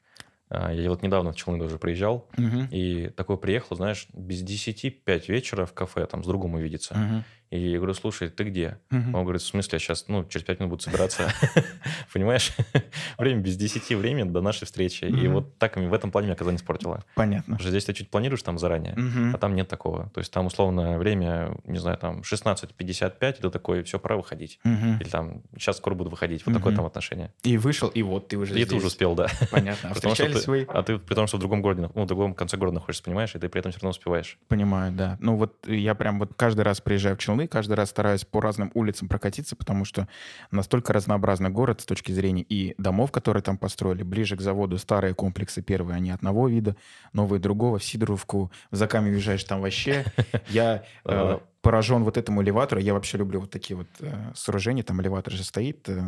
А, 0.53 0.71
я 0.71 0.91
вот 0.91 1.03
недавно 1.03 1.33
в 1.33 1.37
Челны 1.37 1.59
тоже 1.59 1.79
приезжал, 1.79 2.29
угу. 2.37 2.69
и 2.71 3.09
такой 3.17 3.39
приехал, 3.39 3.75
знаешь, 3.77 4.07
без 4.13 4.43
10 4.43 5.03
5 5.05 5.29
вечера 5.29 5.65
в 5.65 5.73
кафе, 5.73 6.07
там, 6.07 6.23
с 6.23 6.27
другом 6.27 6.55
увидеться. 6.55 6.95
Угу. 6.95 7.25
И 7.53 7.69
я 7.69 7.77
говорю, 7.77 7.93
слушай, 7.93 8.31
ты 8.31 8.45
где? 8.45 8.79
Угу. 8.91 9.17
Он 9.17 9.25
говорит, 9.25 9.43
в 9.43 9.47
смысле, 9.47 9.71
я 9.75 9.79
сейчас, 9.79 10.09
ну, 10.09 10.25
через 10.25 10.47
5 10.47 10.61
минут 10.61 10.71
буду 10.71 10.83
собираться. 10.83 11.31
Понимаешь? 12.13 12.53
Время 13.19 13.41
без 13.41 13.57
10 13.57 13.91
времени 13.91 14.29
до 14.31 14.41
нашей 14.41 14.65
встречи. 14.65 15.05
И 15.05 15.29
вот 15.29 15.59
так 15.59 15.77
в 15.77 15.93
этом 15.93 16.11
плане 16.11 16.29
меня 16.29 16.37
Казань 16.37 16.57
испортила. 16.57 17.05
Понятно. 17.15 17.57
Уже 17.57 17.69
здесь 17.69 17.85
ты 17.85 17.93
чуть 17.93 18.11
планируешь 18.11 18.43
там 18.43 18.59
заранее, 18.59 18.97
а 19.35 19.39
там 19.39 19.55
нет 19.55 19.69
такого. 19.69 20.09
То 20.15 20.21
есть 20.21 20.33
там 20.33 20.47
условно 20.47 20.99
время, 20.99 21.55
не 21.65 21.79
знаю, 21.79 21.99
там 21.99 22.21
16.55, 22.21 23.39
и 23.39 23.43
ты 23.43 23.51
такой, 23.51 23.83
все, 23.83 23.99
пора 23.99 24.17
выходить. 24.17 24.59
Или 24.65 25.09
там, 25.09 25.43
сейчас 25.59 25.77
скоро 25.77 25.95
буду 25.95 26.09
выходить. 26.09 26.47
Вот 26.47 26.55
такое 26.55 26.75
там 26.75 26.87
отношение. 26.87 27.35
И 27.43 27.59
вышел, 27.59 27.89
и 27.89 28.03
вот 28.03 28.29
ты 28.29 28.39
уже 28.39 28.59
И 28.59 28.65
ты 28.65 28.75
уже 28.77 28.87
успел, 28.87 29.15
да. 29.15 29.29
Понятно. 29.51 29.91
А 29.91 29.95
встречались 29.95 30.42
вы? 30.47 30.67
А 30.69 30.83
ты 30.83 30.99
при 30.99 31.15
том, 31.15 31.27
что 31.27 31.37
в 31.37 31.41
другом 31.41 31.63
городе, 31.63 31.91
ну, 31.95 32.05
в 32.05 32.07
другом 32.07 32.35
конце 32.35 32.57
города 32.57 32.77
находишься, 32.77 33.03
понимаешь, 33.03 33.35
и 33.35 33.39
ты 33.39 33.49
при 33.49 33.61
этом 33.61 33.73
все 33.73 33.81
равно 33.81 33.91
успеваешь. 33.91 34.39
Понимаю, 34.49 34.93
да. 34.93 35.17
Ну 35.21 35.37
вот 35.37 35.67
я 35.67 35.95
прям 35.95 36.19
вот 36.19 36.35
каждый 36.35 36.63
раз 36.63 36.81
приезжаю 36.81 37.17
в 37.17 37.19
Челны, 37.19 37.47
каждый 37.47 37.75
раз 37.75 37.91
стараюсь 37.91 38.25
по 38.25 38.41
разным 38.41 38.71
улицам 38.75 39.09
прокатиться, 39.09 39.57
потому 39.57 39.85
что 39.85 40.09
настолько 40.51 40.93
разнообразный 40.93 41.51
город 41.51 41.81
с 41.81 41.85
точки 41.85 42.13
зрения 42.13 42.43
и 42.43 42.75
домов, 42.79 43.11
которые 43.13 43.43
там 43.43 43.59
построили, 43.59 44.03
ближе 44.03 44.37
к 44.37 44.41
заводу 44.41 44.79
старые 44.79 45.15
комплексы 45.15 45.63
первые, 45.63 45.97
они 45.97 46.11
одного 46.11 46.49
вида, 46.49 46.77
новые 47.13 47.41
другого, 47.41 47.79
в 47.79 47.85
Сидоровку, 47.85 48.51
в 48.71 48.77
Закаме 48.77 49.11
уезжаешь, 49.11 49.45
там 49.45 49.61
вообще. 49.61 50.05
Я 50.49 50.85
э, 51.05 51.39
поражен 51.63 52.05
вот 52.05 52.17
этому 52.17 52.43
элеватору. 52.43 52.81
Я 52.81 52.93
вообще 52.93 53.19
люблю 53.19 53.41
вот 53.41 53.51
такие 53.51 53.77
вот 53.77 53.89
э, 54.01 54.33
сооружения. 54.35 54.83
Там 54.83 55.01
элеватор 55.01 55.33
же 55.33 55.45
стоит 55.45 55.89
э, 55.89 56.01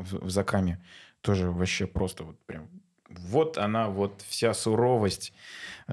в 0.00 0.28
Закаме. 0.30 0.80
Тоже 1.20 1.50
вообще 1.50 1.86
просто 1.86 2.24
вот 2.24 2.38
прям 2.46 2.68
вот 3.08 3.58
она, 3.58 3.88
вот 3.88 4.22
вся 4.26 4.54
суровость 4.54 5.32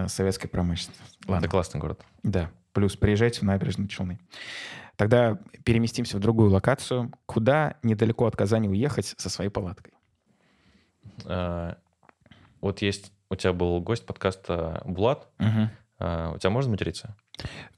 советской 0.07 0.47
промышленности. 0.47 1.03
Ладно. 1.27 1.45
Это 1.45 1.51
классный 1.51 1.79
город. 1.79 2.03
Да. 2.23 2.51
Плюс 2.73 2.95
приезжайте 2.97 3.39
в 3.39 3.43
набережные 3.43 3.87
Челны. 3.87 4.19
Тогда 4.97 5.37
переместимся 5.63 6.17
в 6.17 6.19
другую 6.19 6.51
локацию. 6.51 7.11
Куда 7.25 7.75
недалеко 7.83 8.25
от 8.25 8.35
Казани 8.35 8.69
уехать 8.69 9.13
со 9.17 9.29
своей 9.29 9.49
палаткой? 9.49 9.93
А, 11.25 11.77
вот 12.61 12.81
есть... 12.81 13.11
У 13.29 13.35
тебя 13.35 13.53
был 13.53 13.81
гость 13.81 14.05
подкаста 14.05 14.81
Булат. 14.85 15.27
Угу. 15.39 15.69
А, 15.99 16.31
у 16.35 16.37
тебя 16.37 16.49
можно 16.49 16.71
материться? 16.71 17.15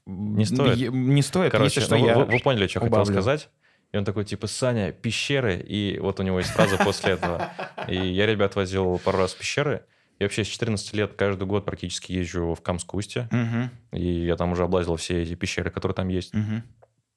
Не 0.06 0.44
стоит? 0.44 0.92
Не 0.92 1.22
стоит. 1.22 1.52
Короче, 1.52 1.80
что 1.80 1.96
ну, 1.96 2.06
я 2.06 2.18
вы, 2.18 2.24
вы 2.26 2.38
поняли, 2.40 2.66
что 2.66 2.80
убавлю. 2.80 3.06
хотел 3.06 3.14
сказать. 3.14 3.48
И 3.92 3.96
он 3.96 4.04
такой, 4.04 4.24
типа, 4.24 4.46
Саня, 4.46 4.92
пещеры. 4.92 5.58
И 5.58 5.98
вот 5.98 6.20
у 6.20 6.22
него 6.22 6.38
есть 6.38 6.50
фраза 6.50 6.76
после 6.76 7.12
этого. 7.12 7.50
И 7.88 7.96
я 7.96 8.26
ребят 8.26 8.54
возил 8.54 8.98
пару 8.98 9.18
раз 9.18 9.32
в 9.32 9.38
пещеры. 9.38 9.84
Я 10.18 10.26
вообще 10.26 10.44
с 10.44 10.48
14 10.48 10.94
лет 10.94 11.14
каждый 11.14 11.46
год 11.46 11.64
практически 11.64 12.12
езжу 12.12 12.54
в 12.54 12.60
Камское 12.60 12.98
устье. 12.98 13.28
Угу. 13.30 13.98
И 13.98 14.24
я 14.26 14.36
там 14.36 14.52
уже 14.52 14.64
облазил 14.64 14.96
все 14.96 15.22
эти 15.22 15.34
пещеры, 15.34 15.70
которые 15.70 15.94
там 15.94 16.08
есть. 16.08 16.34
Угу. 16.34 16.62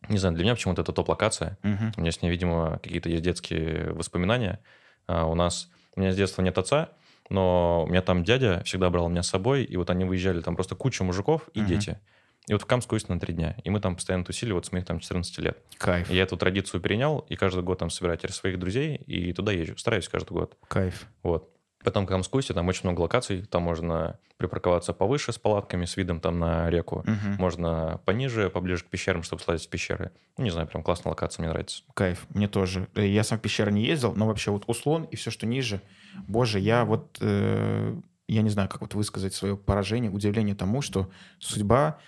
Не 0.09 0.17
знаю, 0.17 0.35
для 0.35 0.43
меня 0.45 0.55
почему-то 0.55 0.81
это 0.81 0.93
топ-локация. 0.93 1.57
Угу. 1.63 1.93
У 1.97 2.01
меня 2.01 2.11
с 2.11 2.21
ней, 2.21 2.29
видимо, 2.29 2.79
какие-то 2.81 3.09
есть 3.09 3.23
детские 3.23 3.91
воспоминания. 3.93 4.59
А 5.07 5.25
у 5.25 5.35
нас... 5.35 5.69
У 5.95 5.99
меня 5.99 6.13
с 6.13 6.15
детства 6.15 6.41
нет 6.41 6.57
отца, 6.57 6.91
но 7.29 7.83
у 7.83 7.87
меня 7.87 8.01
там 8.01 8.23
дядя 8.23 8.61
всегда 8.63 8.89
брал 8.89 9.09
меня 9.09 9.23
с 9.23 9.29
собой, 9.29 9.65
и 9.65 9.75
вот 9.75 9.89
они 9.89 10.05
выезжали, 10.05 10.39
там 10.39 10.55
просто 10.55 10.75
куча 10.75 11.03
мужиков 11.03 11.49
и 11.53 11.59
угу. 11.59 11.67
дети. 11.67 11.99
И 12.47 12.53
вот 12.53 12.63
в 12.63 12.65
Камскую 12.65 12.99
на 13.07 13.19
три 13.19 13.33
дня. 13.33 13.55
И 13.63 13.69
мы 13.69 13.79
там 13.79 13.95
постоянно 13.95 14.25
тусили 14.25 14.51
вот 14.51 14.65
с 14.65 14.71
моих 14.71 14.85
там 14.85 14.99
14 14.99 15.37
лет. 15.39 15.57
Кайф. 15.77 16.09
И 16.09 16.15
я 16.15 16.23
эту 16.23 16.37
традицию 16.37 16.81
перенял, 16.81 17.19
и 17.29 17.35
каждый 17.35 17.63
год 17.63 17.79
там 17.79 17.89
собираю 17.89 18.19
своих 18.29 18.59
друзей, 18.59 18.95
и 18.95 19.31
туда 19.33 19.51
езжу. 19.51 19.77
Стараюсь 19.77 20.09
каждый 20.09 20.33
год. 20.33 20.57
Кайф. 20.67 21.05
Вот. 21.23 21.49
Потом 21.83 22.05
Камскуйсе, 22.05 22.53
там 22.53 22.67
очень 22.67 22.81
много 22.83 23.01
локаций, 23.01 23.43
там 23.43 23.63
можно 23.63 24.19
припарковаться 24.37 24.93
повыше 24.93 25.31
с 25.31 25.39
палатками, 25.39 25.85
с 25.85 25.97
видом 25.97 26.19
там 26.19 26.39
на 26.39 26.69
реку, 26.69 26.99
угу. 26.99 27.39
можно 27.39 28.01
пониже, 28.05 28.49
поближе 28.49 28.83
к 28.83 28.87
пещерам, 28.87 29.23
чтобы 29.23 29.41
слазить 29.41 29.67
в 29.67 29.69
пещеры. 29.69 30.11
Ну, 30.37 30.43
не 30.43 30.51
знаю, 30.51 30.67
прям 30.67 30.83
классная 30.83 31.11
локация, 31.11 31.41
мне 31.41 31.49
нравится. 31.49 31.83
Кайф, 31.93 32.25
мне 32.29 32.47
тоже. 32.47 32.87
Э, 32.95 33.05
я 33.05 33.23
сам 33.23 33.39
в 33.39 33.41
пещеры 33.41 33.71
не 33.71 33.83
ездил, 33.83 34.13
но 34.13 34.27
вообще 34.27 34.51
вот 34.51 34.63
услон 34.67 35.03
и 35.05 35.15
все, 35.15 35.31
что 35.31 35.47
ниже, 35.47 35.81
боже, 36.27 36.59
я 36.59 36.85
вот, 36.85 37.17
э, 37.19 37.95
я 38.27 38.41
не 38.41 38.49
знаю, 38.49 38.69
как 38.69 38.81
вот 38.81 38.93
высказать 38.93 39.33
свое 39.33 39.57
поражение, 39.57 40.11
удивление 40.11 40.55
тому, 40.55 40.81
что 40.81 41.09
судьба 41.39 41.99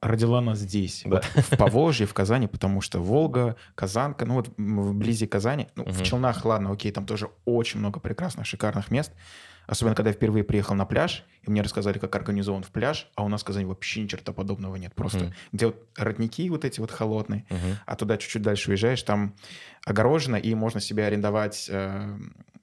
родила 0.00 0.40
нас 0.40 0.58
здесь, 0.58 1.02
да. 1.04 1.22
вот, 1.34 1.44
в 1.44 1.56
Поволжье, 1.56 2.06
в 2.06 2.14
Казани, 2.14 2.46
потому 2.46 2.80
что 2.80 3.00
Волга, 3.00 3.56
Казанка, 3.74 4.24
ну 4.26 4.34
вот 4.34 4.50
вблизи 4.56 5.26
Казани, 5.26 5.68
ну, 5.74 5.84
угу. 5.84 5.92
в 5.92 6.02
Челнах, 6.02 6.44
ладно, 6.44 6.72
окей, 6.72 6.92
там 6.92 7.06
тоже 7.06 7.30
очень 7.44 7.80
много 7.80 8.00
прекрасных, 8.00 8.46
шикарных 8.46 8.90
мест, 8.90 9.12
особенно 9.66 9.96
когда 9.96 10.10
я 10.10 10.14
впервые 10.14 10.44
приехал 10.44 10.74
на 10.74 10.84
пляж, 10.84 11.24
и 11.42 11.50
мне 11.50 11.62
рассказали, 11.62 11.98
как 11.98 12.14
организован 12.14 12.62
в 12.62 12.70
пляж, 12.70 13.10
а 13.14 13.24
у 13.24 13.28
нас 13.28 13.42
в 13.42 13.44
Казани 13.44 13.64
вообще 13.64 14.02
ни 14.02 14.06
черта 14.06 14.32
подобного 14.32 14.76
нет, 14.76 14.94
просто 14.94 15.26
угу. 15.26 15.34
где 15.52 15.66
вот 15.66 15.86
родники 15.96 16.48
вот 16.50 16.64
эти 16.64 16.80
вот 16.80 16.90
холодные, 16.90 17.46
угу. 17.48 17.76
а 17.86 17.96
туда 17.96 18.16
чуть-чуть 18.18 18.42
дальше 18.42 18.70
уезжаешь, 18.70 19.02
там 19.02 19.34
огорожено, 19.84 20.36
и 20.36 20.54
можно 20.54 20.80
себе 20.80 21.06
арендовать 21.06 21.68
э, 21.70 22.18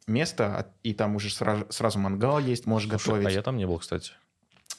место, 0.07 0.67
и 0.83 0.93
там 0.93 1.15
уже 1.15 1.29
сразу, 1.31 1.65
сразу 1.69 1.99
мангал 1.99 2.39
есть, 2.39 2.65
можешь 2.65 2.89
Слушай, 2.89 3.05
готовить. 3.05 3.27
А 3.27 3.31
я 3.31 3.41
там 3.41 3.57
не 3.57 3.65
был, 3.65 3.79
кстати. 3.79 4.11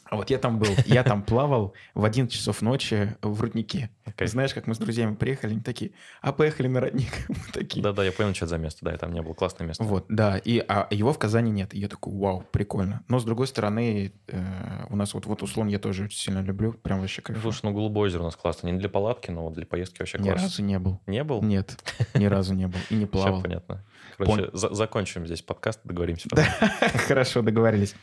А 0.05 0.17
вот 0.17 0.31
я 0.31 0.39
там 0.39 0.59
был, 0.59 0.69
я 0.87 1.03
там 1.03 1.23
плавал 1.23 1.75
в 1.95 2.05
11 2.05 2.33
часов 2.33 2.63
ночи 2.63 3.17
в 3.23 3.41
руднике. 3.41 3.91
Okay. 4.07 4.27
Знаешь, 4.27 4.53
как 4.53 4.67
мы 4.67 4.75
с 4.75 4.79
друзьями 4.79 5.15
приехали, 5.15 5.53
они 5.53 5.61
такие, 5.61 5.93
а 6.21 6.33
поехали 6.33 6.69
на 6.69 6.81
родник. 6.81 7.13
такие. 7.53 7.83
Да-да, 7.83 8.05
я 8.05 8.13
понял, 8.13 8.35
что 8.35 8.45
это 8.45 8.51
за 8.51 8.59
место, 8.59 8.85
да, 8.85 8.93
я 8.93 8.99
там 8.99 9.13
не 9.13 9.23
был, 9.23 9.35
классное 9.35 9.67
место. 9.67 9.83
Вот, 9.83 10.05
да, 10.09 10.37
и 10.39 10.59
а 10.59 10.87
его 10.91 11.13
в 11.13 11.19
Казани 11.19 11.51
нет. 11.51 11.75
И 11.75 11.79
я 11.79 11.89
такой, 11.89 12.15
вау, 12.15 12.45
прикольно. 12.51 13.03
Но 13.09 13.19
с 13.19 13.25
другой 13.25 13.47
стороны, 13.47 14.13
э, 14.29 14.87
у 14.91 14.97
нас 14.97 15.15
вот, 15.15 15.27
вот 15.27 15.43
услон 15.43 15.69
я 15.69 15.79
тоже 15.79 16.05
очень 16.05 16.19
сильно 16.19 16.43
люблю, 16.43 16.73
прям 16.73 17.01
вообще 17.01 17.23
кайф. 17.23 17.41
Слушай, 17.41 17.61
ну 17.65 17.73
Голубое 17.73 18.09
озеро 18.09 18.23
у 18.23 18.25
нас 18.25 18.37
классно, 18.37 18.69
не 18.69 18.79
для 18.79 18.89
палатки, 18.89 19.31
но 19.31 19.51
для 19.51 19.67
поездки 19.67 20.01
вообще 20.01 20.19
классно. 20.19 20.39
Ни 20.39 20.43
разу 20.43 20.63
не 20.63 20.79
был. 20.79 21.01
Не 21.07 21.25
был? 21.25 21.43
Нет, 21.43 21.77
ни 22.15 22.27
разу 22.27 22.55
не 22.55 22.67
был 22.67 22.79
и 22.91 22.95
не 22.95 23.07
плавал. 23.07 23.41
Все 23.41 23.43
понятно. 23.43 23.85
Короче, 24.17 24.51
закончим 24.53 25.27
здесь 25.27 25.43
подкаст, 25.43 25.81
договоримся. 25.85 26.29
Хорошо, 27.09 27.43
договорились. 27.43 27.95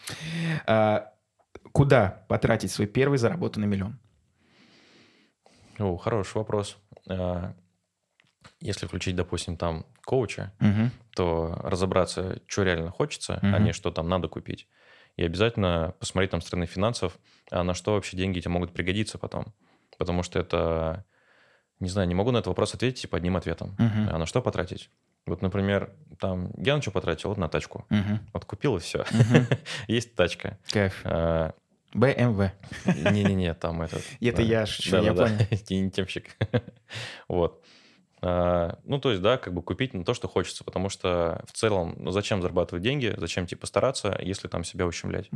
А, 0.65 1.10
Куда 1.71 2.25
потратить 2.27 2.71
свой 2.71 2.87
первый 2.87 3.17
заработанный 3.17 3.67
миллион? 3.67 3.99
О, 5.79 5.97
хороший 5.97 6.37
вопрос. 6.37 6.77
А, 7.09 7.53
если 8.59 8.85
включить, 8.85 9.15
допустим, 9.15 9.57
там 9.57 9.85
коуча, 10.05 10.53
угу. 10.59 10.91
то 11.15 11.59
разобраться, 11.63 12.41
что 12.47 12.63
реально 12.63 12.91
хочется, 12.91 13.33
угу. 13.37 13.55
а 13.55 13.59
не 13.59 13.73
что 13.73 13.91
там 13.91 14.07
надо 14.07 14.27
купить. 14.27 14.67
И 15.17 15.23
обязательно 15.23 15.93
посмотреть 15.99 16.31
там 16.31 16.41
стороны 16.41 16.65
финансов, 16.65 17.17
а 17.49 17.63
на 17.63 17.73
что 17.73 17.93
вообще 17.93 18.17
деньги 18.17 18.39
тебе 18.39 18.51
могут 18.51 18.73
пригодиться 18.73 19.17
потом. 19.17 19.53
Потому 19.97 20.23
что 20.23 20.39
это, 20.39 21.05
не 21.79 21.89
знаю, 21.89 22.07
не 22.07 22.15
могу 22.15 22.31
на 22.31 22.37
этот 22.37 22.47
вопрос 22.47 22.73
ответить 22.73 23.01
типа 23.01 23.17
одним 23.17 23.35
ответом. 23.35 23.73
Угу. 23.73 24.13
А 24.13 24.17
на 24.17 24.25
что 24.25 24.41
потратить? 24.41 24.89
Вот, 25.25 25.41
например, 25.41 25.93
там 26.19 26.51
я 26.57 26.75
на 26.75 26.81
что 26.81 26.91
потратил? 26.91 27.29
Вот 27.29 27.37
на 27.37 27.47
тачку. 27.47 27.85
Угу. 27.89 28.19
Вот 28.33 28.45
купил 28.45 28.77
и 28.77 28.79
все. 28.79 29.01
Угу. 29.01 29.57
Есть 29.87 30.15
тачка. 30.15 30.57
Кайф. 30.71 31.01
А, 31.03 31.53
BMW. 31.93 32.51
Не-не-не, 32.85 33.53
там 33.53 33.81
этот... 33.81 34.01
Это 34.21 34.41
я 34.41 34.65
шучу, 34.65 34.97
я 34.97 35.13
понял. 35.13 35.91
Темщик. 35.91 36.35
Вот. 37.27 37.63
А, 38.23 38.77
ну, 38.83 38.99
то 38.99 39.09
есть, 39.09 39.21
да, 39.21 39.37
как 39.37 39.53
бы 39.53 39.63
купить 39.63 39.93
на 39.93 40.05
то, 40.05 40.13
что 40.13 40.27
хочется, 40.27 40.63
потому 40.63 40.89
что 40.89 41.43
в 41.47 41.53
целом, 41.53 41.95
ну, 41.97 42.11
зачем 42.11 42.41
зарабатывать 42.41 42.83
деньги, 42.83 43.13
зачем, 43.17 43.47
типа, 43.47 43.65
стараться, 43.65 44.17
если 44.21 44.47
там 44.47 44.63
себя 44.63 44.85
ущемлять? 44.85 45.29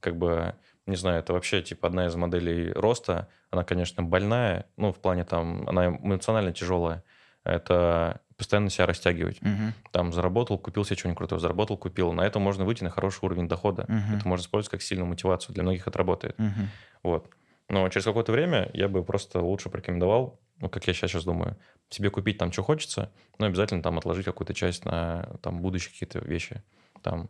Как 0.00 0.16
бы, 0.16 0.54
не 0.86 0.96
знаю, 0.96 1.18
это 1.18 1.32
вообще, 1.32 1.62
типа, 1.62 1.88
одна 1.88 2.06
из 2.06 2.14
моделей 2.14 2.72
роста, 2.72 3.28
она, 3.50 3.64
конечно, 3.64 4.02
больная, 4.02 4.66
ну, 4.76 4.92
в 4.92 4.98
плане 5.00 5.24
там, 5.24 5.68
она 5.68 5.88
эмоционально 5.88 6.52
тяжелая, 6.52 7.04
это 7.44 8.20
постоянно 8.40 8.70
себя 8.70 8.86
растягивать. 8.86 9.40
Мгм. 9.42 9.74
Там 9.92 10.12
заработал, 10.12 10.58
купил 10.58 10.84
себе 10.84 10.96
что-нибудь 10.96 11.18
крутое, 11.18 11.40
заработал, 11.40 11.76
купил. 11.76 12.12
На 12.12 12.22
этом 12.22 12.40
можно 12.42 12.64
выйти 12.64 12.82
на 12.82 12.90
хороший 12.90 13.22
уровень 13.24 13.48
дохода. 13.48 13.84
Мгм. 13.86 14.16
Это 14.16 14.26
можно 14.26 14.42
использовать 14.42 14.70
как 14.70 14.82
сильную 14.82 15.06
мотивацию. 15.06 15.54
Для 15.54 15.62
многих 15.62 15.86
это 15.86 15.98
работает. 15.98 16.38
Мгм. 16.38 16.68
Вот. 17.02 17.28
Но 17.68 17.86
через 17.90 18.04
какое-то 18.06 18.32
время 18.32 18.70
я 18.72 18.88
бы 18.88 19.04
просто 19.04 19.40
лучше 19.40 19.68
порекомендовал, 19.68 20.40
ну, 20.58 20.68
как 20.70 20.86
я 20.86 20.94
сейчас, 20.94 21.10
сейчас 21.10 21.24
думаю, 21.24 21.56
себе 21.90 22.08
купить 22.10 22.38
там, 22.38 22.50
что 22.50 22.62
хочется, 22.62 23.12
но 23.38 23.46
обязательно 23.46 23.82
там 23.82 23.98
отложить 23.98 24.24
какую-то 24.24 24.54
часть 24.54 24.84
на 24.86 25.28
там 25.42 25.60
будущие 25.60 25.92
какие-то 25.92 26.18
вещи. 26.26 26.62
Там, 27.02 27.28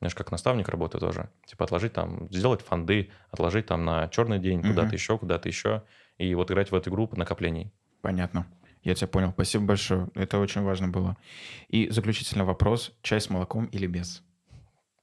знаешь, 0.00 0.14
как 0.14 0.30
наставник 0.32 0.68
работаю 0.68 1.00
тоже. 1.00 1.28
Типа 1.46 1.64
отложить 1.64 1.92
там, 1.92 2.28
сделать 2.30 2.62
фонды, 2.62 3.10
отложить 3.30 3.66
там 3.66 3.84
на 3.84 4.08
черный 4.08 4.38
день, 4.38 4.60
Мгм. 4.60 4.68
куда-то 4.70 4.94
еще, 4.94 5.18
куда-то 5.18 5.48
еще. 5.48 5.82
И 6.16 6.34
вот 6.34 6.50
играть 6.50 6.70
в 6.70 6.74
эту 6.74 6.90
игру 6.90 7.08
накоплений. 7.12 7.70
Понятно. 8.00 8.46
Я 8.82 8.94
тебя 8.94 9.08
понял. 9.08 9.32
Спасибо 9.32 9.64
большое. 9.64 10.08
Это 10.14 10.38
очень 10.38 10.62
важно 10.62 10.88
было. 10.88 11.16
И 11.68 11.88
заключительный 11.90 12.44
вопрос. 12.44 12.92
Чай 13.02 13.20
с 13.20 13.30
молоком 13.30 13.66
или 13.66 13.86
без? 13.86 14.22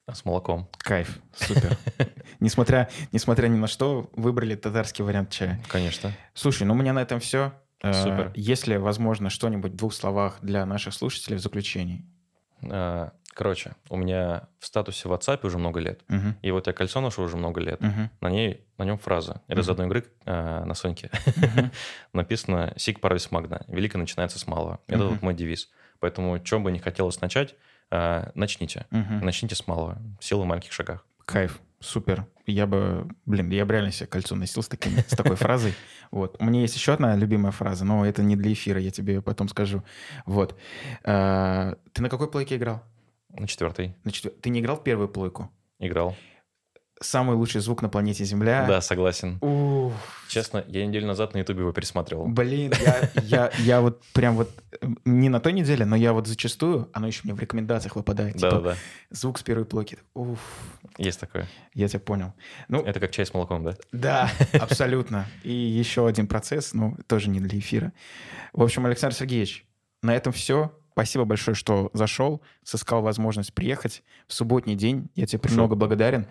А 0.08 0.14
с 0.14 0.24
молоком, 0.24 0.70
Кайф. 0.78 1.20
Супер. 1.34 1.76
Несмотря, 2.40 2.90
несмотря 3.12 3.48
ни 3.48 3.58
на 3.58 3.66
что, 3.66 4.12
выбрали 4.14 4.54
татарский 4.54 5.04
вариант 5.04 5.32
чая. 5.32 5.64
конечно. 5.68 6.12
Слушай, 6.36 6.68
ну 6.68 6.74
у 6.74 6.78
меня 6.78 6.94
на 6.94 7.00
этом 7.00 7.20
все. 7.20 7.54
Супер. 7.82 8.32
Если 8.36 8.76
возможно, 8.76 9.32
что-нибудь 9.32 9.72
в 9.72 9.76
двух 9.76 9.94
словах 9.94 10.38
для 10.42 10.66
наших 10.66 10.94
слушателей 10.94 11.38
в 11.38 11.42
заключении. 11.42 12.06
Короче, 13.36 13.74
у 13.90 13.98
меня 13.98 14.48
в 14.60 14.66
статусе 14.66 15.10
в 15.10 15.12
WhatsApp 15.14 15.46
уже 15.46 15.58
много 15.58 15.82
лет. 15.82 16.00
Мгм. 16.08 16.38
И 16.42 16.52
вот 16.52 16.68
я 16.68 16.74
кольцо 16.74 17.02
ношу 17.02 17.22
уже 17.22 17.36
много 17.36 17.60
лет. 17.60 17.82
Мгм. 17.82 18.10
На 18.22 18.30
ней, 18.30 18.66
на 18.78 18.84
нем 18.86 18.98
фраза. 18.98 19.42
Это 19.50 19.60
из 19.60 19.66
Мгм. 19.68 19.72
одной 19.74 19.88
игры 19.88 20.06
а, 20.26 20.64
на 20.64 20.74
Соньке. 20.74 21.12
Мгм. 21.36 21.72
Написано 22.14 22.74
«Сик 22.78 23.02
парвис 23.02 23.30
магна». 23.32 23.62
Великое 23.68 23.98
начинается 23.98 24.40
с 24.40 24.48
малого. 24.48 24.80
Это 24.88 25.00
Мгм. 25.04 25.10
вот 25.10 25.22
мой 25.22 25.34
девиз. 25.34 25.70
Поэтому, 26.00 26.40
чем 26.40 26.64
бы 26.64 26.72
не 26.72 26.80
хотелось 26.80 27.20
начать, 27.20 27.56
а, 27.92 28.32
начните. 28.36 28.86
Мгм. 28.90 29.20
Начните 29.20 29.54
с 29.56 29.68
малого. 29.68 29.98
Сила 30.22 30.44
в 30.44 30.46
маленьких 30.46 30.72
шагах. 30.72 31.06
Кайф. 31.26 31.60
Супер. 31.82 32.26
Я 32.48 32.66
бы, 32.68 33.06
блин, 33.26 33.50
я 33.50 33.66
бы 33.66 33.74
реально 33.74 33.92
себе 33.92 34.08
кольцо 34.08 34.36
носил 34.36 34.64
с, 34.64 34.68
таким, 34.70 34.98
с 34.98 35.08
такой 35.16 35.36
фразой. 35.36 35.74
Вот. 36.10 36.38
У 36.40 36.46
меня 36.46 36.62
есть 36.62 36.76
еще 36.76 36.94
одна 36.94 37.16
любимая 37.18 37.52
фраза, 37.52 37.84
но 37.84 38.06
это 38.06 38.24
не 38.24 38.38
для 38.38 38.54
эфира, 38.54 38.80
я 38.80 38.92
тебе 38.92 39.16
ее 39.16 39.22
потом 39.22 39.50
скажу. 39.50 39.84
Вот. 40.26 40.58
А, 41.04 41.76
Ты 41.92 42.02
на 42.02 42.10
какой 42.10 42.32
плойке 42.32 42.56
играл? 42.56 42.82
На 43.38 43.48
четвертой 43.48 43.96
На 44.04 44.12
четвер- 44.12 44.34
Ты 44.42 44.50
не 44.50 44.60
играл 44.60 44.78
в 44.78 44.84
первую 44.84 45.10
плойку? 45.10 45.52
играл. 45.80 46.16
Самый 47.02 47.36
лучший 47.36 47.60
звук 47.60 47.82
на 47.82 47.90
планете 47.90 48.24
Земля. 48.24 48.66
Да, 48.66 48.80
согласен. 48.80 49.38
Уф, 49.42 49.94
Честно, 50.30 50.64
я 50.70 50.86
неделю 50.86 51.08
назад 51.08 51.34
на 51.34 51.40
Ютубе 51.40 51.60
его 51.60 51.74
пересматривал. 51.74 52.26
Блин, 52.28 52.72
я, 52.82 53.12
я, 53.22 53.52
я 53.60 53.82
вот 53.82 54.02
прям 54.14 54.38
вот 54.38 54.50
э, 54.80 54.88
не 55.04 55.28
на 55.28 55.42
той 55.42 55.52
неделе, 55.52 55.84
но 55.84 55.98
я 55.98 56.14
вот 56.14 56.26
зачастую, 56.26 56.90
оно 56.94 57.08
еще 57.08 57.20
мне 57.26 57.34
в 57.34 57.40
рекомендациях 57.42 57.98
выпадает. 57.98 58.36
типа, 58.36 58.50
Да-да-да, 58.50 58.78
звук 59.10 59.38
с 59.40 59.44
первой 59.44 59.66
плойки. 59.66 59.98
Уф, 60.14 60.40
есть 60.98 61.20
такое. 61.20 61.50
я 61.74 61.90
тебя 61.90 62.00
понял. 62.00 62.34
Ну, 62.70 62.82
Это 62.82 63.02
как 63.02 63.12
чай 63.12 63.26
с 63.26 63.34
молоком, 63.34 63.66
да? 63.66 63.76
Да, 63.92 64.32
абсолютно. 64.54 65.26
И 65.44 65.52
еще 65.52 66.08
один 66.08 66.28
процесс, 66.28 66.74
ну, 66.74 66.96
тоже 67.08 67.30
не 67.30 67.42
для 67.42 67.60
эфира. 67.60 67.92
В 68.54 68.64
общем, 68.64 68.86
Александр 68.86 69.16
Сергеевич, 69.18 69.68
на 70.02 70.16
этом 70.16 70.32
все. 70.32 70.72
Спасибо 70.96 71.26
большое, 71.26 71.56
что 71.56 71.90
зашел, 71.92 72.42
сыскал 72.64 73.02
возможность 73.02 73.54
приехать 73.54 74.02
в 74.28 74.34
субботний 74.34 74.76
день. 74.76 75.10
Я 75.14 75.26
тебе 75.26 75.40
Хорошо. 75.40 75.56
много 75.56 75.76
благодарен. 75.76 76.26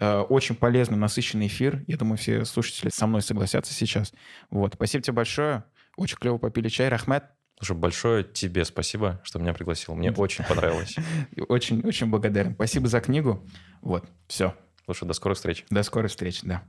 Э, 0.00 0.22
Очень 0.22 0.56
полезный, 0.56 0.98
насыщенный 0.98 1.46
эфир. 1.46 1.84
Я 1.86 1.96
думаю, 1.96 2.18
все 2.18 2.44
слушатели 2.44 2.88
со 2.88 3.06
мной 3.06 3.22
согласятся 3.22 3.72
сейчас. 3.72 4.12
Вот. 4.50 4.74
Спасибо 4.74 5.04
тебе 5.04 5.14
большое. 5.14 5.62
Очень 5.96 6.16
клево 6.16 6.38
попили 6.38 6.68
чай. 6.68 6.88
Рахмет, 6.88 7.26
Слушай, 7.60 7.76
большое 7.76 8.24
тебе 8.24 8.64
спасибо, 8.64 9.20
что 9.22 9.38
меня 9.38 9.54
пригласил. 9.54 9.94
Мне 9.94 10.10
очень 10.10 10.44
понравилось. 10.44 10.96
очень-очень 11.48 12.08
благодарен. 12.08 12.54
Спасибо 12.54 12.88
за 12.88 13.00
книгу. 13.00 13.46
Вот, 13.82 14.04
все. 14.26 14.56
Слушай, 14.84 15.06
до 15.06 15.14
скорых 15.14 15.36
встреч. 15.36 15.64
До 15.70 15.84
скорой 15.84 16.08
встречи, 16.08 16.40
да. 16.44 16.64